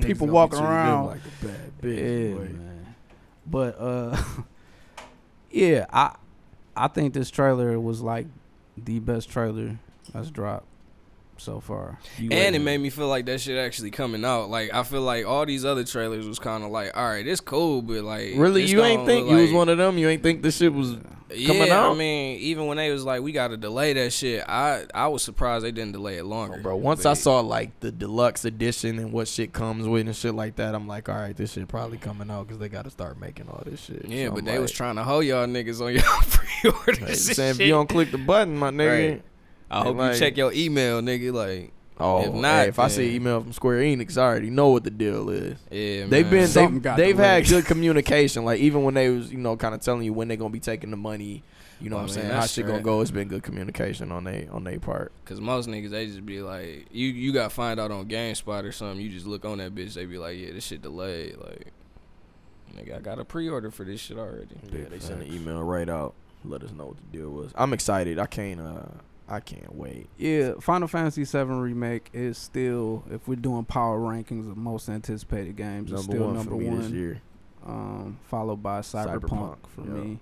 people 0.00 0.26
walking 0.26 0.60
around 0.60 1.06
like 1.06 1.20
a 1.20 1.46
bad 1.46 1.72
yeah, 1.82 1.88
bitch. 1.90 2.36
boy. 2.36 2.44
man. 2.44 2.94
But 3.46 3.80
uh, 3.80 4.22
yeah, 5.50 5.86
I 5.92 6.16
I 6.76 6.88
think 6.88 7.14
this 7.14 7.30
trailer 7.30 7.78
was 7.78 8.00
like 8.00 8.26
the 8.76 9.00
best 9.00 9.28
trailer 9.28 9.78
that's 10.12 10.30
dropped 10.30 10.66
so 11.40 11.60
far. 11.60 11.98
You 12.18 12.30
and 12.30 12.54
it 12.54 12.60
made 12.60 12.78
me 12.78 12.90
feel 12.90 13.08
like 13.08 13.26
that 13.26 13.40
shit 13.40 13.58
actually 13.58 13.90
coming 13.90 14.24
out. 14.24 14.50
Like 14.50 14.72
I 14.72 14.82
feel 14.82 15.02
like 15.02 15.26
all 15.26 15.46
these 15.46 15.64
other 15.64 15.84
trailers 15.84 16.26
was 16.26 16.38
kind 16.38 16.62
of 16.64 16.70
like, 16.70 16.96
all 16.96 17.08
right, 17.08 17.26
it's 17.26 17.40
cool, 17.40 17.82
but 17.82 18.02
like 18.02 18.34
Really, 18.36 18.64
you 18.64 18.82
ain't 18.82 19.06
think 19.06 19.28
you 19.28 19.36
was 19.36 19.52
one 19.52 19.68
of 19.68 19.78
them? 19.78 19.98
You 19.98 20.08
ain't 20.08 20.22
think 20.22 20.42
this 20.42 20.58
shit 20.58 20.72
was 20.72 20.96
coming 21.46 21.68
yeah, 21.68 21.78
out? 21.78 21.92
I 21.92 21.94
mean, 21.94 22.40
even 22.40 22.66
when 22.66 22.76
they 22.76 22.90
was 22.90 23.04
like, 23.04 23.22
we 23.22 23.30
got 23.32 23.48
to 23.48 23.56
delay 23.56 23.92
that 23.92 24.12
shit, 24.12 24.44
I 24.48 24.84
I 24.94 25.08
was 25.08 25.22
surprised 25.22 25.64
they 25.64 25.70
didn't 25.72 25.92
delay 25.92 26.16
it 26.16 26.24
longer. 26.24 26.58
bro. 26.58 26.76
Once 26.76 27.06
I 27.06 27.14
saw 27.14 27.40
like 27.40 27.78
the 27.80 27.92
deluxe 27.92 28.44
edition 28.44 28.98
and 28.98 29.12
what 29.12 29.28
shit 29.28 29.52
comes 29.52 29.86
with 29.86 30.06
and 30.06 30.16
shit 30.16 30.34
like 30.34 30.56
that, 30.56 30.74
I'm 30.74 30.86
like, 30.88 31.08
all 31.08 31.14
right, 31.14 31.36
this 31.36 31.52
shit 31.52 31.68
probably 31.68 31.98
coming 31.98 32.30
out 32.30 32.46
because 32.46 32.58
they 32.58 32.68
got 32.68 32.84
to 32.84 32.90
start 32.90 33.20
making 33.20 33.48
all 33.48 33.62
this 33.64 33.80
shit. 33.80 34.06
Yeah, 34.08 34.26
So 34.26 34.30
but 34.32 34.38
I'm 34.40 34.44
they 34.46 34.58
was 34.58 34.72
trying 34.72 34.96
to 34.96 35.04
hold 35.04 35.24
y'all 35.24 35.46
niggas 35.46 35.80
on 35.80 35.94
y'all 35.94 36.02
pre-orders. 36.30 37.36
saying 37.36 37.52
if 37.52 37.60
you 37.60 37.68
don't 37.68 37.88
click 37.88 38.10
the 38.10 38.18
button, 38.18 38.56
my 38.56 38.70
nigga. 38.70 39.10
Right. 39.12 39.22
I 39.70 39.82
hope 39.82 39.96
like- 39.96 40.14
you 40.14 40.18
check 40.18 40.36
your 40.36 40.52
email, 40.52 41.00
nigga. 41.00 41.32
Like, 41.32 41.72
Oh, 42.02 42.22
If 42.22 42.32
not, 42.32 42.62
hey, 42.62 42.68
if 42.68 42.78
I 42.78 42.88
see 42.88 43.14
email 43.14 43.42
from 43.42 43.52
Square 43.52 43.80
Enix, 43.82 44.16
I 44.16 44.22
already 44.22 44.48
know 44.48 44.70
what 44.70 44.84
the 44.84 44.90
deal 44.90 45.28
is. 45.28 45.58
yeah, 45.70 46.06
They've 46.06 46.24
man. 46.24 46.30
been 46.30 46.46
Something 46.48 46.74
they've, 46.76 46.82
got 46.82 46.96
they've 46.96 47.16
had 47.18 47.46
good 47.46 47.66
communication. 47.66 48.46
Like 48.46 48.58
even 48.60 48.84
when 48.84 48.94
they 48.94 49.10
was 49.10 49.30
you 49.30 49.36
know 49.36 49.54
kind 49.58 49.74
of 49.74 49.82
telling 49.82 50.04
you 50.04 50.14
when 50.14 50.26
they 50.28 50.38
gonna 50.38 50.48
be 50.48 50.60
taking 50.60 50.90
the 50.90 50.96
money, 50.96 51.42
you 51.78 51.90
know 51.90 51.96
Well, 51.96 52.06
what 52.06 52.12
I'm 52.12 52.18
I 52.18 52.20
saying 52.22 52.32
how 52.34 52.40
that's 52.40 52.52
shit 52.54 52.66
gonna 52.66 52.80
go. 52.80 53.02
It's 53.02 53.10
been 53.10 53.28
good 53.28 53.42
communication 53.42 54.10
on 54.12 54.24
they 54.24 54.48
on 54.50 54.64
their 54.64 54.80
part. 54.80 55.12
Cause 55.26 55.42
most 55.42 55.68
niggas 55.68 55.90
they 55.90 56.06
just 56.06 56.24
be 56.24 56.40
like, 56.40 56.86
you 56.90 57.08
you 57.08 57.34
got 57.34 57.44
to 57.44 57.54
find 57.54 57.78
out 57.78 57.90
on 57.90 58.06
GameSpot 58.08 58.64
or 58.64 58.72
something. 58.72 58.98
You 58.98 59.10
just 59.10 59.26
look 59.26 59.44
on 59.44 59.58
that 59.58 59.74
bitch, 59.74 59.92
they 59.92 60.06
be 60.06 60.16
like, 60.16 60.38
yeah, 60.38 60.52
this 60.52 60.64
shit 60.64 60.80
delayed. 60.80 61.36
Like, 61.36 61.66
nigga, 62.78 62.96
I 62.96 63.00
got 63.00 63.18
a 63.18 63.26
pre-order 63.26 63.70
for 63.70 63.84
this 63.84 64.00
shit 64.00 64.16
already. 64.16 64.56
Yeah, 64.72 64.84
they 64.88 65.00
sent 65.00 65.20
an 65.20 65.30
email 65.34 65.62
right 65.62 65.88
out. 65.90 66.14
Let 66.46 66.62
us 66.62 66.70
know 66.72 66.86
what 66.86 66.96
the 66.96 67.18
deal 67.18 67.28
was. 67.28 67.52
I'm 67.56 67.74
excited. 67.74 68.18
I 68.18 68.24
can't 68.24 68.58
uh 68.58 68.84
I 69.30 69.40
can't 69.40 69.74
wait. 69.74 70.08
yeah, 70.18 70.52
Final 70.60 70.88
Fantasy 70.88 71.24
VII 71.24 71.44
remake 71.44 72.10
is 72.12 72.36
still 72.36 73.04
if 73.10 73.26
we're 73.28 73.36
doing 73.36 73.64
power 73.64 73.98
rankings 73.98 74.50
of 74.50 74.56
most 74.56 74.88
anticipated 74.88 75.56
games, 75.56 75.92
it's 75.92 76.00
Number 76.02 76.12
still 76.16 76.26
one 76.26 76.34
number 76.36 76.50
for 76.50 76.56
me 76.58 76.64
this 76.70 76.84
one. 76.86 76.94
year. 76.94 77.22
um, 77.64 78.18
followed 78.28 78.62
by 78.62 78.80
Cyberpunk, 78.80 79.20
Cyberpunk, 79.20 79.56
for 79.68 79.82
yeah. 79.82 79.88
me. 80.04 80.20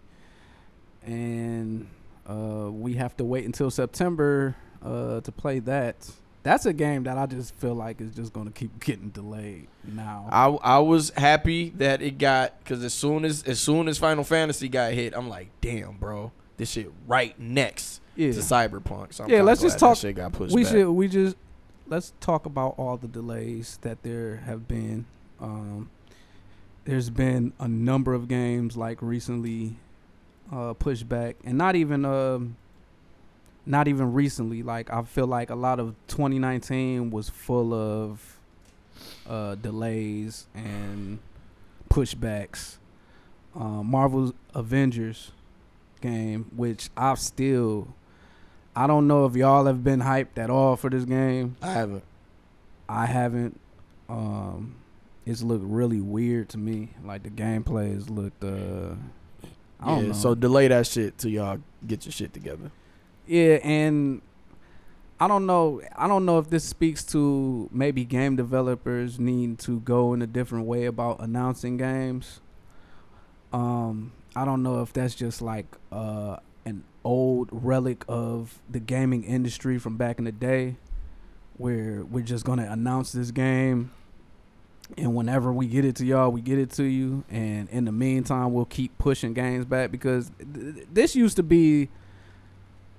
And 1.07 1.88
uh, 2.29 2.71
we 2.71 2.94
have 2.94 3.16
to 3.16 3.25
wait 3.25 3.44
until 3.44 3.71
September 3.71 4.57
uh, 4.83 5.21
to 5.23 5.33
play 5.33 5.59
that. 5.61 6.11
That's 6.42 6.66
a 6.66 6.73
game 6.73 7.03
that 7.05 7.18
I 7.18 7.27
just 7.27 7.55
feel 7.57 7.75
like 7.75 8.01
is 8.01 8.14
just 8.14 8.33
gonna 8.33 8.51
keep 8.51 8.83
getting 8.85 9.09
delayed 9.11 9.68
now. 9.85 10.29
I 10.31 10.47
I 10.47 10.79
was 10.79 11.11
happy 11.11 11.71
that 11.77 12.00
it 12.00 12.19
got 12.19 12.59
because 12.61 12.83
as 12.85 12.94
soon 12.94 13.25
as 13.25 13.42
as 13.42 13.61
soon 13.61 13.88
as 13.88 13.98
Final 13.98 14.25
Fantasy 14.25 14.69
got 14.69 14.92
hit, 14.92 15.15
I'm 15.17 15.29
like, 15.29 15.48
damn, 15.61 15.96
bro, 15.96 16.33
this 16.59 16.71
shit 16.71 16.92
right 17.06 17.38
next 17.40 18.02
yeah, 18.15 18.33
to 18.33 18.38
Cyberpunk. 18.40 19.15
So 19.15 19.25
I'm 19.25 19.31
Yeah, 19.31 19.42
let's 19.42 19.63
just 19.63 19.79
talk- 19.79 19.96
Shit 19.96 20.17
got 20.17 20.33
pushed 20.33 20.54
we 20.54 20.65
back. 20.65 20.73
should 20.73 20.90
we 20.90 21.09
just 21.09 21.37
let's 21.87 22.13
talk 22.21 22.44
about 22.44 22.75
all 22.77 22.96
the 22.96 23.09
delays 23.09 23.79
that 23.83 24.02
there 24.02 24.37
have 24.44 24.69
been. 24.69 25.06
Um, 25.40 25.88
there's 26.85 27.11
been 27.11 27.52
a 27.59 27.69
number 27.69 28.15
of 28.15 28.29
games 28.29 28.77
like 28.77 29.00
recently 29.00 29.77
uh, 30.52 30.75
pushed 30.75 31.09
back, 31.09 31.37
and 31.44 31.56
not 31.56 31.77
even 31.77 32.04
um, 32.04 32.56
not 33.65 33.88
even 33.88 34.13
recently. 34.13 34.63
Like 34.63 34.90
I 34.92 35.02
feel 35.02 35.27
like 35.27 35.50
a 35.50 35.54
lot 35.54 35.79
of 35.81 35.94
2019 36.09 37.11
was 37.11 37.29
full 37.29 37.73
of 37.73 38.38
uh, 39.29 39.54
delays 39.56 40.46
and 40.54 41.21
pushbacks. 41.90 42.79
Uh, 43.54 43.83
Marvel's 43.83 44.33
Avengers 44.54 45.33
game, 46.01 46.51
which 46.57 46.90
I've 46.96 47.19
still 47.19 47.94
I 48.79 48.87
don't 48.87 49.09
know 49.09 49.27
if 49.27 49.35
y'all 49.35 49.67
have 49.67 49.83
been 49.83 50.01
hyped 50.01 50.38
at 50.38 50.51
all 50.51 50.77
for 50.77 50.88
this 50.88 51.05
game. 51.05 51.57
I 51.61 51.73
haven't. 51.73 52.05
I 52.88 53.07
haven't. 53.07 53.61
Um, 54.09 54.77
it's 55.27 55.42
looked 55.42 55.65
really 55.65 56.01
weird 56.01 56.49
to 56.51 56.59
me. 56.59 56.90
Like 57.05 57.25
the 57.25 57.31
gameplay 57.31 57.92
has 57.92 58.09
looked. 58.09 58.44
Uh, 58.44 58.94
I 59.81 59.87
don't 59.87 60.03
yeah, 60.03 60.07
know. 60.07 60.13
So 60.13 60.37
delay 60.37 60.69
that 60.69 60.87
shit 60.87 61.19
till 61.19 61.33
y'all 61.33 61.59
get 61.85 62.05
your 62.07 62.13
shit 62.13 62.33
together. 62.33 62.71
Yeah, 63.27 63.59
and 63.65 64.23
I 65.19 65.27
don't 65.27 65.46
know. 65.46 65.83
I 65.96 66.07
don't 66.07 66.25
know 66.25 66.38
if 66.38 66.49
this 66.49 66.63
speaks 66.63 67.03
to 67.07 67.69
maybe 67.73 68.05
game 68.05 68.37
developers 68.37 69.19
needing 69.19 69.57
to 69.57 69.81
go 69.81 70.15
in 70.15 70.23
a 70.23 70.27
different 70.29 70.67
way 70.67 70.85
about 70.85 71.19
announcing 71.19 71.79
games. 71.79 72.40
Um, 73.53 74.13
I 74.38 74.44
don't 74.44 74.62
know 74.62 74.82
if 74.82 74.92
that's 74.92 75.16
just 75.16 75.42
like 75.42 75.66
uh, 75.90 76.36
an 76.64 76.84
old 77.02 77.48
relic 77.50 78.04
of 78.06 78.60
the 78.70 78.78
gaming 78.78 79.24
industry 79.24 79.78
from 79.78 79.96
back 79.96 80.20
in 80.20 80.26
the 80.26 80.32
day, 80.32 80.76
where 81.56 82.04
we're 82.04 82.22
just 82.22 82.44
gonna 82.44 82.68
announce 82.70 83.10
this 83.10 83.32
game, 83.32 83.90
and 84.96 85.12
whenever 85.16 85.52
we 85.52 85.66
get 85.66 85.84
it 85.84 85.96
to 85.96 86.06
y'all, 86.06 86.30
we 86.30 86.40
get 86.40 86.56
it 86.56 86.70
to 86.74 86.84
you, 86.84 87.24
and 87.28 87.68
in 87.70 87.84
the 87.84 87.90
meantime, 87.90 88.52
we'll 88.52 88.64
keep 88.64 88.96
pushing 88.96 89.34
games 89.34 89.64
back 89.64 89.90
because 89.90 90.30
th- 90.38 90.74
th- 90.76 90.86
this 90.92 91.16
used 91.16 91.34
to 91.36 91.42
be. 91.42 91.88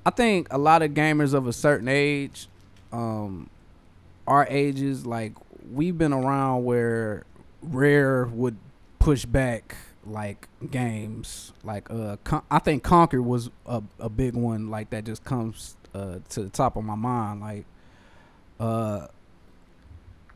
I 0.05 0.09
think 0.09 0.47
a 0.51 0.57
lot 0.57 0.81
of 0.81 0.91
gamers 0.91 1.33
of 1.33 1.47
a 1.47 1.53
certain 1.53 1.87
age, 1.87 2.49
um, 2.91 3.49
our 4.27 4.45
ages, 4.49 5.05
like 5.05 5.33
we've 5.71 5.97
been 5.97 6.11
around 6.11 6.65
where 6.65 7.23
Rare 7.61 8.25
would 8.25 8.57
push 8.99 9.23
back 9.23 9.77
like 10.10 10.47
games. 10.72 11.53
Like 11.64 11.89
uh, 11.89 12.18
Con- 12.24 12.43
I 12.49 12.60
think 12.60 12.84
Conker 12.84 13.24
was 13.24 13.49
a 13.66 13.82
a 13.99 14.10
big 14.10 14.36
one 14.36 14.70
like 14.70 14.89
that 14.91 15.05
just 15.05 15.24
comes 15.24 15.76
uh 15.93 16.20
to 16.30 16.43
the 16.43 16.49
top 16.49 16.76
of 16.76 16.84
my 16.84 16.95
mind. 16.95 17.41
Like 17.41 17.66
uh, 18.60 19.07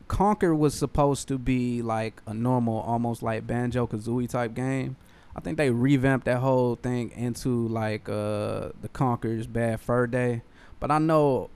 Conker 0.07 0.57
was 0.57 0.73
supposed 0.73 1.27
to 1.29 1.37
be 1.37 1.81
like 1.81 2.21
a 2.25 2.33
normal, 2.33 2.79
almost 2.79 3.23
like 3.23 3.47
Banjo 3.47 3.87
Kazooie 3.87 4.29
type 4.29 4.53
game. 4.53 4.95
I 5.35 5.39
think 5.39 5.57
they 5.57 5.71
revamped 5.71 6.25
that 6.25 6.37
whole 6.37 6.75
thing 6.75 7.11
into 7.11 7.67
like 7.67 8.07
uh 8.07 8.69
the 8.81 8.89
Conker's 8.93 9.47
Bad 9.47 9.81
Fur 9.81 10.07
Day. 10.07 10.43
But 10.79 10.91
I 10.91 10.99
know 10.99 11.49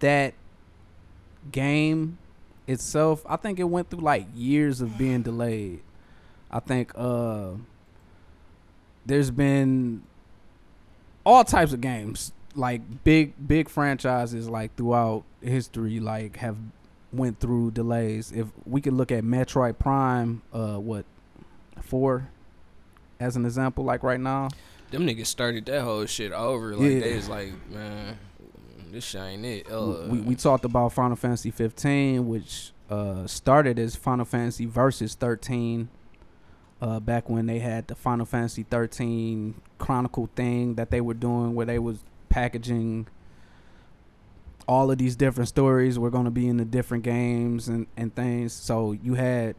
that 0.00 0.34
game 1.50 2.18
itself, 2.66 3.24
I 3.28 3.36
think 3.36 3.58
it 3.58 3.64
went 3.64 3.90
through 3.90 4.00
like 4.00 4.26
years 4.34 4.80
of 4.80 4.98
being 4.98 5.22
delayed. 5.22 5.80
I 6.50 6.60
think 6.60 6.92
uh 6.94 7.50
there's 9.06 9.30
been 9.30 10.02
all 11.24 11.44
types 11.44 11.72
of 11.72 11.80
games 11.80 12.32
like 12.54 13.04
big 13.04 13.34
big 13.46 13.68
franchises 13.68 14.48
like 14.48 14.74
throughout 14.76 15.24
history 15.42 16.00
like 16.00 16.36
have 16.38 16.56
went 17.12 17.40
through 17.40 17.70
delays. 17.70 18.32
If 18.32 18.48
we 18.66 18.80
could 18.80 18.92
look 18.94 19.10
at 19.12 19.24
Metroid 19.24 19.78
Prime 19.78 20.42
uh 20.52 20.76
what 20.76 21.04
4 21.82 22.28
as 23.20 23.36
an 23.36 23.44
example 23.44 23.84
like 23.84 24.02
right 24.02 24.20
now. 24.20 24.48
Them 24.90 25.06
niggas 25.06 25.26
started 25.26 25.66
that 25.66 25.82
whole 25.82 26.06
shit 26.06 26.32
over. 26.32 26.74
Like 26.76 26.90
Yeah. 26.92 27.00
they 27.00 27.14
was 27.16 27.28
like, 27.28 27.52
man, 27.70 28.18
this 28.90 29.04
shit 29.04 29.20
ain't 29.20 29.44
it. 29.44 29.70
Uh, 29.70 30.06
we, 30.08 30.20
we 30.20 30.34
talked 30.34 30.64
about 30.64 30.92
Final 30.94 31.16
Fantasy 31.16 31.50
15, 31.50 32.26
which 32.26 32.72
uh, 32.88 33.26
started 33.26 33.78
as 33.78 33.96
Final 33.96 34.24
Fantasy 34.24 34.64
Versus 34.64 35.14
13. 35.14 35.88
Uh, 36.80 37.00
back 37.00 37.28
when 37.28 37.46
they 37.46 37.58
had 37.58 37.88
the 37.88 37.94
Final 37.96 38.24
Fantasy 38.24 38.62
13 38.62 39.60
Chronicle 39.78 40.30
thing 40.36 40.76
that 40.76 40.90
they 40.90 41.00
were 41.00 41.14
doing, 41.14 41.54
where 41.54 41.66
they 41.66 41.78
was 41.78 41.98
packaging 42.28 43.08
all 44.68 44.90
of 44.90 44.98
these 44.98 45.16
different 45.16 45.48
stories 45.48 45.98
were 45.98 46.10
going 46.10 46.26
to 46.26 46.30
be 46.30 46.46
in 46.46 46.58
the 46.58 46.64
different 46.64 47.02
games 47.02 47.68
and, 47.68 47.86
and 47.96 48.14
things. 48.14 48.52
So 48.52 48.92
you 48.92 49.14
had 49.14 49.56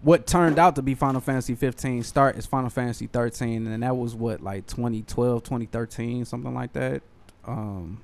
what 0.00 0.28
turned 0.28 0.58
out 0.60 0.76
to 0.76 0.82
be 0.82 0.94
Final 0.94 1.20
Fantasy 1.20 1.56
15 1.56 2.04
start 2.04 2.36
as 2.36 2.46
Final 2.46 2.70
Fantasy 2.70 3.08
13, 3.08 3.66
and 3.66 3.82
that 3.82 3.96
was 3.96 4.14
what 4.14 4.40
like 4.40 4.66
2012, 4.66 5.42
2013, 5.42 6.24
something 6.24 6.54
like 6.54 6.72
that. 6.74 7.02
Um, 7.44 8.00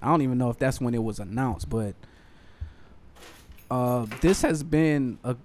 I 0.00 0.06
don't 0.06 0.22
even 0.22 0.38
know 0.38 0.50
if 0.50 0.58
that's 0.58 0.80
when 0.80 0.94
it 0.94 1.02
was 1.02 1.18
announced, 1.18 1.68
but 1.68 1.94
uh, 3.68 4.06
this 4.20 4.42
has 4.42 4.62
been 4.62 5.18
a 5.24 5.36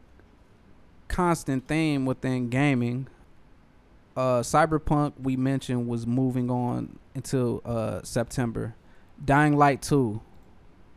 constant 1.11 1.67
theme 1.67 2.05
within 2.05 2.49
gaming. 2.49 3.07
Uh, 4.15 4.41
Cyberpunk 4.41 5.13
we 5.21 5.35
mentioned 5.35 5.87
was 5.87 6.07
moving 6.07 6.49
on 6.49 6.97
until 7.13 7.61
uh, 7.65 8.01
September. 8.03 8.75
Dying 9.23 9.55
Light 9.57 9.81
2 9.81 10.19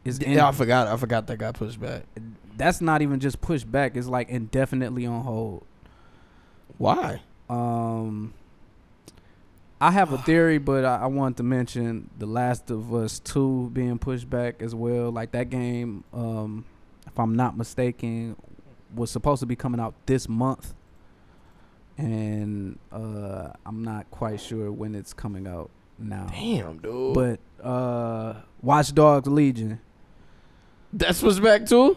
is 0.05 0.21
Yeah, 0.21 0.49
I 0.49 0.53
forgot. 0.53 0.87
I 0.87 0.97
forgot 0.97 1.27
that 1.27 1.37
got 1.37 1.55
pushed 1.55 1.81
back. 1.81 2.05
that's 2.57 2.81
not 2.81 3.03
even 3.03 3.21
just 3.21 3.41
pushed 3.41 3.71
back. 3.71 3.97
It's 3.97 4.07
like 4.07 4.29
indefinitely 4.29 5.05
on 5.07 5.23
hold. 5.23 5.67
Why? 6.79 7.21
Um, 7.49 8.35
I 9.81 9.91
have 9.91 10.13
a 10.13 10.19
theory, 10.23 10.59
but 10.59 10.85
I, 10.85 10.97
I 11.03 11.07
wanted 11.07 11.37
to 11.39 11.43
mention 11.43 12.11
The 12.19 12.27
Last 12.27 12.71
of 12.71 12.95
Us 12.95 13.19
Two 13.19 13.71
being 13.73 13.99
pushed 13.99 14.31
back 14.31 14.63
as 14.63 14.75
well. 14.75 15.11
Like 15.11 15.33
that 15.33 15.51
game, 15.51 16.05
um, 16.13 16.65
if 17.07 17.19
I'm 17.19 17.37
not 17.37 17.57
mistaken, 17.57 18.37
was 18.95 19.11
supposed 19.11 19.41
to 19.41 19.47
be 19.47 19.57
coming 19.57 19.81
out 19.81 19.95
this 20.07 20.29
month, 20.29 20.75
and 21.99 22.79
uh, 22.93 23.51
I'm 23.65 23.83
not 23.85 24.11
quite 24.11 24.41
sure 24.41 24.71
when 24.73 24.95
it's 24.95 25.13
coming 25.13 25.47
out 25.47 25.71
now. 25.99 26.27
Damn, 26.31 26.79
dude. 26.79 27.15
But 27.15 27.41
uh, 27.65 28.35
Watch 28.63 28.95
Dogs 28.95 29.29
Legion 29.29 29.81
that's 30.93 31.21
pushed 31.21 31.43
back 31.43 31.67
too. 31.67 31.97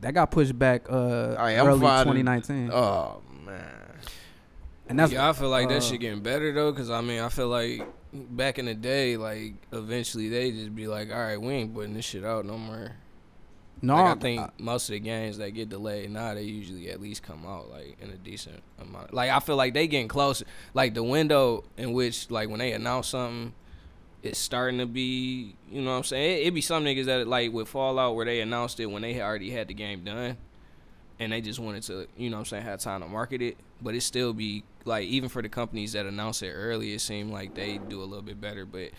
that 0.00 0.12
got 0.12 0.30
pushed 0.30 0.58
back 0.58 0.86
uh, 0.90 1.34
right, 1.38 1.56
early 1.56 1.80
2019, 1.80 2.70
Oh 2.72 3.20
man. 3.44 3.62
and 4.88 4.98
that's 4.98 5.12
yeah, 5.12 5.28
I 5.28 5.32
feel 5.32 5.48
like 5.50 5.66
uh, 5.66 5.70
that 5.70 5.82
shit 5.82 6.00
getting 6.00 6.20
better 6.20 6.52
though, 6.52 6.72
cause 6.72 6.90
I 6.90 7.00
mean, 7.00 7.20
I 7.20 7.28
feel 7.28 7.48
like 7.48 7.86
back 8.12 8.58
in 8.58 8.66
the 8.66 8.74
day, 8.74 9.16
like 9.16 9.54
eventually 9.72 10.28
they 10.28 10.50
just 10.52 10.74
be 10.74 10.86
like, 10.86 11.10
all 11.10 11.18
right, 11.18 11.40
we 11.40 11.52
ain't 11.54 11.74
putting 11.74 11.94
this 11.94 12.04
shit 12.04 12.24
out 12.24 12.44
no 12.44 12.56
more. 12.58 12.92
No. 13.84 13.94
like, 13.96 14.16
I 14.16 14.20
think 14.20 14.60
most 14.60 14.88
of 14.88 14.94
the 14.94 15.00
games 15.00 15.38
that 15.38 15.50
get 15.50 15.68
delayed 15.68 16.10
now, 16.10 16.34
they 16.34 16.42
usually 16.42 16.90
at 16.90 17.00
least 17.00 17.22
come 17.22 17.46
out 17.46 17.70
like 17.70 17.96
in 18.00 18.10
a 18.10 18.16
decent 18.16 18.62
amount. 18.80 19.12
Like 19.12 19.30
I 19.30 19.40
feel 19.40 19.56
like 19.56 19.74
they 19.74 19.86
getting 19.86 20.08
closer. 20.08 20.44
Like 20.72 20.94
the 20.94 21.02
window 21.02 21.64
in 21.76 21.92
which 21.92 22.30
like 22.30 22.48
when 22.48 22.58
they 22.58 22.72
announce 22.72 23.08
something, 23.08 23.52
it's 24.22 24.38
starting 24.38 24.78
to 24.78 24.86
be. 24.86 25.54
You 25.70 25.82
know 25.82 25.90
what 25.90 25.98
I'm 25.98 26.04
saying? 26.04 26.38
It, 26.42 26.46
it 26.48 26.54
be 26.54 26.60
some 26.60 26.84
niggas 26.84 27.06
that 27.06 27.28
like 27.28 27.52
with 27.52 27.68
Fallout 27.68 28.16
where 28.16 28.24
they 28.24 28.40
announced 28.40 28.80
it 28.80 28.86
when 28.86 29.02
they 29.02 29.20
already 29.20 29.50
had 29.50 29.68
the 29.68 29.74
game 29.74 30.04
done, 30.04 30.36
and 31.18 31.32
they 31.32 31.40
just 31.40 31.58
wanted 31.58 31.82
to, 31.84 32.06
you 32.16 32.30
know 32.30 32.36
what 32.36 32.40
I'm 32.40 32.46
saying, 32.46 32.62
have 32.64 32.80
time 32.80 33.02
to 33.02 33.08
market 33.08 33.42
it. 33.42 33.56
But 33.82 33.94
it 33.94 34.00
still 34.02 34.32
be 34.32 34.64
like 34.84 35.06
even 35.06 35.28
for 35.28 35.42
the 35.42 35.48
companies 35.48 35.92
that 35.92 36.06
announce 36.06 36.42
it 36.42 36.50
early, 36.50 36.94
it 36.94 37.00
seemed 37.00 37.30
like 37.30 37.54
they 37.54 37.78
do 37.78 38.02
a 38.02 38.04
little 38.04 38.22
bit 38.22 38.40
better. 38.40 38.64
But 38.64 38.90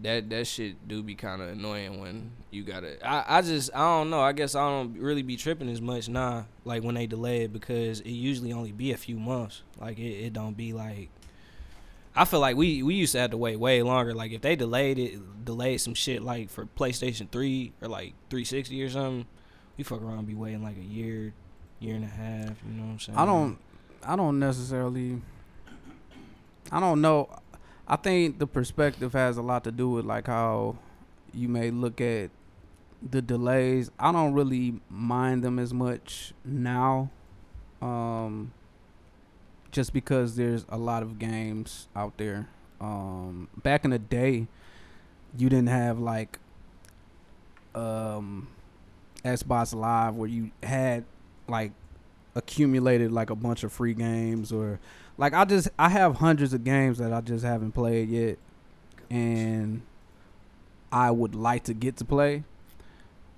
that 0.00 0.30
that 0.30 0.46
shit 0.46 0.88
do 0.88 1.02
be 1.02 1.14
kind 1.14 1.42
of 1.42 1.48
annoying 1.48 2.00
when 2.00 2.30
you 2.50 2.62
gotta. 2.62 2.96
I 3.06 3.38
I 3.38 3.42
just 3.42 3.70
I 3.74 3.80
don't 3.80 4.10
know. 4.10 4.20
I 4.20 4.32
guess 4.32 4.54
I 4.54 4.68
don't 4.68 4.98
really 4.98 5.22
be 5.22 5.36
tripping 5.36 5.68
as 5.68 5.80
much 5.80 6.08
now. 6.08 6.46
Like 6.64 6.82
when 6.82 6.94
they 6.94 7.06
delay 7.06 7.42
it 7.42 7.52
because 7.52 8.00
it 8.00 8.10
usually 8.10 8.52
only 8.52 8.72
be 8.72 8.92
a 8.92 8.96
few 8.96 9.18
months. 9.18 9.62
Like 9.80 9.98
it, 9.98 10.26
it 10.26 10.32
don't 10.32 10.56
be 10.56 10.72
like. 10.72 11.10
I 12.14 12.26
feel 12.26 12.40
like 12.40 12.56
we 12.56 12.82
we 12.82 12.94
used 12.94 13.12
to 13.12 13.20
have 13.20 13.30
to 13.30 13.36
wait 13.36 13.56
way 13.58 13.82
longer. 13.82 14.14
Like 14.14 14.32
if 14.32 14.42
they 14.42 14.56
delayed 14.56 14.98
it, 14.98 15.44
delayed 15.44 15.80
some 15.80 15.94
shit 15.94 16.22
like 16.22 16.50
for 16.50 16.66
PlayStation 16.66 17.30
Three 17.30 17.72
or 17.80 17.88
like 17.88 18.14
360 18.30 18.82
or 18.82 18.90
something, 18.90 19.26
we 19.76 19.84
fuck 19.84 20.02
around 20.02 20.18
and 20.18 20.26
be 20.26 20.34
waiting 20.34 20.62
like 20.62 20.76
a 20.76 20.80
year, 20.80 21.32
year 21.80 21.96
and 21.96 22.04
a 22.04 22.08
half. 22.08 22.56
You 22.66 22.74
know 22.74 22.84
what 22.84 22.92
I'm 22.92 22.98
saying? 22.98 23.18
I 23.18 23.24
don't 23.24 23.58
I 24.04 24.16
don't 24.16 24.38
necessarily 24.38 25.20
I 26.70 26.80
don't 26.80 27.00
know. 27.02 27.28
I 27.86 27.96
think 27.96 28.38
the 28.38 28.46
perspective 28.46 29.12
has 29.12 29.36
a 29.36 29.42
lot 29.42 29.64
to 29.64 29.72
do 29.72 29.90
with 29.90 30.04
like 30.04 30.26
how 30.26 30.76
you 31.34 31.48
may 31.48 31.70
look 31.70 32.00
at 32.00 32.30
the 33.02 33.20
delays. 33.20 33.90
I 33.98 34.12
don't 34.12 34.34
really 34.34 34.80
mind 34.88 35.42
them 35.42 35.58
as 35.58 35.74
much 35.74 36.32
now. 36.44 37.10
Um 37.80 38.52
just 39.70 39.92
because 39.92 40.36
there's 40.36 40.66
a 40.68 40.76
lot 40.76 41.02
of 41.02 41.18
games 41.18 41.88
out 41.96 42.16
there. 42.18 42.48
Um 42.80 43.48
back 43.62 43.84
in 43.84 43.90
the 43.90 43.98
day 43.98 44.46
you 45.36 45.48
didn't 45.48 45.68
have 45.68 45.98
like 45.98 46.38
um 47.74 48.48
Xbox 49.24 49.74
Live 49.74 50.14
where 50.14 50.28
you 50.28 50.50
had 50.62 51.04
like 51.48 51.72
accumulated 52.34 53.12
like 53.12 53.30
a 53.30 53.34
bunch 53.34 53.62
of 53.64 53.72
free 53.72 53.94
games 53.94 54.52
or 54.52 54.78
like 55.18 55.34
I 55.34 55.44
just 55.44 55.68
I 55.78 55.88
have 55.88 56.16
hundreds 56.16 56.52
of 56.54 56.64
games 56.64 56.98
that 56.98 57.12
I 57.12 57.20
just 57.20 57.44
haven't 57.44 57.72
played 57.72 58.08
yet 58.08 58.38
and 59.10 59.82
I 60.90 61.10
would 61.10 61.34
like 61.34 61.64
to 61.64 61.74
get 61.74 61.96
to 61.98 62.04
play. 62.04 62.44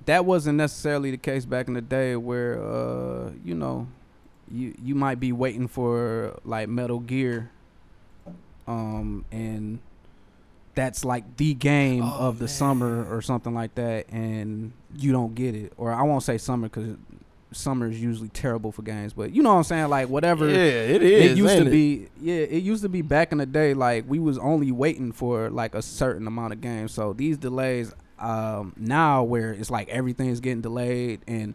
That 0.06 0.24
wasn't 0.24 0.58
necessarily 0.58 1.10
the 1.10 1.16
case 1.16 1.44
back 1.44 1.68
in 1.68 1.74
the 1.74 1.80
day 1.80 2.16
where 2.16 2.62
uh 2.62 3.30
you 3.44 3.54
know 3.54 3.86
you 4.50 4.74
you 4.82 4.94
might 4.94 5.18
be 5.20 5.32
waiting 5.32 5.68
for 5.68 6.38
like 6.44 6.68
Metal 6.68 7.00
Gear 7.00 7.50
um 8.66 9.24
and 9.32 9.78
that's 10.74 11.04
like 11.04 11.36
the 11.36 11.54
game 11.54 12.02
Oh, 12.02 12.16
of 12.28 12.38
the 12.40 12.48
summer 12.48 13.04
or 13.14 13.22
something 13.22 13.54
like 13.54 13.76
that, 13.76 14.06
and 14.10 14.72
you 14.96 15.12
don't 15.12 15.32
get 15.36 15.54
it. 15.54 15.72
Or 15.76 15.92
I 15.92 16.02
won't 16.02 16.24
say 16.24 16.36
summer 16.36 16.68
because 16.68 16.96
summer 17.54 17.88
is 17.88 18.00
usually 18.02 18.28
terrible 18.28 18.72
for 18.72 18.82
games, 18.82 19.12
but 19.12 19.34
you 19.34 19.42
know 19.42 19.50
what 19.50 19.58
I'm 19.58 19.64
saying? 19.64 19.88
Like 19.88 20.08
whatever. 20.08 20.48
Yeah, 20.48 20.56
it 20.56 21.02
is. 21.02 21.32
it 21.32 21.38
used 21.38 21.56
to 21.56 21.66
it? 21.66 21.70
be 21.70 22.08
yeah 22.20 22.34
it 22.34 22.62
used 22.62 22.82
to 22.82 22.88
be 22.88 23.02
back 23.02 23.32
in 23.32 23.38
the 23.38 23.46
day 23.46 23.74
like 23.74 24.04
we 24.08 24.18
was 24.18 24.38
only 24.38 24.72
waiting 24.72 25.12
for 25.12 25.50
like 25.50 25.74
a 25.74 25.82
certain 25.82 26.26
amount 26.26 26.52
of 26.52 26.60
games 26.60 26.92
so 26.92 27.12
these 27.12 27.36
delays 27.36 27.92
um 28.18 28.72
now 28.76 29.22
where 29.22 29.52
it's 29.52 29.70
like 29.70 29.88
everything's 29.88 30.40
getting 30.40 30.60
delayed 30.60 31.20
and 31.26 31.54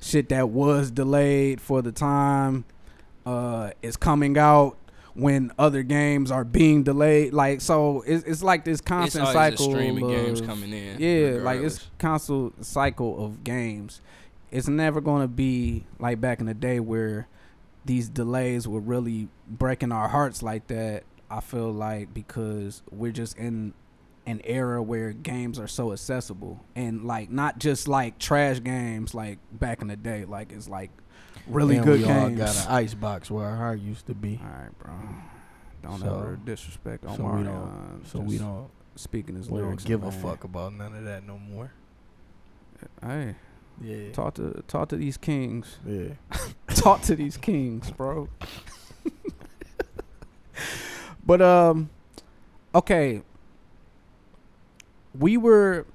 shit 0.00 0.28
that 0.28 0.48
was 0.48 0.90
delayed 0.90 1.60
for 1.60 1.82
the 1.82 1.92
time 1.92 2.64
uh 3.24 3.70
is 3.82 3.96
coming 3.96 4.38
out 4.38 4.76
when 5.14 5.50
other 5.58 5.82
games 5.82 6.30
are 6.30 6.44
being 6.44 6.82
delayed 6.82 7.32
like 7.32 7.60
so 7.60 8.02
it's, 8.06 8.24
it's 8.24 8.42
like 8.42 8.64
this 8.64 8.80
constant 8.80 9.26
cycle 9.28 9.74
of 9.74 9.98
games 10.10 10.40
coming 10.40 10.72
in. 10.72 11.00
yeah, 11.00 11.38
like 11.42 11.60
it's 11.60 11.88
regardless. 11.88 11.90
constant 11.98 12.66
cycle 12.66 13.24
of 13.24 13.42
games. 13.42 14.00
It's 14.56 14.68
never 14.68 15.00
going 15.00 15.22
to 15.22 15.28
be 15.28 15.84
like 15.98 16.20
back 16.20 16.40
in 16.40 16.46
the 16.46 16.54
day 16.54 16.80
where 16.80 17.28
these 17.84 18.08
delays 18.08 18.66
were 18.66 18.80
really 18.80 19.28
breaking 19.46 19.92
our 19.92 20.08
hearts 20.08 20.42
like 20.42 20.66
that. 20.68 21.04
I 21.30 21.40
feel 21.40 21.70
like 21.72 22.14
because 22.14 22.82
we're 22.90 23.12
just 23.12 23.36
in 23.36 23.74
an 24.26 24.40
era 24.44 24.82
where 24.82 25.12
games 25.12 25.58
are 25.58 25.68
so 25.68 25.92
accessible 25.92 26.64
and 26.74 27.04
like 27.04 27.30
not 27.30 27.58
just 27.58 27.86
like 27.86 28.18
trash 28.18 28.62
games 28.62 29.14
like 29.14 29.38
back 29.52 29.82
in 29.82 29.88
the 29.88 29.96
day. 29.96 30.24
Like 30.24 30.52
it's 30.52 30.68
like 30.68 30.90
really 31.46 31.76
And 31.76 31.84
good 31.84 32.00
we 32.00 32.06
all 32.06 32.28
games. 32.28 32.38
got 32.38 32.56
an 32.66 32.72
ice 32.72 32.94
box 32.94 33.30
where 33.30 33.44
our 33.46 33.56
heart 33.56 33.80
used 33.80 34.06
to 34.06 34.14
be. 34.14 34.40
all 34.42 34.48
right, 34.48 34.78
bro. 34.78 34.92
Don't 35.82 36.00
So- 36.00 36.06
ever 36.18 36.38
disrespect 36.44 37.04
So 37.04 37.10
Omar. 37.10 37.36
we 37.36 37.42
don't. 37.44 38.02
So 38.06 38.20
we 38.20 38.38
don't. 38.38 38.68
speaking 38.94 39.36
his 39.36 39.50
We 39.50 39.60
don't 39.60 39.84
give 39.84 40.02
a 40.02 40.10
man. 40.10 40.20
fuck 40.22 40.44
about 40.44 40.72
none 40.74 40.94
of 40.94 41.04
that 41.04 41.26
no 41.26 41.38
more. 41.38 41.70
Hey, 43.02 43.34
Yeah. 43.80 44.10
talk 44.12 44.34
to 44.34 44.62
talk 44.68 44.88
to 44.90 44.96
these 44.96 45.16
kings. 45.16 45.78
Yeah. 45.86 46.14
talk 46.68 47.02
to 47.02 47.16
these 47.16 47.36
kings, 47.36 47.90
bro. 47.90 48.28
but 51.26 51.42
um 51.42 51.90
okay. 52.74 53.22
We 55.18 55.36
were 55.36 55.86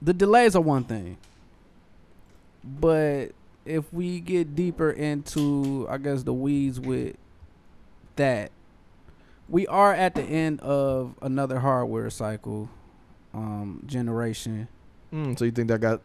the 0.00 0.12
delays 0.12 0.56
are 0.56 0.62
one 0.62 0.84
thing. 0.84 1.16
But 2.64 3.32
if 3.64 3.92
we 3.92 4.20
get 4.20 4.54
deeper 4.54 4.90
into 4.90 5.86
I 5.88 5.98
guess 5.98 6.22
the 6.24 6.32
weeds 6.34 6.78
with 6.78 7.16
that 8.16 8.50
we 9.48 9.66
are 9.66 9.94
at 9.94 10.14
the 10.14 10.22
end 10.22 10.60
of 10.60 11.14
another 11.22 11.60
hardware 11.60 12.10
cycle 12.10 12.68
um 13.32 13.82
generation. 13.86 14.68
Mm, 15.12 15.38
so 15.38 15.44
you 15.44 15.50
think 15.50 15.68
that 15.68 15.80
got 15.80 16.00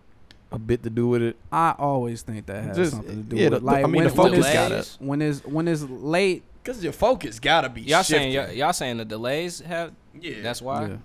a 0.52 0.60
bit 0.60 0.84
to 0.84 0.90
do 0.90 1.08
with 1.08 1.22
it? 1.22 1.36
I 1.52 1.76
always 1.78 2.22
think 2.22 2.46
that 2.48 2.64
has 2.64 2.78
Just- 2.78 2.92
something 2.94 3.16
to 3.18 3.24
do 3.24 3.36
yeah, 3.36 3.44
with 3.50 3.52
the- 3.52 3.58
it. 3.58 3.64
Like 3.64 3.84
I 3.84 3.88
mean, 3.88 4.04
when, 4.04 4.08
the 4.08 4.22
when 4.22 4.32
focus 4.32 4.46
it's, 4.46 4.54
gotta- 4.54 5.04
when 5.06 5.22
it's 5.22 5.46
when 5.46 5.68
it's 5.68 5.84
late 5.84 6.44
Cause 6.64 6.84
your 6.84 6.92
focus 6.94 7.40
gotta 7.40 7.70
be 7.70 7.82
Y'all 7.82 8.04
saying 8.04 8.34
shifting. 8.34 8.58
y'all, 8.58 8.66
y'all 8.68 8.74
saying 8.74 8.98
the 8.98 9.06
delays 9.06 9.62
have? 9.62 9.94
Yeah. 10.20 10.42
That's 10.42 10.62
why. 10.62 10.88
Yeah. 10.88 10.96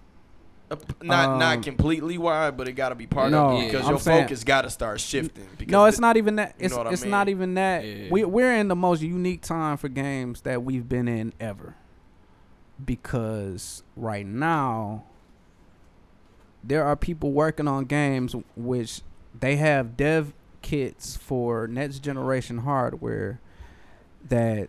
Uh, 0.72 0.76
not 1.03 1.28
Um, 1.28 1.38
not 1.38 1.62
completely 1.62 2.18
wide, 2.18 2.57
but 2.57 2.66
it 2.66 2.72
got 2.72 2.88
to 2.88 2.95
be 2.97 3.07
part 3.07 3.30
No, 3.30 3.51
of 3.51 3.62
it 3.62 3.66
because 3.66 3.84
I'm 3.84 3.90
your 3.90 4.01
saying- 4.01 4.24
focus 4.24 4.43
got 4.43 4.62
to 4.62 4.70
start 4.70 4.99
shifting. 5.01 5.47
Because 5.59 5.70
No, 5.70 5.84
it's 5.84 5.99
the- 5.99 6.01
not 6.01 6.16
even 6.16 6.36
that. 6.36 6.55
you 6.59 6.64
It's 6.64 6.72
know 6.72 6.78
what 6.78 6.86
I 6.88 6.93
it's 6.93 7.05
not 7.05 7.28
even 7.28 7.55
that. 7.55 7.84
Yeah. 7.84 8.09
We 8.11 8.24
we're 8.24 8.55
in 8.55 8.66
the 8.68 8.74
most 8.74 9.03
unique 9.03 9.43
time 9.43 9.76
for 9.76 9.88
games 9.88 10.40
that 10.40 10.64
we've 10.64 10.88
been 10.88 11.07
in 11.09 11.32
ever. 11.38 11.74
Because 12.84 13.82
right 13.97 14.26
now 14.26 15.05
there 16.64 16.84
are 16.84 16.97
people 16.97 17.32
working 17.32 17.68
on 17.68 17.84
games 17.84 18.34
which 18.57 19.03
they 19.39 19.57
have 19.57 19.97
dev 19.97 20.33
kits 20.61 21.16
for 21.16 21.66
next 21.66 22.01
generation 22.01 22.59
hardware 22.59 23.41
that 24.28 24.68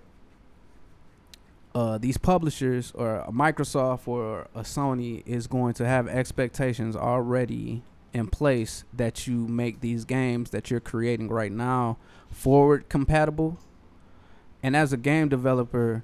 uh, 1.76 1.97
these 1.97 2.18
publishers 2.18 2.91
or 2.95 3.26
Microsoft 3.32 4.07
or 4.07 4.47
a 4.53 4.61
Sony 4.61 5.24
is 5.26 5.47
going 5.47 5.74
to 5.76 5.86
have 5.86 6.07
expectations 6.07 6.95
already 6.95 7.82
in 8.14 8.28
place 8.28 8.84
that 8.93 9.26
you 9.26 9.47
make 9.47 9.82
these 9.82 10.05
games 10.05 10.51
that 10.51 10.70
you're 10.70 10.80
creating 10.80 11.30
right 11.30 11.51
now 11.51 11.97
forward 12.30 12.88
compatible. 12.89 13.57
And 14.61 14.76
as 14.76 14.93
a 14.93 14.97
game 14.97 15.30
developer, 15.30 16.03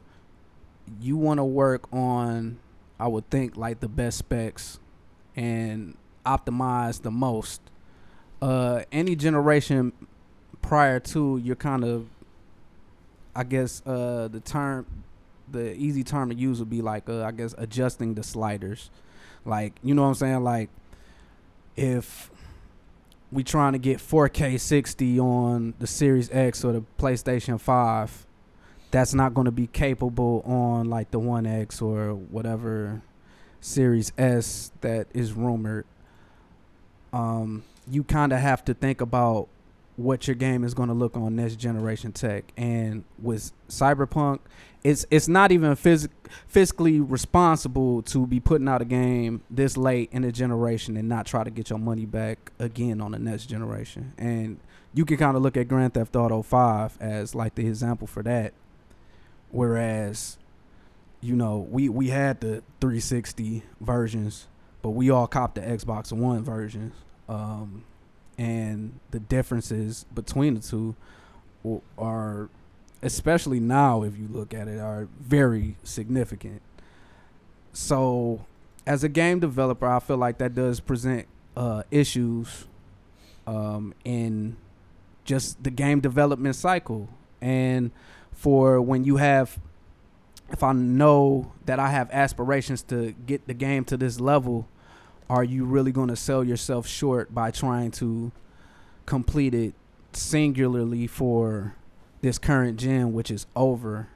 you 1.00 1.18
want 1.18 1.38
to 1.38 1.44
work 1.44 1.88
on, 1.94 2.58
I 3.00 3.08
would 3.08 3.30
think, 3.30 3.56
like 3.56 3.80
the 3.80 3.88
best 3.88 4.18
specs 4.18 4.80
and 5.36 5.96
optimize 6.26 7.04
the 7.04 7.12
most. 7.12 7.62
Uh, 8.42 8.84
any 8.92 9.16
generation 9.16 9.92
prior 10.62 11.00
to, 11.00 11.38
you're 11.44 11.56
kind 11.56 11.84
of, 11.84 12.08
I 13.36 13.44
guess, 13.44 13.82
uh, 13.86 14.30
the 14.32 14.40
term, 14.40 14.86
the 15.52 15.76
easy 15.76 16.04
term 16.04 16.30
to 16.30 16.36
use 16.36 16.60
would 16.60 16.70
be 16.70 16.82
like, 16.82 17.10
uh, 17.10 17.24
I 17.24 17.32
guess, 17.32 17.54
adjusting 17.58 18.14
the 18.14 18.24
sliders. 18.24 18.90
Like, 19.46 19.74
you 19.84 19.94
know 19.94 20.04
what 20.04 20.10
I'm 20.10 20.16
saying? 20.16 20.44
Like, 20.44 20.70
if 21.76 22.30
we 23.32 23.44
trying 23.44 23.74
to 23.74 23.80
get 23.80 24.00
4K 24.00 24.60
60 24.60 25.20
on 25.20 25.74
the 25.80 25.88
Series 25.88 26.30
X 26.32 26.64
or 26.64 26.72
the 26.74 26.84
PlayStation 26.98 27.60
5, 27.60 28.26
that's 28.92 29.14
not 29.14 29.34
going 29.34 29.46
to 29.46 29.52
be 29.52 29.68
capable 29.68 30.42
on 30.46 30.90
like 30.90 31.12
the 31.12 31.20
One 31.20 31.46
X 31.46 31.82
or 31.82 32.14
whatever 32.16 33.02
Series 33.62 34.12
S 34.18 34.72
that 34.82 35.08
is 35.14 35.34
rumored. 35.34 35.86
Um, 37.14 37.64
you 37.90 38.04
kind 38.04 38.34
of 38.34 38.40
have 38.40 38.64
to 38.66 38.74
think 38.74 39.02
about 39.02 39.48
what 39.96 40.28
your 40.28 40.36
game 40.36 40.64
is 40.64 40.74
going 40.74 40.88
to 40.88 40.96
look 40.96 41.18
on 41.18 41.36
next 41.36 41.56
generation 41.58 42.12
tech, 42.12 42.46
and 42.56 43.04
with 43.22 43.52
Cyberpunk, 43.68 44.40
it's 44.84 45.06
it's 45.12 45.28
not 45.28 45.52
even 45.52 45.72
phys- 45.72 46.08
fiscally 46.52 47.04
responsible 47.06 48.02
to 48.04 48.26
be 48.26 48.40
putting 48.40 48.68
out 48.68 48.82
a 48.82 48.86
game 48.86 49.42
this 49.50 49.76
late 49.76 50.10
in 50.12 50.22
the 50.22 50.32
generation 50.32 50.96
and 50.96 51.10
not 51.10 51.26
try 51.26 51.44
to 51.44 51.50
get 51.50 51.70
your 51.70 51.80
money 51.80 52.06
back 52.06 52.52
again 52.60 53.02
on 53.02 53.12
the 53.12 53.20
next 53.20 53.48
generation. 53.48 54.14
And 54.18 54.58
you 54.94 55.06
can 55.06 55.18
kind 55.18 55.36
of 55.36 55.44
look 55.44 55.58
at 55.58 55.68
Grand 55.68 55.94
Theft 55.94 56.16
Auto 56.16 56.42
5 56.42 56.98
as 57.00 57.36
like 57.36 57.56
the 57.56 57.68
example 57.68 58.08
for 58.08 58.24
that. 58.24 58.54
Whereas, 59.52 60.38
you 61.22 61.36
know, 61.36 61.68
we 61.70 61.90
we 61.90 62.10
had 62.10 62.40
the 62.40 62.64
360 62.80 63.64
versions, 63.82 64.48
but 64.82 64.92
we 64.92 65.10
all 65.10 65.28
copped 65.28 65.56
the 65.56 65.62
Xbox 65.62 66.12
One 66.12 66.44
version. 66.44 66.92
Um, 67.28 67.84
and 68.40 69.00
the 69.12 69.20
differences 69.20 70.06
between 70.16 70.56
the 70.56 70.62
two 70.62 70.96
are 71.98 72.50
especially 73.04 73.60
now 73.60 74.04
if 74.04 74.18
you 74.18 74.28
look 74.30 74.54
at 74.54 74.68
it 74.68 74.80
are 74.80 75.10
very 75.20 75.76
significant 75.84 76.62
so 77.74 78.46
as 78.88 79.04
a 79.04 79.10
game 79.10 79.40
developer 79.40 79.86
i 79.86 80.00
feel 80.00 80.18
like 80.18 80.38
that 80.38 80.56
does 80.56 80.80
present 80.80 81.28
uh, 81.58 81.84
issues 81.92 82.66
um, 83.46 83.94
in 84.06 84.56
just 85.26 85.62
the 85.62 85.70
game 85.70 86.00
development 86.00 86.56
cycle 86.56 87.10
and 87.42 87.92
for 88.32 88.80
when 88.82 89.04
you 89.04 89.18
have 89.18 89.60
if 90.52 90.64
i 90.64 90.72
know 90.72 91.52
that 91.66 91.80
i 91.80 91.90
have 91.90 92.10
aspirations 92.12 92.82
to 92.82 93.14
get 93.26 93.48
the 93.48 93.54
game 93.54 93.84
to 93.86 93.98
this 93.98 94.20
level 94.20 94.68
are 95.30 95.44
you 95.44 95.64
really 95.64 95.92
going 95.92 96.08
to 96.08 96.16
sell 96.16 96.44
yourself 96.44 96.88
short 96.88 97.34
by 97.34 97.52
trying 97.52 97.92
to 97.92 98.32
complete 99.06 99.54
it 99.54 99.76
singularly 100.12 101.06
for 101.06 101.76
this 102.22 102.40
current 102.40 102.80
gen, 102.80 103.14
which 103.14 103.30
is 103.30 103.46
over? 103.56 104.08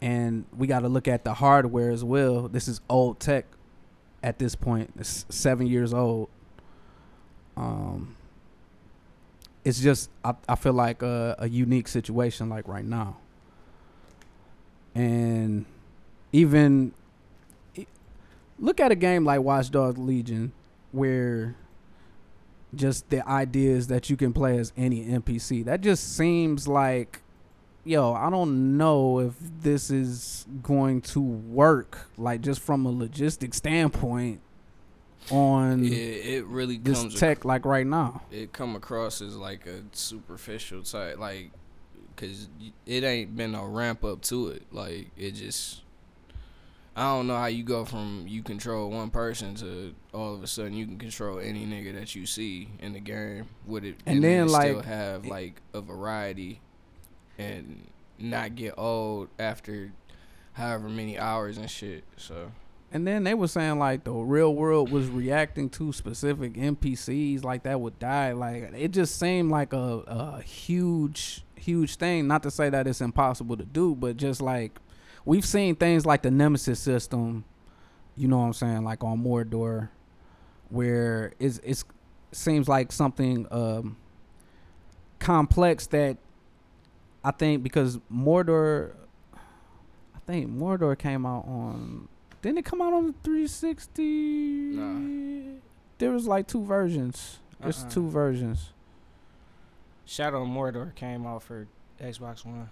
And 0.00 0.44
we 0.56 0.68
got 0.68 0.80
to 0.80 0.88
look 0.88 1.08
at 1.08 1.24
the 1.24 1.34
hardware 1.34 1.90
as 1.90 2.04
well. 2.04 2.48
This 2.48 2.68
is 2.68 2.80
old 2.88 3.18
tech 3.18 3.46
at 4.22 4.38
this 4.38 4.54
point. 4.54 4.92
It's 4.98 5.26
seven 5.28 5.66
years 5.66 5.92
old. 5.92 6.28
Um, 7.56 8.16
it's 9.64 9.80
just 9.80 10.10
I, 10.24 10.34
I 10.48 10.54
feel 10.54 10.72
like 10.72 11.02
a, 11.02 11.34
a 11.40 11.48
unique 11.48 11.88
situation 11.88 12.48
like 12.48 12.68
right 12.68 12.84
now. 12.84 13.16
And 14.94 15.66
even 16.32 16.92
look 18.58 18.80
at 18.80 18.90
a 18.90 18.96
game 18.96 19.24
like 19.24 19.40
Watch 19.40 19.70
Dogs 19.70 19.98
Legion 19.98 20.52
where 20.92 21.56
just 22.74 23.08
the 23.10 23.26
ideas 23.28 23.88
that 23.88 24.08
you 24.08 24.16
can 24.16 24.32
play 24.32 24.58
as 24.58 24.72
any 24.76 25.04
NPC. 25.04 25.64
That 25.64 25.80
just 25.82 26.16
seems 26.16 26.66
like 26.66 27.22
yo, 27.84 28.12
I 28.12 28.30
don't 28.30 28.76
know 28.76 29.18
if 29.18 29.34
this 29.60 29.90
is 29.90 30.46
going 30.62 31.00
to 31.02 31.20
work 31.20 32.08
like 32.16 32.40
just 32.40 32.60
from 32.60 32.86
a 32.86 32.92
logistic 32.92 33.54
standpoint 33.54 34.40
on 35.30 35.84
Yeah, 35.84 35.96
it 35.96 36.44
really 36.46 36.78
this 36.78 37.18
tech 37.18 37.44
like 37.44 37.64
right 37.64 37.86
now. 37.86 38.22
it 38.30 38.52
come 38.52 38.76
across 38.76 39.20
as 39.20 39.36
like 39.36 39.66
a 39.66 39.82
superficial 39.92 40.82
type, 40.82 41.18
like, 41.18 41.50
cause 42.16 42.48
it 42.86 43.04
ain't 43.04 43.36
been 43.36 43.54
a 43.54 43.66
ramp 43.66 44.04
up 44.04 44.22
to 44.22 44.48
it. 44.48 44.64
Like 44.72 45.10
it 45.16 45.32
just, 45.32 45.82
I 46.94 47.04
don't 47.04 47.26
know 47.26 47.36
how 47.36 47.46
you 47.46 47.64
go 47.64 47.84
from 47.86 48.26
you 48.28 48.42
control 48.42 48.90
one 48.90 49.08
person 49.10 49.54
to 49.56 49.94
all 50.12 50.34
of 50.34 50.42
a 50.42 50.46
sudden 50.46 50.74
you 50.74 50.84
can 50.86 50.98
control 50.98 51.38
any 51.38 51.64
nigga 51.64 51.94
that 51.98 52.14
you 52.14 52.26
see 52.26 52.68
in 52.80 52.92
the 52.92 53.00
game. 53.00 53.46
Would 53.66 53.84
it 53.84 53.96
And 54.04 54.22
then, 54.22 54.48
still 54.48 54.76
like- 54.76 54.84
have 54.84 55.24
like 55.26 55.62
a 55.72 55.80
variety 55.80 56.60
and 57.38 57.88
not 58.18 58.54
get 58.54 58.74
old 58.76 59.28
after 59.38 59.92
however 60.52 60.88
many 60.88 61.18
hours 61.18 61.56
and 61.56 61.70
shit. 61.70 62.04
So 62.18 62.52
And 62.92 63.06
then 63.06 63.24
they 63.24 63.32
were 63.32 63.48
saying 63.48 63.78
like 63.78 64.04
the 64.04 64.12
real 64.12 64.54
world 64.54 64.90
was 64.90 65.08
reacting 65.08 65.70
to 65.70 65.94
specific 65.94 66.52
NPCs 66.54 67.42
like 67.42 67.62
that 67.62 67.80
would 67.80 67.98
die. 67.98 68.32
Like 68.32 68.70
it 68.74 68.90
just 68.90 69.18
seemed 69.18 69.50
like 69.50 69.72
a, 69.72 70.02
a 70.06 70.42
huge, 70.42 71.42
huge 71.56 71.96
thing. 71.96 72.26
Not 72.26 72.42
to 72.42 72.50
say 72.50 72.68
that 72.68 72.86
it's 72.86 73.00
impossible 73.00 73.56
to 73.56 73.64
do, 73.64 73.94
but 73.94 74.18
just 74.18 74.42
like 74.42 74.78
we've 75.24 75.44
seen 75.44 75.74
things 75.76 76.04
like 76.06 76.22
the 76.22 76.30
Nemesis 76.30 76.80
system. 76.80 77.44
You 78.16 78.28
know 78.28 78.38
what 78.38 78.44
I'm 78.46 78.52
saying? 78.52 78.84
Like 78.84 79.02
on 79.04 79.22
Mordor, 79.22 79.88
where 80.68 81.32
it's 81.38 81.60
it's 81.64 81.84
seems 82.32 82.68
like 82.68 82.92
something 82.92 83.46
um, 83.50 83.96
complex 85.18 85.86
that 85.88 86.16
I 87.24 87.30
think 87.30 87.62
because 87.62 87.98
Mordor, 88.12 88.92
I 89.34 90.18
think 90.26 90.50
Mordor 90.50 90.96
came 90.98 91.24
out 91.26 91.44
on. 91.46 92.08
Didn't 92.42 92.58
it 92.58 92.64
come 92.64 92.82
out 92.82 92.92
on 92.92 93.06
the 93.06 93.12
360? 93.22 94.02
Nah. 94.74 95.58
There 95.98 96.10
was 96.10 96.26
like 96.26 96.48
two 96.48 96.64
versions. 96.64 97.38
There's 97.60 97.84
Uh-uh. 97.84 97.90
two 97.90 98.08
versions. 98.10 98.70
Shadow 100.04 100.42
of 100.42 100.48
Mordor 100.48 100.92
came 100.96 101.24
out 101.24 101.44
for 101.44 101.68
Xbox 102.00 102.44
One. 102.44 102.68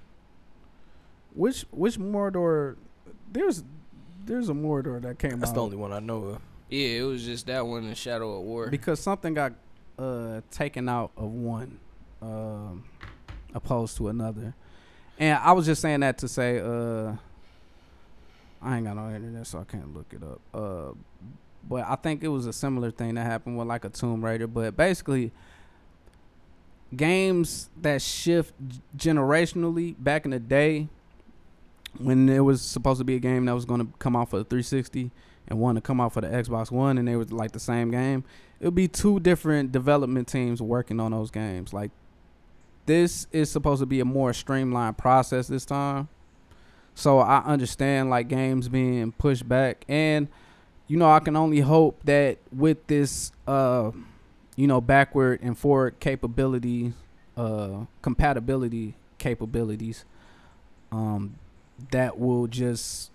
Which 1.34 1.64
which 1.70 1.98
Mordor? 1.98 2.76
There's 3.32 3.62
there's 4.24 4.48
a 4.48 4.52
Mordor 4.54 5.00
that 5.02 5.18
came 5.18 5.38
That's 5.40 5.50
out 5.50 5.54
the 5.54 5.62
only 5.62 5.76
one 5.76 5.92
I 5.92 6.00
know 6.00 6.24
of. 6.24 6.40
yeah, 6.68 7.00
it 7.00 7.02
was 7.02 7.24
just 7.24 7.46
that 7.46 7.66
one 7.66 7.84
in 7.84 7.94
Shadow 7.94 8.38
of 8.38 8.42
War. 8.44 8.68
because 8.68 9.00
something 9.00 9.34
got 9.34 9.52
uh 9.98 10.40
taken 10.50 10.88
out 10.88 11.10
of 11.16 11.30
one, 11.30 11.78
um, 12.22 12.84
opposed 13.54 13.96
to 13.98 14.08
another. 14.08 14.54
And 15.18 15.38
I 15.38 15.52
was 15.52 15.66
just 15.66 15.82
saying 15.82 16.00
that 16.00 16.16
to 16.18 16.28
say, 16.28 16.58
uh, 16.60 17.12
I 18.62 18.76
ain't 18.76 18.86
got 18.86 18.96
no 18.96 19.10
internet, 19.14 19.46
so 19.46 19.58
I 19.58 19.64
can't 19.64 19.94
look 19.94 20.06
it 20.12 20.22
up. 20.22 20.40
Uh, 20.54 20.94
but 21.68 21.84
I 21.86 21.94
think 21.96 22.22
it 22.22 22.28
was 22.28 22.46
a 22.46 22.52
similar 22.54 22.90
thing 22.90 23.14
that 23.16 23.26
happened 23.26 23.58
with 23.58 23.68
like 23.68 23.84
a 23.84 23.90
Tomb 23.90 24.24
Raider. 24.24 24.46
But 24.46 24.78
basically, 24.78 25.30
games 26.94 27.68
that 27.80 28.00
shift 28.02 28.54
generationally 28.96 29.94
back 29.98 30.24
in 30.24 30.30
the 30.30 30.38
day, 30.38 30.88
when 31.98 32.28
it 32.28 32.40
was 32.40 32.62
supposed 32.62 32.98
to 32.98 33.04
be 33.04 33.16
a 33.16 33.20
game 33.20 33.44
that 33.46 33.54
was 33.54 33.64
going 33.64 33.80
to 33.80 33.92
come 33.98 34.16
out 34.16 34.30
for 34.30 34.38
the 34.38 34.44
360 34.44 35.10
and 35.48 35.58
one 35.58 35.74
to 35.74 35.80
come 35.80 36.00
out 36.00 36.12
for 36.12 36.20
the 36.20 36.28
Xbox 36.28 36.70
One, 36.70 36.98
and 36.98 37.08
they 37.08 37.16
was 37.16 37.32
like 37.32 37.52
the 37.52 37.60
same 37.60 37.90
game, 37.90 38.24
it 38.60 38.66
would 38.66 38.74
be 38.74 38.88
two 38.88 39.20
different 39.20 39.72
development 39.72 40.28
teams 40.28 40.62
working 40.62 41.00
on 41.00 41.12
those 41.12 41.30
games. 41.30 41.72
Like 41.72 41.90
this 42.86 43.26
is 43.32 43.50
supposed 43.50 43.80
to 43.80 43.86
be 43.86 44.00
a 44.00 44.04
more 44.04 44.32
streamlined 44.32 44.98
process 44.98 45.48
this 45.48 45.64
time. 45.64 46.08
So 46.94 47.18
I 47.20 47.38
understand 47.44 48.10
like 48.10 48.28
games 48.28 48.68
being 48.68 49.12
pushed 49.12 49.48
back 49.48 49.84
and 49.88 50.28
you 50.86 50.96
know 50.96 51.10
I 51.10 51.20
can 51.20 51.36
only 51.36 51.60
hope 51.60 52.00
that 52.04 52.38
with 52.52 52.86
this 52.88 53.32
uh 53.46 53.92
you 54.56 54.66
know 54.66 54.80
backward 54.80 55.40
and 55.40 55.56
forward 55.56 56.00
capability 56.00 56.92
uh 57.36 57.84
compatibility 58.02 58.96
capabilities 59.18 60.04
um 60.90 61.36
that 61.90 62.18
will 62.18 62.46
just 62.46 63.10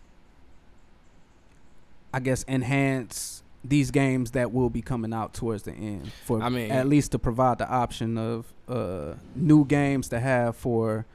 I 2.13 2.20
guess 2.20 2.45
enhance 2.47 3.43
these 3.63 3.91
games 3.91 4.32
that 4.32 4.51
will 4.53 4.70
be 4.70 4.82
coming 4.82 5.11
out 5.13 5.34
towards 5.34 5.63
the 5.63 5.72
end 5.74 6.11
for 6.26 6.41
I 6.41 6.49
mean- 6.49 6.72
at 6.72 6.88
least 6.88 7.11
to 7.13 7.20
provide 7.20 7.57
the 7.57 7.68
option 7.70 8.18
of 8.18 8.45
uh 8.68 9.13
new 9.36 9.66
games 9.66 10.09
to 10.09 10.20
have 10.20 10.55
for 10.55 11.05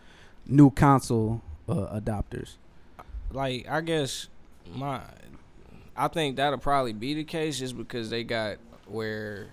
new 0.46 0.70
console 0.70 1.42
uh, 1.68 2.00
adopters. 2.00 2.56
Like 3.32 3.68
I 3.68 3.80
guess 3.80 4.28
my 4.74 5.00
I 5.96 6.08
think 6.08 6.36
that'll 6.36 6.58
probably 6.58 6.92
be 6.92 7.14
the 7.14 7.24
case 7.24 7.58
just 7.58 7.76
because 7.76 8.10
they 8.10 8.24
got 8.24 8.56
where 8.86 9.46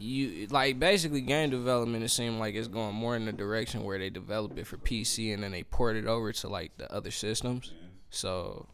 you 0.00 0.46
like 0.48 0.78
basically 0.78 1.20
game 1.20 1.50
development 1.50 2.02
it 2.02 2.08
seemed 2.08 2.38
like 2.38 2.54
it's 2.54 2.68
going 2.68 2.94
more 2.94 3.16
in 3.16 3.26
the 3.26 3.32
direction 3.32 3.84
where 3.84 3.98
they 3.98 4.08
develop 4.08 4.58
it 4.58 4.66
for 4.66 4.78
PC 4.78 5.34
and 5.34 5.42
then 5.42 5.52
they 5.52 5.62
port 5.62 5.96
it 5.96 6.06
over 6.06 6.32
to 6.32 6.48
like 6.48 6.76
the 6.78 6.90
other 6.92 7.10
systems. 7.10 7.72
So 8.08 8.66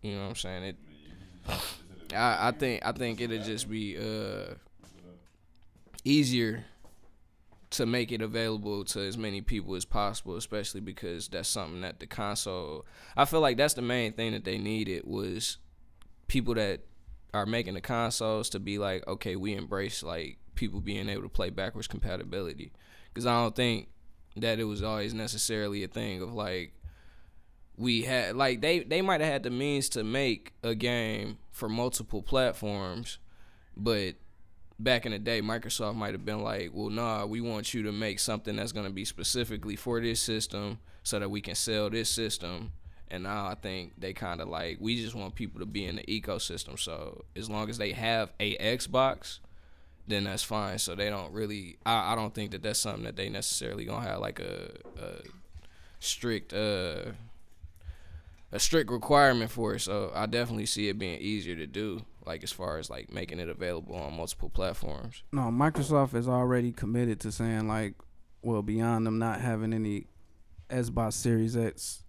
you 0.00 0.14
know 0.14 0.22
what 0.22 0.28
I'm 0.28 0.34
saying? 0.36 0.62
It 0.62 0.76
I, 2.14 2.48
I 2.48 2.50
think 2.52 2.86
I 2.86 2.92
think 2.92 3.20
it'll 3.20 3.42
just 3.42 3.68
be 3.68 3.96
uh 3.98 4.54
easier 6.04 6.64
to 7.70 7.84
make 7.84 8.12
it 8.12 8.22
available 8.22 8.84
to 8.84 9.00
as 9.00 9.18
many 9.18 9.42
people 9.42 9.74
as 9.74 9.84
possible, 9.84 10.36
especially 10.36 10.80
because 10.80 11.28
that's 11.28 11.48
something 11.48 11.82
that 11.82 12.00
the 12.00 12.06
console. 12.06 12.86
I 13.16 13.24
feel 13.24 13.40
like 13.40 13.56
that's 13.56 13.74
the 13.74 13.82
main 13.82 14.12
thing 14.12 14.32
that 14.32 14.44
they 14.44 14.56
needed 14.56 15.02
was 15.04 15.58
people 16.28 16.54
that 16.54 16.80
are 17.38 17.46
making 17.46 17.74
the 17.74 17.80
consoles 17.80 18.48
to 18.50 18.58
be 18.58 18.78
like, 18.78 19.06
okay, 19.06 19.36
we 19.36 19.54
embrace 19.54 20.02
like 20.02 20.38
people 20.54 20.80
being 20.80 21.08
able 21.08 21.22
to 21.22 21.28
play 21.28 21.50
backwards 21.50 21.86
compatibility, 21.86 22.72
because 23.12 23.26
I 23.26 23.40
don't 23.40 23.54
think 23.54 23.88
that 24.36 24.58
it 24.58 24.64
was 24.64 24.82
always 24.82 25.14
necessarily 25.14 25.82
a 25.84 25.88
thing 25.88 26.22
of 26.22 26.32
like 26.32 26.72
we 27.76 28.02
had 28.02 28.36
like 28.36 28.60
they 28.60 28.80
they 28.80 29.02
might 29.02 29.20
have 29.20 29.32
had 29.32 29.42
the 29.42 29.50
means 29.50 29.88
to 29.90 30.04
make 30.04 30.52
a 30.62 30.74
game 30.74 31.38
for 31.52 31.68
multiple 31.68 32.22
platforms, 32.22 33.18
but 33.76 34.16
back 34.78 35.06
in 35.06 35.12
the 35.12 35.18
day, 35.18 35.40
Microsoft 35.40 35.96
might 35.96 36.12
have 36.12 36.24
been 36.24 36.42
like, 36.42 36.70
well, 36.72 36.90
nah, 36.90 37.26
we 37.26 37.40
want 37.40 37.74
you 37.74 37.82
to 37.82 37.92
make 37.92 38.18
something 38.20 38.56
that's 38.56 38.72
going 38.72 38.86
to 38.86 38.92
be 38.92 39.04
specifically 39.04 39.74
for 39.74 40.00
this 40.00 40.20
system 40.20 40.78
so 41.02 41.18
that 41.18 41.30
we 41.30 41.40
can 41.40 41.54
sell 41.54 41.90
this 41.90 42.08
system. 42.08 42.72
And 43.10 43.22
now 43.22 43.46
I 43.46 43.54
think 43.54 43.94
they 43.98 44.12
kind 44.12 44.40
of 44.40 44.48
like, 44.48 44.78
we 44.80 45.02
just 45.02 45.14
want 45.14 45.34
people 45.34 45.60
to 45.60 45.66
be 45.66 45.84
in 45.86 45.96
the 45.96 46.02
ecosystem. 46.02 46.78
So 46.78 47.24
as 47.34 47.48
long 47.48 47.70
as 47.70 47.78
they 47.78 47.92
have 47.92 48.32
a 48.38 48.56
Xbox, 48.56 49.38
then 50.06 50.24
that's 50.24 50.42
fine. 50.42 50.78
So 50.78 50.94
they 50.94 51.08
don't 51.08 51.32
really, 51.32 51.78
I, 51.86 52.12
I 52.12 52.14
don't 52.14 52.34
think 52.34 52.50
that 52.50 52.62
that's 52.62 52.80
something 52.80 53.04
that 53.04 53.16
they 53.16 53.28
necessarily 53.28 53.86
to 53.86 54.00
have 54.00 54.20
like 54.20 54.40
a, 54.40 54.72
a 55.00 55.22
strict, 56.00 56.52
uh, 56.52 57.12
a 58.52 58.58
strict 58.58 58.90
requirement 58.90 59.50
for. 59.50 59.78
So 59.78 60.12
I 60.14 60.26
definitely 60.26 60.66
see 60.66 60.88
it 60.88 60.98
being 60.98 61.20
easier 61.20 61.56
to 61.56 61.66
do, 61.66 62.02
like 62.26 62.42
as 62.42 62.52
far 62.52 62.78
as 62.78 62.90
like 62.90 63.12
making 63.12 63.40
it 63.40 63.48
available 63.48 63.96
on 63.96 64.16
multiple 64.16 64.50
platforms. 64.50 65.22
No, 65.32 65.42
Microsoft 65.42 66.14
is 66.14 66.28
already 66.28 66.72
committed 66.72 67.20
to 67.20 67.32
saying 67.32 67.68
like, 67.68 67.94
well, 68.42 68.62
beyond 68.62 69.06
them 69.06 69.18
not 69.18 69.40
having 69.40 69.72
any 69.72 70.06
Xbox 70.70 71.14
Series 71.14 71.56
X 71.56 72.02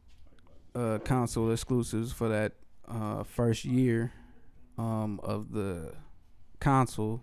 uh, 0.76 1.00
console 1.04 1.52
exclusives 1.52 2.12
for 2.12 2.30
that 2.30 2.54
uh, 2.88 3.24
first 3.24 3.66
year 3.66 4.12
um, 4.78 5.20
of 5.24 5.52
the 5.52 5.94
console, 6.60 7.22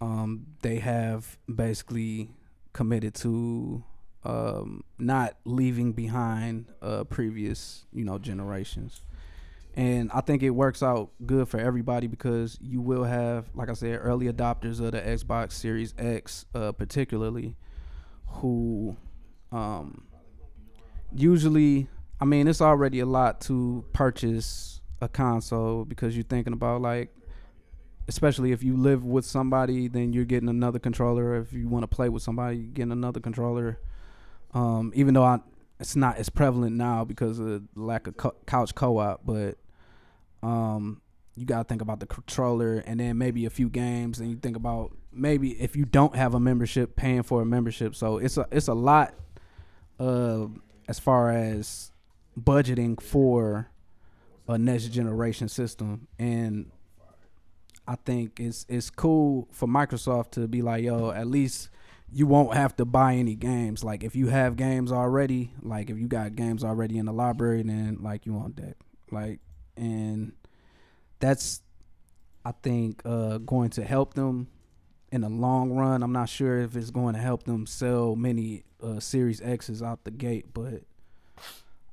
um, 0.00 0.46
they 0.62 0.78
have 0.78 1.38
basically 1.52 2.30
committed 2.72 3.14
to 3.14 3.82
um, 4.24 4.82
not 4.98 5.36
leaving 5.44 5.92
behind 5.92 6.66
uh, 6.82 7.04
previous, 7.04 7.86
you 7.92 8.04
know, 8.04 8.18
generations. 8.18 9.02
And 9.74 10.10
I 10.12 10.22
think 10.22 10.42
it 10.42 10.50
works 10.50 10.82
out 10.82 11.10
good 11.26 11.48
for 11.48 11.60
everybody 11.60 12.06
because 12.06 12.58
you 12.62 12.80
will 12.80 13.04
have, 13.04 13.50
like 13.54 13.68
I 13.68 13.74
said, 13.74 14.00
early 14.02 14.26
adopters 14.26 14.80
of 14.80 14.92
the 14.92 15.00
Xbox 15.00 15.52
Series 15.52 15.94
X, 15.98 16.46
uh, 16.54 16.72
particularly, 16.72 17.56
who 18.26 18.96
um, 19.52 20.04
usually, 21.14 21.88
I 22.20 22.24
mean, 22.24 22.48
it's 22.48 22.60
already 22.60 23.00
a 23.00 23.06
lot 23.06 23.40
to 23.42 23.84
purchase 23.92 24.80
a 25.00 25.08
console 25.08 25.84
because 25.84 26.16
you're 26.16 26.24
thinking 26.24 26.52
about 26.52 26.80
like, 26.80 27.14
especially 28.08 28.52
if 28.52 28.62
you 28.62 28.76
live 28.76 29.04
with 29.04 29.24
somebody, 29.24 29.88
then 29.88 30.12
you're 30.12 30.24
getting 30.24 30.48
another 30.48 30.78
controller. 30.78 31.36
If 31.36 31.52
you 31.52 31.68
want 31.68 31.82
to 31.82 31.88
play 31.88 32.08
with 32.08 32.22
somebody, 32.22 32.58
you're 32.58 32.72
getting 32.72 32.92
another 32.92 33.20
controller. 33.20 33.80
Um, 34.54 34.92
even 34.94 35.12
though 35.12 35.24
I, 35.24 35.40
it's 35.78 35.96
not 35.96 36.16
as 36.16 36.30
prevalent 36.30 36.76
now 36.76 37.04
because 37.04 37.38
of 37.38 37.64
lack 37.74 38.06
of 38.06 38.16
co- 38.16 38.36
couch 38.46 38.74
co-op, 38.74 39.26
but 39.26 39.58
um, 40.42 41.02
you 41.34 41.44
gotta 41.44 41.64
think 41.64 41.82
about 41.82 42.00
the 42.00 42.06
controller 42.06 42.78
and 42.78 42.98
then 43.00 43.18
maybe 43.18 43.44
a 43.44 43.50
few 43.50 43.68
games, 43.68 44.20
and 44.20 44.30
you 44.30 44.36
think 44.36 44.56
about 44.56 44.96
maybe 45.12 45.50
if 45.60 45.76
you 45.76 45.84
don't 45.84 46.16
have 46.16 46.32
a 46.32 46.40
membership, 46.40 46.96
paying 46.96 47.22
for 47.22 47.42
a 47.42 47.44
membership. 47.44 47.94
So 47.94 48.16
it's 48.16 48.38
a 48.38 48.46
it's 48.50 48.68
a 48.68 48.74
lot, 48.74 49.14
uh, 50.00 50.46
as 50.88 50.98
far 50.98 51.30
as 51.30 51.90
budgeting 52.38 53.00
for 53.00 53.70
a 54.48 54.58
next 54.58 54.88
generation 54.88 55.48
system, 55.48 56.06
and 56.18 56.70
I 57.88 57.96
think 57.96 58.40
it's 58.40 58.66
it's 58.68 58.90
cool 58.90 59.48
for 59.52 59.68
Microsoft 59.68 60.32
to 60.32 60.48
be 60.48 60.62
like, 60.62 60.84
yo, 60.84 61.10
at 61.10 61.26
least 61.26 61.70
you 62.12 62.26
won't 62.26 62.54
have 62.54 62.76
to 62.76 62.84
buy 62.84 63.14
any 63.14 63.34
games. 63.34 63.82
Like 63.84 64.04
if 64.04 64.14
you 64.14 64.28
have 64.28 64.56
games 64.56 64.92
already, 64.92 65.52
like 65.62 65.90
if 65.90 65.98
you 65.98 66.06
got 66.06 66.36
games 66.36 66.64
already 66.64 66.98
in 66.98 67.06
the 67.06 67.12
library, 67.12 67.62
then 67.62 67.98
like 68.00 68.26
you 68.26 68.36
on 68.36 68.52
deck. 68.52 68.76
like, 69.10 69.40
and 69.76 70.32
that's 71.20 71.62
I 72.44 72.52
think 72.62 73.02
uh, 73.04 73.38
going 73.38 73.70
to 73.70 73.84
help 73.84 74.14
them 74.14 74.48
in 75.10 75.22
the 75.22 75.28
long 75.28 75.72
run. 75.72 76.02
I'm 76.02 76.12
not 76.12 76.28
sure 76.28 76.60
if 76.60 76.76
it's 76.76 76.90
going 76.90 77.14
to 77.14 77.20
help 77.20 77.44
them 77.44 77.66
sell 77.66 78.14
many 78.16 78.64
uh, 78.82 79.00
Series 79.00 79.40
X's 79.40 79.82
out 79.82 80.04
the 80.04 80.10
gate, 80.10 80.46
but 80.52 80.82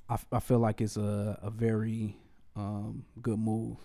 I, 0.09 0.13
f- 0.15 0.27
I 0.31 0.39
feel 0.39 0.59
like 0.59 0.81
it's 0.81 0.97
a 0.97 1.39
a 1.41 1.49
very 1.49 2.17
um, 2.55 3.05
good 3.21 3.39
move. 3.39 3.77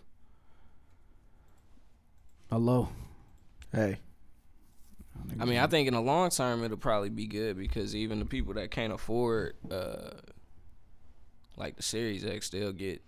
Hello. 2.50 2.88
Hey, 3.72 3.98
I 5.38 5.44
mean, 5.44 5.58
I 5.58 5.66
think 5.66 5.88
in 5.88 5.94
the 5.94 6.00
long 6.00 6.30
term 6.30 6.64
it'll 6.64 6.76
probably 6.78 7.10
be 7.10 7.26
good 7.26 7.56
because 7.58 7.94
even 7.94 8.18
the 8.18 8.24
people 8.24 8.54
that 8.54 8.70
can't 8.70 8.92
afford, 8.92 9.54
uh, 9.70 10.10
like 11.56 11.76
the 11.76 11.82
Series 11.82 12.24
X, 12.24 12.48
they'll 12.50 12.72
get, 12.72 13.02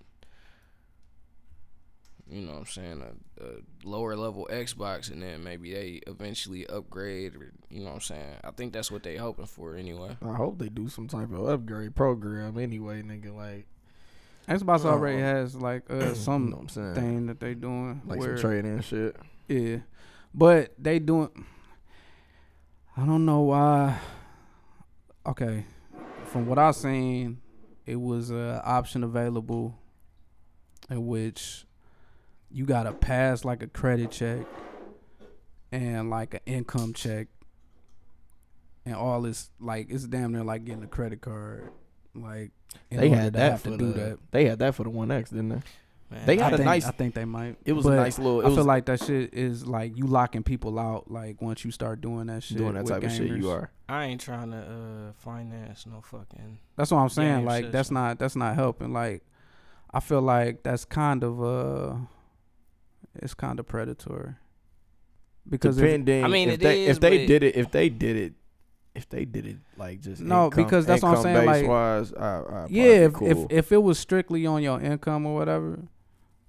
you 2.31 2.43
know, 2.43 2.53
what 2.53 2.59
I'm 2.61 2.67
saying 2.67 3.03
a, 3.03 3.45
a 3.45 3.49
lower 3.83 4.15
level 4.17 4.49
Xbox, 4.51 5.11
and 5.11 5.23
then 5.23 5.43
maybe 5.43 5.73
they 5.73 6.01
eventually 6.07 6.67
upgrade. 6.67 7.35
Or, 7.35 7.53
you 7.71 7.81
know, 7.81 7.87
what 7.87 7.95
I'm 7.95 8.01
saying. 8.01 8.37
I 8.45 8.51
think 8.53 8.73
that's 8.73 8.91
what 8.91 9.03
they 9.03 9.17
hoping 9.17 9.47
for 9.47 9.75
anyway. 9.75 10.17
I 10.23 10.35
hope 10.35 10.59
they 10.59 10.69
do 10.69 10.89
some 10.89 11.09
type 11.09 11.33
of 11.33 11.49
upgrade 11.49 11.95
program 11.97 12.57
anyway, 12.59 13.03
nigga. 13.03 13.35
Like, 13.35 13.67
Xbox 14.49 14.85
already 14.85 15.19
Uh, 15.23 15.27
has 15.27 15.55
like 15.57 15.91
uh, 15.91 16.15
some 16.15 16.45
you 16.45 16.51
know 16.51 16.57
what 16.57 16.63
I'm 16.63 16.69
saying? 16.69 16.95
thing 16.95 17.27
that 17.27 17.41
they 17.41 17.55
doing 17.55 18.03
like 18.07 18.19
where 18.19 18.37
some 18.37 18.51
trading 18.51 18.73
and 18.75 18.85
shit. 18.85 19.17
Yeah, 19.49 19.79
but 20.33 20.73
they 20.79 20.99
doing. 20.99 21.31
I 22.97 23.05
don't 23.07 23.25
know 23.25 23.41
why. 23.41 23.99
Okay, 25.27 25.65
from 26.27 26.47
what 26.47 26.59
I've 26.59 26.77
seen, 26.77 27.41
it 27.87 27.97
was 28.01 28.31
a 28.31 28.63
option 28.65 29.05
available, 29.05 29.79
in 30.89 31.07
which 31.07 31.65
you 32.53 32.65
gotta 32.65 32.93
pass 32.93 33.45
like 33.45 33.63
a 33.63 33.67
credit 33.67 34.11
check 34.11 34.47
and 35.73 36.11
like 36.11 36.35
an 36.35 36.41
income 36.47 36.93
check, 36.93 37.29
and 38.85 38.95
all 38.95 39.23
this 39.23 39.51
like 39.61 39.87
it's 39.91 40.05
damn 40.05 40.33
near 40.33 40.45
like 40.45 40.65
getting 40.65 40.83
a 40.83 40.89
credit 40.89 41.21
card. 41.21 41.71
Like 42.15 42.51
They 42.91 43.09
had 43.09 43.33
to 43.35 43.39
that 43.39 43.51
have 43.53 43.61
for 43.63 43.71
to 43.71 43.77
the. 43.77 43.85
do 43.85 43.93
that. 43.93 44.19
They 44.33 44.47
had 44.47 44.59
that 44.61 44.75
for 44.75 44.85
the 44.85 44.91
One 44.91 45.11
X, 45.11 45.31
didn't 45.31 45.51
they? 45.51 45.63
Man, 46.11 46.27
They 46.27 46.41
I 46.41 46.43
had 46.45 46.55
a 46.55 46.57
think, 46.57 46.67
nice. 46.67 46.87
I 46.87 46.91
think 46.91 47.15
they 47.15 47.25
might. 47.25 47.57
It 47.65 47.73
was 47.73 47.87
a 47.87 47.95
nice 47.95 48.19
little. 48.19 48.41
It 48.41 48.45
I 48.47 48.49
was 48.49 48.57
feel 48.57 48.65
like 48.65 48.87
that 48.87 49.01
shit 49.05 49.33
is 49.33 49.65
like 49.65 49.97
you 49.97 50.07
locking 50.09 50.43
people 50.43 50.77
out. 50.77 51.09
Like 51.09 51.41
once 51.41 51.65
you 51.65 51.71
start 51.71 52.01
doing 52.01 52.27
that 52.27 52.43
shit, 52.43 52.59
doing 52.59 52.75
that 52.75 52.83
with 52.83 52.93
type 52.95 53.05
of 53.05 53.13
shit. 53.13 53.29
You 53.29 53.51
are. 53.51 53.71
I 53.89 54.07
ain't 54.07 54.21
trying 54.21 54.51
to 54.51 54.57
uh, 54.57 55.13
finance 55.19 55.87
no 55.87 56.01
fucking. 56.01 56.59
That's 56.77 56.91
what 56.91 56.99
I'm 56.99 57.11
saying. 57.11 57.39
Game 57.39 57.45
like 57.47 57.71
that's 57.71 57.93
not 57.93 58.19
that's 58.19 58.35
not 58.35 58.57
helping. 58.57 58.93
Like 58.93 59.23
I 59.95 60.01
feel 60.01 60.21
like 60.23 60.65
that's 60.65 60.85
kind 60.85 61.23
of 61.23 61.41
uh, 61.41 61.95
it's 63.17 63.35
kind 63.35 63.59
of 63.59 63.67
predatory. 63.67 64.35
Because 65.49 65.79
if, 65.79 65.85
I 65.85 66.29
mean, 66.29 66.51
if 66.51 66.61
they 66.61 66.85
is, 66.87 66.97
if 66.97 67.01
they 67.01 67.27
did 67.27 67.43
it, 67.43 67.57
if 67.57 67.71
they 67.71 67.89
did 67.89 68.17
it, 68.17 68.33
if 68.95 69.09
they 69.09 69.25
did 69.25 69.47
it 69.47 69.57
like 69.77 70.01
just 70.01 70.21
No, 70.21 70.47
income- 70.47 70.65
because 70.65 70.87
that's 70.87 71.03
what 71.03 71.17
I'm 71.17 71.23
saying, 71.23 71.47
like- 71.47 71.63
income-based 71.65 71.69
wise, 71.69 72.13
I, 72.15 72.41
I 72.41 72.67
yeah, 72.69 72.85
if, 72.85 73.13
cool. 73.15 73.29
if 73.29 73.39
if 73.51 73.73
it 73.73 73.83
was 73.83 73.99
strictly 73.99 74.47
on 74.47 74.63
your 74.63 74.81
income 74.81 75.27
or 75.27 75.35
whatever, 75.35 75.79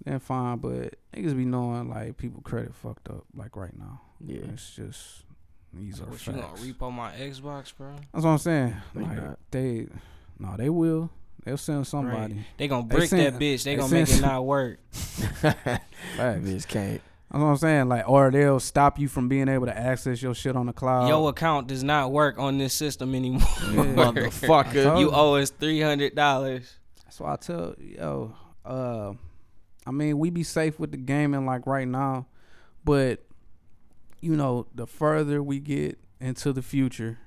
then 0.03 0.19
fine. 0.19 0.57
But 0.57 0.95
niggas 1.15 1.35
be 1.37 1.45
knowing 1.45 1.89
like 1.89 2.17
people 2.17 2.41
credit 2.41 2.75
fucked 2.75 3.09
up 3.09 3.23
like 3.35 3.55
right 3.55 3.77
now. 3.77 4.01
yeah, 4.19 4.41
It's 4.53 4.75
just 4.75 5.23
these 5.73 6.01
are 6.01 6.05
what 6.05 6.25
you 6.27 6.33
gonna 6.33 6.47
facts. 6.47 6.61
repo 6.61 6.91
my 6.91 7.11
Xbox, 7.13 7.73
bro? 7.75 7.95
That's 8.13 8.25
what 8.25 8.31
I'm 8.31 8.37
saying. 8.39 8.75
They 8.93 9.01
like 9.01 9.17
not. 9.23 9.39
they, 9.51 9.87
no, 10.37 10.57
they 10.57 10.69
will. 10.69 11.09
They'll 11.43 11.57
send 11.57 11.87
somebody. 11.87 12.45
They 12.57 12.67
gonna 12.67 12.87
They 12.87 12.95
brick 12.95 13.09
that 13.11 13.33
bitch. 13.33 13.63
They 13.63 13.71
they 13.71 13.75
gonna 13.75 13.93
make 13.93 14.09
it 14.09 14.21
not 14.21 14.45
work. 14.45 14.79
Facts. 14.91 15.81
bitch 16.17 16.67
can't. 16.67 17.01
That's 17.31 17.41
what 17.41 17.47
I'm 17.47 17.57
saying. 17.57 17.89
Like, 17.89 18.09
or 18.09 18.29
they'll 18.29 18.59
stop 18.59 18.99
you 18.99 19.07
from 19.07 19.29
being 19.29 19.47
able 19.47 19.65
to 19.65 19.77
access 19.77 20.21
your 20.21 20.35
shit 20.35 20.55
on 20.55 20.65
the 20.65 20.73
cloud. 20.73 21.07
Your 21.07 21.29
account 21.29 21.67
does 21.67 21.83
not 21.83 22.11
work 22.11 22.37
on 22.37 22.57
this 22.57 22.73
system 22.73 23.15
anymore. 23.15 23.39
Motherfucker. 23.61 24.99
you 24.99 25.11
owe 25.11 25.35
us 25.35 25.49
three 25.49 25.81
hundred 25.81 26.13
dollars. 26.13 26.75
So 27.09 27.25
I 27.25 27.37
tell 27.37 27.75
yo, 27.79 28.35
uh, 28.65 29.13
I 29.85 29.91
mean, 29.91 30.19
we 30.19 30.29
be 30.29 30.43
safe 30.43 30.79
with 30.79 30.91
the 30.91 30.97
gaming 30.97 31.45
like 31.45 31.65
right 31.65 31.87
now, 31.87 32.27
but 32.83 33.23
you 34.19 34.35
know, 34.35 34.67
the 34.75 34.85
further 34.85 35.41
we 35.41 35.59
get 35.59 35.97
into 36.19 36.53
the 36.53 36.61
future, 36.61 37.17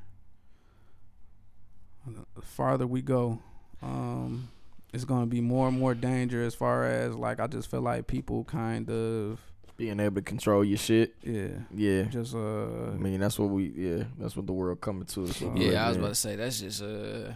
the 2.07 2.43
farther 2.43 2.87
we 2.87 3.03
go, 3.03 3.41
um, 3.85 4.49
it's 4.93 5.05
gonna 5.05 5.27
be 5.27 5.41
more 5.41 5.69
and 5.69 5.79
more 5.79 5.95
danger. 5.95 6.43
As 6.43 6.55
far 6.55 6.85
as 6.85 7.15
like, 7.15 7.39
I 7.41 7.47
just 7.47 7.71
feel 7.71 7.81
like 7.83 8.07
people 8.07 8.45
kind 8.45 8.89
of, 8.91 9.41
Being 9.77 10.01
able 10.01 10.17
to 10.17 10.23
control 10.23 10.65
your 10.65 10.79
shit. 10.79 11.15
yeah, 11.23 11.49
Yeah. 11.75 12.05
just 12.05 12.35
uh, 12.35 12.91
I 12.93 12.97
mean, 12.97 13.21
that's 13.21 13.39
what 13.39 13.51
we. 13.51 13.73
Yeah, 13.77 14.05
that's 14.19 14.37
what 14.37 14.47
the 14.47 14.53
world 14.53 14.81
coming 14.81 15.05
to. 15.07 15.27
So 15.27 15.49
we 15.49 15.71
Yeah, 15.73 15.85
I 15.87 15.89
was 15.89 15.97
live 15.97 16.05
about 16.05 16.09
to 16.11 16.15
say 16.15 16.37
that's 16.37 16.61
just 16.61 16.83
uh 16.83 17.33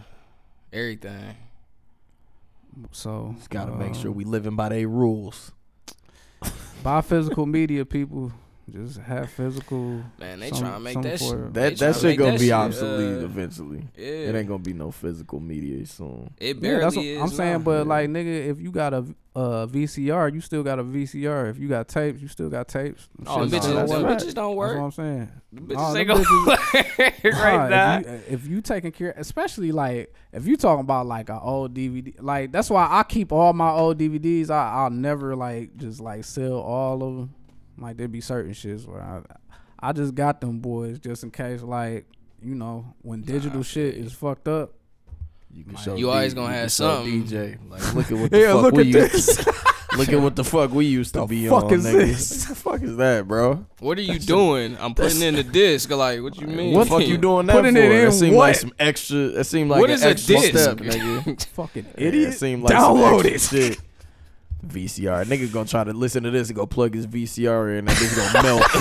everything. 0.73 1.35
so 2.91 3.33
Just 3.37 3.49
gotta 3.49 3.71
make 3.71 3.91
uh, 3.91 3.93
sure 3.95 4.11
we 4.11 4.23
living 4.23 4.55
by 4.55 4.69
their 4.69 4.87
rules. 4.87 5.51
buy 6.83 7.01
physical 7.01 7.45
media, 7.45 7.85
people. 7.85 8.31
Just 8.71 8.97
have 8.99 9.29
physical. 9.31 10.03
Man, 10.19 10.39
they 10.39 10.49
some- 10.49 10.59
trying 10.59 10.73
to 10.73 10.79
make 10.79 10.93
some 10.93 11.01
that 11.03 11.19
for- 11.19 11.25
shit. 11.25 11.53
That 11.53 11.69
they 11.77 11.85
that 11.85 11.95
shit 11.95 12.17
gonna 12.17 12.31
that 12.31 12.39
be 12.39 12.45
shit, 12.47 12.53
obsolete 12.53 13.21
uh, 13.21 13.25
eventually. 13.25 13.83
Yeah, 13.97 14.05
It 14.05 14.35
ain't 14.35 14.47
gonna 14.47 14.59
be 14.59 14.73
no 14.73 14.91
physical 14.91 15.39
media 15.39 15.85
soon. 15.85 16.29
It 16.37 16.55
Yeah, 16.57 16.61
barely 16.61 16.79
that's 16.83 16.95
what 16.95 17.05
is. 17.05 17.21
I'm 17.21 17.27
saying, 17.29 17.51
now. 17.53 17.59
but 17.59 17.87
like 17.87 18.09
nigga, 18.09 18.47
if 18.47 18.59
you 18.59 18.71
got 18.71 18.93
a 18.93 19.05
uh, 19.35 19.67
VCR, 19.67 20.33
you 20.33 20.41
still 20.41 20.63
got 20.63 20.79
a 20.79 20.83
VCR. 20.83 21.49
If 21.49 21.59
you 21.59 21.69
got 21.69 21.87
tapes, 21.87 22.21
you 22.21 22.27
still 22.27 22.49
got 22.49 22.67
tapes. 22.67 23.07
Oh, 23.25 23.43
Shit, 23.47 23.53
bitches, 23.53 23.63
so 23.63 23.73
that's 23.73 23.91
them 23.91 24.03
right. 24.03 24.17
bitches 24.17 24.33
don't 24.33 24.55
work. 24.55 24.69
That's 24.77 24.79
what. 24.79 24.85
I'm 24.85 24.91
saying. 24.91 25.31
The 25.53 25.61
Nah, 25.61 25.79
bitches 25.79 25.87
them 25.93 25.97
ain't 25.97 26.07
gonna 26.07 26.23
bitches- 26.23 27.23
work 27.23 27.33
right 27.43 27.69
now. 27.69 27.97
If, 27.99 28.05
you, 28.07 28.33
if 28.33 28.47
you 28.47 28.61
taking 28.61 28.91
care, 28.91 29.13
especially 29.15 29.71
like 29.71 30.13
if 30.33 30.45
you 30.45 30.57
talking 30.57 30.81
about 30.81 31.05
like 31.05 31.29
an 31.29 31.39
old 31.41 31.73
DVD, 31.73 32.13
like 32.21 32.51
that's 32.51 32.69
why 32.69 32.87
I 32.89 33.03
keep 33.03 33.31
all 33.31 33.53
my 33.53 33.69
old 33.71 33.97
DVDs. 33.97 34.49
I 34.49 34.71
I'll 34.73 34.89
never 34.89 35.35
like 35.35 35.77
just 35.77 35.99
like 36.01 36.25
sell 36.25 36.53
all 36.59 37.01
of 37.03 37.15
them. 37.15 37.33
Like 37.79 37.97
there 37.97 38.07
be 38.07 38.21
certain 38.21 38.51
shits 38.53 38.85
where 38.87 39.01
I 39.01 39.21
I 39.79 39.91
just 39.93 40.13
got 40.15 40.41
them 40.41 40.59
boys 40.59 40.99
just 40.99 41.23
in 41.23 41.31
case 41.31 41.61
like 41.61 42.05
you 42.41 42.55
know 42.55 42.93
when 43.01 43.21
digital 43.21 43.63
shit 43.63 43.95
is 43.95 44.13
fucked 44.13 44.47
up. 44.47 44.73
You 45.51 45.63
can 45.63 45.77
show. 45.77 45.95
You 45.95 46.11
always 46.11 46.33
gonna 46.33 46.47
can 46.49 46.55
have 46.61 46.71
show 46.71 46.95
something. 47.03 47.23
DJ, 47.25 47.57
like 47.69 47.93
look 47.95 48.11
at 48.11 48.17
what 48.17 48.31
the 48.31 48.39
Yeah, 48.39 48.53
fuck 48.53 48.61
look 48.61 48.73
we 48.75 48.81
at 48.81 48.85
used. 49.13 49.37
this. 49.39 49.47
look 49.97 50.09
at 50.09 50.21
what 50.21 50.35
the 50.35 50.43
fuck 50.43 50.71
we 50.71 50.85
used 50.85 51.13
to 51.15 51.21
The 51.21 51.25
be 51.25 51.47
fuck 51.47 51.63
on. 51.65 51.73
is 51.73 51.85
nigga. 51.87 51.93
this? 51.93 52.39
What 52.41 52.49
the 52.49 52.55
fuck 52.55 52.81
is 52.83 52.95
that, 52.97 53.27
bro? 53.27 53.65
What 53.79 53.97
are 53.97 54.01
you 54.03 54.19
doing? 54.19 54.77
I'm 54.79 54.93
putting 54.93 55.21
in 55.23 55.33
the 55.35 55.43
disc. 55.43 55.89
Like, 55.89 56.21
what 56.21 56.39
you 56.39 56.45
mean? 56.45 56.75
What 56.75 56.83
the 56.83 56.89
fuck 56.91 57.01
you 57.07 57.17
doing 57.17 57.47
that 57.47 57.53
Putting 57.53 57.73
for? 57.73 57.81
it 57.81 57.91
in 57.91 58.05
That 58.05 58.11
seemed 58.11 58.35
what? 58.35 58.47
like 58.49 58.55
some 58.57 58.73
extra. 58.77 59.17
It 59.17 59.43
seemed 59.45 59.71
like 59.71 59.79
What 59.81 59.89
an 59.89 59.95
is 59.95 60.03
a 60.03 60.09
extra 60.09 60.35
disc? 60.35 60.49
step, 60.59 60.77
nigga. 60.77 61.45
Fucking 61.47 61.85
Yeah, 61.97 62.07
idiot. 62.07 62.29
it 62.29 62.37
seemed 62.37 62.63
like 62.63 62.73
some 62.77 62.97
Download 62.97 63.25
extra 63.25 63.59
it. 63.59 63.73
Shit. 63.73 63.79
VCR. 64.65 65.25
Nigga 65.25 65.51
gonna 65.51 65.67
try 65.67 65.83
to 65.83 65.93
listen 65.93 66.23
to 66.23 66.31
this 66.31 66.49
and 66.49 66.55
go 66.55 66.65
plug 66.65 66.93
his 66.93 67.07
VCR 67.07 67.77
in. 67.79 67.85
That 67.85 67.95
bitch 67.97 68.15
gonna 68.33 68.43
melt. 68.43 68.61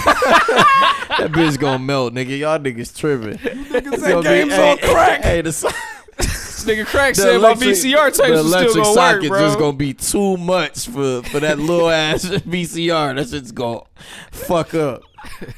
that 1.18 1.30
bitch 1.32 1.58
gonna 1.58 1.78
melt, 1.78 2.14
nigga. 2.14 2.38
Y'all 2.38 2.58
niggas 2.58 2.96
tripping. 2.96 3.38
Niggas 3.38 4.00
that 4.00 4.22
games 4.22 4.52
on 4.54 4.78
Krack. 4.78 5.22
Hey, 5.22 5.40
the, 5.42 5.50
This 5.50 5.64
nigga 6.64 6.84
Krack 6.84 7.14
the 7.14 7.22
said 7.22 7.40
my 7.40 7.54
VCR 7.54 8.06
tapes 8.06 8.18
the 8.18 8.24
is 8.34 8.46
still 8.48 8.54
electric 8.54 8.74
gonna 8.82 8.94
socket 8.94 9.22
work, 9.22 9.38
bro. 9.38 9.40
just 9.46 9.58
gonna 9.58 9.76
be 9.76 9.94
too 9.94 10.36
much 10.36 10.88
for 10.88 11.22
for 11.22 11.40
that 11.40 11.58
little 11.58 11.88
ass 11.90 12.24
VCR. 12.24 13.14
That 13.16 13.28
shit's 13.28 13.52
gonna 13.52 13.82
fuck 14.32 14.74
up. 14.74 15.02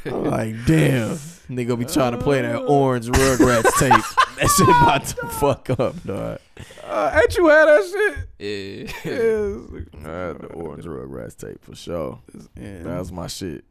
I'm 0.05 0.25
like, 0.25 0.55
damn. 0.67 1.19
Nigga 1.51 1.77
be 1.77 1.85
trying 1.85 2.13
to 2.13 2.19
play 2.19 2.43
that 2.43 2.59
orange 2.59 3.07
Rugrats 3.09 3.73
tape. 3.79 4.05
That 4.41 4.49
shit 4.49 4.69
about 4.69 5.05
to 5.05 5.27
fuck 5.39 5.71
up, 5.71 6.03
dog. 6.03 6.39
Uh, 6.83 7.21
ain't 7.21 7.37
you 7.37 7.49
had 7.49 7.67
that 7.67 7.85
shit? 7.85 8.29
yeah. 8.39 8.91
Yes. 9.11 10.05
I 10.05 10.09
had 10.09 10.39
the 10.41 10.47
orange 10.55 10.85
Rugrats 10.85 11.37
tape 11.37 11.63
for 11.63 11.75
sure. 11.75 12.21
Yeah. 12.57 12.83
That 12.83 12.99
was 12.99 13.13
my 13.13 13.27
shit. 13.27 13.65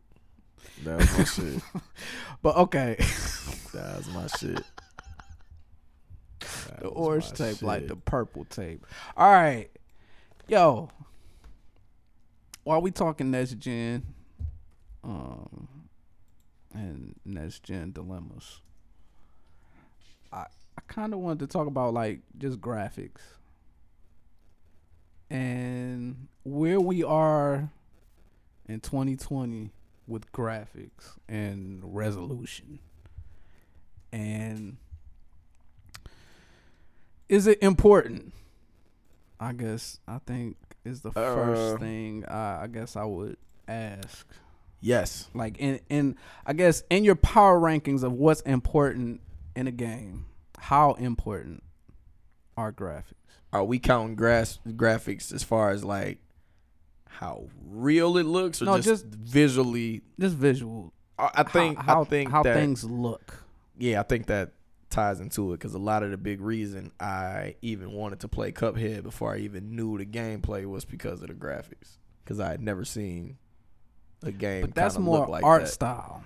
That 0.83 0.97
was 0.99 1.17
my 1.17 1.23
shit. 1.23 1.61
But 2.41 2.55
okay, 2.55 2.95
That 3.73 3.97
was 3.97 4.07
my 4.13 4.27
shit. 4.27 4.63
That 6.39 6.79
the 6.81 6.87
orange 6.87 7.31
my 7.31 7.35
tape, 7.47 7.61
like 7.61 7.87
the 7.87 7.95
purple 7.95 8.45
tape. 8.45 8.85
All 9.17 9.31
right, 9.31 9.69
yo. 10.47 10.89
While 12.63 12.81
we 12.81 12.91
talking 12.91 13.31
next 13.31 13.57
gen, 13.57 14.05
um, 15.03 15.67
and 16.73 17.15
next 17.25 17.63
gen 17.63 17.91
dilemmas, 17.91 18.61
I 20.31 20.45
I 20.79 20.93
kind 20.93 21.13
of 21.13 21.19
wanted 21.19 21.39
to 21.39 21.47
talk 21.47 21.67
about 21.67 21.93
like 21.93 22.21
just 22.37 22.61
graphics 22.61 23.19
and 25.29 26.27
where 26.43 26.79
we 26.79 27.03
are 27.03 27.69
in 28.65 28.79
2020 28.79 29.71
with 30.07 30.31
graphics 30.31 31.17
and 31.27 31.81
resolution 31.83 32.79
and 34.13 34.77
is 37.27 37.45
it 37.45 37.61
important? 37.61 38.31
I 39.37 39.51
guess 39.51 39.99
I 40.07 40.19
think 40.19 40.55
is 40.85 41.01
the 41.01 41.09
Uh, 41.09 41.13
first 41.35 41.79
thing 41.81 42.23
uh, 42.23 42.59
I 42.61 42.67
guess 42.67 42.95
I 42.95 43.03
would 43.03 43.35
ask. 43.67 44.25
Yes. 44.79 45.27
Like 45.33 45.57
in 45.57 45.81
in 45.89 46.15
I 46.45 46.53
guess 46.53 46.83
in 46.89 47.03
your 47.03 47.15
power 47.15 47.59
rankings 47.59 48.01
of 48.01 48.13
what's 48.13 48.39
important 48.41 49.19
in 49.57 49.67
a 49.67 49.71
game, 49.71 50.25
how 50.59 50.93
important 50.93 51.63
are 52.57 52.71
graphics? 52.71 53.13
Are 53.51 53.63
we 53.63 53.79
counting 53.79 54.15
grass 54.15 54.59
graphics 54.67 55.33
as 55.33 55.43
far 55.43 55.71
as 55.71 55.83
like 55.83 56.19
how 57.07 57.47
real 57.67 58.17
it 58.17 58.25
looks, 58.25 58.61
or 58.61 58.65
No, 58.65 58.75
just, 58.77 58.87
just- 58.87 59.05
visually? 59.05 60.01
Just 60.19 60.35
visual. 60.35 60.93
I, 61.17 61.29
I 61.35 61.43
think. 61.43 61.77
how, 61.79 62.01
I 62.01 62.05
think 62.05 62.29
how 62.31 62.43
that, 62.43 62.55
things 62.55 62.83
look. 62.83 63.43
Yeah, 63.77 63.99
I 63.99 64.03
think 64.03 64.27
that 64.27 64.51
ties 64.89 65.19
into 65.19 65.53
it 65.53 65.57
because 65.57 65.73
a 65.73 65.79
lot 65.79 66.01
of 66.03 66.11
the 66.11 66.17
big 66.17 66.41
reason 66.41 66.91
I 66.99 67.55
even 67.61 67.91
wanted 67.91 68.21
to 68.21 68.27
play 68.27 68.51
Cuphead 68.51 69.03
before 69.03 69.33
I 69.33 69.39
even 69.39 69.75
knew 69.75 69.97
the 69.97 70.05
gameplay 70.05 70.65
was 70.65 70.85
because 70.85 71.21
of 71.21 71.27
the 71.27 71.33
graphics. 71.33 71.97
Because 72.23 72.39
I 72.39 72.49
had 72.49 72.61
never 72.61 72.85
seen 72.85 73.37
a 74.23 74.31
game. 74.31 74.61
But 74.61 74.75
that's 74.75 74.97
more 74.97 75.27
like 75.27 75.43
art 75.43 75.63
that. 75.63 75.67
style. 75.69 76.23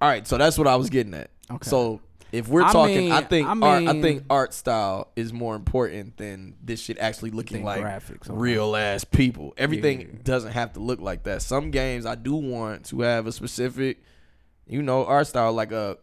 All 0.00 0.08
right, 0.08 0.26
so 0.26 0.38
that's 0.38 0.56
what 0.56 0.66
I 0.66 0.76
was 0.76 0.88
getting 0.90 1.14
at. 1.14 1.30
Okay. 1.50 1.68
So 1.68 2.00
if 2.32 2.48
we're 2.48 2.62
I 2.62 2.72
talking, 2.72 3.12
I 3.12 3.22
think 3.22 3.48
I 3.48 3.52
art, 3.60 3.84
I 3.84 4.00
think 4.00 4.24
art 4.30 4.54
style 4.54 5.08
is 5.16 5.32
more 5.32 5.56
important 5.56 6.16
than 6.16 6.54
this 6.62 6.80
shit 6.80 6.98
actually 6.98 7.30
looking 7.30 7.64
like 7.64 7.82
graphics, 7.82 8.30
okay. 8.30 8.38
real 8.38 8.76
ass 8.76 9.04
people. 9.04 9.54
Everything 9.56 10.00
Yeah. 10.00 10.06
doesn't 10.22 10.52
have 10.52 10.74
to 10.74 10.80
look 10.80 11.00
like 11.00 11.24
that. 11.24 11.42
Some 11.42 11.70
games 11.70 12.06
I 12.06 12.14
do 12.14 12.34
want 12.34 12.86
to 12.86 13.00
have 13.00 13.26
a 13.26 13.32
specific, 13.32 14.02
you 14.66 14.82
know, 14.82 15.04
art 15.04 15.26
style 15.26 15.52
like 15.52 15.72
a 15.72 15.98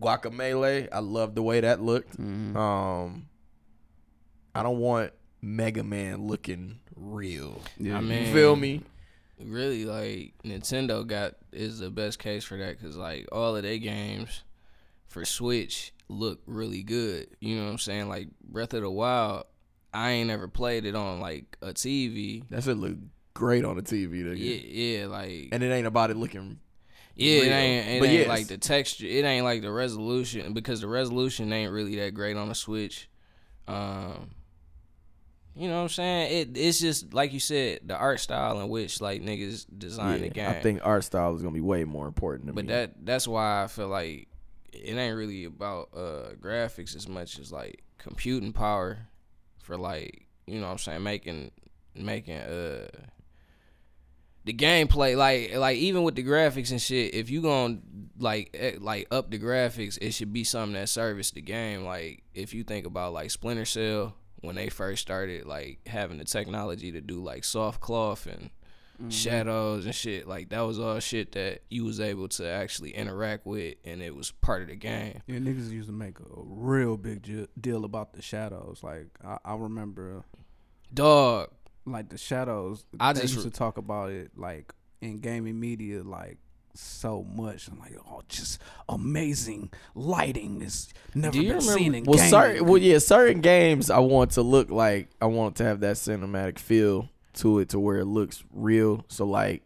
Guacamelee. 0.00 0.88
I 0.92 0.98
love 1.00 1.34
the 1.34 1.42
way 1.42 1.60
that 1.60 1.82
looked. 1.82 2.18
Mm-hmm. 2.18 2.56
Um, 2.56 3.28
I 4.54 4.62
don't 4.62 4.78
want 4.78 5.12
Mega 5.42 5.82
Man 5.82 6.26
looking 6.26 6.78
real. 6.94 7.60
I 7.78 8.00
mean, 8.00 8.26
you 8.26 8.32
feel 8.32 8.56
me? 8.56 8.82
Really, 9.38 9.84
like 9.84 10.32
Nintendo 10.44 11.06
got 11.06 11.34
is 11.52 11.78
the 11.78 11.90
best 11.90 12.18
case 12.18 12.44
for 12.44 12.56
that 12.56 12.78
because 12.78 12.96
like 12.96 13.28
all 13.32 13.54
of 13.54 13.62
their 13.62 13.76
games 13.76 14.42
for 15.16 15.24
Switch 15.24 15.94
look 16.08 16.40
really 16.46 16.82
good. 16.82 17.28
You 17.40 17.56
know 17.56 17.64
what 17.64 17.70
I'm 17.70 17.78
saying? 17.78 18.08
Like 18.10 18.28
Breath 18.44 18.74
of 18.74 18.82
the 18.82 18.90
Wild, 18.90 19.44
I 19.94 20.10
ain't 20.10 20.28
ever 20.30 20.46
played 20.46 20.84
it 20.84 20.94
on 20.94 21.20
like 21.20 21.56
a 21.62 21.68
TV. 21.68 22.46
That 22.50 22.64
should 22.64 22.76
look 22.76 22.96
great 23.32 23.64
on 23.64 23.76
the 23.76 23.82
TV. 23.82 24.22
Nigga. 24.22 24.36
Yeah, 24.36 25.00
yeah, 25.00 25.06
like 25.06 25.48
And 25.52 25.62
it 25.62 25.70
ain't 25.72 25.86
about 25.86 26.10
it 26.10 26.18
looking. 26.18 26.60
Yeah, 27.14 27.44
it 27.44 27.48
ain't, 27.48 27.88
it 27.88 28.00
But 28.00 28.08
ain't 28.10 28.18
yes. 28.18 28.28
like 28.28 28.46
the 28.48 28.58
texture. 28.58 29.06
It 29.06 29.24
ain't 29.24 29.44
like 29.44 29.62
the 29.62 29.72
resolution 29.72 30.52
because 30.52 30.82
the 30.82 30.88
resolution 30.88 31.50
ain't 31.50 31.72
really 31.72 31.96
that 31.96 32.12
great 32.12 32.36
on 32.36 32.50
the 32.50 32.54
Switch. 32.54 33.08
Um, 33.66 34.32
you 35.54 35.66
know 35.68 35.76
what 35.76 35.82
I'm 35.84 35.88
saying? 35.88 36.30
It 36.30 36.58
it's 36.58 36.78
just 36.78 37.14
like 37.14 37.32
you 37.32 37.40
said, 37.40 37.80
the 37.86 37.96
art 37.96 38.20
style 38.20 38.60
in 38.60 38.68
which 38.68 39.00
like 39.00 39.22
niggas 39.22 39.64
design 39.78 40.20
the 40.20 40.28
game. 40.28 40.50
I 40.50 40.60
think 40.60 40.80
art 40.84 41.04
style 41.04 41.34
is 41.34 41.40
gonna 41.40 41.54
be 41.54 41.62
way 41.62 41.84
more 41.84 42.06
important 42.06 42.48
to 42.48 42.52
me. 42.52 42.56
but 42.56 42.66
me. 42.66 42.72
that 42.74 43.06
that's 43.06 43.26
why 43.26 43.62
I 43.62 43.66
feel 43.68 43.88
like 43.88 44.28
it 44.84 44.96
ain't 44.96 45.16
really 45.16 45.44
about 45.44 45.88
uh 45.94 46.34
graphics 46.40 46.94
as 46.94 47.08
much 47.08 47.38
as 47.38 47.52
like 47.52 47.82
computing 47.98 48.52
power 48.52 49.08
for 49.62 49.76
like 49.76 50.26
you 50.46 50.60
know 50.60 50.66
what 50.66 50.72
I'm 50.72 50.78
saying 50.78 51.02
making 51.02 51.50
making 51.94 52.36
uh 52.36 52.88
the 54.46 54.52
gameplay 54.52 55.16
like 55.16 55.56
like 55.56 55.76
even 55.76 56.04
with 56.04 56.14
the 56.14 56.22
graphics 56.22 56.70
and 56.70 56.80
shit 56.80 57.14
if 57.14 57.28
you 57.30 57.42
to 57.42 57.82
like 58.18 58.50
eh, 58.54 58.76
like 58.78 59.08
up 59.10 59.30
the 59.30 59.40
graphics 59.40 59.98
it 60.00 60.12
should 60.12 60.32
be 60.32 60.44
something 60.44 60.74
that 60.74 60.88
service 60.88 61.32
the 61.32 61.40
game. 61.40 61.84
Like 61.84 62.22
if 62.32 62.54
you 62.54 62.62
think 62.62 62.86
about 62.86 63.12
like 63.12 63.32
Splinter 63.32 63.64
Cell 63.64 64.14
when 64.42 64.54
they 64.54 64.68
first 64.68 65.02
started 65.02 65.46
like 65.46 65.80
having 65.86 66.18
the 66.18 66.24
technology 66.24 66.92
to 66.92 67.00
do 67.00 67.22
like 67.22 67.42
soft 67.42 67.80
cloth 67.80 68.26
and 68.26 68.50
Mm-hmm. 68.98 69.10
shadows 69.10 69.84
and 69.84 69.94
shit 69.94 70.26
like 70.26 70.48
that 70.48 70.60
was 70.62 70.80
all 70.80 70.98
shit 71.00 71.32
that 71.32 71.60
you 71.68 71.84
was 71.84 72.00
able 72.00 72.28
to 72.28 72.48
actually 72.48 72.92
interact 72.92 73.44
with 73.44 73.74
and 73.84 74.00
it 74.00 74.14
was 74.14 74.30
part 74.30 74.62
of 74.62 74.68
the 74.68 74.76
game 74.76 75.20
Yeah, 75.26 75.36
niggas 75.36 75.70
used 75.70 75.88
to 75.88 75.94
make 75.94 76.18
a 76.18 76.24
real 76.34 76.96
big 76.96 77.22
ju- 77.22 77.46
deal 77.60 77.84
about 77.84 78.14
the 78.14 78.22
shadows. 78.22 78.80
Like 78.82 79.08
I, 79.22 79.36
I 79.44 79.54
remember, 79.56 80.24
dog 80.94 81.48
like 81.84 82.08
the 82.08 82.18
shadows. 82.18 82.84
I 82.98 83.12
just 83.12 83.34
used 83.34 83.44
to 83.46 83.50
talk 83.50 83.76
about 83.78 84.10
it 84.10 84.30
like 84.36 84.72
in 85.02 85.18
gaming 85.18 85.60
media, 85.60 86.02
like 86.02 86.38
so 86.74 87.22
much. 87.22 87.68
I'm 87.68 87.78
like, 87.78 87.96
oh, 88.10 88.22
just 88.28 88.60
amazing 88.88 89.70
lighting 89.94 90.62
is 90.62 90.88
never 91.14 91.32
Do 91.32 91.40
you 91.42 91.48
been 91.50 91.58
remember- 91.58 91.78
seen 91.78 91.94
in 91.94 92.04
well, 92.04 92.18
certain 92.18 92.64
well, 92.66 92.78
yeah, 92.78 92.98
certain 92.98 93.40
games 93.40 93.90
I 93.90 93.98
want 93.98 94.32
to 94.32 94.42
look 94.42 94.70
like 94.70 95.10
I 95.20 95.26
want 95.26 95.56
to 95.56 95.64
have 95.64 95.80
that 95.80 95.96
cinematic 95.96 96.58
feel 96.58 97.08
to 97.36 97.58
it 97.60 97.68
to 97.70 97.78
where 97.80 97.98
it 97.98 98.04
looks 98.06 98.44
real. 98.52 99.04
So 99.08 99.24
like, 99.26 99.62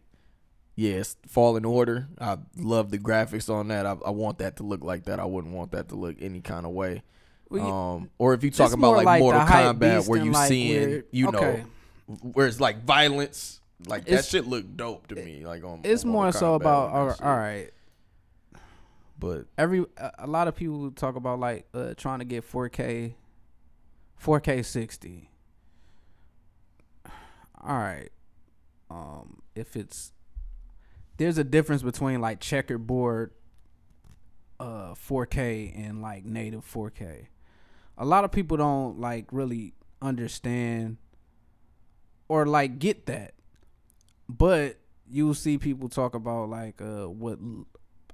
yes, 0.75 1.15
Fallen 1.27 1.65
Order. 1.65 2.07
I 2.19 2.37
love 2.57 2.91
the 2.91 2.97
graphics 2.99 3.53
on 3.53 3.67
that. 3.69 3.85
I, 3.85 3.97
I 4.05 4.09
want 4.11 4.39
that 4.39 4.57
to 4.57 4.63
look 4.63 4.83
like 4.83 5.05
that. 5.05 5.19
I 5.19 5.25
wouldn't 5.25 5.53
want 5.53 5.71
that 5.71 5.89
to 5.89 5.95
look 5.95 6.15
any 6.21 6.41
kind 6.41 6.65
of 6.65 6.71
way. 6.71 7.03
Well, 7.49 7.63
you- 7.65 7.71
um, 7.73 8.09
or 8.17 8.33
if 8.33 8.43
you 8.43 8.51
talk 8.51 8.71
about 8.73 8.95
like, 8.97 9.05
like 9.05 9.19
Mortal 9.19 9.41
Kombat, 9.41 10.07
where 10.07 10.23
you 10.23 10.31
like, 10.31 10.47
seeing, 10.47 10.89
where- 10.89 11.03
you 11.11 11.27
okay. 11.29 11.63
know, 12.07 12.15
where 12.33 12.47
it's 12.47 12.59
like 12.59 12.83
violence. 12.83 13.59
Like 13.87 14.05
that 14.05 14.25
shit 14.25 14.45
look 14.45 14.77
dope 14.77 15.07
to 15.07 15.15
me. 15.15 15.43
Like 15.45 15.63
on 15.63 15.81
It's 15.83 16.03
on 16.03 16.11
more 16.11 16.23
Mortal 16.25 16.39
so 16.39 16.45
Kombat 16.53 16.55
about 16.61 16.89
all, 16.91 17.15
all 17.29 17.35
right. 17.37 17.71
But 19.17 19.45
Every 19.57 19.85
a, 19.97 20.11
a 20.19 20.27
lot 20.27 20.47
of 20.47 20.55
people 20.55 20.91
talk 20.91 21.15
about 21.15 21.39
like 21.39 21.67
uh, 21.73 21.93
trying 21.97 22.19
to 22.19 22.25
get 22.25 22.49
4K, 22.49 23.13
4K 24.23 24.63
60. 24.65 25.30
All 27.63 27.77
right, 27.77 28.09
um, 28.89 29.41
if 29.55 29.75
it's 29.75 30.11
there's 31.17 31.37
a 31.37 31.43
difference 31.43 31.83
between 31.83 32.19
like 32.19 32.39
checkerboard, 32.39 33.31
uh, 34.59 34.93
4K 34.95 35.71
and 35.75 36.01
like 36.01 36.25
native 36.25 36.65
4K. 36.65 37.27
A 37.97 38.05
lot 38.05 38.23
of 38.23 38.31
people 38.31 38.57
don't 38.57 38.99
like 38.99 39.27
really 39.31 39.73
understand 40.01 40.97
or 42.27 42.45
like 42.45 42.79
get 42.79 43.05
that, 43.05 43.35
but 44.27 44.77
you'll 45.07 45.33
see 45.33 45.57
people 45.57 45.89
talk 45.89 46.15
about 46.15 46.49
like 46.49 46.81
uh 46.81 47.05
what 47.05 47.37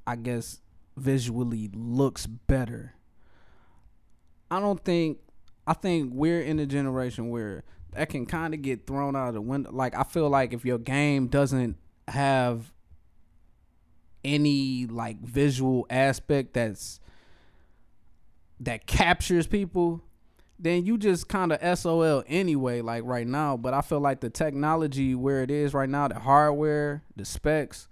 I 0.06 0.16
guess 0.16 0.60
visually 0.98 1.70
looks 1.74 2.26
better. 2.26 2.96
I 4.50 4.60
don't 4.60 4.84
think 4.84 5.20
I 5.66 5.74
think 5.74 6.12
we're 6.14 6.42
in 6.42 6.60
a 6.60 6.66
generation 6.66 7.30
where 7.30 7.64
that 7.94 8.10
can 8.10 8.26
kind 8.26 8.54
of 8.54 8.62
get 8.62 8.86
thrown 8.86 9.16
out 9.16 9.30
of 9.30 9.34
the 9.34 9.42
window. 9.42 9.72
Like 9.72 9.96
I 9.96 10.04
feel 10.04 10.30
like 10.30 10.54
if 10.54 10.66
your 10.66 10.78
game 10.78 11.28
doesn't 11.28 11.78
have 12.08 12.72
any 14.24 14.86
like 14.86 15.22
visual 15.22 15.86
aspect 15.90 16.54
that's 16.54 17.00
that 18.60 18.88
captures 18.88 19.48
people, 19.48 20.02
then 20.60 20.86
you 20.86 20.98
just 20.98 21.28
kind 21.28 21.52
of 21.52 21.78
SOL 21.78 22.24
anyway, 22.28 22.82
like 22.82 23.04
right 23.06 23.28
now. 23.28 23.56
But 23.58 23.74
I 23.74 23.82
feel 23.82 24.00
like 24.00 24.22
the 24.22 24.30
technology 24.30 25.16
where 25.16 25.44
it 25.44 25.52
is 25.52 25.74
right 25.74 25.90
now, 25.90 26.08
the 26.08 26.20
hardware, 26.20 27.04
the 27.16 27.26
specs, 27.26 27.88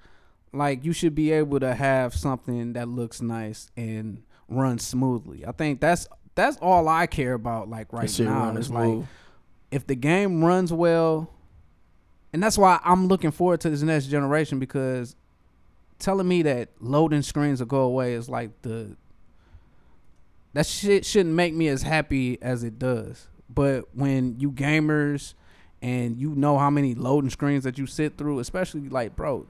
like 0.51 0.83
you 0.83 0.93
should 0.93 1.15
be 1.15 1.31
able 1.31 1.59
to 1.59 1.75
have 1.75 2.15
something 2.15 2.73
that 2.73 2.87
looks 2.87 3.21
nice 3.21 3.69
and 3.77 4.23
runs 4.47 4.85
smoothly. 4.85 5.45
I 5.45 5.51
think 5.51 5.79
that's 5.81 6.07
that's 6.33 6.57
all 6.57 6.87
I 6.87 7.07
care 7.07 7.33
about. 7.33 7.69
Like 7.69 7.93
right 7.93 8.19
now, 8.19 8.55
it's 8.55 8.69
like 8.69 8.85
smooth. 8.85 9.05
If 9.71 9.85
the 9.87 9.95
game 9.95 10.43
runs 10.43 10.71
well, 10.71 11.29
and 12.33 12.41
that's 12.41 12.57
why 12.57 12.79
I'm 12.83 13.07
looking 13.07 13.31
forward 13.31 13.61
to 13.61 13.69
this 13.69 13.81
next 13.81 14.07
generation 14.07 14.59
because 14.59 15.15
telling 15.99 16.27
me 16.27 16.41
that 16.43 16.69
loading 16.79 17.21
screens 17.21 17.59
will 17.59 17.67
go 17.67 17.81
away 17.81 18.13
is 18.13 18.27
like 18.27 18.61
the 18.61 18.95
that 20.53 20.65
shit 20.65 21.05
shouldn't 21.05 21.35
make 21.35 21.53
me 21.53 21.67
as 21.67 21.81
happy 21.81 22.41
as 22.41 22.63
it 22.63 22.79
does. 22.79 23.27
But 23.49 23.93
when 23.93 24.39
you 24.39 24.51
gamers 24.51 25.33
and 25.81 26.17
you 26.17 26.33
know 26.33 26.57
how 26.57 26.69
many 26.69 26.95
loading 26.95 27.29
screens 27.29 27.63
that 27.65 27.77
you 27.77 27.85
sit 27.85 28.17
through, 28.17 28.39
especially 28.39 28.89
like 28.89 29.15
bro, 29.15 29.45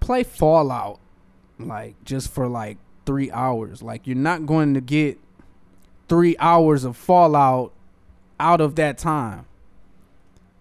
play 0.00 0.24
Fallout 0.24 1.00
like 1.58 2.02
just 2.04 2.30
for 2.30 2.48
like 2.48 2.78
three 3.06 3.30
hours. 3.30 3.82
Like 3.82 4.06
you're 4.06 4.16
not 4.16 4.46
going 4.46 4.74
to 4.74 4.80
get 4.80 5.18
three 6.08 6.36
hours 6.38 6.84
of 6.84 6.96
Fallout 6.96 7.72
out 8.40 8.60
of 8.60 8.74
that 8.76 8.98
time. 8.98 9.46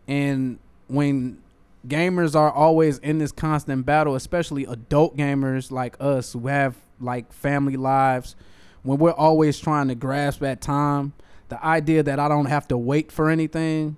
And 0.07 0.59
when 0.87 1.41
gamers 1.87 2.35
are 2.35 2.51
always 2.51 2.97
in 2.99 3.17
this 3.17 3.31
constant 3.31 3.85
battle, 3.85 4.15
especially 4.15 4.65
adult 4.65 5.17
gamers 5.17 5.71
like 5.71 5.95
us 5.99 6.33
who 6.33 6.47
have 6.47 6.75
like 6.99 7.31
family 7.31 7.77
lives, 7.77 8.35
when 8.83 8.97
we're 8.99 9.11
always 9.11 9.59
trying 9.59 9.87
to 9.89 9.95
grasp 9.95 10.39
that 10.39 10.61
time, 10.61 11.13
the 11.49 11.63
idea 11.65 12.03
that 12.03 12.19
I 12.19 12.27
don't 12.27 12.45
have 12.45 12.67
to 12.69 12.77
wait 12.77 13.11
for 13.11 13.29
anything 13.29 13.97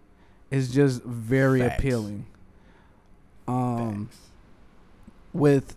is 0.52 0.72
just 0.72 1.04
very 1.04 1.62
Facts. 1.62 1.80
appealing. 1.80 2.26
Um 3.48 4.10
with 5.34 5.76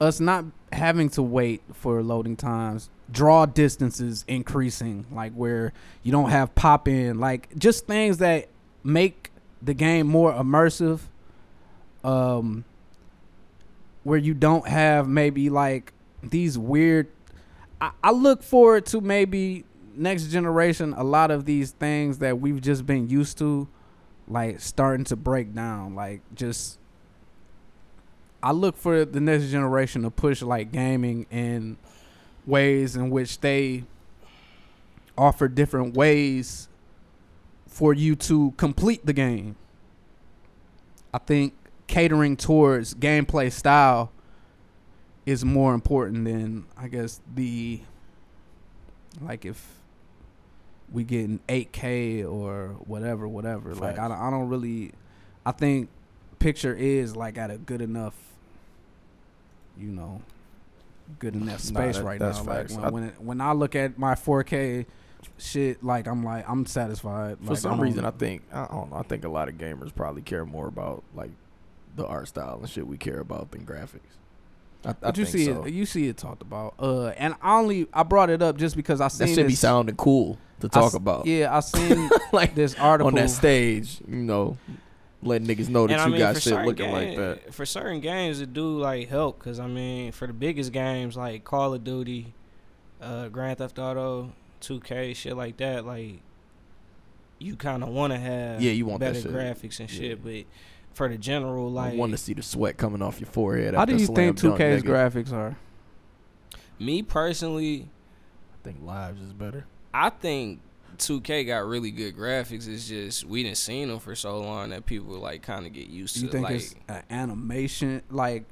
us 0.00 0.18
not 0.20 0.44
having 0.72 1.08
to 1.10 1.22
wait 1.22 1.62
for 1.72 2.02
loading 2.02 2.36
times, 2.36 2.90
draw 3.12 3.46
distances 3.46 4.24
increasing, 4.28 5.06
like 5.12 5.32
where 5.32 5.72
you 6.02 6.12
don't 6.12 6.30
have 6.30 6.54
pop 6.54 6.88
in, 6.88 7.18
like 7.18 7.54
just 7.56 7.86
things 7.86 8.18
that 8.18 8.48
make 8.84 9.30
the 9.62 9.74
game 9.74 10.06
more 10.06 10.32
immersive. 10.32 11.00
Um, 12.02 12.64
where 14.02 14.18
you 14.18 14.34
don't 14.34 14.66
have 14.66 15.08
maybe 15.08 15.50
like 15.50 15.92
these 16.22 16.56
weird. 16.58 17.08
I, 17.80 17.90
I 18.02 18.10
look 18.12 18.42
forward 18.42 18.86
to 18.86 19.00
maybe 19.00 19.64
next 19.94 20.28
generation. 20.28 20.94
A 20.96 21.04
lot 21.04 21.30
of 21.30 21.44
these 21.44 21.72
things 21.72 22.18
that 22.18 22.40
we've 22.40 22.60
just 22.60 22.86
been 22.86 23.08
used 23.08 23.38
to, 23.38 23.68
like 24.28 24.60
starting 24.60 25.04
to 25.06 25.16
break 25.16 25.54
down. 25.54 25.94
Like 25.94 26.22
just, 26.34 26.78
I 28.42 28.52
look 28.52 28.76
for 28.76 29.04
the 29.04 29.20
next 29.20 29.50
generation 29.50 30.02
to 30.02 30.10
push 30.10 30.42
like 30.42 30.72
gaming 30.72 31.26
in 31.30 31.76
ways 32.46 32.96
in 32.96 33.10
which 33.10 33.40
they 33.40 33.84
offer 35.16 35.48
different 35.48 35.94
ways 35.94 36.68
for 37.66 37.92
you 37.92 38.16
to 38.16 38.52
complete 38.56 39.04
the 39.06 39.12
game. 39.12 39.56
I 41.12 41.18
think 41.18 41.54
catering 41.86 42.36
towards 42.36 42.94
gameplay 42.94 43.50
style 43.50 44.12
is 45.26 45.44
more 45.44 45.74
important 45.74 46.24
than 46.24 46.66
I 46.76 46.88
guess 46.88 47.20
the 47.34 47.80
like 49.20 49.44
if 49.44 49.80
we 50.92 51.04
getting 51.04 51.40
8K 51.48 52.30
or 52.30 52.76
whatever, 52.86 53.28
whatever. 53.28 53.74
Like 53.74 53.98
I 53.98 54.06
I 54.06 54.30
don't 54.30 54.48
really. 54.48 54.92
I 55.44 55.52
think 55.52 55.88
picture 56.38 56.74
is 56.74 57.16
like 57.16 57.38
at 57.38 57.50
a 57.50 57.58
good 57.58 57.80
enough, 57.80 58.14
you 59.78 59.88
know, 59.88 60.22
good 61.18 61.34
enough 61.34 61.70
Nah, 61.70 61.80
space 61.80 61.96
that- 61.98 62.04
right 62.04 62.20
now. 62.20 62.42
Like 62.42 62.70
when 62.70 62.84
I- 62.84 62.90
when, 62.90 63.02
it, 63.04 63.14
when 63.20 63.40
I 63.40 63.52
look 63.52 63.74
at 63.74 63.98
my 63.98 64.14
4K 64.14 64.86
shit, 65.38 65.82
like 65.84 66.06
I'm 66.06 66.22
like 66.24 66.48
I'm 66.48 66.66
satisfied. 66.66 67.38
For 67.42 67.50
Like, 67.50 67.58
some 67.58 67.72
don't- 67.72 67.80
reason, 67.80 68.04
I 68.04 68.10
think 68.10 68.42
I 68.52 68.66
don't 68.66 68.90
know. 68.90 68.96
I 68.96 69.02
think 69.02 69.24
a 69.24 69.28
lot 69.28 69.48
of 69.48 69.56
gamers 69.56 69.94
probably 69.94 70.22
care 70.22 70.44
more 70.46 70.66
about 70.68 71.02
like 71.14 71.30
the 71.96 72.06
art 72.06 72.28
style 72.28 72.58
and 72.60 72.68
shit 72.70 72.86
we 72.86 72.96
care 72.96 73.20
about 73.20 73.50
than 73.50 73.66
graphics. 73.66 74.00
I, 74.84 74.90
I 74.90 74.92
But 74.92 75.18
you 75.18 75.24
think 75.26 75.36
see 75.36 75.44
so. 75.46 75.64
it, 75.64 75.72
you 75.74 75.84
see 75.84 76.08
it 76.08 76.16
talked 76.16 76.40
about. 76.40 76.74
Uh, 76.78 77.08
and 77.18 77.34
I 77.42 77.58
only 77.58 77.86
I 77.92 78.02
brought 78.02 78.30
it 78.30 78.40
up 78.42 78.56
just 78.56 78.76
because 78.76 79.00
I 79.00 79.08
seen 79.08 79.26
it. 79.26 79.30
that 79.30 79.34
should 79.34 79.46
be 79.48 79.54
sounding 79.54 79.96
cool 79.96 80.38
to 80.60 80.68
talk 80.70 80.84
s- 80.86 80.94
about. 80.94 81.26
Yeah, 81.26 81.54
I 81.54 81.60
seen 81.60 82.08
like 82.32 82.54
this 82.54 82.74
article 82.78 83.08
on 83.08 83.14
that 83.16 83.28
stage, 83.30 84.00
you 84.08 84.16
know, 84.16 84.56
letting 85.22 85.46
niggas 85.46 85.68
know 85.68 85.86
that 85.86 85.92
And 85.94 86.00
I 86.02 86.06
you 86.06 86.12
mean, 86.12 86.18
got 86.20 86.34
shit 86.36 86.42
certain 86.44 86.66
looking 86.66 86.90
like 86.90 87.16
that. 87.16 87.54
For 87.54 87.66
certain 87.66 88.00
games, 88.00 88.40
it 88.40 88.52
do 88.52 88.78
like 88.78 89.08
help 89.08 89.38
because 89.38 89.60
I 89.60 89.66
mean, 89.66 90.12
for 90.12 90.26
the 90.26 90.32
biggest 90.32 90.72
games 90.72 91.16
like 91.16 91.44
Call 91.44 91.74
of 91.74 91.84
Duty, 91.84 92.32
uh, 93.00 93.28
Grand 93.28 93.58
Theft 93.58 93.78
Auto, 93.78 94.32
2K, 94.60 95.14
shit 95.14 95.36
like 95.36 95.56
that, 95.58 95.84
like 95.84 96.20
you 97.38 97.56
kind 97.56 97.82
of 97.82 97.88
want 97.90 98.12
to 98.12 98.18
have 98.18 98.60
Yeah, 98.60 98.72
you 98.72 98.86
want 98.86 99.00
better 99.00 99.20
graphics 99.20 99.80
and 99.80 99.90
Yeah. 99.90 99.98
shit, 99.98 100.22
but 100.22 100.44
for 100.92 101.08
the 101.08 101.16
general, 101.16 101.70
like, 101.70 101.94
I 101.94 101.96
want 101.96 102.12
to 102.12 102.18
see 102.18 102.34
the 102.34 102.42
sweat 102.42 102.76
coming 102.76 103.00
off 103.00 103.20
your 103.20 103.30
forehead. 103.30 103.74
How 103.74 103.82
after 103.82 103.94
do 103.94 104.00
you 104.00 104.06
think 104.06 104.36
2K's 104.36 104.82
graphics 104.82 105.32
are? 105.32 105.56
me 106.78 107.02
personally, 107.02 107.88
I 108.54 108.56
think 108.64 108.82
lives 108.82 109.20
is 109.20 109.32
better. 109.32 109.66
I 109.92 110.10
think 110.10 110.60
2K 111.00 111.46
got 111.46 111.66
really 111.66 111.90
good 111.90 112.16
graphics. 112.16 112.68
It's 112.68 112.86
just 112.86 113.24
we 113.24 113.42
didn't 113.42 113.56
seen 113.56 113.88
them 113.88 113.98
for 113.98 114.14
so 114.14 114.40
long 114.40 114.70
that 114.70 114.86
people 114.86 115.14
like 115.14 115.42
kind 115.42 115.66
of 115.66 115.72
get 115.72 115.88
used 115.88 116.16
to. 116.16 116.22
You 116.22 116.28
think 116.28 116.44
like, 116.44 116.54
it's 116.56 116.74
an 116.88 117.02
animation? 117.10 118.02
Like 118.10 118.44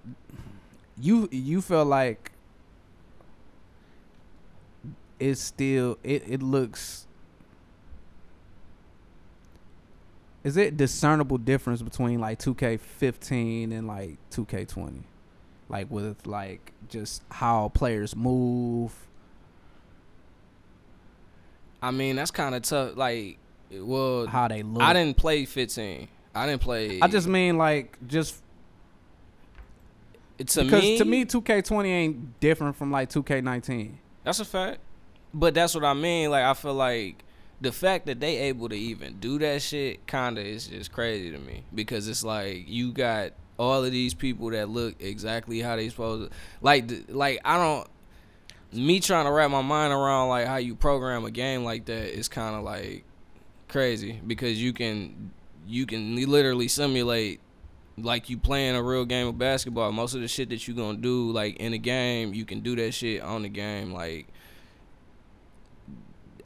you 1.00 1.28
you 1.30 1.60
feel 1.60 1.84
like 1.84 2.32
it's 5.20 5.40
still 5.40 5.98
it 6.02 6.24
it 6.26 6.42
looks. 6.42 7.06
Is 10.44 10.56
it 10.56 10.76
discernible 10.76 11.38
difference 11.38 11.82
between 11.82 12.20
like 12.20 12.38
2K15 12.38 13.72
and 13.76 13.86
like 13.86 14.16
2K20? 14.30 15.02
Like 15.68 15.90
with 15.90 16.26
like 16.26 16.72
just 16.88 17.22
how 17.30 17.68
players 17.68 18.16
move. 18.16 19.07
I 21.82 21.90
mean, 21.90 22.16
that's 22.16 22.30
kind 22.30 22.54
of 22.54 22.62
tough. 22.62 22.96
Like, 22.96 23.38
well, 23.70 24.26
How 24.26 24.48
they 24.48 24.62
look. 24.62 24.82
I 24.82 24.92
didn't 24.92 25.16
play 25.16 25.44
15. 25.44 26.08
I 26.34 26.46
didn't 26.46 26.62
play. 26.62 27.00
I 27.00 27.08
just 27.08 27.26
mean 27.26 27.58
like 27.58 27.96
just 28.06 28.42
to 30.38 30.64
because 30.64 30.82
me, 30.82 30.98
to 30.98 31.04
me 31.04 31.24
2K20 31.24 31.86
ain't 31.86 32.40
different 32.40 32.76
from 32.76 32.90
like 32.90 33.10
2K19. 33.10 33.94
That's 34.24 34.40
a 34.40 34.44
fact. 34.44 34.78
But 35.34 35.54
that's 35.54 35.74
what 35.74 35.84
I 35.84 35.94
mean. 35.94 36.30
Like 36.30 36.44
I 36.44 36.54
feel 36.54 36.74
like 36.74 37.24
the 37.60 37.72
fact 37.72 38.06
that 38.06 38.20
they 38.20 38.36
able 38.38 38.68
to 38.68 38.76
even 38.76 39.18
do 39.18 39.38
that 39.40 39.62
shit 39.62 40.06
kinda 40.06 40.40
is 40.40 40.68
just 40.68 40.92
crazy 40.92 41.30
to 41.32 41.38
me. 41.38 41.64
Because 41.74 42.08
it's 42.08 42.22
like 42.22 42.68
you 42.68 42.92
got 42.92 43.32
all 43.58 43.84
of 43.84 43.90
these 43.90 44.14
people 44.14 44.50
that 44.50 44.68
look 44.68 44.94
exactly 45.00 45.60
how 45.60 45.74
they 45.74 45.88
supposed 45.88 46.30
to 46.30 46.36
like 46.60 46.88
like 47.08 47.40
I 47.44 47.56
don't 47.56 47.88
me 48.72 49.00
trying 49.00 49.24
to 49.24 49.32
wrap 49.32 49.50
my 49.50 49.62
mind 49.62 49.92
around 49.92 50.28
like 50.28 50.46
how 50.46 50.56
you 50.56 50.74
program 50.74 51.24
a 51.24 51.30
game 51.30 51.64
like 51.64 51.86
that 51.86 52.16
is 52.16 52.28
kinda 52.28 52.60
like 52.60 53.04
crazy 53.68 54.20
because 54.26 54.62
you 54.62 54.72
can 54.72 55.30
you 55.66 55.86
can 55.86 56.16
literally 56.30 56.68
simulate 56.68 57.40
like 57.96 58.30
you 58.30 58.38
playing 58.38 58.76
a 58.76 58.82
real 58.82 59.04
game 59.04 59.26
of 59.26 59.38
basketball. 59.38 59.92
Most 59.92 60.14
of 60.14 60.20
the 60.20 60.28
shit 60.28 60.50
that 60.50 60.66
you 60.66 60.74
gonna 60.74 60.98
do 60.98 61.30
like 61.30 61.56
in 61.56 61.72
a 61.72 61.78
game, 61.78 62.34
you 62.34 62.44
can 62.44 62.60
do 62.60 62.76
that 62.76 62.92
shit 62.92 63.22
on 63.22 63.42
the 63.42 63.48
game. 63.48 63.92
Like 63.92 64.28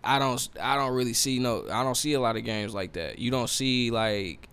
I 0.02 0.18
don't 0.18 0.48
I 0.60 0.76
don't 0.76 0.94
really 0.94 1.12
see 1.12 1.38
no 1.38 1.64
I 1.70 1.82
don't 1.82 1.96
see 1.96 2.12
a 2.14 2.20
lot 2.20 2.36
of 2.36 2.44
games 2.44 2.74
like 2.74 2.94
that. 2.94 3.18
You 3.18 3.30
don't 3.30 3.50
see 3.50 3.90
like 3.90 4.48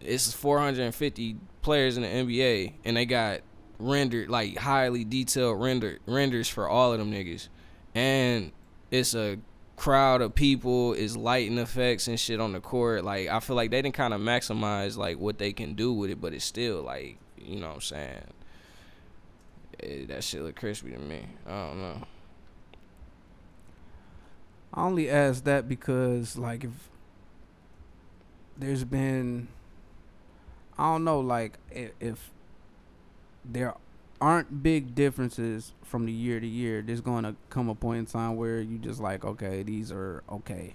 it's 0.00 0.32
450 0.32 1.36
players 1.62 1.96
in 1.96 2.02
the 2.02 2.08
NBA 2.08 2.74
and 2.84 2.96
they 2.96 3.06
got 3.06 3.40
rendered 3.82 4.28
like 4.28 4.56
highly 4.56 5.04
detailed 5.04 5.60
render 5.60 5.98
renders 6.06 6.48
for 6.48 6.68
all 6.68 6.92
of 6.92 6.98
them 6.98 7.12
niggas. 7.12 7.48
And 7.94 8.52
it's 8.90 9.14
a 9.14 9.38
crowd 9.76 10.22
of 10.22 10.34
people, 10.34 10.92
is 10.92 11.16
lighting 11.16 11.58
effects 11.58 12.06
and 12.06 12.18
shit 12.18 12.40
on 12.40 12.52
the 12.52 12.60
court. 12.60 13.04
Like 13.04 13.28
I 13.28 13.40
feel 13.40 13.56
like 13.56 13.70
they 13.70 13.82
didn't 13.82 13.94
kind 13.94 14.14
of 14.14 14.20
maximize 14.20 14.96
like 14.96 15.18
what 15.18 15.38
they 15.38 15.52
can 15.52 15.74
do 15.74 15.92
with 15.92 16.10
it, 16.10 16.20
but 16.20 16.32
it's 16.32 16.44
still 16.44 16.82
like 16.82 17.18
you 17.36 17.60
know 17.60 17.68
what 17.68 17.74
I'm 17.74 17.80
saying. 17.80 18.24
Eh, 19.82 20.04
that 20.06 20.22
shit 20.22 20.42
look 20.42 20.56
crispy 20.56 20.92
to 20.92 20.98
me. 20.98 21.26
I 21.46 21.50
don't 21.50 21.80
know. 21.80 22.02
I 24.74 24.84
only 24.84 25.10
ask 25.10 25.44
that 25.44 25.68
because 25.68 26.38
like 26.38 26.64
if 26.64 26.70
there's 28.56 28.84
been 28.84 29.48
I 30.78 30.84
don't 30.92 31.04
know 31.04 31.20
like 31.20 31.58
if, 31.70 31.90
if 32.00 32.30
there 33.44 33.74
aren't 34.20 34.62
big 34.62 34.94
differences 34.94 35.72
from 35.82 36.06
the 36.06 36.12
year 36.12 36.38
to 36.38 36.46
year, 36.46 36.80
there's 36.80 37.00
going 37.00 37.24
to 37.24 37.34
come 37.50 37.68
a 37.68 37.74
point 37.74 37.98
in 37.98 38.06
time 38.06 38.36
where 38.36 38.60
you 38.60 38.78
just 38.78 39.00
like 39.00 39.24
okay, 39.24 39.62
these 39.62 39.90
are 39.90 40.22
okay. 40.30 40.74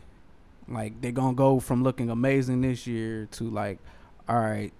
Like 0.67 1.01
they're 1.01 1.11
going 1.11 1.33
to 1.33 1.37
go 1.37 1.59
from 1.59 1.83
looking 1.83 2.09
amazing 2.09 2.61
this 2.61 2.85
year 2.85 3.27
to 3.31 3.45
like 3.45 3.79
all 4.27 4.39
right, 4.39 4.73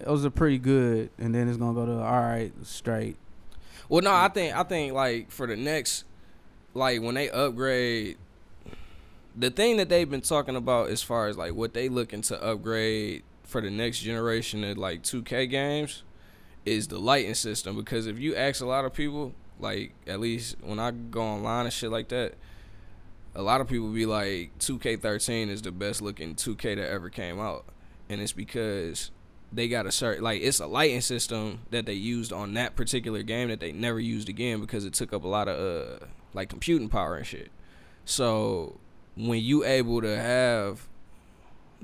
those 0.00 0.24
are 0.24 0.30
pretty 0.30 0.58
good 0.58 1.10
and 1.18 1.34
then 1.34 1.48
it's 1.48 1.56
going 1.56 1.74
to 1.74 1.80
go 1.80 1.86
to 1.86 2.02
all 2.02 2.20
right, 2.20 2.52
straight. 2.64 3.16
Well, 3.88 4.02
no, 4.02 4.12
I 4.12 4.28
think 4.28 4.54
I 4.54 4.64
think 4.64 4.92
like 4.92 5.30
for 5.30 5.46
the 5.46 5.56
next, 5.56 6.04
like 6.74 7.00
when 7.00 7.14
they 7.14 7.30
upgrade, 7.30 8.18
the 9.36 9.50
thing 9.50 9.76
that 9.76 9.88
they've 9.88 10.10
been 10.10 10.20
talking 10.20 10.56
about 10.56 10.90
as 10.90 11.02
far 11.02 11.28
as 11.28 11.36
like 11.36 11.54
what 11.54 11.72
they 11.72 11.88
looking 11.88 12.22
to 12.22 12.42
upgrade 12.42 13.22
for 13.44 13.60
the 13.60 13.70
next 13.70 14.00
generation 14.00 14.64
of 14.64 14.76
like 14.76 15.02
2K 15.02 15.48
games 15.48 16.02
is 16.64 16.88
the 16.88 16.98
lighting 16.98 17.34
system 17.34 17.76
because 17.76 18.06
if 18.06 18.18
you 18.18 18.34
ask 18.36 18.62
a 18.62 18.66
lot 18.66 18.84
of 18.84 18.92
people, 18.92 19.32
like 19.58 19.92
at 20.06 20.20
least 20.20 20.56
when 20.62 20.78
I 20.78 20.90
go 20.90 21.22
online 21.22 21.66
and 21.66 21.72
shit 21.72 21.90
like 21.90 22.08
that, 22.08 22.34
a 23.34 23.42
lot 23.42 23.60
of 23.60 23.68
people 23.68 23.88
be 23.88 24.06
like 24.06 24.58
2K13 24.58 25.48
is 25.48 25.62
the 25.62 25.72
best 25.72 26.02
looking 26.02 26.34
2K 26.34 26.76
that 26.76 26.90
ever 26.90 27.08
came 27.08 27.40
out, 27.40 27.64
and 28.08 28.20
it's 28.20 28.32
because 28.32 29.10
they 29.52 29.68
got 29.68 29.86
a 29.86 29.92
certain 29.92 30.24
like 30.24 30.40
it's 30.40 30.60
a 30.60 30.66
lighting 30.66 31.00
system 31.00 31.60
that 31.70 31.86
they 31.86 31.92
used 31.92 32.32
on 32.32 32.54
that 32.54 32.74
particular 32.74 33.22
game 33.22 33.48
that 33.48 33.60
they 33.60 33.72
never 33.72 34.00
used 34.00 34.28
again 34.28 34.60
because 34.60 34.84
it 34.84 34.94
took 34.94 35.12
up 35.12 35.24
a 35.24 35.28
lot 35.28 35.46
of 35.48 35.58
uh 36.00 36.06
like 36.32 36.48
computing 36.48 36.88
power 36.88 37.16
and 37.16 37.26
shit. 37.26 37.50
So 38.04 38.78
when 39.16 39.40
you 39.40 39.64
able 39.64 40.00
to 40.00 40.16
have 40.16 40.88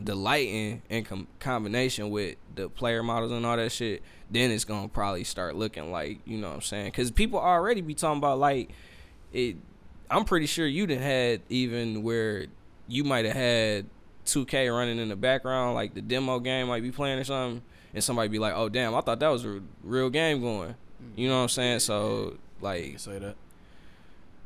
the 0.03 0.15
lighting 0.15 0.83
in 0.89 1.05
com- 1.05 1.27
combination 1.41 2.11
with 2.11 2.37
the 2.55 2.69
player 2.69 3.03
models 3.03 3.33
and 3.33 3.45
all 3.45 3.57
that 3.57 3.73
shit, 3.73 4.03
then 4.31 4.51
it's 4.51 4.65
gonna 4.65 4.89
probably 4.89 5.25
start 5.25 5.57
looking 5.57 5.91
like 5.91 6.21
you 6.25 6.39
know 6.39 6.49
what 6.49 6.55
I'm 6.57 6.63
saying 6.63 6.87
because 6.87 7.11
people 7.11 7.39
already 7.39 7.81
be 7.81 7.95
talking 7.95 8.19
about 8.19 8.39
like 8.39 8.71
it. 9.33 9.57
I'm 10.11 10.25
pretty 10.25 10.47
sure 10.47 10.67
you 10.67 10.87
didn't 10.87 11.03
had 11.03 11.43
even 11.49 12.03
where 12.03 12.47
you 12.87 13.05
might 13.05 13.27
have 13.27 13.37
had 13.37 13.87
2K 14.25 14.75
running 14.75 14.99
in 14.99 15.09
the 15.09 15.17
background, 15.17 15.75
like 15.75 15.95
the 15.95 16.01
demo 16.01 16.39
game 16.39 16.69
might 16.69 16.83
be 16.83 16.91
playing 16.91 17.19
or 17.19 17.25
something, 17.25 17.63
and 17.93 18.03
somebody 18.05 18.29
be 18.29 18.39
like, 18.39 18.55
"Oh 18.55 18.69
damn, 18.69 18.95
I 18.95 19.01
thought 19.01 19.21
that 19.21 19.29
was 19.29 19.45
a 19.45 19.61
real 19.83 20.11
game 20.11 20.41
going." 20.41 20.75
You 21.17 21.29
know 21.29 21.37
what 21.37 21.43
I'm 21.43 21.49
saying? 21.49 21.81
So 21.81 22.37
like, 22.61 22.99
say 22.99 23.19
that. 23.19 23.37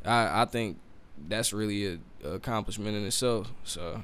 I 0.05 0.42
I 0.42 0.44
think 0.46 0.78
that's 1.28 1.53
really 1.53 1.86
a, 1.86 1.98
a 2.24 2.32
accomplishment 2.34 2.96
in 2.96 3.05
itself. 3.05 3.53
So 3.64 4.03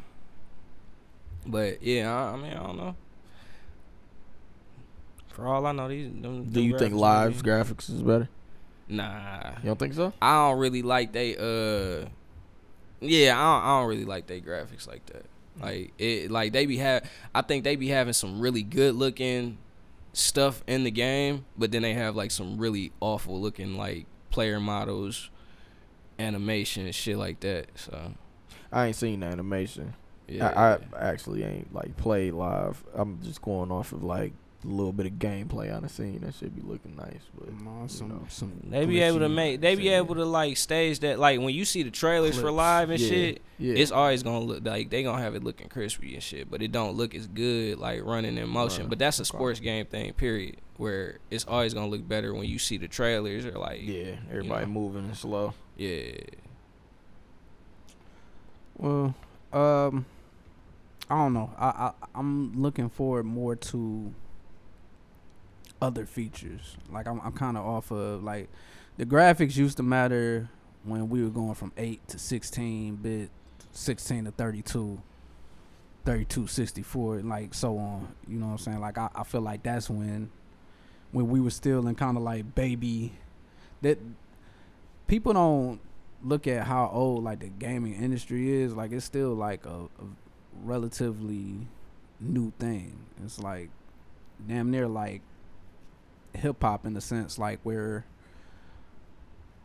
But 1.49 1.83
yeah, 1.83 2.15
I, 2.15 2.35
I 2.35 2.37
mean, 2.37 2.53
I 2.53 2.63
don't 2.63 2.77
know. 2.77 2.95
For 5.29 5.47
all 5.47 5.65
I 5.67 5.73
know, 5.73 5.89
these. 5.89 6.11
Them, 6.11 6.45
Do 6.45 6.61
you 6.61 6.79
think 6.79 6.95
live 6.95 7.43
graphics 7.43 7.89
is 7.91 8.03
better? 8.03 8.29
Nah, 8.89 9.51
You 9.63 9.67
don't 9.67 9.79
think 9.79 9.95
so? 9.95 10.13
I 10.21 10.49
don't 10.49 10.59
really 10.59 10.83
like 10.83 11.13
they. 11.13 11.37
Uh, 11.37 12.09
yeah, 13.01 13.39
I 13.39 13.43
don't, 13.43 13.65
I 13.65 13.81
don't 13.81 13.89
really 13.89 14.05
like 14.05 14.27
they 14.27 14.41
graphics 14.41 14.89
like 14.89 15.05
that. 15.07 15.27
Like 15.61 15.93
it, 15.99 16.31
like 16.31 16.53
they 16.53 16.67
be 16.67 16.79
have. 16.79 17.09
I 17.35 17.43
think 17.43 17.65
they 17.65 17.77
be 17.77 17.89
having 17.89 18.13
some 18.13 18.41
really 18.41 18.63
good 18.63 18.95
looking 18.95 19.59
stuff 20.13 20.63
in 20.67 20.85
the 20.85 20.91
game, 20.91 21.45
but 21.57 21.71
then 21.71 21.83
they 21.83 21.95
have 21.95 22.17
like 22.17 22.31
some 22.31 22.59
really 22.59 22.93
awful 23.01 23.41
looking 23.41 23.77
like 23.77 24.07
player 24.31 24.61
models, 24.61 25.31
animation, 26.19 26.87
and 26.87 26.95
shit 26.95 27.17
like 27.17 27.41
that. 27.41 27.67
So 27.77 28.13
I 28.73 28.87
ain't 28.87 28.97
seen 28.97 29.21
the 29.21 29.27
animation. 29.27 29.95
Yeah, 30.29 30.49
I, 30.49 30.97
I 30.97 31.09
actually 31.09 31.43
ain't 31.43 31.73
like 31.75 31.97
played 31.97 32.35
live. 32.35 32.85
I'm 32.95 33.21
just 33.23 33.43
going 33.43 33.71
off 33.71 33.93
of 33.93 34.03
like 34.03 34.33
a 34.65 34.67
little 34.67 34.93
bit 34.93 35.07
of 35.07 35.13
gameplay 35.13 35.73
on 35.75 35.83
the 35.85 35.89
scene 35.89 36.21
That 36.23 36.35
should 36.35 36.53
be 36.55 36.63
looking 36.63 36.97
nice, 36.97 37.21
but 37.39 37.49
No, 37.63 37.87
some, 37.87 38.09
know. 38.09 38.27
some 38.29 38.53
They 38.65 38.87
be 38.87 39.01
able 39.01 39.21
to 39.21 39.29
make. 39.29 39.61
They 39.61 39.77
be 39.77 39.85
shit. 39.85 39.93
able 39.93 40.17
to 40.17 40.25
like 40.25 40.57
stage 40.57 40.99
that. 41.01 41.19
Like 41.21 41.39
when 41.39 41.55
you 41.55 41.65
see 41.65 41.85
the 41.85 41.93
trailers 41.93 42.37
for 42.39 42.51
live 42.51 42.91
and 42.91 42.99
yeah, 43.01 43.09
shit, 43.09 43.43
yeah. 43.59 43.75
it's 43.75 43.93
always 43.93 44.23
gonna 44.25 44.41
look 44.45 44.65
like 44.65 44.91
they 44.91 45.05
gonna 45.05 45.23
have 45.23 45.37
it 45.37 45.45
looking 45.45 45.69
crispy 45.69 46.15
and 46.15 46.23
shit, 46.23 46.51
but 46.51 46.61
it 46.61 46.73
don't 46.73 46.97
look 46.97 47.15
as 47.15 47.29
good 47.29 47.79
like 47.79 48.05
running 48.05 48.37
in 48.37 48.49
motion. 48.49 48.83
Right. 48.83 48.91
But 48.91 48.99
that's 48.99 49.21
a 49.21 49.25
sports 49.25 49.61
game 49.61 49.87
thing, 49.87 50.13
period. 50.15 50.57
Where 50.77 51.19
it's 51.31 51.45
always 51.47 51.73
gonna 51.73 51.89
look 51.89 52.07
better 52.07 52.35
when 52.35 52.45
you 52.49 52.59
see 52.59 52.79
the 52.79 52.89
trailers 52.89 53.45
or 53.47 53.53
like 53.53 53.81
yeah, 53.83 54.17
everybody 54.29 54.67
know. 54.67 54.73
moving 54.73 55.05
and 55.05 55.17
slow. 55.17 55.55
yeah. 55.77 56.13
Well, 58.77 59.15
um, 59.53 60.05
I 61.11 61.17
don't 61.17 61.35
know. 61.35 61.51
I, 61.59 61.67
I 61.67 61.93
I'm 62.15 62.61
looking 62.61 62.89
forward 62.89 63.25
more 63.25 63.57
to 63.57 64.15
other 65.81 66.07
features. 66.07 66.77
Like 66.91 67.07
I'm 67.07 67.21
I'm 67.21 67.33
kind 67.33 67.57
of 67.57 67.65
off 67.65 67.91
of 67.91 68.23
like 68.23 68.49
the 68.97 69.07
graphics 69.07 69.57
used 69.57 69.77
to 69.79 69.83
matter 69.83 70.51
when 70.85 71.09
we 71.09 71.23
were 71.23 71.31
going 71.31 71.55
from 71.55 71.73
8 71.77 72.07
to 72.09 72.19
16 72.19 72.97
bit, 72.97 73.31
16 73.73 74.25
to 74.25 74.31
32, 74.31 75.01
32 76.05 76.47
64 76.47 77.19
and 77.19 77.29
like 77.29 77.55
so 77.55 77.79
on. 77.79 78.09
You 78.27 78.39
know 78.39 78.47
what 78.47 78.53
I'm 78.53 78.59
saying? 78.59 78.81
Like 78.81 78.99
I, 78.99 79.09
I 79.15 79.25
feel 79.25 79.41
like 79.41 79.63
that's 79.63 79.89
when 79.89 80.31
when 81.13 81.29
we 81.29 81.41
were 81.41 81.51
still 81.51 81.87
in 81.87 81.95
kind 81.95 82.17
of 82.17 82.23
like 82.23 82.55
baby 82.55 83.13
that 83.81 83.99
people 85.07 85.33
don't 85.33 85.81
look 86.23 86.47
at 86.47 86.67
how 86.67 86.91
old 86.93 87.25
like 87.25 87.41
the 87.41 87.49
gaming 87.49 87.95
industry 87.95 88.51
is, 88.51 88.75
like 88.75 88.93
it's 88.93 89.05
still 89.05 89.35
like 89.35 89.65
a, 89.65 89.85
a 89.85 90.28
relatively 90.65 91.67
new 92.21 92.53
thing. 92.59 92.99
It's 93.25 93.39
like 93.39 93.71
damn 94.47 94.71
near 94.71 94.87
like 94.87 95.23
hip 96.35 96.63
hop 96.63 96.87
in 96.87 96.95
the 96.95 97.01
sense 97.01 97.39
like 97.39 97.59
where 97.63 98.05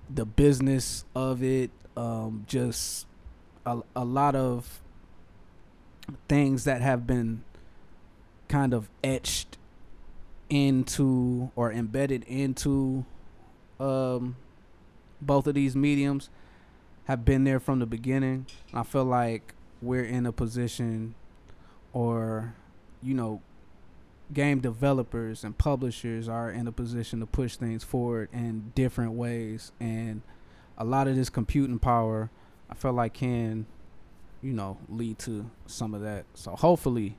the 0.10 0.26
business 0.26 1.06
of 1.16 1.44
it, 1.44 1.72
um, 1.96 2.46
just 2.48 3.08
a, 3.66 3.80
a 3.96 4.04
lot 4.04 4.36
of 4.36 4.82
things 6.28 6.66
that 6.66 6.82
have 6.82 7.08
been 7.08 7.44
kind 8.48 8.74
of 8.74 8.89
etched 9.04 9.58
into 10.50 11.50
or 11.56 11.72
embedded 11.72 12.24
into 12.26 13.06
um 13.80 14.36
both 15.22 15.48
of 15.48 15.56
these 15.56 15.76
mediums 15.76 16.30
have 17.06 17.26
been 17.26 17.44
there 17.44 17.60
from 17.60 17.80
the 17.80 17.86
beginning. 17.86 18.46
I 18.74 18.84
feel 18.84 19.06
like 19.06 19.54
we're 19.84 20.04
in 20.04 20.26
a 20.26 20.32
position 20.32 21.16
or 21.92 22.56
you 23.02 23.14
know 23.14 23.42
game 24.34 24.60
developers 24.60 25.44
and 25.44 25.58
publishers 25.58 26.28
are 26.28 26.50
in 26.50 26.68
a 26.68 26.72
position 26.72 27.20
to 27.20 27.26
push 27.26 27.56
things 27.56 27.84
forward 27.84 28.30
in 28.34 28.72
different 28.74 29.12
ways 29.12 29.72
and 29.80 30.22
a 30.78 30.84
lot 30.84 31.08
of 31.08 31.16
this 31.16 31.30
computing 31.30 31.78
power 31.78 32.30
I 32.70 32.76
feel 32.76 32.94
like 32.94 33.14
can 33.14 33.68
you 34.42 34.54
know 34.54 34.78
lead 34.90 35.20
to 35.20 35.50
some 35.66 35.94
of 35.94 36.02
that. 36.02 36.26
So 36.34 36.52
hopefully 36.56 37.16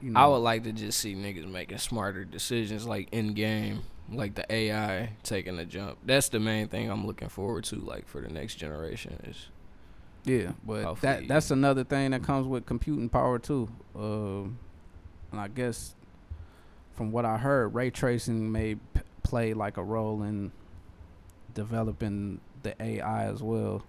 you 0.00 0.10
know 0.10 0.20
I 0.20 0.26
would 0.26 0.38
like 0.38 0.64
to 0.64 0.72
just 0.72 0.98
see 0.98 1.14
niggas 1.14 1.48
making 1.48 1.78
smarter 1.78 2.24
decisions 2.24 2.86
like 2.86 3.08
in 3.12 3.34
game, 3.34 3.82
like 4.10 4.34
the 4.34 4.50
AI 4.52 5.10
taking 5.22 5.58
a 5.58 5.64
jump. 5.64 5.98
That's 6.04 6.28
the 6.28 6.40
main 6.40 6.68
thing 6.68 6.90
I'm 6.90 7.06
looking 7.06 7.28
forward 7.28 7.64
to, 7.64 7.76
like 7.76 8.08
for 8.08 8.20
the 8.20 8.28
next 8.28 8.54
generation 8.54 9.20
is 9.26 9.48
Yeah, 10.24 10.52
but 10.66 10.84
Hopefully- 10.84 11.12
that 11.12 11.28
that's 11.28 11.50
another 11.50 11.84
thing 11.84 12.10
that 12.10 12.22
comes 12.22 12.46
with 12.46 12.66
computing 12.66 13.08
power 13.08 13.38
too. 13.38 13.68
Um, 13.96 14.58
and 15.32 15.40
I 15.40 15.48
guess 15.48 15.94
from 16.94 17.10
what 17.12 17.24
I 17.24 17.38
heard, 17.38 17.74
ray 17.74 17.90
tracing 17.90 18.52
may 18.52 18.74
p- 18.74 19.00
play 19.22 19.54
like 19.54 19.76
a 19.76 19.82
role 19.82 20.22
in 20.22 20.52
developing 21.54 22.40
the 22.62 22.80
AI 22.82 23.24
as 23.24 23.42
well 23.42 23.82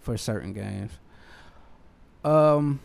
for 0.00 0.16
certain 0.16 0.52
games. 0.52 0.92
Um, 2.24 2.80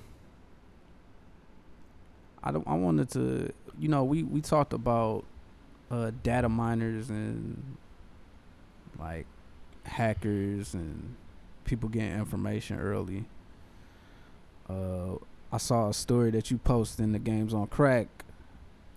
I 2.43 2.51
don't. 2.51 2.67
I 2.67 2.73
wanted 2.73 3.09
to. 3.11 3.53
You 3.79 3.87
know, 3.87 4.03
we 4.03 4.23
we 4.23 4.41
talked 4.41 4.73
about 4.73 5.23
uh, 5.89 6.11
data 6.23 6.49
miners 6.49 7.09
and 7.09 7.77
like 8.99 9.25
hackers 9.85 10.73
and 10.73 11.15
people 11.71 11.87
getting 11.87 12.11
information 12.11 12.77
early. 12.81 13.23
Uh, 14.69 15.15
I 15.53 15.57
saw 15.57 15.87
a 15.87 15.93
story 15.93 16.29
that 16.31 16.51
you 16.51 16.57
posted 16.57 17.01
in 17.05 17.13
the 17.13 17.19
Games 17.19 17.53
on 17.53 17.65
Krack 17.67 18.07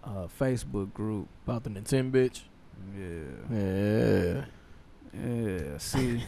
uh, 0.03 0.27
Facebook 0.41 0.93
group. 0.93 1.29
About 1.47 1.63
the 1.63 1.71
Nintendo 1.71 2.11
bitch. 2.11 2.41
Yeah. 2.99 4.45
Yeah. 5.15 5.65
Yeah. 5.71 5.79
See. 5.79 6.25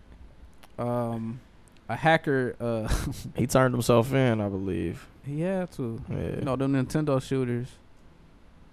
um, 0.78 1.40
a 1.88 1.96
hacker. 1.96 2.54
Uh, 2.60 2.86
He 3.34 3.46
turned 3.46 3.72
himself 3.72 4.12
in, 4.12 4.42
I 4.42 4.50
believe. 4.50 5.06
he 5.24 5.40
had 5.40 5.72
to. 5.72 6.02
Yeah. 6.10 6.16
You 6.36 6.42
know, 6.42 6.56
them 6.56 6.74
Nintendo 6.74 7.20
shooters. 7.22 7.68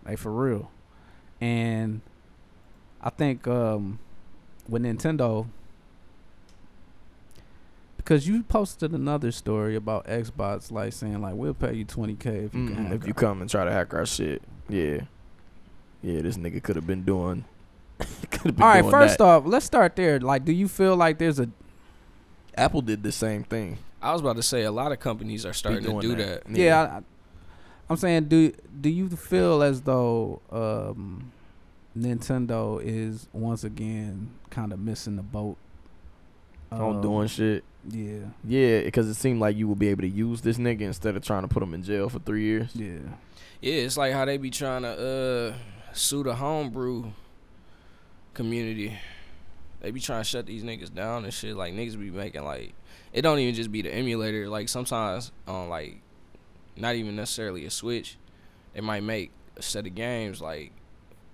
Like 0.06 0.18
for 0.18 0.34
real. 0.34 0.70
And 1.40 2.02
I 3.02 3.10
think 3.10 3.48
um 3.48 4.00
with 4.68 4.82
Nintendo 4.84 5.48
because 8.10 8.28
you 8.28 8.42
posted 8.42 8.92
another 8.92 9.32
story 9.32 9.76
about 9.76 10.08
Xbox 10.08 10.72
like 10.72 10.94
saying 10.94 11.22
like 11.22 11.36
we'll 11.36 11.54
pay 11.54 11.74
you 11.76 11.86
twenty 11.86 12.16
K 12.16 12.30
if 12.46 12.56
you 12.56 12.62
Mm, 12.62 12.76
hack 12.88 12.94
if 12.96 13.04
you 13.08 13.14
our- 13.16 13.22
come 13.22 13.42
and 13.42 13.48
try 13.50 13.64
to 13.64 13.72
hack 13.72 13.94
our 13.94 14.06
shit. 14.08 14.42
Yeah. 14.68 15.02
Yeah, 16.02 16.22
this 16.24 16.36
nigga 16.36 16.64
could 16.64 16.76
have 16.76 16.88
been 16.88 17.04
doing. 17.04 17.46
been 18.00 18.56
All 18.62 18.68
right, 18.68 18.82
doing 18.82 18.92
first 18.92 19.20
that. 19.20 19.24
off, 19.26 19.44
let's 19.46 19.66
start 19.66 19.96
there. 19.96 20.20
Like, 20.20 20.44
do 20.44 20.52
you 20.52 20.68
feel 20.68 20.96
like 20.96 21.20
there's 21.20 21.40
a 21.40 21.50
Apple 22.58 22.82
did 22.82 23.04
the 23.04 23.12
same 23.12 23.44
thing. 23.44 23.78
I 24.02 24.12
was 24.12 24.22
about 24.22 24.38
to 24.38 24.44
say 24.44 24.64
a 24.64 24.72
lot 24.72 24.92
of 24.92 25.00
companies 25.00 25.46
are 25.46 25.54
starting 25.54 25.84
to 25.84 26.02
do 26.02 26.16
that. 26.16 26.46
that. 26.46 26.58
yeah? 26.58 26.82
I, 26.82 27.02
I'm 27.92 27.98
saying, 27.98 28.24
do 28.26 28.52
do 28.82 28.90
you 28.90 29.08
feel 29.10 29.62
as 29.62 29.82
though 29.82 30.42
um, 30.52 31.32
Nintendo 31.96 32.82
is 32.84 33.28
once 33.34 33.64
again 33.64 34.32
kind 34.50 34.74
of 34.74 34.80
missing 34.80 35.16
the 35.16 35.22
boat 35.22 35.58
on 36.72 36.96
Um, 36.96 37.02
doing 37.02 37.28
shit. 37.28 37.64
Yeah, 37.88 38.26
Yeah, 38.44 38.82
because 38.82 39.08
it 39.08 39.14
seemed 39.16 39.40
like 39.40 39.56
you 39.56 39.68
would 39.68 39.80
be 39.80 39.88
able 39.88 40.02
to 40.02 40.10
use 40.10 40.42
this 40.42 40.58
nigga 40.58 40.82
instead 40.82 41.16
of 41.16 41.24
trying 41.24 41.44
to 41.44 41.48
put 41.48 41.64
him 41.64 41.74
in 41.74 41.82
jail 41.84 42.10
for 42.10 42.20
three 42.20 42.44
years. 42.44 42.72
yeah. 42.76 43.00
Yeah, 43.62 43.74
it's 43.74 43.98
like 43.98 44.14
how 44.14 44.24
they 44.26 44.38
be 44.38 44.50
trying 44.52 44.84
to 44.84 45.54
uh 45.54 45.94
sue 45.94 46.24
the 46.24 46.34
homebrew 46.36 47.12
community. 48.34 48.98
They 49.82 49.92
be 49.92 50.00
trying 50.00 50.22
to 50.22 50.24
shut 50.30 50.46
these 50.46 50.64
niggas 50.64 50.94
down 50.94 51.24
and 51.24 51.34
shit. 51.34 51.56
Like 51.56 51.74
niggas 51.74 52.00
be 52.00 52.10
making 52.10 52.44
like 52.44 52.74
it 53.14 53.22
don't 53.22 53.40
even 53.40 53.56
just 53.56 53.72
be 53.72 53.82
the 53.82 53.94
emulator. 53.94 54.48
Like 54.50 54.70
sometimes 54.70 55.32
on 55.48 55.70
like 55.70 56.02
not 56.78 56.96
even 56.96 57.16
necessarily 57.16 57.66
a 57.66 57.70
Switch, 57.70 58.18
they 58.74 58.82
might 58.82 59.04
make 59.04 59.32
a 59.58 59.62
set 59.62 59.86
of 59.86 59.96
games 59.96 60.42
like 60.42 60.72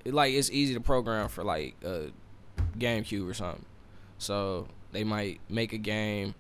it 0.04 0.14
like 0.14 0.34
it's 0.34 0.50
easy 0.50 0.74
to 0.74 0.80
program 0.82 1.28
for 1.28 1.44
like 1.44 1.76
a 1.84 2.08
GameCube 2.78 3.30
or 3.30 3.34
something. 3.34 3.66
So 4.18 4.68
they 4.96 5.04
might 5.04 5.40
make 5.50 5.74
a 5.74 5.78
game. 5.78 6.36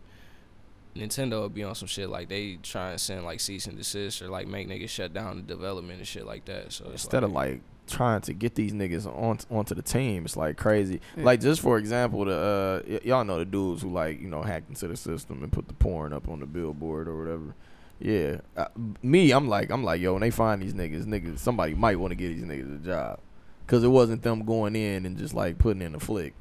Nintendo 0.95 1.41
will 1.41 1.49
be 1.49 1.64
on 1.64 1.76
some 1.76 1.88
shit 1.90 2.10
like 2.10 2.30
they 2.30 2.57
try 2.64 2.91
and 2.91 3.02
send 3.02 3.26
like 3.26 3.41
cease 3.41 3.68
and 3.68 3.77
desist 3.77 4.22
or 4.22 4.30
like 4.30 4.48
make 4.48 4.68
niggas 4.69 4.90
shut 4.90 5.14
down 5.14 5.36
the 5.36 5.41
development 5.41 5.99
and 5.99 6.07
shit 6.07 6.26
like 6.26 6.45
that. 6.45 6.72
So 6.72 6.86
it's 6.86 7.03
Instead 7.03 7.23
of 7.26 7.34
like 7.34 7.61
trying 7.88 8.22
to 8.22 8.34
get 8.34 8.56
these 8.56 8.72
niggas 8.72 9.06
on 9.06 9.40
onto 9.52 9.76
the 9.76 9.82
team, 9.82 10.23
it's 10.23 10.38
like 10.38 10.56
crazy. 10.57 11.02
Like 11.18 11.41
just 11.41 11.60
for 11.60 11.77
example, 11.77 12.23
the 12.23 12.34
uh, 12.34 12.90
y- 12.90 12.99
y'all 13.03 13.26
know 13.26 13.40
the 13.40 13.45
dudes 13.45 13.82
who 13.82 13.91
like 13.91 14.22
you 14.22 14.30
know 14.30 14.41
hacked 14.41 14.69
into 14.69 14.88
the 14.88 14.95
system 14.95 15.44
and 15.44 15.52
put 15.52 15.68
the 15.68 15.73
porn 15.73 16.14
up 16.14 16.30
on 16.30 16.40
the 16.40 16.45
billboard 16.45 17.10
or 17.10 17.18
whatever. 17.19 17.56
Yeah, 17.99 18.41
uh, 18.57 18.68
me, 19.02 19.32
I'm 19.32 19.48
like, 19.48 19.69
I'm 19.72 19.84
like, 19.84 20.02
yo, 20.02 20.14
when 20.14 20.22
they 20.22 20.32
find 20.32 20.61
these 20.61 20.73
niggas, 20.73 21.06
niggas, 21.06 21.40
somebody 21.40 21.73
might 21.76 21.98
want 21.98 22.11
to 22.11 22.15
get 22.15 22.36
these 22.36 22.44
niggas 22.44 22.82
a 22.82 22.86
job, 22.86 23.19
cause 23.68 23.84
it 23.86 23.88
wasn't 23.88 24.22
them 24.22 24.44
going 24.45 24.76
in 24.76 25.06
and 25.06 25.18
just 25.18 25.34
like 25.34 25.57
putting 25.57 25.82
in 25.82 25.95
a 25.95 25.99
flick. 25.99 26.34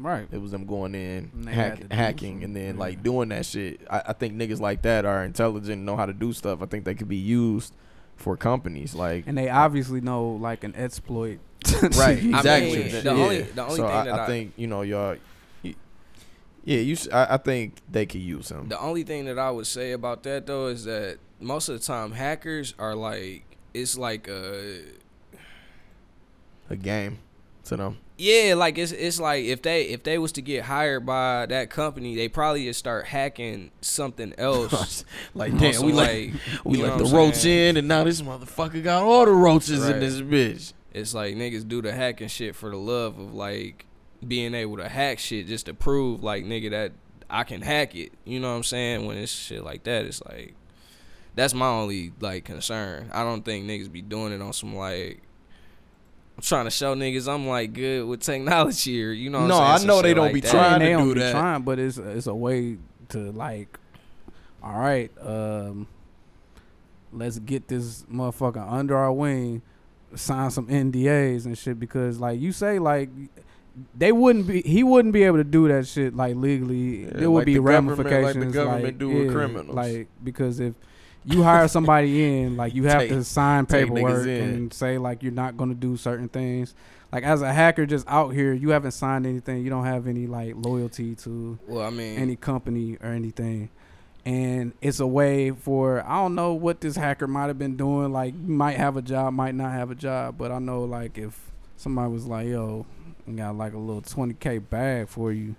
Right. 0.00 0.26
It 0.32 0.38
was 0.38 0.50
them 0.50 0.64
going 0.66 0.94
in, 0.94 1.30
And 1.34 1.48
hack, 1.48 1.54
had 1.70 1.76
to 1.82 1.84
do 1.88 1.94
hacking, 1.96 2.44
and 2.44 2.56
then 2.56 2.74
yeah. 2.74 2.80
like 2.80 3.02
doing 3.02 3.28
that 3.30 3.44
shit. 3.46 3.80
I, 3.90 4.02
I 4.08 4.12
think 4.14 4.34
niggas 4.34 4.58
like 4.60 4.82
that 4.82 5.04
are 5.04 5.22
intelligent, 5.24 5.82
know 5.82 5.96
how 5.96 6.06
to 6.06 6.12
do 6.14 6.32
stuff. 6.32 6.62
I 6.62 6.66
think 6.66 6.84
they 6.84 6.94
could 6.94 7.08
be 7.08 7.16
used 7.16 7.74
for 8.16 8.36
companies. 8.36 8.94
Like 8.94 9.24
And 9.26 9.36
they 9.36 9.48
obviously 9.48 10.00
know 10.00 10.30
like 10.30 10.64
an 10.64 10.74
exploit. 10.74 11.38
right, 11.82 12.18
I 12.18 12.20
mean, 12.22 12.34
exactly. 12.34 12.82
the 12.88 13.02
Yeah. 13.04 13.10
only- 13.10 13.42
the 13.42 13.62
only 13.62 13.76
so 13.76 13.82
thing 13.86 13.96
I, 13.96 14.04
that 14.04 14.14
I 14.14 14.24
I- 14.24 14.26
think 14.26 14.52
you 14.56 14.66
know 14.66 14.80
y'all. 14.82 15.16
y- 15.62 15.74
Yeah, 16.64 16.78
you. 16.78 16.96
I 17.12 17.36
think 17.36 17.74
they 17.90 18.06
could 18.06 18.22
use 18.22 18.50
him. 18.50 18.68
The 18.68 18.80
only 18.80 19.02
thing 19.02 19.26
that 19.26 19.38
I 19.38 19.50
would 19.50 19.66
say 19.66 19.92
about 19.92 20.22
that 20.22 20.46
though 20.46 20.68
is 20.68 20.84
that 20.84 21.18
most 21.40 21.68
of 21.68 21.78
the 21.78 21.84
time 21.86 22.12
hackers 22.12 22.74
are 22.78 22.94
like 22.94 23.44
it's 23.74 23.96
like 23.98 24.26
a 24.28 24.80
A 26.70 26.76
game 26.76 27.18
to 27.64 27.76
them. 27.76 27.98
Yeah, 28.20 28.54
like 28.54 28.76
it's 28.76 28.92
it's 28.92 29.18
like 29.18 29.44
if 29.44 29.62
they 29.62 29.84
if 29.84 30.02
they 30.02 30.18
was 30.18 30.32
to 30.32 30.42
get 30.42 30.64
hired 30.64 31.06
by 31.06 31.46
that 31.46 31.70
company, 31.70 32.14
they 32.14 32.28
probably 32.28 32.64
just 32.64 32.78
start 32.78 33.06
hacking 33.06 33.70
something 33.80 34.34
else. 34.36 35.04
like 35.34 35.56
damn, 35.56 35.82
we 35.82 35.92
let 35.92 36.08
like, 36.08 36.34
we 36.64 36.82
let 36.82 36.98
the 36.98 37.06
roach 37.06 37.44
in, 37.46 37.78
and 37.78 37.88
now 37.88 38.04
this 38.04 38.20
motherfucker 38.20 38.82
got 38.84 39.02
all 39.02 39.24
the 39.24 39.32
roaches 39.32 39.88
in 39.88 40.00
this 40.00 40.20
bitch. 40.20 40.74
It's 40.92 41.14
like 41.14 41.34
niggas 41.34 41.66
do 41.66 41.80
the 41.80 41.92
hacking 41.92 42.28
shit 42.28 42.54
for 42.54 42.68
the 42.68 42.76
love 42.76 43.18
of 43.18 43.32
like 43.32 43.86
being 44.26 44.54
able 44.54 44.76
to 44.76 44.88
hack 44.88 45.18
shit 45.18 45.46
just 45.46 45.66
to 45.66 45.74
prove 45.74 46.22
like 46.22 46.44
nigga 46.44 46.70
that 46.70 46.92
I 47.30 47.44
can 47.44 47.62
hack 47.62 47.94
it. 47.94 48.12
You 48.24 48.38
know 48.38 48.50
what 48.50 48.56
I'm 48.56 48.64
saying? 48.64 49.06
When 49.06 49.16
it's 49.16 49.32
shit 49.32 49.64
like 49.64 49.84
that, 49.84 50.04
it's 50.04 50.22
like 50.22 50.54
that's 51.34 51.54
my 51.54 51.68
only 51.68 52.12
like 52.20 52.44
concern. 52.44 53.10
I 53.14 53.24
don't 53.24 53.44
think 53.46 53.66
niggas 53.66 53.90
be 53.90 54.02
doing 54.02 54.32
it 54.34 54.42
on 54.42 54.52
some 54.52 54.76
like 54.76 55.22
I'm 56.40 56.42
trying 56.42 56.64
to 56.64 56.70
show 56.70 56.94
niggas 56.94 57.30
I'm 57.30 57.46
like 57.46 57.74
good 57.74 58.06
with 58.06 58.20
technology 58.22 59.04
or 59.04 59.10
you 59.10 59.28
know. 59.28 59.40
What 59.42 59.46
No, 59.48 59.60
I'm 59.60 59.76
saying? 59.78 59.90
I 59.90 59.92
know 59.94 60.00
they 60.00 60.14
don't 60.14 60.24
like 60.26 60.34
be 60.34 60.40
that. 60.40 60.50
trying 60.50 60.78
they 60.78 60.86
to 60.86 60.92
don't 60.92 61.08
do 61.08 61.14
be 61.14 61.20
that. 61.20 61.32
Trying, 61.32 61.62
but 61.64 61.78
it's 61.78 61.98
it's 61.98 62.26
a 62.26 62.34
way 62.34 62.78
to 63.10 63.30
like, 63.32 63.78
all 64.62 64.80
right, 64.80 65.10
um, 65.20 65.86
let's 67.12 67.38
get 67.40 67.68
this 67.68 68.04
motherfucker 68.04 68.66
under 68.72 68.96
our 68.96 69.12
wing, 69.12 69.60
sign 70.14 70.50
some 70.50 70.66
NDAs 70.68 71.44
and 71.44 71.58
shit 71.58 71.78
because 71.78 72.18
like 72.18 72.40
you 72.40 72.52
say 72.52 72.78
like. 72.78 73.10
They 73.96 74.10
wouldn't 74.10 74.46
be. 74.48 74.62
He 74.62 74.82
wouldn't 74.82 75.14
be 75.14 75.22
able 75.22 75.36
to 75.38 75.44
do 75.44 75.68
that 75.68 75.86
shit 75.86 76.14
like 76.14 76.34
legally. 76.36 77.04
Yeah, 77.04 77.10
there 77.14 77.30
would 77.30 77.38
like 77.40 77.46
be 77.46 77.54
the 77.54 77.60
government- 77.60 77.98
like 77.98 78.06
the 78.08 78.12
ramifications. 78.16 78.54
government 78.54 78.98
do 78.98 79.08
with 79.08 79.26
yeah, 79.26 79.32
criminals. 79.32 79.76
Like 79.76 80.08
because 80.24 80.58
if 80.58 80.74
you 81.24 81.42
hire 81.42 81.68
somebody 81.68 82.42
in, 82.42 82.56
like 82.56 82.74
you 82.74 82.84
have 82.84 83.00
Take- 83.02 83.10
to 83.10 83.24
sign 83.24 83.66
paperwork 83.66 84.26
and 84.26 84.72
say 84.72 84.98
like 84.98 85.22
you're 85.22 85.32
not 85.32 85.56
going 85.56 85.70
to 85.70 85.76
do 85.76 85.96
certain 85.96 86.28
things. 86.28 86.74
Like 87.12 87.24
as 87.24 87.42
a 87.42 87.52
hacker, 87.52 87.86
just 87.86 88.06
out 88.08 88.30
here, 88.30 88.52
you 88.52 88.70
haven't 88.70 88.92
signed 88.92 89.26
anything. 89.26 89.62
You 89.62 89.70
don't 89.70 89.84
have 89.84 90.06
any 90.06 90.26
like 90.26 90.54
loyalty 90.56 91.14
to 91.16 91.58
Well, 91.66 91.84
I 91.84 91.90
mean, 91.90 92.18
any 92.18 92.36
company 92.36 92.96
or 93.02 93.10
anything. 93.10 93.70
And 94.24 94.74
it's 94.80 95.00
a 95.00 95.06
way 95.06 95.50
for 95.50 96.04
I 96.06 96.16
don't 96.16 96.34
know 96.34 96.52
what 96.52 96.80
this 96.80 96.96
hacker 96.96 97.26
might 97.26 97.46
have 97.46 97.58
been 97.58 97.76
doing. 97.76 98.12
Like 98.12 98.34
you 98.34 98.52
might 98.52 98.76
have 98.76 98.96
a 98.96 99.02
job, 99.02 99.32
might 99.32 99.54
not 99.54 99.72
have 99.72 99.90
a 99.90 99.94
job, 99.94 100.36
but 100.38 100.52
I 100.52 100.58
know 100.58 100.84
like 100.84 101.18
if 101.18 101.50
somebody 101.76 102.12
was 102.12 102.26
like, 102.26 102.46
"Yo, 102.46 102.86
we 103.26 103.34
got 103.34 103.56
like 103.56 103.72
a 103.72 103.78
little 103.78 104.02
twenty 104.02 104.34
k 104.34 104.58
bag 104.58 105.08
for 105.08 105.32
you," 105.32 105.56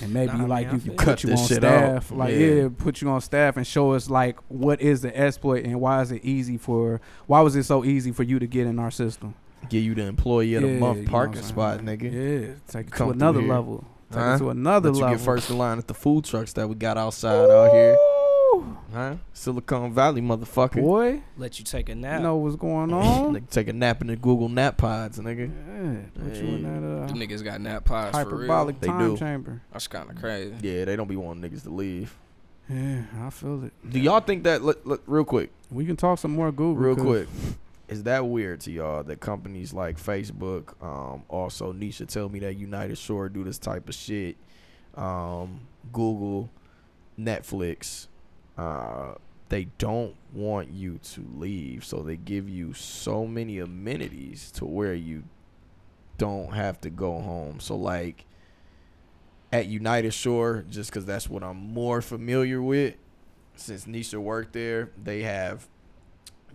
and 0.00 0.12
maybe 0.12 0.32
Nah, 0.32 0.44
I 0.44 0.46
like 0.46 0.66
mean, 0.68 0.74
you 0.76 0.80
can 0.80 0.90
you. 0.92 0.96
put 0.96 1.04
Cut 1.06 1.24
you 1.24 1.30
on 1.32 1.36
shit 1.36 1.64
out. 1.64 2.02
staff, 2.02 2.10
like 2.12 2.32
Yeah. 2.34 2.38
yeah. 2.46 2.68
put 2.76 3.00
you 3.02 3.08
on 3.10 3.20
staff 3.20 3.56
and 3.56 3.66
show 3.66 3.92
us 3.92 4.08
like 4.10 4.38
what 4.48 4.80
is 4.80 5.02
the 5.02 5.16
exploit 5.16 5.64
and 5.64 5.80
why 5.80 6.00
is 6.02 6.10
it 6.12 6.24
easy 6.24 6.56
for 6.56 7.00
why 7.26 7.40
was 7.40 7.54
it 7.56 7.64
so 7.64 7.84
easy 7.84 8.10
for 8.12 8.22
you 8.22 8.38
to 8.38 8.46
get 8.46 8.66
in 8.66 8.78
our 8.78 8.90
system? 8.90 9.34
Give 9.68 9.82
you 9.82 9.94
the 9.94 10.02
employee 10.02 10.54
of 10.54 10.62
the 10.62 10.68
Yeah, 10.72 10.78
month 10.78 10.98
you 10.98 11.04
know 11.04 11.10
parking 11.10 11.42
spot, 11.42 11.80
nigga. 11.80 12.12
Yeah, 12.12 12.54
take 12.66 12.86
it 12.88 12.92
Come 12.92 13.08
to 13.08 13.12
another 13.14 13.40
here. 13.40 13.48
level. 13.52 13.84
Take 14.10 14.20
Huh? 14.20 14.34
it 14.34 14.38
to 14.38 14.50
another 14.50 14.90
Let 14.90 14.96
you 14.96 15.02
level. 15.04 15.16
get 15.18 15.24
first 15.24 15.50
in 15.50 15.58
line 15.58 15.78
at 15.78 15.86
the 15.86 15.94
food 15.94 16.24
trucks 16.24 16.52
that 16.54 16.68
we 16.68 16.74
got 16.74 16.98
outside 16.98 17.48
out 17.48 17.70
here. 17.72 17.96
Huh? 18.92 19.16
Silicon 19.32 19.92
Valley, 19.94 20.20
motherfucker. 20.20 20.82
Boy, 20.82 21.22
Let 21.36 21.58
you 21.58 21.64
take 21.64 21.88
a 21.88 21.94
nap. 21.94 22.18
you 22.18 22.22
know 22.24 22.36
what's 22.36 22.56
going 22.56 22.92
on. 22.92 23.34
Nigga 23.34 23.48
take 23.50 23.68
a 23.68 23.72
nap 23.72 24.00
in 24.02 24.08
the 24.08 24.16
Google 24.16 24.48
nap 24.48 24.76
pods, 24.76 25.18
nigga. 25.18 25.50
Yeah, 25.50 26.22
put 26.24 26.34
you 26.36 26.48
in 26.48 26.62
that 26.62 26.80
the 27.08 27.14
uh, 27.14 27.16
niggas 27.26 27.42
got 27.42 27.60
nap 27.60 27.84
pods 27.84 28.16
for 28.16 28.24
real. 28.24 28.36
hyperbolic 28.36 28.80
They 28.80 28.86
time 28.88 28.98
do. 28.98 29.16
chamber. 29.16 29.62
That's 29.72 29.86
kind 29.88 30.10
of 30.10 30.16
crazy. 30.16 30.54
Yeah, 30.60 30.84
they 30.84 30.96
don't 30.96 31.08
be 31.08 31.16
wanting 31.16 31.48
niggas 31.50 31.62
to 31.62 31.70
leave. 31.70 32.14
Yeah, 32.68 33.02
I 33.22 33.30
feel 33.30 33.64
it. 33.64 33.72
Do 33.88 33.98
y'all 33.98 34.20
think 34.20 34.44
that? 34.44 34.62
Look, 34.62 34.84
look, 34.84 35.02
real 35.06 35.24
quick, 35.24 35.50
We 35.70 35.84
can 35.86 35.96
talk 35.96 36.18
some 36.18 36.32
more 36.32 36.52
Google. 36.52 36.74
Real 36.74 36.96
quick. 36.96 37.28
Is 37.88 38.04
that 38.04 38.26
weird 38.26 38.60
to 38.60 38.70
y'all 38.70 39.02
that 39.02 39.20
companies 39.20 39.74
like 39.74 39.98
Facebook, 39.98 40.72
um, 40.82 41.24
also 41.28 41.72
Nisha 41.72 42.06
tell 42.06 42.28
me 42.28 42.38
that 42.40 42.56
United 42.56 42.96
Shore 42.96 43.28
do 43.28 43.44
this 43.44 43.58
type 43.58 43.88
of 43.88 43.94
shit, 43.94 44.36
um, 44.94 45.60
Google, 45.92 46.48
Netflix, 47.18 48.06
uh, 48.58 49.14
they 49.48 49.64
don't 49.78 50.14
want 50.32 50.70
you 50.70 50.98
to 50.98 51.26
leave, 51.36 51.84
so 51.84 52.02
they 52.02 52.16
give 52.16 52.48
you 52.48 52.72
so 52.72 53.26
many 53.26 53.58
amenities 53.58 54.50
to 54.52 54.64
where 54.64 54.94
you 54.94 55.24
don't 56.18 56.54
have 56.54 56.80
to 56.82 56.90
go 56.90 57.20
home. 57.20 57.60
So 57.60 57.76
like 57.76 58.24
at 59.52 59.66
United 59.66 60.14
Shore, 60.14 60.64
just 60.70 60.90
because 60.90 61.04
that's 61.04 61.28
what 61.28 61.42
I'm 61.42 61.56
more 61.58 62.00
familiar 62.00 62.62
with, 62.62 62.94
since 63.54 63.84
Nisha 63.84 64.18
worked 64.18 64.54
there, 64.54 64.90
they 65.02 65.22
have 65.22 65.68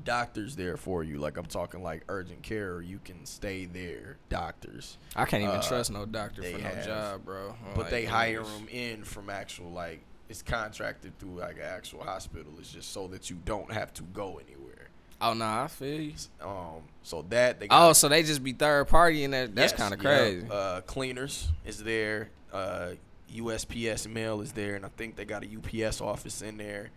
doctors 0.03 0.55
there 0.55 0.77
for 0.77 1.03
you. 1.03 1.17
Like 1.19 1.37
I'm 1.37 1.45
talking 1.45 1.83
like 1.83 2.03
urgent 2.09 2.41
care, 2.41 2.73
or 2.73 2.81
you 2.81 2.99
can 3.03 3.25
stay 3.25 3.65
there. 3.65 4.17
Doctors, 4.29 4.97
I 5.15 5.25
can't 5.25 5.43
even 5.43 5.55
Uh, 5.55 5.61
trust 5.61 5.91
no 5.91 6.05
doctor 6.07 6.41
for 6.41 6.57
no 6.57 6.63
have. 6.63 6.85
job, 6.85 7.25
bro. 7.25 7.49
I'm 7.51 7.73
but 7.75 7.81
like, 7.83 7.89
they 7.91 8.05
hire 8.05 8.43
them 8.43 8.67
in 8.71 9.03
from 9.03 9.29
actual 9.29 9.71
like 9.71 10.01
it's 10.29 10.41
contracted 10.41 11.17
through 11.19 11.39
like 11.39 11.55
an 11.57 11.63
actual 11.63 12.03
hospital. 12.03 12.51
It's 12.59 12.71
just 12.71 12.91
so 12.91 13.07
that 13.07 13.29
you 13.29 13.37
don't 13.45 13.71
have 13.71 13.93
to 13.95 14.03
go 14.03 14.39
anywhere. 14.45 14.87
Oh 15.19 15.33
nah, 15.33 15.63
I 15.63 15.67
feel 15.67 15.99
you. 16.01 16.13
Um, 16.41 16.83
so 17.03 17.25
that 17.29 17.59
they 17.59 17.67
Oh, 17.71 17.93
so 17.93 18.07
they 18.07 18.21
just 18.23 18.43
be 18.43 18.53
third 18.53 18.87
party 18.87 19.23
and 19.23 19.33
that 19.33 19.55
that's 19.55 19.71
Yes, 19.73 19.79
kind 19.79 19.93
of 19.93 20.03
yeah. 20.03 20.17
crazy. 20.17 20.47
Uh, 20.51 20.81
cleaners 20.81 21.49
is 21.65 21.83
there. 21.83 22.29
Uh, 22.53 22.91
USPS 23.33 24.07
mail 24.07 24.39
is 24.41 24.53
there, 24.53 24.75
and 24.75 24.85
I 24.85 24.89
think 24.95 25.15
they 25.17 25.25
got 25.25 25.43
a 25.43 25.47
UPS 25.87 25.99
office 26.01 26.41
in 26.41 26.57
there. 26.57 26.91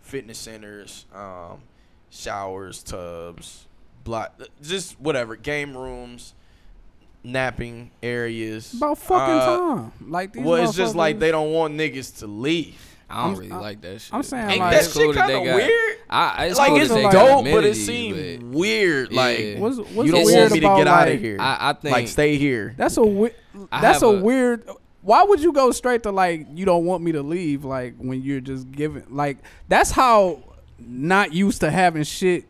Fitness 0.00 0.38
centers, 0.38 1.04
um, 1.14 1.62
showers, 2.10 2.82
tubs, 2.82 3.66
block, 4.04 4.40
just 4.62 4.98
whatever. 5.00 5.36
Game 5.36 5.76
rooms, 5.76 6.34
napping 7.26 7.90
areas. 8.02 8.72
About 8.74 8.98
fucking 8.98 9.34
Uh, 9.34 9.56
time. 9.58 9.92
Like 10.08 10.32
these 10.32 10.44
Well, 10.44 10.62
it's 10.64 10.74
just 10.76 10.94
like 10.94 11.18
they 11.18 11.30
don't 11.30 11.52
want 11.52 11.74
niggas 11.74 12.18
to 12.20 12.26
leave. 12.26 12.80
I 13.08 13.22
don't 13.22 13.24
I'm- 13.30 13.38
really 13.38 13.52
I'm- 13.52 13.60
like 13.60 13.80
that 13.82 14.00
shit. 14.00 14.14
I'm 14.14 14.22
saying, 14.22 14.50
Ain't 14.50 14.58
like- 14.60 14.72
that 14.72 14.84
It's 14.84 14.92
cool 14.92 15.12
shit 15.12 15.16
kind 15.16 15.32
of 15.32 15.42
weird? 15.54 15.96
I, 16.10 16.46
it's 16.46 16.58
like 16.58 16.68
cool 16.70 16.78
it's 16.80 16.88
that 16.88 16.94
they 16.94 17.02
dope, 17.02 17.12
got 17.12 17.44
but 17.44 17.46
it 17.46 17.52
amenities, 17.52 17.86
seemed 17.86 18.40
but 18.40 18.58
weird. 18.58 19.12
Like 19.12 19.38
Yeah. 19.38 19.58
What's, 19.60 19.76
what's 19.78 20.06
you 20.06 20.12
don't 20.12 20.24
want 20.32 20.52
me 20.52 20.60
to 20.60 20.66
about 20.66 20.78
get 20.78 20.88
out 20.88 21.08
of 21.08 21.14
like- 21.14 21.20
here. 21.20 21.36
I, 21.40 21.56
I 21.60 21.72
think 21.74 21.92
like 21.92 22.08
stay 22.08 22.36
here. 22.36 22.74
That's 22.76 22.96
a 22.96 23.02
weird. 23.04 23.34
That's 23.70 24.02
a, 24.02 24.06
a- 24.06 24.20
weird. 24.20 24.68
Why 25.02 25.22
would 25.22 25.40
you 25.40 25.52
go 25.52 25.70
straight 25.70 26.02
to 26.02 26.10
like 26.10 26.46
you 26.54 26.64
don't 26.64 26.84
want 26.84 27.02
me 27.04 27.12
to 27.12 27.22
leave? 27.22 27.64
Like 27.64 27.94
when 27.98 28.22
you're 28.22 28.40
just 28.40 28.70
giving 28.72 29.04
like 29.08 29.38
that's 29.68 29.92
how 29.92 30.40
not 30.80 31.32
used 31.32 31.60
to 31.60 31.70
having 31.70 32.02
shit 32.02 32.44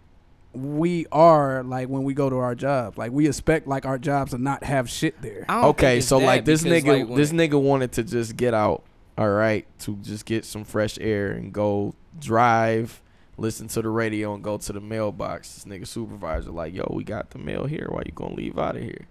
we 0.57 1.07
are 1.12 1.62
like 1.62 1.89
when 1.89 2.03
we 2.05 2.15
go 2.15 2.31
to 2.31 2.37
our 2.37 2.55
job, 2.55 2.99
Like 2.99 3.12
we 3.12 3.27
expect 3.28 3.66
like 3.66 3.85
our 3.87 3.99
jobs 3.99 4.31
to 4.33 4.39
not 4.39 4.65
have 4.65 4.89
shit 4.89 5.20
there. 5.23 5.45
Okay, 5.49 6.01
so 6.01 6.19
like 6.19 6.45
this 6.45 6.62
nigga, 6.62 6.87
like, 7.01 7.09
when- 7.09 7.19
this 7.19 7.33
nigga 7.33 7.61
wanted 7.61 7.93
to 7.93 8.03
just 8.03 8.37
get 8.37 8.55
out. 8.55 8.83
All 9.19 9.31
right, 9.31 9.66
to 9.81 9.97
just 9.97 10.27
get 10.27 10.45
some 10.45 10.65
fresh 10.65 10.99
air 11.01 11.31
and 11.33 11.53
go 11.53 11.95
drive, 12.19 13.01
listen 13.39 13.66
to 13.69 13.81
the 13.83 13.89
radio, 13.89 14.35
and 14.35 14.43
go 14.45 14.59
to 14.59 14.73
the 14.73 14.81
mailbox. 14.81 15.55
This 15.55 15.65
nigga 15.65 15.87
supervisor 15.87 16.51
like, 16.51 16.74
yo, 16.74 16.87
we 16.95 17.03
got 17.05 17.31
the 17.31 17.39
mail 17.39 17.65
here. 17.66 17.87
Why 17.91 18.03
you 18.05 18.12
gonna 18.15 18.35
leave 18.35 18.59
out 18.59 18.77
of 18.77 18.83
here? 18.83 19.07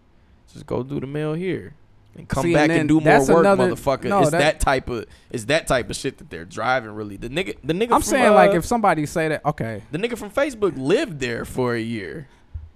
Just 0.53 0.67
go 0.67 0.83
do 0.83 0.99
the 0.99 1.07
mail 1.07 1.33
here. 1.33 1.73
And 2.17 2.29
come 2.29 2.43
See, 2.43 2.53
back 2.53 2.69
and 2.69 2.79
and, 2.79 2.89
do 2.89 3.01
more 3.01 3.19
work, 3.19 3.39
another- 3.45 3.75
motherfucker. 3.75 4.05
no, 4.05 4.21
it's 4.21 4.31
that- 4.31 4.39
that, 4.39 4.59
type 4.61 4.89
of 4.89 5.05
it's 5.29 5.45
that 5.45 5.67
type 5.67 5.89
of 5.89 5.95
shit 5.95 6.17
that 6.19 6.29
they're 6.29 6.45
driving. 6.45 6.91
Really, 6.91 7.17
the 7.17 7.29
nigga, 7.29 7.57
the 7.63 7.73
nigga. 7.73 7.91
I'm 7.91 8.01
from, 8.01 8.03
saying 8.03 8.33
like 8.33 8.51
uh, 8.51 8.57
if 8.57 8.65
somebody 8.65 9.05
say 9.05 9.27
that, 9.27 9.45
okay, 9.45 9.83
the 9.91 9.97
nigga 9.97 10.17
from 10.17 10.31
Facebook 10.31 10.77
lived 10.77 11.19
there 11.19 11.43
for 11.43 11.75
a 11.75 11.79
year, 11.81 12.27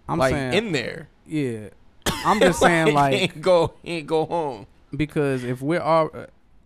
I'm 0.07 0.17
like 0.19 0.33
saying 0.33 0.53
in 0.53 0.71
there. 0.73 1.07
yeah. 1.25 1.69
I'm 2.25 2.39
just 2.39 2.59
saying 2.61 2.87
he 2.87 2.93
like 2.93 3.13
ain't 3.13 3.41
go, 3.41 3.73
he 3.81 3.97
ain't 3.97 4.07
go 4.07 4.25
home. 4.25 4.67
because 4.95 5.43
if 5.45 5.61
we're 5.61 5.79
all 5.81 6.09
uh, 6.13 6.25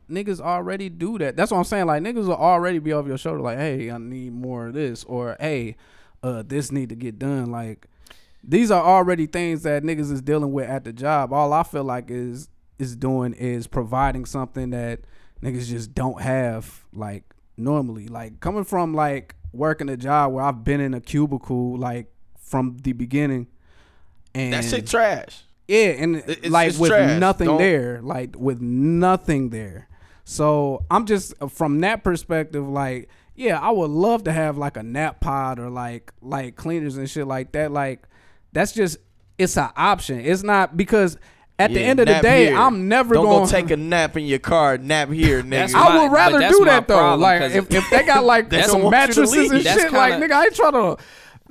niggas 0.09 0.39
already 0.39 0.89
do 0.89 1.17
that. 1.17 1.35
That's 1.35 1.51
what 1.51 1.57
I'm 1.57 1.63
saying. 1.63 1.85
Like 1.85 2.01
niggas 2.01 2.25
will 2.27 2.33
already 2.35 2.79
be 2.79 2.93
off 2.93 3.05
your 3.07 3.17
shoulder. 3.17 3.41
Like, 3.41 3.57
hey, 3.57 3.91
I 3.91 3.97
need 3.97 4.33
more 4.33 4.67
of 4.67 4.73
this, 4.73 5.03
or 5.03 5.35
hey, 5.39 5.75
uh, 6.23 6.43
this 6.45 6.71
need 6.71 6.89
to 6.89 6.95
get 6.95 7.19
done. 7.19 7.51
Like, 7.51 7.87
these 8.43 8.71
are 8.71 8.83
already 8.83 9.27
things 9.27 9.63
that 9.63 9.83
niggas 9.83 10.11
is 10.11 10.21
dealing 10.21 10.51
with 10.53 10.69
at 10.69 10.83
the 10.83 10.93
job. 10.93 11.33
All 11.33 11.53
I 11.53 11.63
feel 11.63 11.83
like 11.83 12.09
is 12.09 12.49
is 12.79 12.95
doing 12.95 13.33
is 13.33 13.67
providing 13.67 14.25
something 14.25 14.71
that 14.71 15.01
niggas 15.41 15.67
just 15.67 15.93
don't 15.93 16.21
have 16.21 16.83
like 16.93 17.23
normally. 17.57 18.07
Like 18.07 18.39
coming 18.39 18.63
from 18.63 18.93
like 18.93 19.35
working 19.51 19.89
a 19.89 19.97
job 19.97 20.33
where 20.33 20.43
I've 20.43 20.63
been 20.63 20.81
in 20.81 20.93
a 20.93 21.01
cubicle 21.01 21.77
like 21.77 22.07
from 22.39 22.77
the 22.83 22.93
beginning. 22.93 23.47
And 24.35 24.53
That 24.53 24.63
shit 24.65 24.87
trash. 24.87 25.43
Yeah, 25.67 25.89
and 25.99 26.15
it's- 26.17 26.49
like 26.49 26.69
it's 26.69 26.77
with 26.79 26.89
trash. 26.89 27.19
nothing 27.19 27.47
Don't- 27.47 27.57
there, 27.59 28.01
like 28.01 28.35
with 28.37 28.59
nothing 28.61 29.49
there. 29.49 29.87
So 30.25 30.85
I'm 30.89 31.05
just 31.05 31.33
uh, 31.41 31.47
from 31.47 31.79
that 31.81 32.03
perspective, 32.03 32.67
like, 32.67 33.09
yeah, 33.35 33.59
I 33.59 33.71
would 33.71 33.89
love 33.89 34.23
to 34.25 34.31
have 34.31 34.57
like 34.57 34.77
a 34.77 34.83
nap 34.83 35.19
pod 35.19 35.59
or 35.59 35.69
like 35.69 36.11
like 36.21 36.55
cleaners 36.55 36.97
and 36.97 37.09
shit 37.09 37.27
like 37.27 37.51
that. 37.53 37.71
Like, 37.71 38.07
that's 38.53 38.71
just 38.73 38.97
it's 39.37 39.57
an 39.57 39.69
option. 39.75 40.19
It's 40.19 40.43
not 40.43 40.75
because 40.77 41.17
at 41.59 41.73
the 41.73 41.79
end 41.81 41.99
of 41.99 42.07
the 42.07 42.19
day, 42.21 42.47
here. 42.47 42.57
I'm 42.57 42.87
never 42.87 43.13
Don't 43.15 43.25
going 43.25 43.45
go 43.45 43.49
take 43.51 43.69
a 43.71 43.77
nap 43.77 44.17
in 44.17 44.25
your 44.25 44.39
car. 44.39 44.77
Nap 44.77 45.09
here, 45.09 45.41
nigga. 45.43 45.49
That's 45.49 45.73
I 45.75 45.89
my- 45.89 46.03
would 46.03 46.11
rather 46.11 46.39
do 46.49 46.65
that 46.65 46.87
though. 46.87 46.97
problem, 46.97 47.21
Like 47.21 47.39
'cause 47.41 47.55
if, 47.55 47.71
if 47.71 47.89
they 47.89 48.03
got 48.05 48.23
like 48.23 48.49
They 48.49 48.63
some 48.63 48.81
want 48.83 48.95
you 49.07 49.13
to 49.13 49.21
mattresses 49.21 49.51
and 49.51 49.63
leave. 49.63 49.63
shit, 49.63 49.91
like 49.93 50.13
kinda- 50.13 50.27
nigga, 50.27 50.31
I 50.33 50.43
ain't 50.45 50.55
trying 50.55 50.73
to 50.73 50.97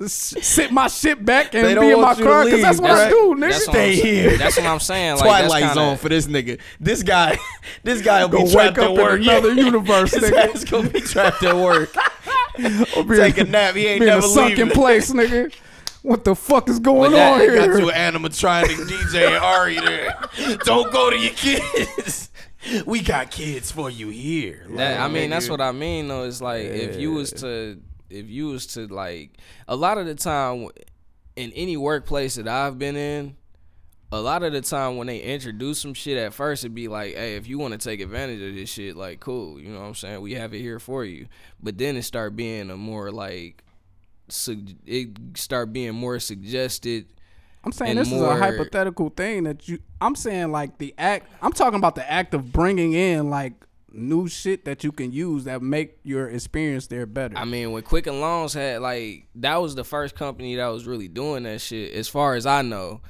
sit 0.09 0.71
my 0.71 0.87
shit 0.87 1.23
back 1.23 1.53
and 1.55 1.79
be 1.79 1.91
in 1.91 2.01
my 2.01 2.07
want 2.07 2.17
you 2.17 2.23
to 2.25 2.29
car 2.29 2.43
because 2.43 2.61
that's 2.61 2.79
leave, 2.79 2.89
what 2.89 2.99
I 2.99 3.03
right? 3.03 3.09
do, 3.09 3.35
nigga. 3.37 3.49
That's 3.51 3.63
Stay 3.65 3.95
here. 3.95 4.37
That's 4.37 4.57
what 4.57 4.65
I'm 4.65 4.79
saying. 4.79 5.11
Like, 5.17 5.21
Twilight 5.21 5.49
that's 5.49 5.59
kinda, 5.59 5.73
zone 5.75 5.97
for 5.97 6.09
this 6.09 6.27
nigga. 6.27 6.59
This 6.79 7.03
guy, 7.03 7.37
this 7.83 8.01
guy 8.01 8.25
will 8.25 8.29
be 8.39 8.43
wake 8.43 8.51
trapped 8.51 8.77
up 8.79 8.83
at 8.85 8.89
in 8.91 8.97
work. 9.01 9.21
another 9.21 9.53
universe, 9.53 10.13
His 10.13 10.23
nigga. 10.23 10.53
ass 10.55 10.63
gonna 10.65 10.89
be 10.89 10.99
trapped 11.01 11.43
at 11.43 11.55
work. 11.55 11.93
Take 12.57 13.37
a 13.37 13.43
nap. 13.45 13.75
He 13.75 13.87
ain't 13.87 14.01
be 14.01 14.07
in 14.09 14.17
a 14.17 14.21
sunken 14.21 14.69
place, 14.71 15.11
nigga. 15.13 15.53
What 16.03 16.23
the 16.25 16.35
fuck 16.35 16.69
is 16.69 16.79
going 16.79 17.11
But 17.11 17.17
that- 17.17 17.33
on 17.33 17.39
They 17.39 17.47
got 17.47 17.63
here? 17.69 17.79
you 17.79 17.89
an 17.89 18.13
animatronic 18.13 18.75
DJ 18.87 19.27
and 19.27 19.35
Ari 19.43 19.79
there. 19.79 20.57
Don't 20.65 20.91
go 20.91 21.09
to 21.09 21.17
your 21.17 21.33
kids. 21.33 22.29
We 22.85 23.01
got 23.01 23.31
kids 23.31 23.71
for 23.71 23.89
you 23.89 24.09
here. 24.09 24.65
That, 24.71 24.99
I 25.01 25.07
mean, 25.07 25.29
that's 25.29 25.49
what 25.49 25.59
I 25.61 25.71
mean 25.71 26.07
though. 26.09 26.23
It's 26.25 26.41
like 26.41 26.63
if 26.65 26.97
you 26.97 27.11
was 27.13 27.31
to, 27.33 27.81
if 28.09 28.29
you 28.29 28.47
was 28.47 28.67
to 28.67 28.87
like, 28.87 29.37
a 29.67 29.75
lot 29.75 29.97
of 29.97 30.05
the 30.05 30.15
time, 30.15 30.67
in 31.35 31.51
any 31.53 31.77
workplace 31.77 32.35
that 32.35 32.47
I've 32.47 32.77
been 32.77 32.95
in, 32.95 33.35
a 34.11 34.19
lot 34.21 34.43
of 34.43 34.53
the 34.53 34.61
time 34.61 34.97
when 34.97 35.07
they 35.07 35.19
introduce 35.19 35.79
some 35.79 35.93
shit 35.95 36.17
at 36.17 36.33
first, 36.33 36.63
it'd 36.63 36.75
be 36.75 36.87
like, 36.87 37.15
hey, 37.15 37.35
if 37.35 37.47
you 37.47 37.57
want 37.57 37.71
to 37.73 37.77
take 37.79 37.99
advantage 37.99 38.41
of 38.41 38.53
this 38.55 38.69
shit, 38.69 38.95
like, 38.95 39.19
cool, 39.19 39.59
you 39.59 39.69
know 39.69 39.79
what 39.81 39.87
I'm 39.87 39.95
saying? 39.95 40.21
We 40.21 40.33
have 40.35 40.53
it 40.53 40.59
here 40.59 40.79
for 40.79 41.03
you. 41.03 41.27
But 41.61 41.77
then 41.79 41.97
it 41.97 42.03
start 42.03 42.35
being 42.35 42.69
a 42.69 42.77
more 42.77 43.11
like, 43.11 43.62
sug- 43.62 43.62
it 44.85 45.09
start 45.35 45.73
being 45.73 45.93
more 45.93 46.19
suggested. 46.19 47.07
I'm 47.63 47.71
saying 47.71 47.91
and 47.91 47.99
this 47.99 48.11
is 48.11 48.21
a 48.21 48.35
hypothetical 48.35 49.09
thing 49.09 49.43
that 49.43 49.67
you. 49.67 49.79
I'm 50.01 50.15
saying 50.15 50.51
like 50.51 50.77
the 50.77 50.93
act. 50.97 51.31
I'm 51.41 51.53
talking 51.53 51.77
about 51.77 51.95
the 51.95 52.09
act 52.09 52.33
of 52.33 52.51
bringing 52.51 52.93
in 52.93 53.29
like 53.29 53.53
new 53.93 54.27
shit 54.27 54.65
that 54.65 54.83
you 54.83 54.91
can 54.91 55.11
use 55.11 55.45
that 55.45 55.61
make 55.61 55.97
your 56.03 56.27
experience 56.27 56.87
there 56.87 57.05
better. 57.05 57.37
I 57.37 57.45
mean, 57.45 57.71
when 57.71 57.83
Quicken 57.83 58.19
Loans 58.19 58.53
had 58.53 58.81
like 58.81 59.27
that 59.35 59.57
was 59.57 59.75
the 59.75 59.83
first 59.83 60.15
company 60.15 60.55
that 60.55 60.67
was 60.67 60.85
really 60.85 61.07
doing 61.07 61.43
that 61.43 61.61
shit. 61.61 61.93
As 61.93 62.09
far 62.09 62.35
as 62.35 62.45
I 62.45 62.63
know, 62.63 63.01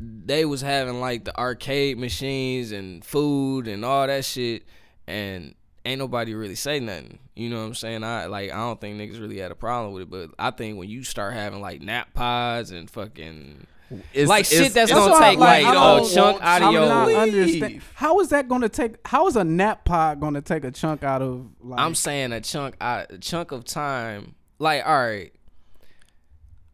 they 0.00 0.44
was 0.44 0.62
having 0.62 1.00
like 1.00 1.24
the 1.24 1.38
arcade 1.38 1.98
machines 1.98 2.72
and 2.72 3.04
food 3.04 3.68
and 3.68 3.84
all 3.84 4.06
that 4.06 4.24
shit, 4.24 4.64
and 5.06 5.54
ain't 5.84 5.98
nobody 5.98 6.34
really 6.34 6.54
say 6.54 6.80
nothing. 6.80 7.18
You 7.34 7.50
know 7.50 7.58
what 7.60 7.66
I'm 7.66 7.74
saying? 7.74 8.04
I 8.04 8.26
like 8.26 8.50
I 8.52 8.56
don't 8.56 8.80
think 8.80 8.98
niggas 9.00 9.20
really 9.20 9.38
had 9.38 9.50
a 9.50 9.54
problem 9.56 9.92
with 9.94 10.02
it, 10.04 10.10
but 10.10 10.30
I 10.38 10.50
think 10.50 10.78
when 10.78 10.88
you 10.88 11.02
start 11.04 11.34
having 11.34 11.60
like 11.60 11.80
nap 11.80 12.12
pods 12.14 12.70
and 12.70 12.88
fucking 12.90 13.66
It's- 14.12 14.28
like 14.28 14.44
shit 14.46 14.72
that's 14.74 14.90
it's 14.90 14.98
gonna 14.98 15.12
take 15.18 15.38
like, 15.38 15.64
like, 15.64 15.66
I 15.66 15.70
a 15.70 15.74
don't 16.00 16.10
chunk 16.10 16.42
out 16.42 16.62
of 16.62 16.72
to 16.72 16.80
not 16.80 17.08
your. 17.08 17.18
understand. 17.20 17.82
How 17.94 18.20
is 18.20 18.28
that 18.30 18.48
going 18.48 18.62
to 18.62 18.68
take? 18.68 18.96
How 19.06 19.26
is 19.26 19.36
a 19.36 19.44
nap 19.44 19.84
pod 19.84 20.18
going 20.20 20.34
to 20.34 20.40
take 20.42 20.64
a 20.64 20.70
chunk 20.70 21.02
out 21.04 21.20
of? 21.22 21.46
Like, 21.62 21.78
I'm 21.80 21.94
saying 21.94 22.32
a 22.32 22.40
chunk 22.40 22.74
out, 22.80 23.10
a 23.12 23.18
chunk 23.18 23.52
of 23.52 23.64
time. 23.64 24.34
Like, 24.58 24.86
all 24.86 24.94
right, 24.98 25.32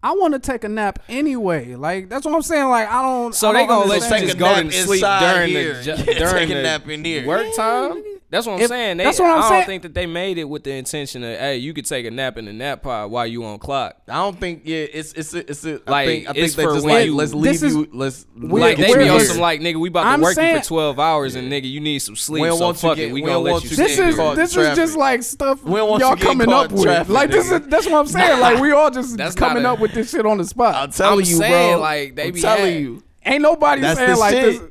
I 0.02 0.12
want 0.12 0.34
to 0.34 0.38
take 0.40 0.62
a 0.62 0.68
nap 0.68 1.00
anyway. 1.08 1.74
Like 1.74 2.08
that's 2.08 2.24
what 2.24 2.34
I'm 2.34 2.42
saying. 2.42 2.68
Like 2.68 2.88
I 2.88 3.02
don't. 3.02 3.34
So 3.34 3.48
I 3.48 3.52
they 3.52 3.58
don't 3.60 3.68
gonna 3.68 3.86
let 3.90 3.94
understand. 4.02 4.22
you 4.22 4.28
Take 4.28 4.28
just 4.28 4.36
a 4.36 4.38
go 4.38 4.46
nap 4.46 4.58
and 4.64 4.72
sleep 4.72 4.96
inside 4.98 5.34
during 5.34 5.48
here. 5.48 5.74
the 5.74 5.82
ju- 5.82 6.04
Yeah, 6.12 6.18
during 6.18 6.48
the 6.50 6.62
nap 6.62 6.88
in 6.88 7.04
here. 7.04 7.26
work 7.26 7.46
time. 7.56 8.02
That's 8.30 8.46
what 8.46 8.56
I'm 8.56 8.60
If- 8.60 8.68
saying. 8.68 8.98
They, 8.98 9.04
that's 9.04 9.18
what 9.18 9.30
I'm 9.30 9.38
I 9.38 9.40
don't 9.40 9.48
saying. 9.48 9.64
think 9.66 9.82
that 9.84 9.94
they 9.94 10.04
made 10.04 10.36
it 10.36 10.44
with 10.44 10.62
the 10.62 10.72
intention 10.72 11.24
of, 11.24 11.38
hey, 11.38 11.56
you 11.56 11.72
could 11.72 11.86
take 11.86 12.04
a 12.04 12.10
nap 12.10 12.36
in 12.36 12.44
the 12.44 12.52
nap 12.52 12.82
pod 12.82 13.10
while 13.10 13.26
you 13.26 13.42
on 13.44 13.58
clock. 13.58 13.96
I 14.06 14.16
don't 14.16 14.38
think. 14.38 14.62
Yeah, 14.66 14.78
it's 14.92 15.14
it's 15.14 15.32
a, 15.32 15.50
it's 15.50 15.64
a. 15.64 15.80
I 15.86 15.90
Like, 15.90 16.06
think 16.08 16.28
I 16.28 16.32
think 16.34 16.44
it's 16.44 16.54
they 16.54 16.62
for 16.64 16.74
just 16.74 16.84
when 16.84 16.94
like 16.94 17.06
you- 17.06 17.16
let's 17.16 17.32
leave 17.32 17.62
is- 17.62 17.74
you. 17.74 17.88
Let's 17.90 18.26
We're- 18.36 18.60
like 18.60 18.76
they 18.76 18.94
be 18.94 19.08
on 19.08 19.20
some 19.20 19.38
like 19.38 19.60
nigga, 19.62 19.76
we 19.80 19.88
about 19.88 20.02
to 20.02 20.08
I'm 20.10 20.20
work 20.20 20.36
you 20.36 20.58
for 20.58 20.64
twelve 20.64 20.98
hours 20.98 21.36
and 21.36 21.50
nigga, 21.50 21.70
you 21.70 21.80
need 21.80 22.00
some 22.00 22.16
sleep. 22.16 22.42
We 22.42 22.48
don't 22.48 22.58
so 22.58 22.64
want 22.66 22.82
you 22.82 22.88
fuck 22.90 22.96
get- 22.96 23.08
it, 23.08 23.12
we 23.14 23.22
we 23.22 23.26
gonna 23.26 23.38
let 23.38 23.64
you 23.64 23.70
you 23.70 23.76
sleep 23.76 23.88
This 23.88 23.98
is 23.98 24.04
here. 24.04 24.14
caught 24.16 24.32
in 24.32 24.38
this 24.40 24.56
is 24.56 24.76
just 24.76 24.96
like 24.98 25.22
stuff 25.22 25.62
We 25.64 25.78
y'all 25.80 26.16
coming 26.16 26.52
up 26.52 26.70
with. 26.70 26.82
traffic, 26.82 27.08
like 27.14 27.30
this 27.30 27.50
is 27.50 27.62
that's 27.68 27.86
what 27.86 27.94
I'm 27.94 28.06
saying. 28.08 28.40
Like 28.40 28.60
we 28.60 28.72
all 28.72 28.90
just 28.90 29.16
coming 29.38 29.64
up 29.64 29.78
with 29.80 29.92
this 29.94 30.10
shit 30.10 30.26
on 30.26 30.36
the 30.36 30.44
spot. 30.44 30.74
I'm 30.74 30.90
telling 30.92 31.24
you, 31.24 31.38
bro. 31.38 31.78
like, 31.80 32.14
they 32.14 32.30
be 32.30 32.42
telling 32.42 32.76
you. 32.82 33.02
Ain't 33.24 33.42
nobody 33.42 33.80
That's 33.82 33.98
saying 33.98 34.18
like 34.18 34.32
shit. 34.34 34.60
this. 34.60 34.70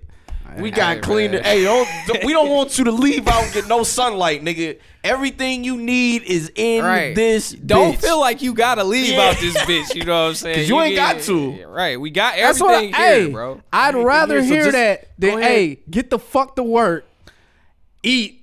We 0.62 0.72
got 0.72 1.02
clean. 1.02 1.32
man. 1.32 1.44
Hey, 1.44 1.64
don't, 1.64 1.88
we 2.26 2.34
don't 2.34 2.50
want 2.50 2.78
you 2.78 2.84
to 2.86 2.92
leave 2.92 3.28
out 3.28 3.44
and 3.44 3.54
get 3.54 3.68
no 3.68 3.84
sunlight, 3.84 4.44
nigga. 4.44 4.80
Everything 5.04 5.64
you 5.64 5.78
need 5.78 6.24
is 6.24 6.52
in 6.56 6.84
Right. 6.84 7.16
this. 7.16 7.52
Don't 7.52 7.94
bitch. 7.96 8.02
feel 8.02 8.20
like 8.20 8.42
you 8.42 8.54
gotta 8.54 8.84
leave 8.84 9.14
Yeah. 9.14 9.22
out 9.30 9.38
this 9.38 9.56
bitch. 9.60 9.96
You 9.96 10.04
know 10.04 10.24
what 10.24 10.30
I'm 10.30 10.34
saying? 10.36 10.56
'Cause 10.60 10.70
you 10.70 10.80
ain't 10.82 10.96
got 10.96 11.16
get- 11.18 11.26
to. 11.26 11.66
Right. 11.68 12.00
We 12.00 12.10
got 12.10 12.36
everything 12.38 12.94
I, 12.94 12.98
here, 12.98 13.22
hey, 13.26 13.30
bro. 13.32 13.62
I'd 13.72 13.90
Everything 13.90 14.06
rather 14.08 14.42
here, 14.42 14.64
so 14.64 14.64
hear 14.64 14.72
that 14.74 15.08
than 15.18 15.42
hey, 15.42 15.80
get 15.90 16.10
the 16.10 16.20
fuck 16.20 16.56
to 16.58 16.64
work, 16.64 17.06
eat, 18.04 18.37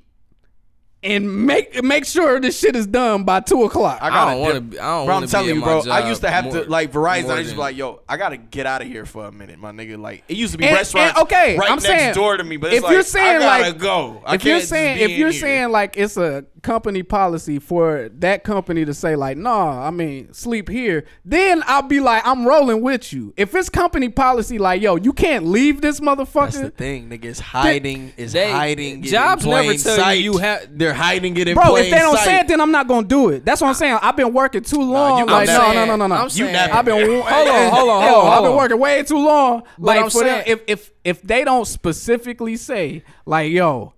and 1.05 1.47
make 1.47 1.83
make 1.85 2.05
sure 2.07 2.41
this 2.41 2.59
shit 2.59 2.75
is 2.75 2.87
done 2.87 3.25
by 3.25 3.41
two 3.41 3.63
o'clock. 3.65 3.99
I 4.01 4.07
I 4.07 4.11
gotta 4.11 4.31
don't 4.33 4.41
want 4.41 4.73
to. 4.73 4.79
I 4.83 4.87
don't 4.97 5.07
Bro, 5.07 5.15
I'm 5.17 5.27
telling 5.29 5.49
be 5.49 5.55
you, 5.55 5.63
bro. 5.63 5.83
I 5.91 6.09
used 6.09 6.23
to 6.23 6.31
have 6.31 6.45
more- 6.47 6.65
to 6.65 6.71
like 6.71 6.91
Verizon. 6.93 7.25
more 7.25 7.33
I 7.33 7.39
used 7.39 7.51
to 7.51 7.57
be 7.57 7.61
like, 7.61 7.77
yo, 7.77 8.01
I 8.09 8.17
gotta 8.17 8.37
get 8.39 8.67
out 8.67 8.83
of 8.83 8.89
here 8.89 9.05
for 9.05 9.27
a 9.27 9.33
minute, 9.33 9.59
my 9.59 9.71
nigga. 9.73 9.99
Like 9.99 10.25
it 10.29 10.37
used 10.37 10.53
to 10.53 10.59
be 10.59 10.65
And- 10.67 10.75
restaurants. 10.75 11.19
and, 11.19 11.23
okay, 11.27 11.57
right 11.59 11.71
I'm 11.71 11.77
next 11.77 11.85
saying, 11.87 12.15
door 12.15 12.37
to 12.37 12.45
me, 12.45 12.57
but 12.57 12.69
it's 12.69 12.79
if 12.79 12.83
like, 12.85 12.93
you're 12.93 13.03
saying, 13.03 13.37
I 13.37 13.39
gotta 13.39 13.63
like- 13.71 13.79
go. 13.79 14.23
I 14.25 14.35
if 14.35 14.45
you're 14.45 14.53
can't 14.55 14.61
just 14.63 14.71
saying 14.71 14.97
be 14.99 15.05
if 15.05 15.19
you're 15.19 15.31
here. 15.31 15.41
saying 15.41 15.71
like 15.71 15.97
it's 15.97 16.17
a 16.17 16.45
company 16.65 17.03
policy 17.05 17.61
for 17.61 18.09
that 18.19 18.43
company 18.43 18.85
to 18.85 18.93
say 18.93 19.15
like 19.15 19.37
nah 19.37 19.87
i 19.87 19.91
mean 19.91 20.33
sleep 20.33 20.69
here 20.69 21.05
then 21.25 21.63
i'll 21.67 21.83
be 21.83 22.01
like 22.01 22.27
i'm 22.27 22.45
rolling 22.47 22.81
with 22.83 23.13
you 23.13 23.33
if 23.37 23.55
it's 23.55 23.69
company 23.69 24.09
policy 24.09 24.59
like 24.59 24.83
yo 24.83 24.97
you 24.97 25.13
can't 25.13 25.47
leave 25.47 25.81
this 25.81 26.01
motherfucker. 26.01 26.45
That's 26.53 26.59
the 26.59 26.71
thing, 26.71 27.09
nigga. 27.11 27.27
It's 27.27 27.39
hiding. 27.41 28.13
It's 28.17 28.33
They- 28.33 28.51
hiding. 28.51 29.03
jobs 29.03 29.45
never 29.47 29.63
tell 29.63 29.73
you 29.75 29.79
sight. 29.79 30.13
you 30.25 30.39
have- 30.39 30.67
They're 30.77 30.95
hiding 30.95 31.37
it 31.37 31.47
in 31.49 31.55
bro 31.55 31.65
plain 31.71 31.85
if 31.85 31.91
they 31.93 31.99
don't 31.99 32.17
sight. 32.17 32.25
say 32.25 32.41
it 32.41 32.49
then 32.49 32.61
i'm 32.61 32.71
not 32.73 32.89
gonna 32.89 33.07
do 33.07 33.29
it 33.29 33.45
that's 33.45 33.61
what 33.61 33.69
i'm 33.69 33.75
saying 33.75 33.99
i've 34.03 34.17
been 34.17 34.33
working 34.33 34.63
too 34.63 34.81
long 34.81 35.19
you 35.21 35.27
like 35.27 35.49
I'm 35.49 35.55
no, 35.55 35.61
saying- 35.61 35.75
no 35.75 35.85
no 35.85 35.97
no 35.97 36.07
no 36.07 36.15
I'm 36.17 36.23
no 36.23 36.29
saying- 36.29 36.57
i've 36.57 36.85
been 36.85 36.95
hold 36.95 37.25
Hold 37.35 37.49
on, 37.49 37.73
hold 37.73 37.91
on, 37.91 38.03
hold 38.03 38.25
on, 38.27 38.33
i've 38.33 38.43
been 38.43 38.57
working 38.57 38.79
way 38.79 39.03
too 39.03 39.19
long 39.19 39.63
like 39.79 40.01
I'm 40.03 40.11
for 40.11 40.25
them, 40.25 40.43
if 40.47 40.61
if 40.67 40.91
if 41.05 41.23
they 41.23 41.45
don't 41.45 41.67
specifically 41.67 42.57
say 42.57 43.03
like 43.27 43.51
yo 43.53 43.94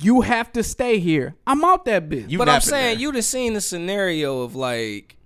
you 0.00 0.20
have 0.20 0.52
to 0.52 0.62
stay 0.62 0.98
here 0.98 1.34
i'm 1.46 1.64
out 1.64 1.84
that 1.86 2.08
bitch 2.08 2.28
You 2.30 2.38
But 2.38 2.48
I'm 2.48 2.60
saying 2.60 2.96
there. 2.96 3.00
you 3.00 3.12
done 3.12 3.22
seen 3.22 3.54
the 3.54 3.60
scenario 3.60 4.42
of 4.42 4.54
like 4.54 5.16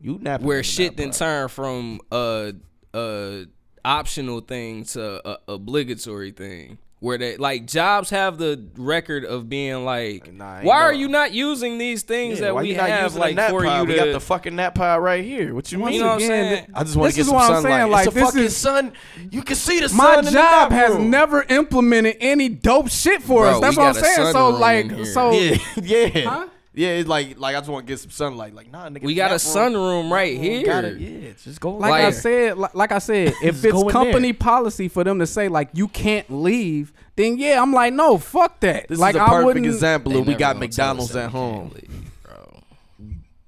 you 0.00 0.18
where 0.40 0.62
shit 0.62 0.96
then 0.96 1.08
part. 1.08 1.16
turn 1.18 1.48
from 1.48 2.00
a 2.12 2.52
a 2.94 3.46
optional 3.84 4.40
thing 4.40 4.84
to 4.84 5.28
a 5.28 5.38
obligatory 5.48 6.30
thing. 6.30 6.78
Where 7.04 7.18
they 7.18 7.36
like 7.36 7.66
jobs 7.66 8.08
have 8.08 8.38
the 8.38 8.64
record 8.78 9.26
of 9.26 9.46
being 9.46 9.84
like, 9.84 10.32
Nah, 10.32 10.56
ain't 10.56 10.64
why 10.64 10.80
are 10.80 10.92
you 10.94 11.06
not 11.06 11.32
using 11.34 11.76
these 11.76 12.02
things 12.02 12.38
Yeah, 12.40 12.46
that 12.46 12.56
we 12.56 12.70
you 12.70 12.76
not 12.78 12.88
have 12.88 13.02
using 13.02 13.20
like 13.20 13.36
a 13.36 13.50
for 13.50 13.62
pod? 13.62 13.80
you 13.82 13.84
We 13.92 13.98
to? 13.98 14.04
got 14.06 14.12
the 14.14 14.20
fucking 14.20 14.56
nap 14.56 14.74
pod 14.74 15.02
right 15.02 15.22
here. 15.22 15.54
What 15.54 15.70
you 15.70 15.80
Once 15.80 15.90
mean? 15.90 15.98
You 15.98 16.00
know 16.00 16.06
what 16.06 16.14
I'm 16.14 16.20
saying? 16.20 16.66
I 16.74 16.82
just 16.84 16.96
want 16.96 17.08
this 17.08 17.14
to 17.14 17.18
get 17.18 17.20
is 17.20 17.26
some 17.26 17.36
what 17.36 17.42
I'm 17.50 17.62
sunlight. 17.62 17.70
saying, 17.80 17.90
like, 17.90 18.06
it's 18.06 18.16
a 18.16 18.20
fucking 18.20 18.40
is- 18.44 18.56
sun. 18.56 18.92
You 19.30 19.42
can 19.42 19.56
see 19.56 19.80
the 19.80 19.88
sun. 19.90 19.98
my 19.98 20.18
in 20.20 20.24
the 20.24 20.30
job 20.30 20.70
nap 20.70 20.80
has 20.80 20.94
room. 20.94 21.10
never 21.10 21.42
implemented 21.42 22.16
any 22.20 22.48
dope 22.48 22.88
shit 22.88 23.22
for 23.22 23.42
Bro, 23.42 23.50
us. 23.50 23.60
That's 23.60 23.76
what 23.76 23.86
I'm 23.96 24.02
saying. 24.02 24.32
So 24.32 24.48
like, 24.48 24.90
so 25.04 25.30
Yeah, 25.32 25.56
yeah, 25.82 26.08
Huh? 26.30 26.46
Yeah. 26.74 26.88
It's 26.90 27.08
like 27.08 27.38
like 27.38 27.56
I 27.56 27.60
just 27.60 27.70
want 27.70 27.86
to 27.86 27.92
get 27.92 28.00
some 28.00 28.10
sunlight. 28.10 28.54
Like 28.54 28.70
nah, 28.70 28.88
nigga. 28.88 29.02
we 29.02 29.14
got 29.14 29.30
a 29.30 29.34
nap 29.34 29.54
room- 29.54 29.74
sunroom 29.74 30.10
right 30.10 30.36
here. 30.38 30.64
Got 30.64 30.84
it. 30.84 30.98
Yeah, 31.00 31.30
just 31.42 31.60
go. 31.60 31.70
like 31.76 31.90
Like- 31.90 32.04
I 32.04 32.10
said, 32.10 32.58
like, 32.58 32.74
like 32.74 32.92
I 32.92 32.98
said, 32.98 33.32
if 33.42 33.64
it's 33.64 33.92
company 33.92 34.32
there. 34.32 34.38
policy 34.38 34.88
for 34.88 35.04
them 35.04 35.18
to 35.20 35.26
say 35.26 35.48
like 35.48 35.70
you 35.72 35.88
can't 35.88 36.28
leave, 36.30 36.92
then 37.16 37.38
yeah, 37.38 37.60
I'm 37.62 37.72
like, 37.72 37.92
no, 37.94 38.18
fuck 38.18 38.60
that. 38.60 38.88
This 38.88 38.98
like 38.98 39.14
is 39.14 39.20
a 39.20 39.24
I 39.24 39.28
perfect 39.28 39.44
wouldn't. 39.46 39.66
example 39.66 40.16
of 40.16 40.26
we 40.26 40.34
got 40.34 40.54
gonna 40.56 40.68
tell 40.68 41.00
us 41.00 41.14
McDonald's 41.14 41.16
at 41.16 41.30
home. 41.30 41.70
leave, 41.74 42.10
bro. 42.24 42.62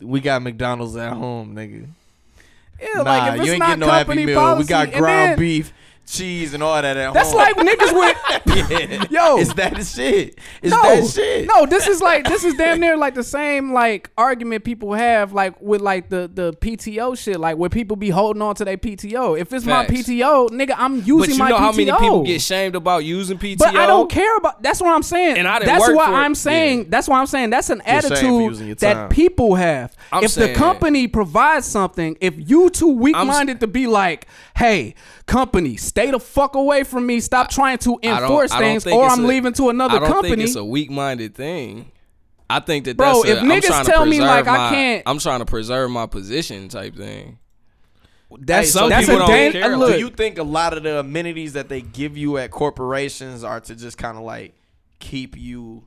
We 0.01 0.21
got 0.21 0.43
McDonald's 0.43 0.97
at 0.97 1.13
home, 1.13 1.55
nigga. 1.55 1.87
Yeah, 2.81 2.89
nah, 2.97 3.03
like 3.05 3.33
if 3.35 3.39
it's 3.41 3.47
you 3.47 3.53
ain't 3.53 3.59
not 3.61 3.67
getting 3.69 3.81
no 3.81 3.87
happy 3.91 4.27
meal. 4.27 4.39
policy, 4.39 4.65
we 4.65 4.69
got 4.69 4.93
ground 4.93 5.31
then- 5.31 5.39
beef, 5.39 5.73
cheese, 6.07 6.55
and 6.55 6.63
all 6.63 6.81
that 6.81 6.97
at 6.97 7.13
That's 7.13 7.31
home. 7.31 7.39
like 7.39 7.57
niggas 7.57 7.93
with 7.93 8.71
yeah. 8.71 9.05
Yo. 9.11 9.39
it's 9.39 9.53
that 9.55 9.85
shit. 9.85 10.39
It's 10.63 10.73
no, 10.73 10.83
that 10.83 11.07
shit. 11.09 11.47
no. 11.47 11.67
This 11.67 11.87
is 11.87 12.01
like 12.01 12.27
this 12.27 12.45
is 12.45 12.55
damn 12.55 12.81
near 12.81 12.97
like 12.97 13.15
the 13.15 13.23
same 13.25 13.73
like 13.73 14.11
argument 14.17 14.65
people 14.65 14.95
have 14.95 15.33
like 15.33 15.61
with 15.61 15.81
like 15.81 16.09
the 16.09 16.31
the 16.33 16.53
PTO 16.55 17.19
shit, 17.19 17.39
like 17.39 17.57
where 17.57 17.69
people 17.71 17.97
be 17.97 18.11
holding 18.11 18.43
on 18.43 18.55
to 18.57 18.65
their 18.65 18.77
PTO. 18.77 19.39
If 19.39 19.53
it's 19.53 19.65
Facts. 19.65 19.91
my 19.91 19.97
PTO, 19.97 20.49
nigga, 20.51 20.75
I'm 20.77 21.03
using 21.03 21.09
my 21.09 21.17
PTO. 21.17 21.19
But 21.19 21.29
you 21.29 21.39
my 21.39 21.49
know 21.51 21.57
PTO. 21.57 21.59
how 21.59 21.73
many 21.73 21.93
people 21.93 22.23
get 22.25 22.41
shamed 22.41 22.77
about 22.77 23.05
using 23.05 23.39
PTO? 23.39 23.59
But 23.59 23.77
I 23.77 23.87
don't 23.87 24.11
care 24.11 24.37
about. 24.37 24.63
That's 24.63 24.81
what 24.81 24.95
I'm 24.95 25.03
saying. 25.03 25.39
And 25.39 25.49
I 25.49 25.59
didn't 25.59 25.75
that's 25.75 25.89
work 25.89 25.97
what 25.97 26.07
for 26.07 26.13
it. 26.15 26.19
I'm 26.19 26.35
saying. 26.35 26.79
Yeah. 26.79 26.85
That's 26.89 27.09
what 27.09 27.17
I'm 27.19 27.27
saying. 27.27 27.51
That's 27.51 27.71
an 27.71 27.83
You're 27.87 28.01
saying 28.03 28.11
for 28.11 28.51
using 28.51 28.67
your 28.69 28.73
attitude 28.73 28.79
that 28.79 29.11
people 29.11 29.55
have. 29.57 29.97
I'm 30.13 30.25
if 30.25 30.35
the 30.35 30.55
company 30.55 31.09
provides 31.09 31.67
something, 31.67 32.17
if 32.21 32.35
you 32.49 32.71
too 32.71 32.89
weak 32.89 33.17
minded 33.17 33.61
to 33.61 33.67
be 33.67 33.87
like, 33.87 34.27
"Hey, 34.57 34.95
company, 35.27 35.77
stay 35.97 36.11
the 36.11 36.21
fuck 36.21 36.55
away 36.55 36.85
from 36.85 37.07
me. 37.07 37.21
Stop 37.21 37.49
trying 37.51 37.79
to 37.79 37.99
enforce 38.03 38.53
things, 38.55 38.87
or 38.87 39.07
I'm 39.07 39.25
a- 39.25 39.29
leaving 39.29 39.53
to 39.55 39.71
another 39.71 39.97
I 39.97 40.01
don't 40.01 40.13
company. 40.13 40.37
think 40.37 40.47
it's 40.49 40.57
a 40.57 40.65
weak-minded 40.65 41.35
thing. 41.35 41.91
I 42.49 42.61
think 42.61 42.85
that 42.85 42.97
Bro, 42.97 43.23
that's 43.23 43.29
a, 43.29 43.33
if 43.33 43.43
I'm 43.43 43.49
niggas 43.49 43.63
trying 43.67 43.85
to 43.87 43.91
tell 43.91 44.05
me, 44.07 44.19
preserve 44.19 44.47
like, 44.47 44.47
I 44.47 44.71
can't- 44.71 45.03
I'm 45.07 45.19
trying 45.19 45.41
to 45.41 45.47
preserve 45.47 45.91
my 45.91 46.07
position 46.07 46.69
type 46.69 46.95
thing. 46.95 47.39
that's 48.41 48.71
some 48.71 48.89
that's 48.89 49.07
people 49.07 49.23
a 49.23 49.27
don't 49.27 49.31
dan- 49.31 49.53
care. 49.53 49.77
Look, 49.77 49.93
Do 49.95 49.99
you 49.99 50.11
think 50.11 50.39
a 50.39 50.43
lot 50.45 50.77
of 50.77 50.83
the 50.83 50.99
amenities 51.01 51.55
that 51.55 51.69
they 51.69 51.81
give 51.81 52.17
you 52.17 52.39
at 52.39 52.51
corporations 52.51 53.43
are 53.43 53.61
to 53.61 53.75
just 53.75 53.99
kind 53.99 54.17
of 54.19 54.23
like 54.25 54.55
keep 54.99 55.37
you 55.37 55.85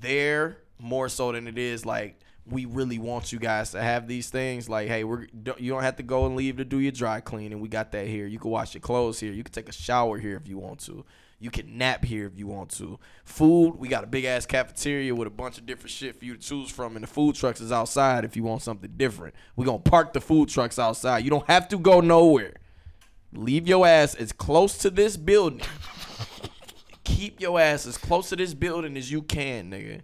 there 0.00 0.58
more 0.78 1.08
so 1.08 1.32
than 1.32 1.46
it 1.46 1.58
is 1.58 1.84
like 1.86 2.18
we 2.46 2.66
really 2.66 2.98
want 2.98 3.32
you 3.32 3.38
guys 3.38 3.70
to 3.70 3.80
have 3.82 4.06
these 4.06 4.28
things. 4.30 4.68
Like 4.68 4.88
hey 4.88 5.04
we're 5.04 5.26
don't- 5.26 5.60
you 5.60 5.72
don't 5.72 5.82
have 5.82 5.96
to 5.96 6.02
go 6.02 6.26
and 6.26 6.36
leave 6.36 6.58
to 6.58 6.64
do 6.64 6.78
your 6.78 6.92
dry 6.92 7.20
cleaning. 7.20 7.60
We 7.60 7.68
got 7.68 7.92
that 7.92 8.06
here. 8.06 8.26
You 8.26 8.38
can 8.38 8.50
wash 8.50 8.74
your 8.74 8.80
clothes 8.82 9.20
here. 9.20 9.32
You 9.32 9.42
can 9.42 9.52
take 9.52 9.68
a 9.68 9.72
shower 9.72 10.18
here 10.18 10.36
if 10.36 10.46
you 10.48 10.58
want 10.58 10.80
to. 10.80 11.04
You 11.40 11.50
can 11.50 11.76
nap 11.76 12.04
here 12.04 12.26
if 12.26 12.38
you 12.38 12.46
want 12.46 12.70
to. 12.78 12.98
Food 13.24 13.74
we 13.78 13.88
got 13.88 14.04
a 14.04 14.06
big 14.06 14.24
ass 14.24 14.46
cafeteria 14.46 15.14
with 15.14 15.26
a 15.26 15.30
bunch 15.30 15.58
of 15.58 15.66
different 15.66 15.90
shit 15.90 16.16
for 16.18 16.24
you 16.24 16.34
to 16.36 16.40
choose 16.40 16.70
from 16.70 16.96
and 16.96 17.02
the 17.02 17.06
food 17.08 17.34
trucks 17.34 17.60
is 17.60 17.72
outside 17.72 18.24
if 18.24 18.36
you 18.36 18.42
want 18.42 18.62
something 18.62 18.92
different. 18.96 19.34
We're 19.56 19.66
gonna 19.66 19.78
park 19.78 20.12
the 20.12 20.20
food 20.20 20.48
trucks 20.48 20.78
outside. 20.78 21.24
You 21.24 21.30
don't 21.30 21.46
have 21.48 21.68
to 21.68 21.78
go 21.78 22.00
nowhere. 22.00 22.54
Leave 23.32 23.66
your 23.66 23.86
ass 23.86 24.14
as 24.14 24.32
close 24.32 24.78
to 24.78 24.90
this 24.90 25.16
building. 25.16 25.62
Keep 27.04 27.40
your 27.40 27.60
ass 27.60 27.86
as 27.86 27.98
close 27.98 28.28
to 28.30 28.36
this 28.36 28.54
building 28.54 28.96
as 28.96 29.10
you 29.10 29.22
can, 29.22 29.70
nigga. 29.70 30.02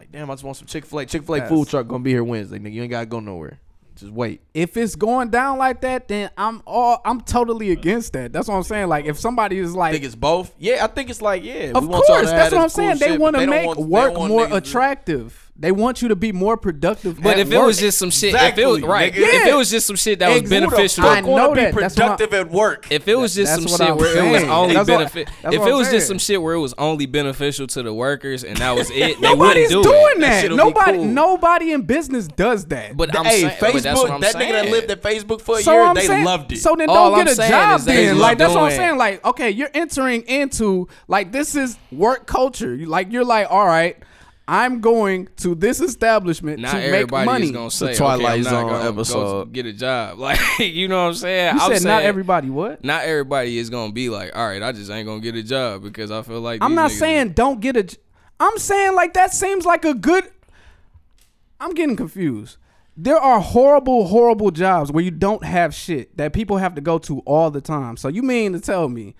Like, 0.00 0.10
damn, 0.10 0.30
I 0.30 0.32
just 0.32 0.44
want 0.44 0.56
some 0.56 0.66
Chick 0.66 0.86
Fil 0.86 1.00
A. 1.00 1.04
Chick 1.04 1.24
Fil 1.24 1.34
A 1.34 1.46
food 1.46 1.68
truck 1.68 1.86
gonna 1.86 2.02
be 2.02 2.08
here 2.08 2.24
Wednesday, 2.24 2.58
nigga. 2.58 2.72
You 2.72 2.80
ain't 2.80 2.90
gotta 2.90 3.04
go 3.04 3.20
nowhere. 3.20 3.60
Just 3.96 4.10
wait. 4.10 4.40
if 4.54 4.78
it's 4.78 4.96
going 4.96 5.28
down 5.28 5.58
like 5.58 5.82
that, 5.82 6.08
then 6.08 6.30
I'm 6.38 6.62
all 6.66 7.02
I'm 7.04 7.20
totally 7.20 7.68
uh. 7.68 7.74
against 7.74 8.14
that. 8.14 8.32
That's 8.32 8.48
what 8.48 8.54
I'm 8.54 8.62
saying. 8.62 8.88
Like 8.88 9.04
if 9.04 9.18
somebody 9.18 9.58
is 9.58 9.76
like, 9.76 9.92
think 9.92 10.06
it's 10.06 10.14
both. 10.14 10.54
Yeah, 10.58 10.82
I 10.82 10.86
think 10.86 11.10
it's 11.10 11.20
like 11.20 11.44
yeah. 11.44 11.72
of 11.74 11.86
course, 11.86 12.30
that's 12.30 12.50
what 12.50 12.54
I'm 12.54 12.60
cool 12.60 12.68
saying. 12.70 12.96
They 12.96 13.08
shit, 13.08 13.18
but 13.18 13.20
want 13.20 13.36
to 13.36 13.46
make 13.46 13.76
they 13.76 13.82
work 13.82 14.14
more 14.14 14.48
attractive. 14.50 15.39
They 15.56 15.72
want 15.72 16.00
you 16.00 16.08
to 16.08 16.16
be 16.16 16.32
more 16.32 16.56
productive. 16.56 17.20
But 17.22 17.34
at 17.34 17.40
if 17.40 17.52
it 17.52 17.58
was 17.58 17.78
just 17.78 17.98
some 17.98 18.10
shit, 18.10 18.34
if 18.34 18.56
it 18.56 18.64
was 18.66 18.78
Exactly, 18.78 18.88
right, 18.88 19.12
nigga. 19.12 19.18
if 19.18 19.46
it 19.48 19.54
was 19.54 19.70
just 19.70 19.86
some 19.86 19.96
shit 19.96 20.18
that 20.20 20.30
was 20.30 20.40
Ex- 20.40 20.48
beneficial, 20.50 21.04
I 21.04 21.20
know 21.20 21.52
be 21.54 21.60
that. 21.60 21.74
That's 21.74 21.96
what 21.98 22.16
productive 22.18 22.32
at 22.32 22.50
work. 22.50 22.86
if 22.90 23.06
it 23.06 23.14
was 23.14 23.34
just 23.34 23.52
That's 23.60 23.70
some 23.70 23.78
shit 23.78 23.90
I'm 23.92 23.98
where 23.98 24.16
it 24.26 24.32
was 24.32 24.42
only 24.44 24.84
benefit, 24.84 25.28
if 25.44 25.52
it 25.52 25.58
was 25.60 25.88
saying. 25.88 25.98
just 25.98 26.08
some 26.08 26.18
shit 26.18 26.40
where 26.40 26.54
it 26.54 26.60
was 26.60 26.72
only 26.78 27.04
beneficial 27.04 27.66
to 27.66 27.82
the 27.82 27.92
workers 27.92 28.42
and 28.42 28.56
that 28.56 28.74
was 28.74 28.88
it, 28.90 28.94
they 28.94 29.28
wouldn't 29.28 29.38
Nobody's 29.38 29.68
do 29.68 29.82
doing 29.82 29.96
it. 30.16 30.20
that. 30.20 30.42
shit'll 30.42 30.56
Nobody, 30.56 30.96
cool. 30.96 31.04
nobody 31.04 31.72
in 31.72 31.82
business 31.82 32.26
does 32.26 32.64
that. 32.66 32.96
But 32.96 33.14
I'm 33.18 33.26
hey, 33.26 33.40
saying, 33.42 33.50
Facebook, 33.58 33.72
but 33.74 33.82
that's 33.82 34.00
what 34.00 34.10
I'm 34.12 34.20
that 34.22 34.32
saying. 34.32 34.52
nigga 34.54 34.62
that 34.64 34.70
lived 34.70 34.90
at 34.90 35.02
Facebook 35.02 35.42
for 35.42 35.58
a 35.58 35.62
so 35.62 35.72
year, 35.72 35.82
I'm 35.82 35.94
they 35.94 36.06
saying, 36.06 36.24
loved 36.24 36.52
it. 36.52 36.56
So 36.56 36.74
then 36.74 36.88
All 36.88 37.10
don't 37.10 37.18
I'm 37.20 37.26
get 37.26 37.38
a 37.38 37.48
job 37.50 37.80
is 37.80 37.84
they 37.84 38.06
then. 38.06 38.18
Like 38.18 38.38
that's 38.38 38.54
what 38.54 38.62
I'm 38.64 38.70
saying. 38.70 38.96
Like 38.96 39.22
okay, 39.26 39.50
you're 39.50 39.70
entering 39.74 40.22
into 40.22 40.88
like 41.06 41.32
this 41.32 41.54
is 41.54 41.76
work 41.92 42.26
culture. 42.26 42.78
Like 42.78 43.12
you're 43.12 43.26
like 43.26 43.46
all 43.50 43.66
right. 43.66 43.98
I'm 44.52 44.80
going 44.80 45.28
to 45.38 45.54
this 45.54 45.80
establishment 45.80 46.58
Not 46.58 46.72
to 46.72 46.90
make 46.90 47.10
money. 47.10 47.44
is 47.46 47.50
gonna 47.52 47.70
say, 47.70 47.94
Twilight 47.94 48.40
okay, 48.40 48.50
Zone 48.50 48.68
gonna 48.68 48.88
episode. 48.88 49.44
Go 49.44 49.44
get 49.46 49.66
a 49.66 49.72
job. 49.72 50.18
Like 50.18 50.40
you 50.58 50.88
know 50.88 51.02
what 51.04 51.08
I'm 51.10 51.14
saying? 51.14 51.54
you 51.54 51.60
I'm 51.60 51.76
said 51.78 51.86
not 51.86 52.02
everybody 52.02 52.50
what? 52.50 52.82
Not 52.84 53.04
everybody 53.04 53.58
is 53.58 53.70
gonna 53.70 53.92
be 53.92 54.08
like, 54.08 54.34
all 54.36 54.46
right, 54.48 54.60
I 54.62 54.72
just 54.72 54.90
ain't 54.90 55.06
gonna 55.06 55.20
get 55.20 55.36
a 55.36 55.42
job 55.44 55.82
because 55.84 56.10
I 56.10 56.22
feel 56.22 56.40
like 56.40 56.62
I'm 56.64 56.74
not 56.74 56.90
niggas- 56.90 56.98
saying 56.98 57.28
don't 57.34 57.60
get 57.60 57.76
a. 57.76 57.84
j- 57.84 57.96
I'm 58.40 58.58
saying 58.58 58.94
like 58.96 59.14
that 59.14 59.32
seems 59.32 59.64
like 59.64 59.84
a 59.84 59.94
good. 59.94 60.24
I'm 61.60 61.72
getting 61.74 61.94
confused. 61.96 62.56
There 62.96 63.18
are 63.18 63.38
horrible, 63.40 64.08
horrible 64.08 64.50
jobs 64.50 64.90
where 64.90 65.04
you 65.04 65.10
don't 65.10 65.44
have 65.44 65.74
shit 65.74 66.16
that 66.16 66.32
people 66.32 66.56
have 66.56 66.74
to 66.74 66.80
go 66.80 66.98
to 66.98 67.20
all 67.20 67.50
the 67.50 67.60
time. 67.60 67.96
So 67.96 68.08
you 68.08 68.22
mean 68.22 68.52
to 68.52 68.60
tell 68.60 68.88
me 68.88 69.14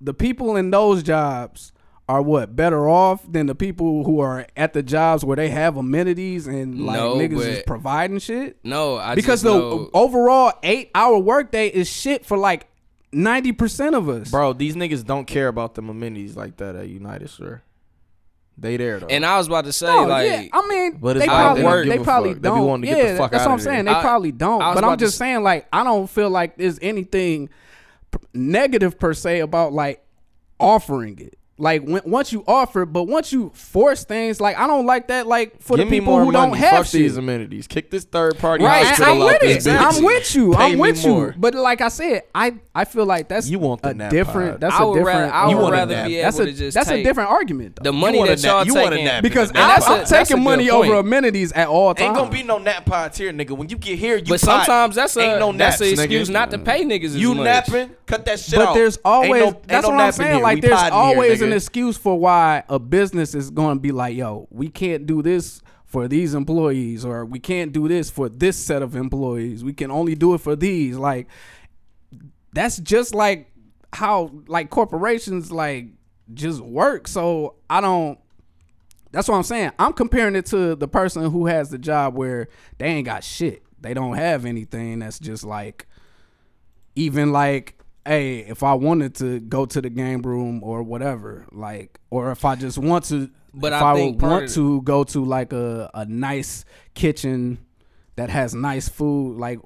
the 0.00 0.12
people 0.14 0.54
in 0.56 0.70
those 0.70 1.02
jobs 1.02 1.72
are 2.08 2.22
what 2.22 2.54
better 2.54 2.88
off 2.88 3.20
than 3.30 3.46
the 3.46 3.54
people 3.54 4.04
who 4.04 4.20
are 4.20 4.46
at 4.56 4.72
the 4.72 4.82
jobs 4.82 5.24
where 5.24 5.36
they 5.36 5.48
have 5.48 5.76
amenities 5.76 6.46
and 6.46 6.86
like 6.86 6.96
No, 7.00 7.16
niggas 7.16 7.40
is 7.46 7.62
providing 7.66 8.18
shit? 8.20 8.58
no. 8.62 8.96
I 8.96 9.14
because 9.16 9.42
just 9.42 9.44
the 9.44 9.58
know- 9.58 9.90
overall 9.92 10.52
eight 10.62 10.90
hour 10.94 11.18
workday 11.18 11.66
is 11.68 11.88
shit 11.90 12.24
for 12.24 12.38
like 12.38 12.68
ninety 13.12 13.50
percent 13.52 13.94
of 13.96 14.08
us. 14.08 14.30
Bro, 14.30 14.52
these 14.54 14.76
niggas 14.76 15.04
don't 15.04 15.24
care 15.26 15.48
about 15.48 15.74
the 15.74 15.82
amenities 15.82 16.36
like 16.36 16.58
that 16.58 16.76
at 16.76 16.88
United 16.88 17.28
Shore. 17.30 17.62
They 18.58 18.76
there 18.78 19.00
though. 19.00 19.08
and 19.08 19.26
I 19.26 19.36
was 19.36 19.48
about 19.48 19.64
to 19.66 19.72
say 19.72 19.86
No, 19.86 20.06
like, 20.06 20.30
yeah, 20.30 20.44
I 20.52 20.66
mean, 20.66 20.96
But 20.98 21.16
it's 21.18 21.26
they 21.26 21.28
probably, 21.28 21.62
they 21.62 21.68
don't 21.68 21.88
they 21.88 21.98
probably 21.98 22.32
fuck. 22.34 22.42
Don't. 22.42 22.66
wanting 22.66 22.88
to 22.90 22.96
get 22.96 23.04
yeah, 23.04 23.12
the 23.12 23.18
fuck 23.18 23.30
that's 23.32 23.42
outta 23.42 23.50
what 23.50 23.58
I'm 23.58 23.64
there. 23.64 23.72
saying. 23.74 23.84
They 23.84 23.90
I- 23.92 24.00
probably 24.00 24.32
don't. 24.32 24.58
But 24.60 24.82
I'm 24.84 24.96
just 24.96 25.14
s- 25.14 25.18
saying, 25.18 25.42
like, 25.42 25.66
I 25.72 25.84
don't 25.84 26.08
feel 26.08 26.30
like 26.30 26.56
there's 26.56 26.78
anything 26.80 27.50
p- 28.12 28.18
negative 28.32 28.98
per 28.98 29.12
se 29.12 29.40
about 29.40 29.74
like 29.74 30.02
offering 30.58 31.18
it. 31.18 31.36
Like 31.58 31.82
when, 31.84 32.02
once 32.04 32.34
you 32.34 32.44
offer, 32.46 32.84
but 32.84 33.04
once 33.04 33.32
you 33.32 33.50
force 33.54 34.04
things, 34.04 34.42
like 34.42 34.58
I 34.58 34.66
don't 34.66 34.84
like 34.84 35.08
that. 35.08 35.26
Like 35.26 35.62
for 35.62 35.78
Give 35.78 35.86
the 35.86 35.90
me 35.90 36.00
people 36.00 36.12
more 36.12 36.24
who 36.26 36.32
money. 36.32 36.50
don't 36.50 36.58
have 36.58 36.84
Fuck 36.84 36.92
these 36.92 37.16
amenities. 37.16 37.66
Kick 37.66 37.90
this 37.90 38.04
third 38.04 38.38
party 38.38 38.62
Right, 38.62 38.84
hospital 38.86 39.14
I'm 39.14 39.22
out 39.22 39.26
with 39.26 39.40
this 39.40 39.66
it. 39.66 39.74
I'm 39.74 40.04
with 40.04 40.34
you. 40.34 40.52
Pay 40.52 40.58
I'm 40.64 40.72
me 40.74 40.80
with 40.82 41.06
more. 41.06 41.26
you. 41.28 41.34
But 41.38 41.54
like 41.54 41.80
I 41.80 41.88
said, 41.88 42.24
I 42.34 42.56
I 42.74 42.84
feel 42.84 43.06
like 43.06 43.28
that's 43.28 43.48
You 43.48 43.58
want 43.58 43.80
the 43.80 43.88
a 43.88 43.94
nap 43.94 44.10
different. 44.10 44.50
pod. 44.52 44.60
That's 44.60 44.74
I 44.74 44.82
a 44.82 44.86
would 44.86 44.94
different. 44.98 45.18
rather, 45.18 45.32
I 45.32 45.48
You 45.48 45.56
would 45.56 45.62
want 45.62 45.74
a 45.74 45.78
rather 45.78 45.94
nap. 45.94 46.06
be 46.08 46.16
that's 46.20 46.38
a 46.38 46.44
to 46.44 46.52
just 46.52 46.74
that's 46.74 46.90
a 46.90 47.02
different 47.02 47.30
argument. 47.30 47.76
Though. 47.76 47.84
the 47.84 47.92
money 47.94 48.18
want 48.18 48.30
a 48.32 48.36
that 48.36 48.42
y'all 48.46 48.66
you 48.66 48.74
want 48.74 48.88
a 48.88 48.90
taking 48.90 49.04
nap. 49.06 49.22
because 49.22 49.48
And 49.48 49.58
I'm, 49.58 49.68
that's 49.68 49.88
a- 49.88 49.92
I'm 50.18 50.24
taking 50.26 50.44
money 50.44 50.68
point. 50.68 50.90
over 50.90 50.98
amenities 51.00 51.52
at 51.52 51.68
all 51.68 51.94
times. 51.94 52.06
Ain't 52.08 52.16
gonna 52.16 52.30
be 52.30 52.42
no 52.42 52.58
nap 52.58 52.84
pods 52.84 53.16
here, 53.16 53.32
nigga. 53.32 53.52
When 53.52 53.70
you 53.70 53.78
get 53.78 53.98
here, 53.98 54.18
you 54.18 54.24
But 54.28 54.40
sometimes 54.40 54.94
that's 54.96 55.16
a 55.16 55.38
no 55.38 55.52
that's 55.52 55.80
an 55.80 55.88
excuse 55.88 56.28
not 56.28 56.50
to 56.50 56.58
pay 56.58 56.84
niggas 56.84 57.16
You 57.16 57.34
napping? 57.34 57.92
Cut 58.04 58.26
that 58.26 58.38
shit 58.40 58.58
out. 58.60 58.66
But 58.66 58.74
there's 58.74 58.98
always 59.02 59.54
that's 59.66 59.86
what 59.86 59.98
I'm 59.98 60.12
saying. 60.12 60.42
Like 60.42 60.60
there's 60.60 60.82
always 60.92 61.45
an 61.46 61.52
excuse 61.52 61.96
for 61.96 62.18
why 62.18 62.64
a 62.68 62.78
business 62.78 63.34
is 63.34 63.50
going 63.50 63.76
to 63.76 63.80
be 63.80 63.92
like, 63.92 64.16
yo, 64.16 64.46
we 64.50 64.68
can't 64.68 65.06
do 65.06 65.22
this 65.22 65.62
for 65.84 66.08
these 66.08 66.34
employees, 66.34 67.04
or 67.04 67.24
we 67.24 67.38
can't 67.38 67.72
do 67.72 67.88
this 67.88 68.10
for 68.10 68.28
this 68.28 68.56
set 68.56 68.82
of 68.82 68.96
employees. 68.96 69.64
We 69.64 69.72
can 69.72 69.90
only 69.90 70.14
do 70.14 70.34
it 70.34 70.40
for 70.40 70.56
these. 70.56 70.96
Like 70.96 71.28
that's 72.52 72.78
just 72.78 73.14
like 73.14 73.50
how 73.92 74.32
like 74.46 74.70
corporations 74.70 75.52
like 75.52 75.88
just 76.34 76.60
work. 76.60 77.08
So 77.08 77.54
I 77.70 77.80
don't. 77.80 78.18
That's 79.12 79.28
what 79.28 79.36
I'm 79.36 79.44
saying. 79.44 79.72
I'm 79.78 79.92
comparing 79.92 80.36
it 80.36 80.46
to 80.46 80.74
the 80.74 80.88
person 80.88 81.30
who 81.30 81.46
has 81.46 81.70
the 81.70 81.78
job 81.78 82.14
where 82.14 82.48
they 82.78 82.86
ain't 82.86 83.06
got 83.06 83.24
shit. 83.24 83.62
They 83.80 83.94
don't 83.94 84.16
have 84.16 84.44
anything 84.44 84.98
that's 84.98 85.18
just 85.18 85.44
like 85.44 85.86
even 86.96 87.32
like 87.32 87.75
hey 88.06 88.38
if 88.40 88.62
i 88.62 88.72
wanted 88.74 89.14
to 89.14 89.40
go 89.40 89.66
to 89.66 89.80
the 89.80 89.90
game 89.90 90.22
room 90.22 90.62
or 90.62 90.82
whatever 90.82 91.46
like 91.52 91.98
or 92.10 92.30
if 92.30 92.44
i 92.44 92.54
just 92.54 92.78
want 92.78 93.04
to 93.04 93.30
But 93.52 93.72
if 93.72 93.82
I 93.82 93.90
i, 93.90 93.94
would 93.94 94.20
want 94.22 94.50
to 94.50 94.82
go 94.82 95.04
to 95.04 95.24
like 95.24 95.52
a, 95.52 95.90
a 95.94 96.04
nice 96.04 96.64
kitchen 96.94 97.58
that 98.16 98.30
has 98.30 98.54
nice 98.54 98.88
food 98.88 99.36
like 99.38 99.58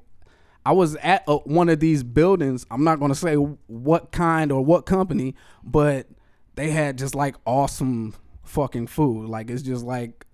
i 0.65 0.71
was 0.71 0.95
at 0.97 1.23
a, 1.27 1.37
one 1.37 1.69
of 1.69 1.79
these 1.79 2.03
buildings 2.03 2.65
i'm 2.71 2.83
not 2.83 2.99
going 2.99 3.11
to 3.11 3.15
say 3.15 3.35
what 3.35 4.11
kind 4.11 4.51
or 4.51 4.63
what 4.63 4.85
company 4.85 5.35
but 5.63 6.07
they 6.55 6.69
had 6.71 6.97
just 6.97 7.15
like 7.15 7.35
awesome 7.45 8.13
fucking 8.43 8.87
food. 8.87 9.29
Like 9.29 9.49
it's 9.49 9.61
just 9.61 9.83
like 9.83 10.25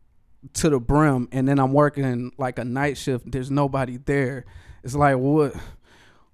to 0.53 0.69
the 0.69 0.79
brim 0.79 1.27
and 1.31 1.47
then 1.47 1.59
i'm 1.59 1.73
working 1.73 2.31
like 2.38 2.59
a 2.59 2.63
night 2.63 2.95
shift 2.97 3.29
there's 3.31 3.51
nobody 3.51 3.97
there. 3.97 4.45
It's 4.84 4.95
like 4.95 5.17
what 5.17 5.55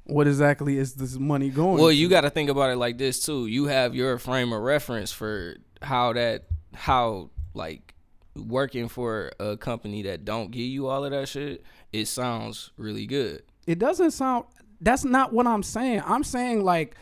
what 0.05 0.27
exactly 0.27 0.77
is 0.77 0.95
this 0.95 1.17
money 1.17 1.49
going 1.49 1.77
Well, 1.79 1.89
to? 1.89 1.95
you 1.95 2.09
got 2.09 2.21
to 2.21 2.29
think 2.29 2.49
about 2.49 2.69
it 2.71 2.77
like 2.77 2.97
this 2.97 3.23
too. 3.25 3.47
You 3.47 3.65
have 3.65 3.95
your 3.95 4.17
frame 4.19 4.51
of 4.53 4.61
reference 4.61 5.11
for 5.11 5.55
how 5.81 6.13
that 6.13 6.45
how 6.73 7.29
like 7.53 7.93
working 8.35 8.87
for 8.89 9.31
a 9.39 9.55
company 9.57 10.01
that 10.03 10.25
don't 10.25 10.49
give 10.51 10.61
you 10.65 10.87
all 10.87 11.05
of 11.05 11.11
that 11.11 11.29
shit. 11.29 11.63
It 11.91 12.07
sounds 12.07 12.71
really 12.77 13.05
good. 13.05 13.43
it 13.67 13.77
doesn't 13.79 14.11
sound 14.11 14.45
that's 14.81 15.05
not 15.05 15.31
what 15.31 15.47
i'm 15.47 15.63
saying 15.63 16.01
i'm 16.05 16.23
saying 16.25 16.65
like 16.65 16.95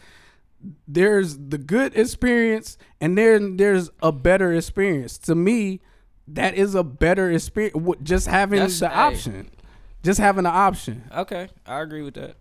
there's 0.87 1.37
the 1.37 1.57
good 1.57 1.95
experience 1.97 2.77
and 2.99 3.17
then 3.17 3.57
there's 3.57 3.89
a 4.03 4.11
better 4.11 4.53
experience 4.53 5.17
to 5.17 5.33
me 5.33 5.79
that 6.27 6.53
is 6.53 6.75
a 6.75 6.83
better 6.83 7.31
experience 7.31 7.75
just 8.03 8.27
having 8.27 8.59
That's- 8.59 8.79
the 8.79 8.89
hey. 8.89 8.95
option 8.95 9.49
just 10.03 10.19
having 10.19 10.43
the 10.43 10.49
option 10.51 11.03
Okay, 11.15 11.49
I 11.65 11.81
agree 11.81 12.01
with 12.03 12.13
that. 12.15 12.35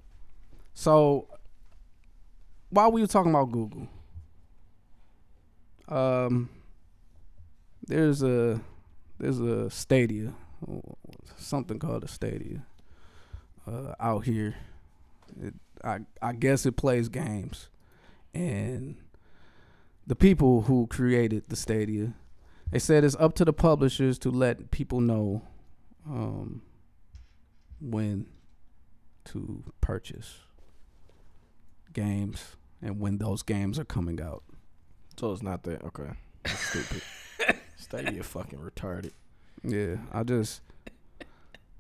So 0.81 1.29
while 2.71 2.91
we 2.91 3.03
were 3.03 3.07
talking 3.07 3.33
about 3.33 3.53
Google, 3.53 3.87
um, 5.87 6.49
there's 7.87 8.23
a 8.23 8.63
there's 9.19 9.41
a 9.41 9.69
stadia, 9.69 10.33
something 11.37 11.79
called 11.79 12.05
a 12.05 12.09
stadia, 12.09 12.65
uh, 13.67 13.93
out 14.01 14.25
here. 14.25 14.55
It, 15.39 15.53
I 15.85 15.99
I 16.23 16.33
guess 16.33 16.65
it 16.65 16.77
plays 16.79 17.11
games, 17.11 17.69
and 18.33 18.97
the 20.07 20.17
people 20.17 20.63
who 20.63 20.87
created 20.87 21.45
the 21.49 21.57
stadia, 21.57 22.15
they 22.71 22.79
said 22.79 23.05
it's 23.05 23.17
up 23.17 23.35
to 23.35 23.45
the 23.45 23.53
publishers 23.53 24.19
to 24.21 24.31
let 24.31 24.71
people 24.71 25.03
know, 25.03 25.43
um, 26.07 26.63
when 27.83 28.25
to 29.27 29.63
purchase 29.83 30.39
games 31.93 32.57
and 32.83 32.99
when 33.01 33.19
those 33.19 33.43
games 33.43 33.79
are 33.79 33.85
coming 33.85 34.21
out. 34.21 34.43
So 35.19 35.33
it's 35.33 35.43
not 35.43 35.63
that. 35.65 35.85
Okay. 35.85 36.11
That's 36.45 36.59
stupid. 36.61 37.03
Stadia 37.77 38.23
fucking 38.23 38.59
retarded. 38.59 39.13
Yeah, 39.63 39.97
I 40.13 40.23
just 40.23 40.63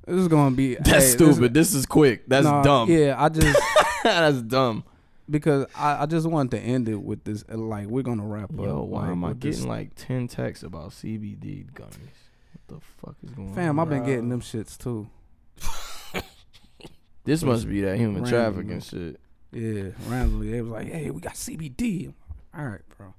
this 0.07 0.16
is 0.16 0.28
gonna 0.28 0.55
be 0.55 0.74
That's 0.74 0.91
hey, 0.91 1.01
stupid. 1.01 1.55
This, 1.55 1.74
is 1.74 1.87
quick. 1.87 2.24
That's 2.28 2.45
Nah, 2.45 2.62
dumb. 2.62 2.91
Yeah, 2.91 3.15
I 3.19 3.28
just 3.31 3.59
That's 4.03 4.43
dumb. 4.43 4.85
because 5.31 5.66
I, 5.74 6.03
I 6.03 6.07
just 6.07 6.27
wanted 6.27 6.51
to 6.59 6.61
end 6.61 6.89
it 6.89 7.01
with 7.01 7.24
this. 7.24 7.45
uh, 7.51 7.57
Like 7.57 7.87
we're 7.87 8.03
gonna 8.03 8.27
wrap 8.27 8.51
Yo, 8.55 8.82
up. 8.82 8.89
why 8.89 9.03
like, 9.03 9.11
am 9.11 9.24
I 9.24 9.28
with 9.28 9.41
this- 9.41 9.57
getting 9.57 9.69
like 9.70 9.95
ten 9.95 10.27
texts 10.28 10.62
about 10.65 10.91
CBD 10.91 11.70
gummies? 11.73 12.19
What 12.53 12.66
the 12.69 12.81
fuck 12.81 13.16
is 13.23 13.31
going 13.31 13.49
on? 13.51 13.55
Fam, 13.55 13.78
I've 13.81 13.89
been 13.89 14.05
getting 14.05 14.28
them 14.28 14.41
shits 14.43 14.77
too. 14.77 15.09
This 17.24 17.43
must 17.43 17.69
be 17.69 17.82
that 17.82 17.99
human 17.99 18.23
Random, 18.23 18.31
trafficking 18.31 18.81
shit. 18.81 19.20
Yeah, 19.52 19.90
randomly 20.06 20.51
they 20.52 20.60
was 20.62 20.70
like, 20.70 20.89
"Hey, 20.93 21.10
we 21.10 21.20
got 21.20 21.35
CBD." 21.35 22.12
All 22.56 22.64
right, 22.66 22.81
bro. 22.97 23.14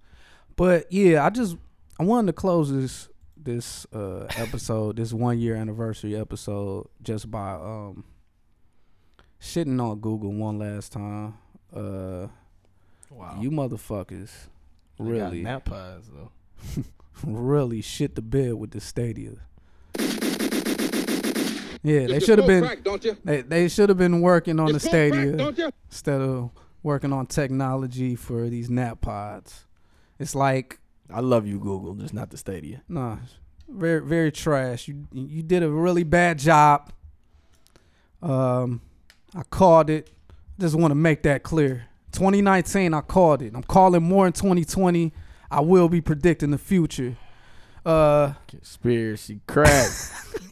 But 0.56 0.92
yeah, 0.92 1.26
I 1.26 1.30
just 1.30 1.58
I 2.00 2.04
wanted 2.04 2.28
to 2.28 2.34
close 2.34 2.72
this 2.72 3.10
this 3.36 3.86
uh 3.94 4.28
episode, 4.38 4.98
this 4.98 5.12
one 5.14 5.40
year 5.40 5.56
anniversary 5.56 6.16
episode, 6.16 6.88
just 7.02 7.30
by 7.32 7.54
um 7.54 8.06
shitting 9.42 9.82
on 9.82 10.00
Google 10.00 10.32
one 10.32 10.60
last 10.60 10.92
time. 10.94 11.38
Uh, 11.76 12.28
Wow. 13.10 13.38
you 13.42 13.52
motherfuckers 13.52 14.30
really, 14.98 15.42
nap 15.42 15.66
pods 15.66 16.10
though. 16.10 16.32
really 17.26 17.82
shit 17.82 18.16
the 18.16 18.22
bed 18.22 18.54
with 18.54 18.72
the 18.72 18.80
Stadia. 18.80 19.34
Yeah, 21.84 22.08
they 22.08 22.20
should 22.20 22.38
have 22.38 22.48
been. 22.48 22.64
Crack, 22.64 22.84
don't 22.84 23.04
you? 23.04 23.18
They 23.24 23.42
they 23.42 23.68
should 23.68 23.90
have 23.90 23.98
been 23.98 24.22
working 24.22 24.60
on 24.60 24.68
You 24.68 24.74
the 24.74 24.80
smoke 24.80 25.14
crack, 25.14 25.36
don't 25.38 25.58
you? 25.58 25.72
instead 25.90 26.22
of 26.22 26.52
working 26.84 27.12
on 27.14 27.26
technology 27.28 28.16
for 28.16 28.50
these 28.50 28.70
nap 28.70 29.02
pods. 29.02 29.66
It's 30.20 30.36
like 30.36 30.80
I 31.14 31.20
love 31.22 31.48
you, 31.48 31.58
Google, 31.60 31.96
just 31.96 32.14
not 32.14 32.30
the 32.30 32.38
Stadia. 32.38 32.82
nah, 32.88 33.18
very 33.68 34.02
very 34.06 34.32
trash. 34.32 34.88
You 34.88 35.08
you 35.12 35.42
did 35.44 35.64
a 35.64 35.70
really 35.70 36.04
bad 36.04 36.38
job. 36.40 36.92
Um, 38.22 38.82
I 39.36 39.44
called 39.44 39.90
it. 39.90 40.10
Just 40.60 40.76
want 40.76 40.92
to 40.92 40.96
make 40.96 41.24
that 41.24 41.42
clear. 41.44 41.86
2019, 42.12 42.94
I 42.94 43.02
called 43.02 43.42
it. 43.42 43.54
I'm 43.56 43.64
calling 43.64 44.04
more 44.04 44.28
in 44.28 44.34
2020. 44.34 45.14
I 45.50 45.62
will 45.62 45.90
be 45.90 46.02
predicting 46.02 46.52
the 46.52 46.58
future. 46.58 47.16
Uh, 47.86 48.34
Conspiracy 48.48 49.40
crack. 49.48 49.90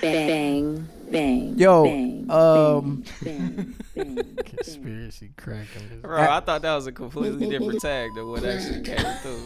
Bang, 0.00 0.88
bang. 1.10 1.58
Yo, 1.58 1.84
bang, 1.84 2.30
um, 2.30 3.04
bang, 3.22 3.74
bang, 3.94 4.14
bang. 4.14 4.36
Conspiracy 4.44 5.30
crack. 5.36 5.66
Bro, 6.02 6.20
I 6.20 6.40
thought 6.40 6.62
that 6.62 6.74
was 6.74 6.86
a 6.86 6.92
completely 6.92 7.48
different 7.48 7.80
tag 7.80 8.10
than 8.14 8.28
what 8.28 8.44
actually 8.44 8.82
came 8.82 8.98
through. 9.22 9.42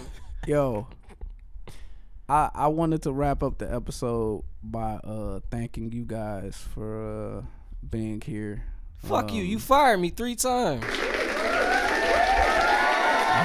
yo 0.47 0.87
i 2.29 2.49
i 2.55 2.67
wanted 2.69 3.03
to 3.03 3.11
wrap 3.13 3.43
up 3.43 3.59
the 3.59 3.71
episode 3.75 4.43
by 4.63 4.95
uh 5.05 5.41
thanking 5.51 5.91
you 5.93 6.05
guys 6.05 6.57
for 6.75 7.39
uh 7.39 7.43
being 7.89 8.21
here 8.21 8.63
Fuck 8.99 9.33
you. 9.33 9.43
Um, 9.43 9.49
You 9.49 9.59
fired 9.61 9.99
me 10.01 10.11
three 10.11 10.35
times. 10.35 10.83
I've 10.85 10.91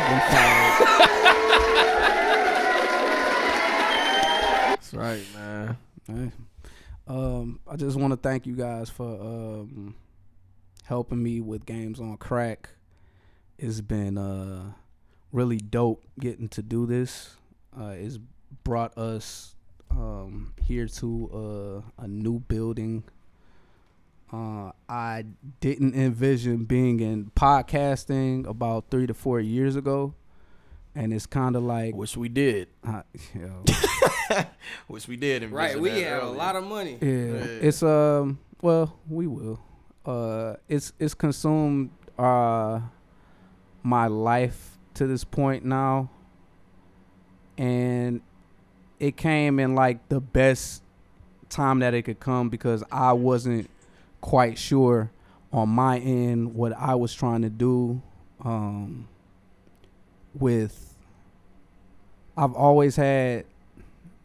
been 0.09 0.19
fired. 0.31 1.03
That's 4.69 4.93
right, 4.95 5.23
man. 5.35 5.77
Hey. 6.07 6.31
Um 7.07 7.59
i 7.67 7.75
just 7.75 7.97
want 7.97 8.11
to 8.11 8.17
thank 8.17 8.45
you 8.45 8.55
guys 8.55 8.89
for 8.89 9.05
um 9.19 9.95
helping 10.85 11.21
me 11.21 11.41
with 11.41 11.65
games 11.65 11.99
on 11.99 12.17
Krack. 12.17 12.65
It's 13.57 13.81
been 13.81 14.17
uh 14.17 14.71
really 15.31 15.57
dope 15.57 16.03
getting 16.19 16.47
to 16.49 16.61
do 16.61 16.85
this. 16.85 17.35
Uh 17.77 17.93
it's 17.97 18.19
brought 18.63 18.97
us 18.97 19.55
um 19.91 20.53
here 20.61 20.87
to 20.87 21.83
uh, 21.99 22.03
a 22.03 22.07
new 22.07 22.39
building. 22.39 23.03
Uh 24.31 24.71
i 24.89 25.25
didn't 25.59 25.93
envision 25.93 26.63
being 26.65 26.99
in 26.99 27.31
podcasting 27.35 28.47
about 28.47 28.85
three 28.89 29.05
to 29.05 29.13
four 29.13 29.39
years 29.39 29.75
ago 29.75 30.15
and 30.95 31.13
it's 31.13 31.25
kind 31.25 31.55
of 31.55 31.63
like 31.63 31.95
Wish 31.95 32.15
we 32.17 32.29
did. 32.29 32.67
uh, 32.87 33.03
yo, 33.33 33.63
Wish 34.87 35.07
we 35.07 35.15
did. 35.15 35.49
Right, 35.51 35.79
we 35.79 35.89
that 35.89 36.03
had 36.03 36.23
a 36.23 36.27
lot 36.27 36.55
of 36.55 36.63
money. 36.63 36.97
Yeah, 37.01 37.07
it's 37.07 37.83
um. 37.83 38.39
Well, 38.61 38.97
we 39.09 39.27
will. 39.27 39.59
Uh, 40.05 40.55
it's 40.67 40.93
it's 40.99 41.13
consumed 41.13 41.89
uh 42.17 42.79
my 43.83 44.07
life 44.07 44.77
to 44.93 45.07
this 45.07 45.23
point 45.23 45.65
now, 45.65 46.09
and 47.57 48.21
it 48.99 49.17
came 49.17 49.59
in 49.59 49.75
like 49.75 50.07
the 50.09 50.21
best 50.21 50.83
time 51.49 51.79
that 51.79 51.93
it 51.93 52.03
could 52.03 52.19
come 52.19 52.49
because 52.49 52.83
I 52.91 53.13
wasn't 53.13 53.69
quite 54.21 54.57
sure 54.57 55.11
on 55.51 55.69
my 55.69 55.99
end 55.99 56.55
what 56.55 56.73
I 56.73 56.95
was 56.95 57.13
trying 57.13 57.41
to 57.43 57.49
do. 57.49 58.01
Um, 58.43 59.07
with 60.33 60.93
I've 62.35 62.53
always 62.53 62.95
had, 62.95 63.45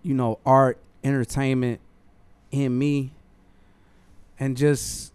you 0.02 0.14
know, 0.14 0.38
art, 0.46 0.78
entertainment 1.04 1.80
in 2.50 2.78
me. 2.78 3.12
And 4.40 4.56
just 4.56 5.12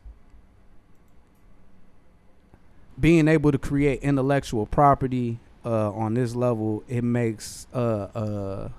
being 2.99 3.27
able 3.27 3.51
to 3.51 3.57
create 3.57 4.01
intellectual 4.01 4.65
property 4.65 5.39
uh, 5.65 5.91
on 5.91 6.13
this 6.13 6.35
level 6.35 6.83
it 6.87 7.03
makes 7.03 7.67
uh, 7.73 8.07
uh, 8.13 8.69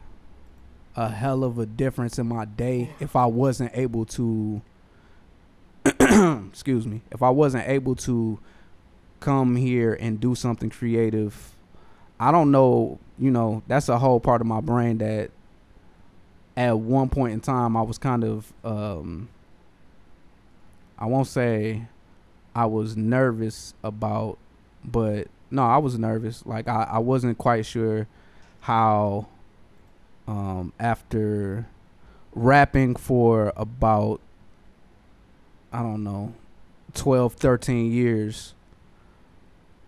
a 0.94 1.08
hell 1.08 1.42
of 1.42 1.58
a 1.58 1.66
difference 1.66 2.18
in 2.18 2.26
my 2.28 2.44
day. 2.44 2.90
If 3.00 3.16
i 3.16 3.26
wasn't 3.26 3.72
able 3.74 4.04
to 4.04 4.60
excuse 6.48 6.86
me 6.86 7.00
if 7.10 7.22
i 7.22 7.28
wasn't 7.28 7.66
able 7.68 7.94
to 7.94 8.38
come 9.20 9.56
here 9.56 9.94
and 9.94 10.20
do 10.20 10.34
something 10.34 10.70
creative 10.70 11.53
i 12.18 12.30
don't 12.30 12.50
know 12.50 12.98
you 13.18 13.30
know 13.30 13.62
that's 13.66 13.88
a 13.88 13.98
whole 13.98 14.20
part 14.20 14.40
of 14.40 14.46
my 14.46 14.60
brain 14.60 14.98
that 14.98 15.30
at 16.56 16.78
one 16.78 17.08
point 17.08 17.32
in 17.32 17.40
time 17.40 17.76
I 17.76 17.82
was 17.82 17.98
kind 17.98 18.24
of 18.24 18.52
um 18.64 19.28
I 20.98 21.06
won't 21.06 21.26
say 21.26 21.86
I 22.54 22.66
was 22.66 22.96
nervous 22.96 23.74
about 23.82 24.38
but 24.84 25.28
no, 25.50 25.62
I 25.62 25.78
was 25.78 25.98
nervous. 25.98 26.44
Like 26.44 26.68
I, 26.68 26.88
I 26.92 26.98
wasn't 26.98 27.38
quite 27.38 27.66
sure 27.66 28.06
how 28.60 29.26
um 30.26 30.72
after 30.78 31.66
rapping 32.34 32.96
for 32.96 33.52
about 33.56 34.20
I 35.72 35.82
don't 35.82 36.04
know 36.04 36.34
12 36.94 37.34
13 37.34 37.92
years 37.92 38.54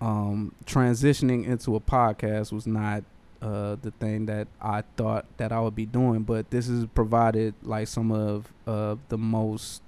um 0.01 0.55
transitioning 0.67 1.47
into 1.47 1.75
a 1.77 1.81
podcast 1.81 2.53
was 2.53 2.67
not 2.67 3.03
uh, 3.43 3.77
the 3.83 3.91
thing 3.93 4.27
that 4.27 4.49
I 4.61 4.83
thought 4.97 5.27
that 5.37 5.53
I 5.53 5.61
would 5.61 5.75
be 5.75 5.87
doing, 5.87 6.23
but 6.23 6.51
this 6.51 6.69
has 6.69 6.87
provided 6.87 7.55
like 7.63 7.89
some 7.89 8.11
of 8.11 8.53
uh, 8.67 8.97
the 9.09 9.19
most 9.19 9.83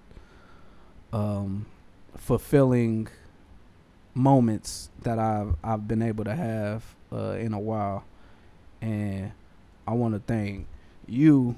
um, 1.13 1.67
fulfilling 2.17 3.09
moments 4.15 4.91
that 5.03 5.19
I've 5.19 5.55
I've 5.63 5.89
been 5.89 6.03
able 6.03 6.25
to 6.25 6.35
have 6.35 6.85
uh, 7.13 7.37
in 7.39 7.53
a 7.55 7.59
while, 7.61 8.05
and 8.81 9.33
I 9.87 9.93
want 9.93 10.15
to 10.15 10.21
thank 10.21 10.67
you 11.07 11.57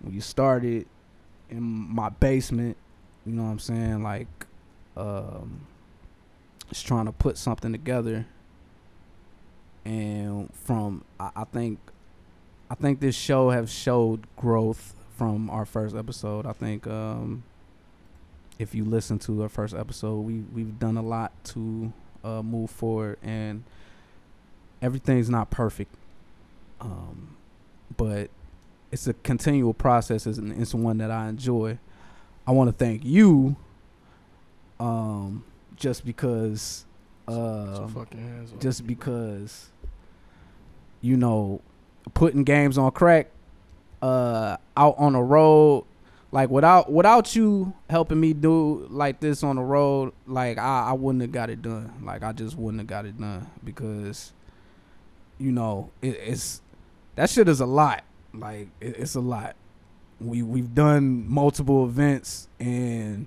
when 0.00 0.14
you 0.14 0.20
started 0.20 0.86
in 1.48 1.62
my 1.62 2.08
basement. 2.08 2.76
You 3.24 3.32
know 3.32 3.44
what 3.44 3.50
I'm 3.50 3.58
saying? 3.58 4.02
Like, 4.02 4.28
um, 4.96 5.66
just 6.70 6.86
trying 6.86 7.06
to 7.06 7.12
put 7.12 7.36
something 7.36 7.72
together 7.72 8.26
and 9.84 10.52
from 10.54 11.04
I, 11.18 11.30
I 11.36 11.44
think 11.44 11.78
I 12.70 12.74
think 12.74 13.00
this 13.00 13.16
show 13.16 13.50
have 13.50 13.68
showed 13.68 14.26
growth 14.36 14.94
from 15.16 15.50
our 15.50 15.64
first 15.64 15.96
episode. 15.96 16.46
I 16.46 16.52
think 16.52 16.86
um, 16.86 17.42
if 18.58 18.74
you 18.74 18.84
listen 18.84 19.18
to 19.20 19.42
our 19.42 19.48
first 19.48 19.74
episode, 19.74 20.20
we 20.20 20.44
we've 20.52 20.78
done 20.78 20.96
a 20.96 21.02
lot 21.02 21.32
to 21.46 21.92
uh, 22.22 22.42
move 22.42 22.70
forward, 22.70 23.18
and 23.22 23.64
everything's 24.80 25.28
not 25.28 25.50
perfect, 25.50 25.94
um, 26.80 27.36
but 27.96 28.30
it's 28.92 29.06
a 29.06 29.14
continual 29.14 29.74
process, 29.74 30.26
and 30.26 30.60
it's 30.60 30.74
one 30.74 30.98
that 30.98 31.10
I 31.10 31.28
enjoy. 31.28 31.78
I 32.46 32.52
want 32.52 32.68
to 32.68 32.84
thank 32.84 33.04
you, 33.04 33.56
um, 34.78 35.44
just 35.80 36.04
because. 36.04 36.86
Uh, 37.26 37.88
just 38.58 38.86
because 38.86 39.70
you 41.00 41.16
know 41.16 41.60
putting 42.12 42.42
games 42.42 42.76
on 42.76 42.90
Krack 42.90 43.26
uh 44.02 44.56
out 44.76 44.94
on 44.98 45.12
the 45.12 45.20
road 45.20 45.84
like 46.32 46.48
without 46.48 46.92
without 46.92 47.34
you 47.34 47.72
helping 47.88 48.20
me 48.20 48.32
do 48.32 48.86
like 48.88 49.18
this 49.20 49.42
on 49.42 49.56
the 49.56 49.62
road, 49.62 50.12
like 50.26 50.58
I, 50.58 50.90
I 50.90 50.92
wouldn't 50.92 51.22
have 51.22 51.32
got 51.32 51.50
it 51.50 51.60
done. 51.60 51.92
Like 52.04 52.22
I 52.22 52.32
just 52.32 52.56
wouldn't 52.56 52.80
have 52.80 52.86
got 52.86 53.04
it 53.04 53.18
done 53.18 53.50
because, 53.64 54.32
you 55.38 55.50
know, 55.50 55.90
it, 56.00 56.16
it's 56.22 56.62
that 57.16 57.30
shit 57.30 57.48
is 57.48 57.60
a 57.60 57.66
lot. 57.66 58.04
Like 58.32 58.68
it, 58.80 58.96
it's 58.98 59.16
a 59.16 59.20
lot. 59.20 59.56
We 60.20 60.42
we've 60.42 60.72
done 60.72 61.28
multiple 61.28 61.84
events 61.84 62.48
and 62.60 63.26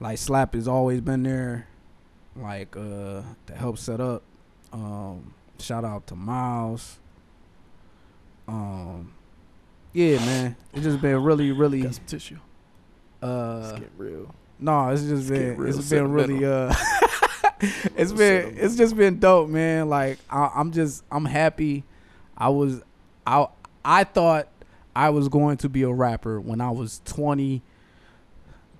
like 0.00 0.18
Slap 0.18 0.54
has 0.54 0.66
always 0.66 1.00
been 1.00 1.22
there, 1.22 1.68
like 2.36 2.76
uh 2.76 3.22
to 3.46 3.54
help 3.54 3.78
set 3.78 4.00
up. 4.00 4.22
Um, 4.72 5.34
shout 5.58 5.84
out 5.84 6.06
to 6.08 6.14
Miles. 6.16 6.98
Um, 8.48 9.12
yeah, 9.92 10.16
man, 10.18 10.56
it's 10.72 10.82
just 10.82 11.00
been 11.00 11.22
really, 11.22 11.52
really. 11.52 11.82
Got 11.82 11.94
some 11.94 12.04
tissue. 12.06 12.38
Uh, 13.22 13.76
Let's 13.78 13.84
real. 13.96 14.34
no, 14.58 14.88
it's 14.88 15.02
just 15.02 15.28
get 15.28 15.38
been 15.38 15.56
real 15.58 15.78
it's 15.78 15.88
been 15.88 16.10
really 16.10 16.44
uh 16.44 16.74
it's 17.96 18.10
been 18.12 18.56
it's 18.58 18.74
just 18.76 18.96
been 18.96 19.20
dope, 19.20 19.48
man. 19.48 19.88
Like 19.88 20.18
I, 20.28 20.50
I'm 20.54 20.72
just 20.72 21.04
I'm 21.10 21.24
happy. 21.24 21.84
I 22.36 22.48
was 22.48 22.82
I 23.26 23.46
I 23.84 24.04
thought 24.04 24.48
I 24.96 25.10
was 25.10 25.28
going 25.28 25.58
to 25.58 25.68
be 25.68 25.82
a 25.82 25.92
rapper 25.92 26.40
when 26.40 26.60
I 26.60 26.70
was 26.70 27.00
20 27.04 27.62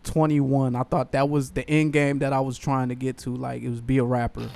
21. 0.04 0.76
I 0.76 0.82
thought 0.82 1.12
that 1.12 1.28
was 1.28 1.50
the 1.50 1.68
end 1.68 1.92
game 1.92 2.18
that 2.20 2.32
I 2.32 2.40
was 2.40 2.58
trying 2.58 2.88
to 2.88 2.94
get 2.94 3.18
to 3.18 3.34
like 3.34 3.62
it 3.62 3.68
was 3.68 3.80
be 3.80 3.98
a 3.98 4.04
rapper. 4.04 4.50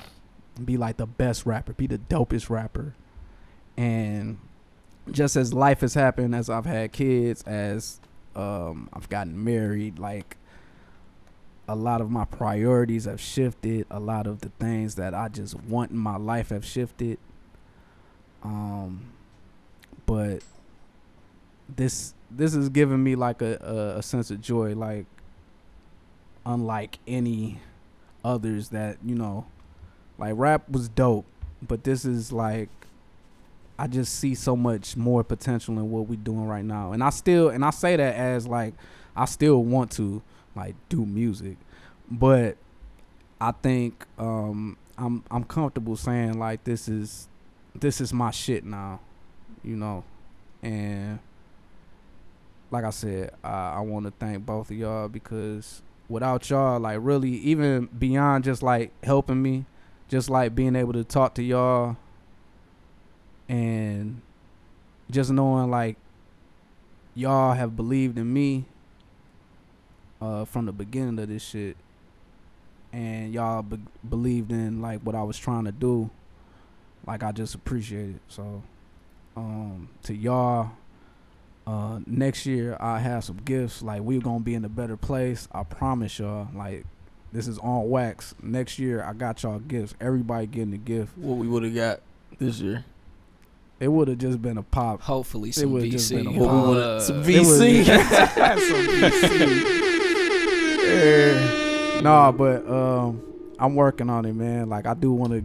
Be 0.63 0.77
like 0.77 0.97
the 0.97 1.05
best 1.05 1.45
rapper, 1.45 1.73
be 1.73 1.87
the 1.87 1.99
dopest 1.99 2.49
rapper. 2.49 2.95
And 3.77 4.39
just 5.11 5.35
as 5.35 5.53
life 5.53 5.81
has 5.81 5.93
happened 5.93 6.35
as 6.35 6.49
I've 6.49 6.65
had 6.65 6.91
kids 6.91 7.43
as 7.43 7.99
um 8.35 8.89
I've 8.93 9.09
gotten 9.09 9.43
married 9.43 9.99
like 9.99 10.37
a 11.67 11.75
lot 11.75 12.01
of 12.01 12.09
my 12.09 12.25
priorities 12.25 13.05
have 13.05 13.19
shifted 13.19 13.85
a 13.89 13.99
lot 13.99 14.27
of 14.27 14.39
the 14.39 14.49
things 14.59 14.95
that 14.95 15.13
I 15.13 15.27
just 15.27 15.55
want 15.63 15.91
in 15.91 15.97
my 15.97 16.17
life 16.17 16.49
have 16.49 16.65
shifted 16.65 17.19
um 18.43 19.11
but 20.05 20.39
this 21.73 22.13
this 22.29 22.53
is 22.53 22.69
giving 22.69 23.03
me 23.03 23.15
like 23.15 23.41
a, 23.41 23.57
a, 23.61 23.99
a 23.99 24.03
sense 24.03 24.31
of 24.31 24.41
joy 24.41 24.73
like 24.75 25.05
unlike 26.47 26.97
any 27.07 27.59
others 28.23 28.69
that 28.69 28.97
you 29.05 29.13
know 29.13 29.45
like 30.17 30.33
rap 30.35 30.67
was 30.69 30.89
dope 30.89 31.25
but 31.61 31.83
this 31.83 32.05
is 32.05 32.31
like 32.31 32.69
I 33.79 33.87
just 33.87 34.15
see 34.15 34.33
so 34.33 34.55
much 34.55 34.97
more 34.97 35.23
potential 35.23 35.77
in 35.77 35.91
what 35.91 36.07
we're 36.07 36.15
doing 36.15 36.47
right 36.47 36.65
now. 36.65 36.93
And 36.93 37.03
I 37.03 37.11
still 37.11 37.49
and 37.49 37.63
I 37.63 37.69
say 37.69 37.95
that 37.95 38.15
as 38.15 38.47
like 38.47 38.73
I 39.15 39.25
still 39.25 39.63
want 39.63 39.91
to 39.93 40.21
like 40.55 40.75
do 40.89 41.05
music. 41.05 41.57
But 42.09 42.57
I 43.39 43.51
think 43.51 44.05
um 44.17 44.77
I'm 44.97 45.23
I'm 45.29 45.43
comfortable 45.43 45.95
saying 45.95 46.39
like 46.39 46.63
this 46.63 46.87
is 46.87 47.27
this 47.75 48.01
is 48.01 48.13
my 48.13 48.31
shit 48.31 48.63
now. 48.63 48.99
You 49.63 49.75
know. 49.75 50.03
And 50.63 51.19
like 52.71 52.83
I 52.83 52.89
said, 52.89 53.31
I, 53.43 53.75
I 53.75 53.79
want 53.81 54.05
to 54.05 54.11
thank 54.11 54.43
both 54.43 54.71
of 54.71 54.77
y'all 54.77 55.07
because 55.07 55.83
without 56.09 56.49
y'all, 56.49 56.79
like 56.79 56.99
really, 57.01 57.31
even 57.31 57.87
beyond 57.97 58.43
just 58.43 58.63
like 58.63 58.91
helping 59.03 59.41
me, 59.41 59.65
just 60.07 60.29
like 60.29 60.55
being 60.55 60.75
able 60.75 60.93
to 60.93 61.03
talk 61.03 61.35
to 61.35 61.43
y'all 61.43 61.97
and 63.49 64.21
just 65.09 65.31
knowing 65.31 65.69
like 65.69 65.97
y'all 67.15 67.53
have 67.53 67.75
believed 67.75 68.17
in 68.17 68.31
me 68.31 68.65
uh 70.21 70.43
from 70.45 70.65
the 70.65 70.71
beginning 70.71 71.17
of 71.19 71.27
this 71.29 71.43
shit. 71.43 71.77
And 72.93 73.33
y'all 73.33 73.61
be- 73.63 73.79
believed 74.07 74.51
in 74.51 74.81
like 74.81 75.01
what 75.01 75.13
I 75.13 75.23
was 75.23 75.37
trying 75.37 75.65
to 75.65 75.71
do. 75.71 76.09
Like 77.05 77.23
I 77.23 77.31
just 77.31 77.53
appreciate 77.53 78.09
it. 78.11 78.21
So 78.27 78.63
um 79.35 79.89
to 80.03 80.15
y'all 80.15 80.71
uh 81.67 81.99
next 82.07 82.45
year 82.45 82.77
I 82.79 82.99
have 82.99 83.23
some 83.25 83.37
gifts 83.43 83.81
like 83.83 84.01
we're 84.01 84.21
gonna 84.21 84.39
be 84.39 84.55
in 84.55 84.63
a 84.65 84.69
better 84.69 84.95
place 84.97 85.47
I 85.51 85.63
promise 85.63 86.17
y'all 86.17 86.47
like 86.55 86.85
this 87.33 87.45
is 87.47 87.59
on 87.59 87.89
wax 87.89 88.33
next 88.41 88.79
year 88.79 89.03
I 89.03 89.11
got 89.13 89.43
y'all 89.43 89.59
gifts 89.59 89.93
everybody 89.99 90.47
getting 90.47 90.73
a 90.73 90.77
gift 90.77 91.17
What 91.17 91.35
we 91.37 91.45
would 91.47 91.63
have 91.63 91.75
got 91.75 91.99
this 92.39 92.59
year. 92.61 92.85
it 93.81 93.89
would 93.89 94.07
have 94.07 94.17
just 94.17 94.41
been 94.41 94.57
a 94.57 94.63
pop 94.63 95.01
Hopefully 95.01 95.51
some 95.51 95.51
VC. 95.51 95.57
It 95.57 95.61
some 95.65 95.73
would've 95.73 95.91
just 95.91 96.09
VC. 96.11 96.15
been 96.23 96.27
a 96.27 96.31
What 96.39 96.51
we 96.53 96.59
Uh, 96.59 96.67
would've- 96.69 97.03
some 97.03 97.19
It 97.21 97.25
VC. 97.25 97.85
was- 100.87 102.03
nah, 102.03 102.31
but 102.31 102.67
um, 102.69 103.21
I'm 103.59 103.75
working 103.75 104.09
on 104.09 104.25
it, 104.25 104.33
man. 104.33 104.69
Like 104.69 104.85
I 104.85 104.93
do 104.93 105.11
want 105.11 105.33
to, 105.33 105.43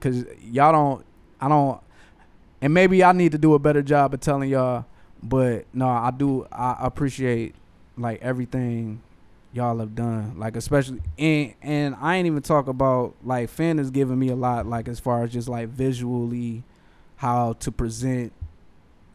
cause 0.00 0.24
y'all 0.42 0.72
don't, 0.72 1.04
I 1.40 1.48
don't, 1.48 1.80
and 2.60 2.74
maybe 2.74 3.02
I 3.04 3.12
need 3.12 3.32
to 3.32 3.38
do 3.38 3.54
a 3.54 3.58
better 3.58 3.82
job 3.82 4.14
of 4.14 4.20
telling 4.20 4.50
y'all. 4.50 4.84
But 5.22 5.66
no, 5.74 5.88
I 5.88 6.10
do. 6.10 6.46
I 6.50 6.76
appreciate 6.80 7.54
like 7.98 8.22
everything 8.22 9.02
y'all 9.52 9.78
have 9.78 9.94
done. 9.94 10.38
Like 10.38 10.56
especially 10.56 11.00
and 11.18 11.54
and 11.62 11.96
I 12.00 12.16
ain't 12.16 12.26
even 12.26 12.42
talk 12.42 12.68
about 12.68 13.14
like 13.24 13.50
Fin 13.50 13.78
has 13.78 13.90
given 13.90 14.18
me 14.18 14.28
a 14.28 14.36
lot. 14.36 14.66
Like 14.66 14.88
as 14.88 14.98
far 15.00 15.22
as 15.24 15.32
just 15.32 15.48
like 15.48 15.68
visually, 15.68 16.62
how 17.16 17.54
to 17.54 17.70
present 17.70 18.32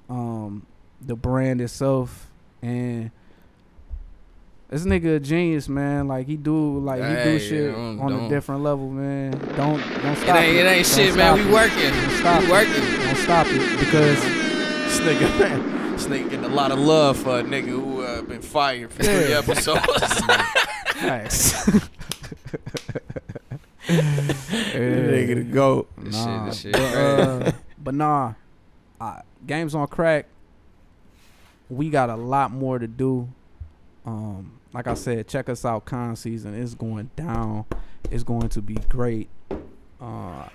um 0.09 0.65
the 1.01 1.15
brand 1.15 1.59
itself 1.61 2.29
and 2.61 3.09
this 4.69 4.83
nigga 4.85 5.15
a 5.17 5.19
genius 5.19 5.67
man 5.69 6.07
like 6.07 6.27
he 6.27 6.35
do 6.37 6.79
like 6.79 6.99
he 7.01 7.07
Hey, 7.07 7.23
do 7.23 7.39
shit 7.39 7.71
don't- 7.71 7.99
on 7.99 8.13
a 8.13 8.17
don't- 8.17 8.29
different 8.29 8.61
level 8.63 8.89
man 8.89 9.31
don't 9.55 9.79
don't 9.79 9.79
It 9.79 10.29
ain't, 10.29 10.57
it 10.57 10.65
ain't 10.65 10.85
Don't 10.85 10.85
shit, 10.85 11.15
man. 11.15 11.35
stop 11.35 11.37
We 11.37 11.41
it. 11.43 11.53
working. 11.53 11.93
Don't 12.01 12.17
stop 12.19 12.39
we 12.41 12.45
it. 12.45 12.51
working. 12.51 13.05
don't 13.05 13.17
stop 13.17 13.47
it 13.49 13.79
because 13.79 14.21
This 14.85 14.99
nigga, 14.99 15.74
this 16.07 16.21
nigga 16.21 16.29
getting 16.29 16.45
a 16.45 16.55
lot 16.55 16.71
of 16.71 16.79
love 16.79 17.17
for 17.17 17.39
a 17.39 17.43
nigga 17.43 17.67
who 17.67 18.01
uh, 18.03 18.21
been 18.21 18.41
fired 18.41 18.91
for 18.91 19.03
three 19.03 19.29
Yeah. 19.29 19.39
episodes. 19.39 19.85
Facts. 20.95 21.69
nigga 23.87 25.35
to 25.35 25.43
go. 25.43 25.87
This 25.97 26.15
Nah, 26.15 26.51
shit, 26.51 26.53
this 26.53 26.61
shit 26.61 26.73
but, 26.73 26.95
uh, 26.95 27.51
but 27.83 27.93
nah, 27.93 28.33
uh, 28.99 29.19
games 29.45 29.75
on 29.75 29.87
Krack. 29.87 30.25
We 31.69 31.89
got 31.89 32.09
a 32.09 32.15
lot 32.15 32.51
more 32.51 32.79
to 32.79 32.87
do. 32.87 33.27
Um, 34.05 34.59
like 34.73 34.87
I 34.87 34.93
said, 34.93 35.27
check 35.27 35.49
us 35.49 35.65
out. 35.65 35.85
Con 35.85 36.15
season 36.15 36.53
is 36.53 36.75
going 36.75 37.09
down. 37.15 37.65
It's 38.11 38.23
going 38.23 38.49
to 38.49 38.61
be 38.61 38.75
great. 38.87 39.29
Uh, 39.99 40.47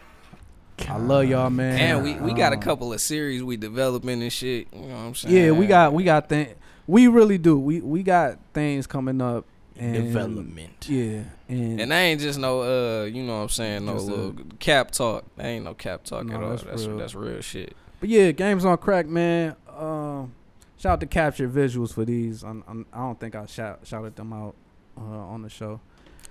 I 0.89 0.97
love 0.97 1.27
y'all, 1.29 1.51
man. 1.51 1.79
And 1.79 2.03
we, 2.05 2.15
we 2.15 2.33
got 2.35 2.53
a 2.53 2.57
Um, 2.57 2.63
couple 2.63 2.93
of 2.93 3.01
series 3.01 3.43
we 3.43 3.57
developing 3.57 4.23
and 4.23 4.33
shit. 4.33 4.69
You 4.73 4.81
know 4.83 4.87
what 4.89 4.95
I'm 5.01 5.15
saying? 5.15 5.35
Yeah, 5.35 5.51
we 5.53 5.67
got 5.67 5.93
we 5.93 6.05
got 6.05 6.29
things. 6.29 6.55
We 6.87 7.07
really 7.07 7.39
do. 7.39 7.59
We 7.59 7.81
we 7.81 8.03
got 8.03 8.39
things 8.55 8.87
coming 8.87 9.21
up. 9.21 9.45
And, 9.77 9.95
Development. 9.95 10.87
Yeah, 10.91 11.23
and, 11.49 11.81
And 11.81 11.91
that 11.91 11.97
ain't 12.01 12.21
just 12.21 12.39
no 12.39 12.61
uh, 12.63 13.05
you 13.05 13.23
know 13.23 13.37
what 13.39 13.43
I'm 13.45 13.49
saying, 13.49 13.87
no 13.87 13.95
Just 13.95 14.09
a- 14.09 14.11
little 14.15 14.35
cap 14.59 14.91
talk. 14.91 15.25
That 15.37 15.47
ain't 15.47 15.65
no 15.65 15.73
cap 15.73 16.05
talk 16.05 16.27
No, 16.27 16.35
at 16.37 16.43
all. 16.43 16.51
that's 16.51 16.63
That's 16.65 16.85
real. 16.87 16.99
that's 16.99 17.15
real 17.15 17.41
shit. 17.41 17.75
But 17.99 18.09
yeah, 18.11 18.31
games 18.33 18.65
on 18.67 18.77
Krack, 18.77 19.07
man. 19.07 19.57
Um, 19.79 20.33
shout 20.77 20.93
out 20.95 21.01
to 21.01 21.07
Capture 21.07 21.49
Visuals 21.49 21.95
for 21.95 22.05
these. 22.05 22.43
I'm, 22.43 22.63
I'm, 22.69 22.85
I 22.93 22.99
don't 22.99 23.19
think 23.19 23.35
I 23.35 23.47
shout, 23.47 23.81
shouted 23.85 24.17
them 24.17 24.33
out 24.35 24.55
uh, 24.99 25.03
on 25.03 25.41
the 25.43 25.49
show. 25.49 25.81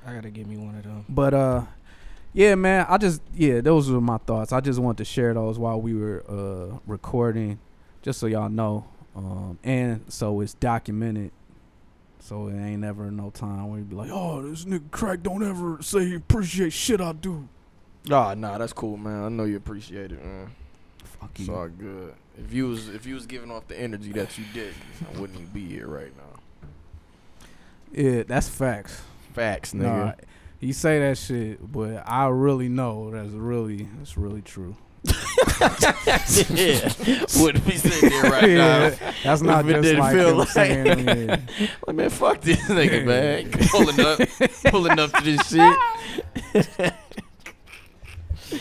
I 0.05 0.13
gotta 0.13 0.29
give 0.29 0.45
me 0.45 0.57
one 0.57 0.75
of 0.75 0.83
them. 0.83 1.05
But 1.09 1.33
uh, 1.33 1.63
yeah, 2.33 2.55
man. 2.55 2.85
I 2.89 2.97
just 2.97 3.21
yeah, 3.33 3.61
those 3.61 3.89
were 3.89 4.01
my 4.01 4.17
thoughts. 4.17 4.51
I 4.51 4.59
just 4.59 4.79
wanted 4.79 4.97
to 4.99 5.05
share 5.05 5.33
those 5.33 5.57
while 5.57 5.81
we 5.81 5.93
were 5.93 6.23
uh 6.27 6.77
recording, 6.87 7.59
just 8.01 8.19
so 8.19 8.27
y'all 8.27 8.49
know. 8.49 8.85
Um, 9.15 9.59
and 9.63 10.03
so 10.07 10.39
it's 10.41 10.53
documented. 10.53 11.31
So 12.19 12.47
it 12.47 12.55
ain't 12.55 12.83
ever 12.83 13.09
no 13.11 13.29
time 13.31 13.69
where 13.69 13.79
you 13.79 13.85
be 13.85 13.95
like, 13.95 14.09
oh, 14.11 14.41
this 14.41 14.65
nigga 14.65 14.89
Krack 14.89 15.23
don't 15.23 15.43
ever 15.43 15.81
say 15.81 16.05
he 16.05 16.15
appreciate 16.15 16.73
shit 16.73 17.01
I 17.01 17.13
do. 17.13 17.47
Nah, 18.05 18.33
nah, 18.33 18.57
that's 18.57 18.73
cool, 18.73 18.97
man. 18.97 19.23
I 19.23 19.29
know 19.29 19.45
you 19.45 19.57
appreciate 19.57 20.11
it, 20.11 20.23
man. 20.23 20.51
Fuck 21.03 21.39
you. 21.39 21.45
It's 21.45 21.49
all 21.49 21.67
good. 21.67 22.13
If 22.37 22.53
you 22.53 22.67
was 22.67 22.89
if 22.89 23.05
you 23.05 23.15
was 23.15 23.25
giving 23.25 23.51
off 23.51 23.67
the 23.67 23.79
energy 23.79 24.11
that 24.13 24.37
you 24.37 24.45
did, 24.53 24.73
I 25.13 25.19
wouldn't 25.19 25.39
even 25.39 25.51
be 25.51 25.67
here 25.67 25.87
right 25.87 26.11
now. 26.15 26.39
Yeah, 27.91 28.23
that's 28.23 28.47
facts. 28.47 29.01
Facts, 29.33 29.73
nigga. 29.73 29.81
Nah, 29.81 30.13
you 30.59 30.73
say 30.73 30.99
that 30.99 31.17
shit, 31.17 31.71
but 31.71 32.03
I 32.07 32.27
really 32.27 32.69
know 32.69 33.11
that's 33.11 33.31
really 33.31 33.87
that's 33.97 34.17
really 34.17 34.41
true. 34.41 34.75
yeah, 36.49 36.91
wouldn't 37.37 37.65
be 37.65 37.77
sitting 37.77 38.09
here 38.11 38.23
right 38.23 38.49
Yeah, 38.49 38.89
now. 38.89 39.11
That's 39.23 39.41
not 39.41 39.65
If 39.69 39.81
just 39.83 39.97
like 39.99 40.13
feel 40.15 40.35
like- 40.35 40.47
saying, 40.49 41.07
yeah. 41.29 41.37
Like 41.87 41.95
man, 41.95 42.09
fuck 42.09 42.41
this 42.41 42.59
nigga, 42.67 43.05
man. 43.05 43.49
Pulling 43.69 43.99
up, 44.01 44.19
pulling 44.71 44.99
up 44.99 45.11
to 45.13 45.23
this 45.23 45.47
shit. 45.49 45.77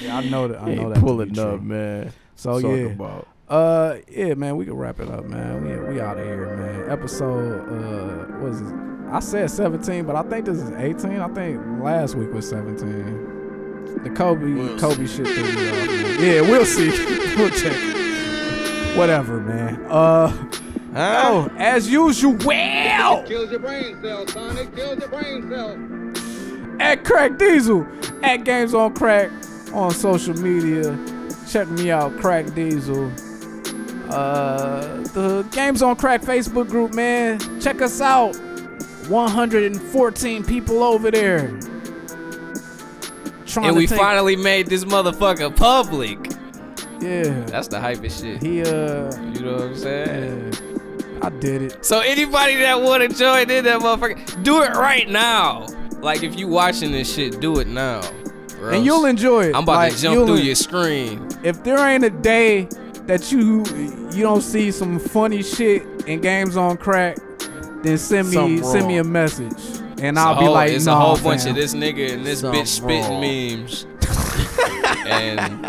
Yeah, 0.01 0.19
I 0.19 0.25
know 0.29 0.49
that. 0.49 0.63
I 0.63 0.75
know 0.75 0.91
that. 0.91 1.01
pulling 1.01 1.37
up, 1.39 1.61
man. 1.61 2.13
So 2.37 2.61
Talk 2.61 2.71
yeah, 2.71 2.85
about. 2.87 3.27
Uh, 3.49 3.97
yeah, 4.11 4.35
man, 4.35 4.57
we 4.57 4.65
can 4.67 4.75
wrap 4.75 5.01
it 5.01 5.09
up, 5.09 5.25
man. 5.25 5.65
We 5.65 5.95
we 5.95 6.01
out 6.01 6.19
of 6.19 6.25
here, 6.25 6.55
man. 6.55 6.91
Episode, 6.91 7.61
uh, 7.69 8.39
was 8.41 8.61
it? 8.61 8.75
I 9.11 9.21
said 9.21 9.51
17, 9.51 10.05
but 10.05 10.17
I 10.17 10.23
think 10.23 10.45
this 10.45 10.59
is 10.59 10.71
18. 10.71 11.19
I 11.21 11.29
think 11.29 11.63
last 11.83 12.15
week 12.15 12.31
was 12.31 12.47
17. 12.47 14.03
The 14.05 14.11
Kobe 14.11 14.53
We'll 14.53 14.79
Kobe 14.79 15.07
shit 15.07 15.27
threw 15.27 15.43
me 15.45 16.27
Yeah, 16.27 16.43
we'll 16.43 16.67
see. 16.67 16.91
we'll 17.39 17.49
check. 17.49 17.75
Whatever, 18.99 19.41
man. 19.41 19.83
Uh, 19.89 20.31
oh, 20.95 21.51
as 21.57 21.89
usual, 21.89 22.37
Well. 22.45 23.23
Kills 23.23 23.51
your 23.51 23.61
brain 23.61 23.99
cells, 24.03 24.31
Sonic. 24.35 24.77
Kills 24.77 24.99
your 24.99 25.09
brain 25.09 25.49
cells. 25.49 25.79
at 26.81 27.03
Krack 27.03 27.39
Diesel, 27.39 27.87
at 28.23 28.45
Games 28.45 28.75
on 28.75 28.93
Krack 28.95 29.31
on 29.75 29.91
social 29.93 30.35
media. 30.35 30.99
Check 31.51 31.67
me 31.69 31.91
out, 31.91 32.13
Krack 32.17 32.55
Diesel. 32.55 33.11
Uh, 34.09 34.81
the 35.13 35.47
Games 35.53 35.83
on 35.83 35.97
Krack 35.97 36.21
Facebook 36.23 36.69
group, 36.69 36.95
man. 36.95 37.39
Check 37.61 37.83
us 37.83 38.01
out. 38.01 38.37
114 39.09 40.45
people 40.45 40.83
over 40.83 41.11
there. 41.11 41.59
And 43.57 43.77
we 43.77 43.87
take- 43.87 43.99
finally 43.99 44.37
made 44.37 44.67
this 44.69 44.85
motherfucker 44.85 45.55
public. 45.55 46.19
yeah. 47.01 47.45
That's 47.47 47.69
the 47.69 47.79
hypest 47.79 48.21
shit. 48.23 48.43
He 48.43 48.61
uh, 48.63 49.11
You 49.33 49.41
know 49.41 49.53
what 49.55 49.63
I'm 49.63 49.77
saying? 49.77 50.53
yeah, 50.53 51.19
I 51.27 51.31
did 51.31 51.63
it. 51.63 51.85
So 51.85 52.01
anybody 52.01 52.57
that 52.57 52.81
want 52.81 53.03
to 53.11 53.17
join 53.17 53.51
in 53.51 53.65
that 53.65 53.81
motherfucker, 53.81 54.43
do 54.45 54.63
it 54.63 54.73
right 54.73 55.09
now. 55.09 55.67
Like 56.01 56.23
if 56.23 56.39
you 56.39 56.47
watching 56.49 56.93
this 56.93 57.13
shit, 57.13 57.41
do 57.41 57.59
it 57.59 57.67
now. 57.69 58.03
And 58.61 58.85
you'll 58.85 59.07
enjoy 59.07 59.45
it. 59.47 59.55
I'm 59.57 59.63
about 59.63 59.77
Like, 59.77 59.95
to 59.95 59.99
jump 60.03 60.27
through 60.27 60.39
en- 60.39 60.45
your 60.45 60.55
screen. 60.57 61.29
if 61.45 61.63
there 61.65 61.79
ain't 61.79 62.05
a 62.05 62.11
day 62.11 62.69
that 63.09 63.33
you 63.33 63.65
you 64.13 64.23
don't 64.23 64.43
see 64.43 64.71
some 64.71 64.99
funny 65.01 65.43
shit 65.43 65.83
in 66.07 66.21
games 66.21 66.57
on 66.57 66.77
Krack, 66.77 67.17
then 67.83 67.99
send 67.99 68.31
me 68.31 68.63
send 68.63 68.87
me 68.87 68.99
a 68.99 69.05
message, 69.05 69.53
and 70.01 70.17
It's 70.17 70.19
I'll 70.19 70.39
be 70.39 70.45
whole- 70.45 70.55
like, 70.55 70.71
it's 70.73 70.85
nah, 70.87 70.93
a 70.97 71.01
whole 71.01 71.17
bunch 71.19 71.43
fam. 71.43 71.51
of 71.51 71.57
this 71.57 71.75
nigga 71.75 72.13
and 72.13 72.25
this 72.25 72.41
Something 72.41 72.63
bitch 72.63 72.67
spitting 72.69 73.11
wrong. 73.11 73.21
memes. 73.21 73.87
and 75.09 75.67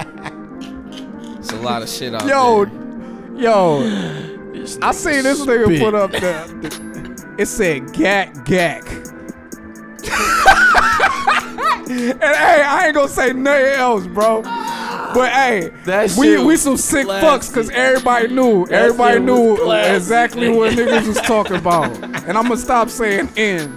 it's 1.40 1.52
a 1.52 1.58
lot 1.58 1.82
of 1.82 1.90
shit 1.90 2.14
out 2.14 2.26
Yo, 2.28 2.66
there. 2.66 3.42
yo, 3.42 3.80
yo, 4.54 4.66
I 4.82 4.92
seen 4.92 5.24
this 5.24 5.40
nigga 5.42 5.66
spit. 5.66 5.82
put 5.82 5.96
up 5.96 6.12
the, 6.12 6.20
the 6.20 7.36
it 7.40 7.46
said 7.48 7.92
gack 7.94 8.44
gack. 8.46 8.84
and 11.90 12.22
hey, 12.22 12.62
I 12.64 12.84
ain't 12.88 12.96
gonna 12.96 13.08
say 13.08 13.34
nothing 13.34 13.66
else, 13.80 14.06
bro. 14.08 14.42
But 15.14 15.32
hey, 15.32 15.70
That 15.86 16.16
we 16.18 16.44
we 16.44 16.56
some 16.58 16.78
sick 16.78 17.06
classy. 17.06 17.26
fucks 17.26 17.48
because 17.54 17.70
everybody 17.72 18.28
knew. 18.28 18.66
everybody 18.68 19.20
knew 19.20 19.58
classy, 19.58 19.96
exactly 19.96 20.50
what 20.50 20.74
niggas 20.74 21.08
was 21.08 21.18
talking 21.22 21.56
about. 21.56 21.92
And 22.04 22.38
I'm 22.38 22.44
gonna 22.44 22.58
stop 22.58 22.90
saying 22.90 23.30
N. 23.38 23.76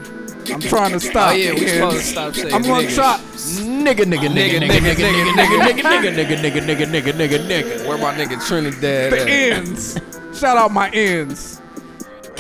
I'm 0.52 0.60
trying 0.60 0.90
to 0.92 0.98
stop. 1.00 1.30
Oh 1.30 1.34
yeah, 1.34 1.52
we 1.52 1.66
supposed 1.68 1.98
to 1.98 2.02
stop 2.02 2.34
saying 2.34 2.52
I'm 2.52 2.62
gonna 2.62 2.86
niggas. 2.88 2.94
try. 2.94 3.20
Nigga, 3.62 4.04
nigga, 4.04 4.28
nigga, 4.28 4.58
nigga, 4.60 4.68
nigga, 4.68 4.94
nigga, 4.94 5.32
nigga, 5.32 5.72
nigga, 5.72 6.12
nigga, 6.12 6.36
nigga, 6.42 6.60
nigga, 6.66 6.86
nigga, 6.86 7.12
nigga, 7.12 7.38
nigga. 7.48 7.88
Where 7.88 7.98
my 7.98 8.14
nigga 8.14 8.46
Trinidad 8.46 9.12
The 9.12 9.28
ends. 9.30 9.98
Shout 10.38 10.56
out 10.56 10.72
my 10.72 10.90
ends. 10.90 11.60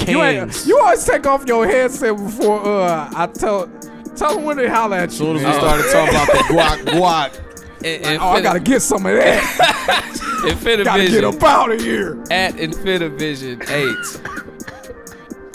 You, 0.06 0.20
you 0.64 0.80
always 0.80 1.04
take 1.04 1.26
off 1.26 1.44
your 1.46 1.64
headset 1.66 2.16
before 2.16 2.64
uh 2.66 3.08
I 3.14 3.26
tell 3.28 3.68
tell 4.16 4.34
them 4.34 4.44
when 4.44 4.56
they 4.56 4.68
holler 4.68 4.96
at 4.96 5.10
you. 5.10 5.12
As 5.12 5.16
soon 5.18 5.36
as 5.36 5.44
we 5.44 5.52
started 5.52 5.92
talking 5.92 6.14
about 6.14 6.26
the 6.26 6.42
guac 6.54 6.78
guac, 6.98 7.51
In- 7.84 8.20
oh, 8.20 8.30
I 8.30 8.40
gotta 8.40 8.60
get 8.60 8.80
some 8.82 9.06
of 9.06 9.14
that. 9.16 9.42
Infinivision. 10.42 10.84
gotta 10.84 11.08
get 11.08 11.24
up 11.24 11.42
out 11.42 11.70
of 11.70 11.80
here. 11.80 12.20
at 12.30 12.54
Infinivision 12.54 13.62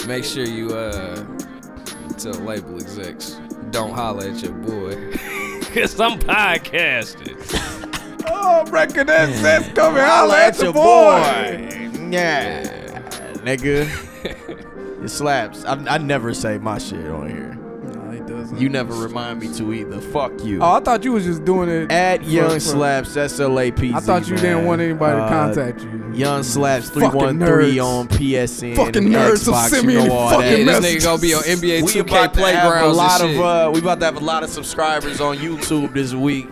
8. 0.02 0.08
Make 0.08 0.24
sure 0.24 0.46
you 0.46 0.70
uh 0.74 1.16
tell 2.18 2.34
label 2.36 2.76
execs 2.80 3.40
don't 3.72 3.94
holler 3.94 4.30
at 4.30 4.42
your 4.42 4.54
boy. 4.54 5.12
Cause 5.74 6.00
I'm 6.00 6.20
podcasting. 6.20 7.36
Oh, 8.30 8.66
record 8.66 9.08
that 9.08 9.34
that's 9.42 9.70
coming. 9.70 10.04
Holla 10.04 10.38
at 10.48 10.60
your 10.62 10.74
boy. 10.74 10.82
Yeah, 12.12 12.62
nigga. 13.38 13.88
It 15.02 15.10
slaps. 15.10 15.64
I, 15.64 15.76
I 15.96 15.98
never 15.98 16.34
say 16.34 16.58
my 16.58 16.78
shit 16.78 17.08
on 17.08 17.30
here. 17.30 17.57
No. 18.52 18.60
You 18.60 18.70
never 18.70 18.94
remind 18.94 19.40
me 19.40 19.54
to 19.56 19.74
either. 19.74 20.00
Fuck 20.00 20.44
you. 20.44 20.60
Oh, 20.62 20.74
I 20.74 20.80
thought 20.80 21.04
you 21.04 21.12
was 21.14 21.26
just 21.26 21.44
doing 21.46 21.70
it. 21.70 21.92
At 21.92 22.24
Young 22.24 22.52
for- 22.52 22.56
Slapz, 22.58 23.16
S 23.18 23.40
L 23.40 23.60
A 23.60 23.72
P 23.72 23.90
Z. 23.90 23.94
I 23.96 24.00
thought 24.00 24.28
you 24.28 24.36
didn't 24.36 24.66
want 24.66 24.82
anybody 24.82 25.18
to 25.18 25.24
Uh, 25.24 25.30
contact 25.30 25.82
you. 25.84 26.04
Young 26.14 26.42
Slapz 26.42 26.86
Fucking 26.92 27.12
313 27.12 27.80
on 27.80 28.08
PSN. 28.08 28.76
Fucking 28.76 29.04
nerds, 29.04 29.40
so 29.40 29.52
Xbox, 29.52 29.68
send 29.70 29.92
you 29.92 30.04
know 30.06 30.12
all 30.12 30.30
fucking 30.32 30.66
that. 30.66 30.82
This 30.82 30.96
nigga 30.96 31.04
gonna 31.04 31.22
be 31.22 31.34
on 31.34 31.44
NBA 31.44 31.82
We 31.84 31.92
2K 31.92 32.00
about 32.00 32.34
to 32.34 32.40
have 32.40 32.56
a 32.56 32.70
playgrounds 32.72 32.98
lot 32.98 33.22
and 33.22 33.30
of 33.30 33.36
shit. 33.36 33.44
uh, 33.46 33.72
we 33.74 33.80
about 33.80 34.00
to 34.00 34.06
have 34.06 34.16
a 34.16 34.20
lot 34.26 34.44
of 34.44 34.50
subscribers 34.50 35.22
on 35.22 35.38
YouTube 35.38 35.94
this 35.94 36.14
week. 36.14 36.50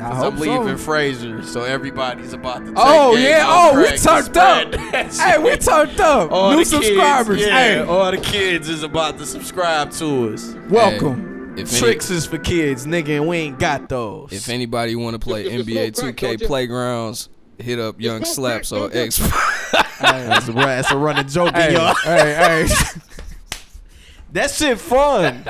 I 0.00 0.10
'Cause 0.10 0.24
I'm 0.24 0.38
leaving 0.38 0.76
so. 0.78 0.84
Fraser, 0.84 1.42
so 1.42 1.62
everybody's 1.64 2.32
about 2.32 2.58
to. 2.60 2.66
Take 2.66 2.74
Oh 2.76 3.16
yeah, 3.16 3.44
on 3.46 3.76
oh 3.76 3.80
we 3.80 3.88
crack 3.88 4.00
turned 4.00 4.36
up. 4.36 4.74
hey, 5.14 5.38
we 5.38 5.50
shit. 5.50 5.60
turned 5.62 6.00
up. 6.00 6.30
All 6.32 6.50
New 6.50 6.56
the 6.64 6.70
kids, 6.70 6.70
subscribers. 6.86 7.40
yeah, 7.40 7.46
Hey, 7.58 7.78
all 7.80 8.10
the 8.10 8.18
kids 8.18 8.68
is 8.68 8.82
about 8.82 9.18
to 9.18 9.26
subscribe 9.26 9.90
to 9.92 10.32
us. 10.34 10.54
welcome. 10.68 11.54
If 11.58 11.70
any- 11.72 11.80
Tricks 11.80 12.10
is 12.10 12.24
for 12.26 12.38
kids, 12.38 12.86
nigga, 12.86 13.16
and 13.16 13.26
we 13.26 13.36
ain't 13.38 13.58
got 13.58 13.88
those. 13.88 14.32
If 14.32 14.48
anybody 14.48 14.94
want 14.94 15.14
to 15.14 15.18
play 15.18 15.42
Just- 15.44 15.66
just 15.66 15.68
NBA 15.68 15.90
2K 16.14 16.46
playgrounds, 16.46 17.28
hit 17.58 17.80
up 17.80 18.00
Young 18.00 18.20
Slapz 18.22 18.70
crack, 18.70 18.80
on 18.80 18.90
don't? 18.90 18.96
X. 18.96 19.18
that's, 20.00 20.48
a, 20.48 20.52
that's 20.52 20.90
a 20.92 20.96
running 20.96 21.26
joke, 21.26 21.54
Hey, 21.56 21.72
y'all. 21.74 21.94
hey, 22.04 22.66
hey. 22.68 23.00
That 24.32 24.50
shit 24.50 24.78
fun. 24.78 25.42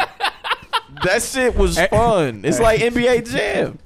that 1.05 1.23
shit 1.23 1.55
was 1.57 1.79
fun. 1.79 2.43
It's 2.45 2.59
like 2.61 2.81
NBA 2.81 3.31
Jam. 3.31 3.79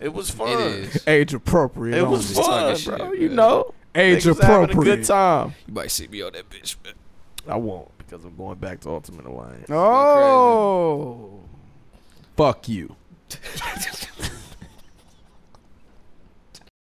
It 0.00 0.12
was 0.12 0.30
fun. 0.30 0.48
It 0.50 0.60
is. 0.60 1.08
Age 1.08 1.34
appropriate. 1.34 1.96
It 1.98 2.02
was 2.06 2.36
only. 2.36 2.48
fun, 2.48 2.76
talking 2.76 2.84
bro. 3.06 3.10
shit, 3.12 3.20
you 3.20 3.26
man. 3.28 3.36
know, 3.36 3.74
Age 3.94 4.24
Niggas 4.24 4.40
having 4.42 4.56
a 4.56 4.62
appropriate. 4.64 4.96
good 4.96 5.04
time. 5.06 5.54
You 5.66 5.74
might 5.74 5.90
see 5.90 6.06
me 6.08 6.22
on 6.22 6.32
that 6.32 6.48
bitch, 6.50 6.76
man. 6.84 6.94
I 7.48 7.56
won't 7.56 7.96
because 7.98 8.24
I'm 8.24 8.36
going 8.36 8.58
back 8.58 8.80
to 8.80 8.90
Ultimate 8.90 9.24
Alliance. 9.26 9.70
Oh. 9.70 11.40
Fuck 12.36 12.68
you. 12.68 12.94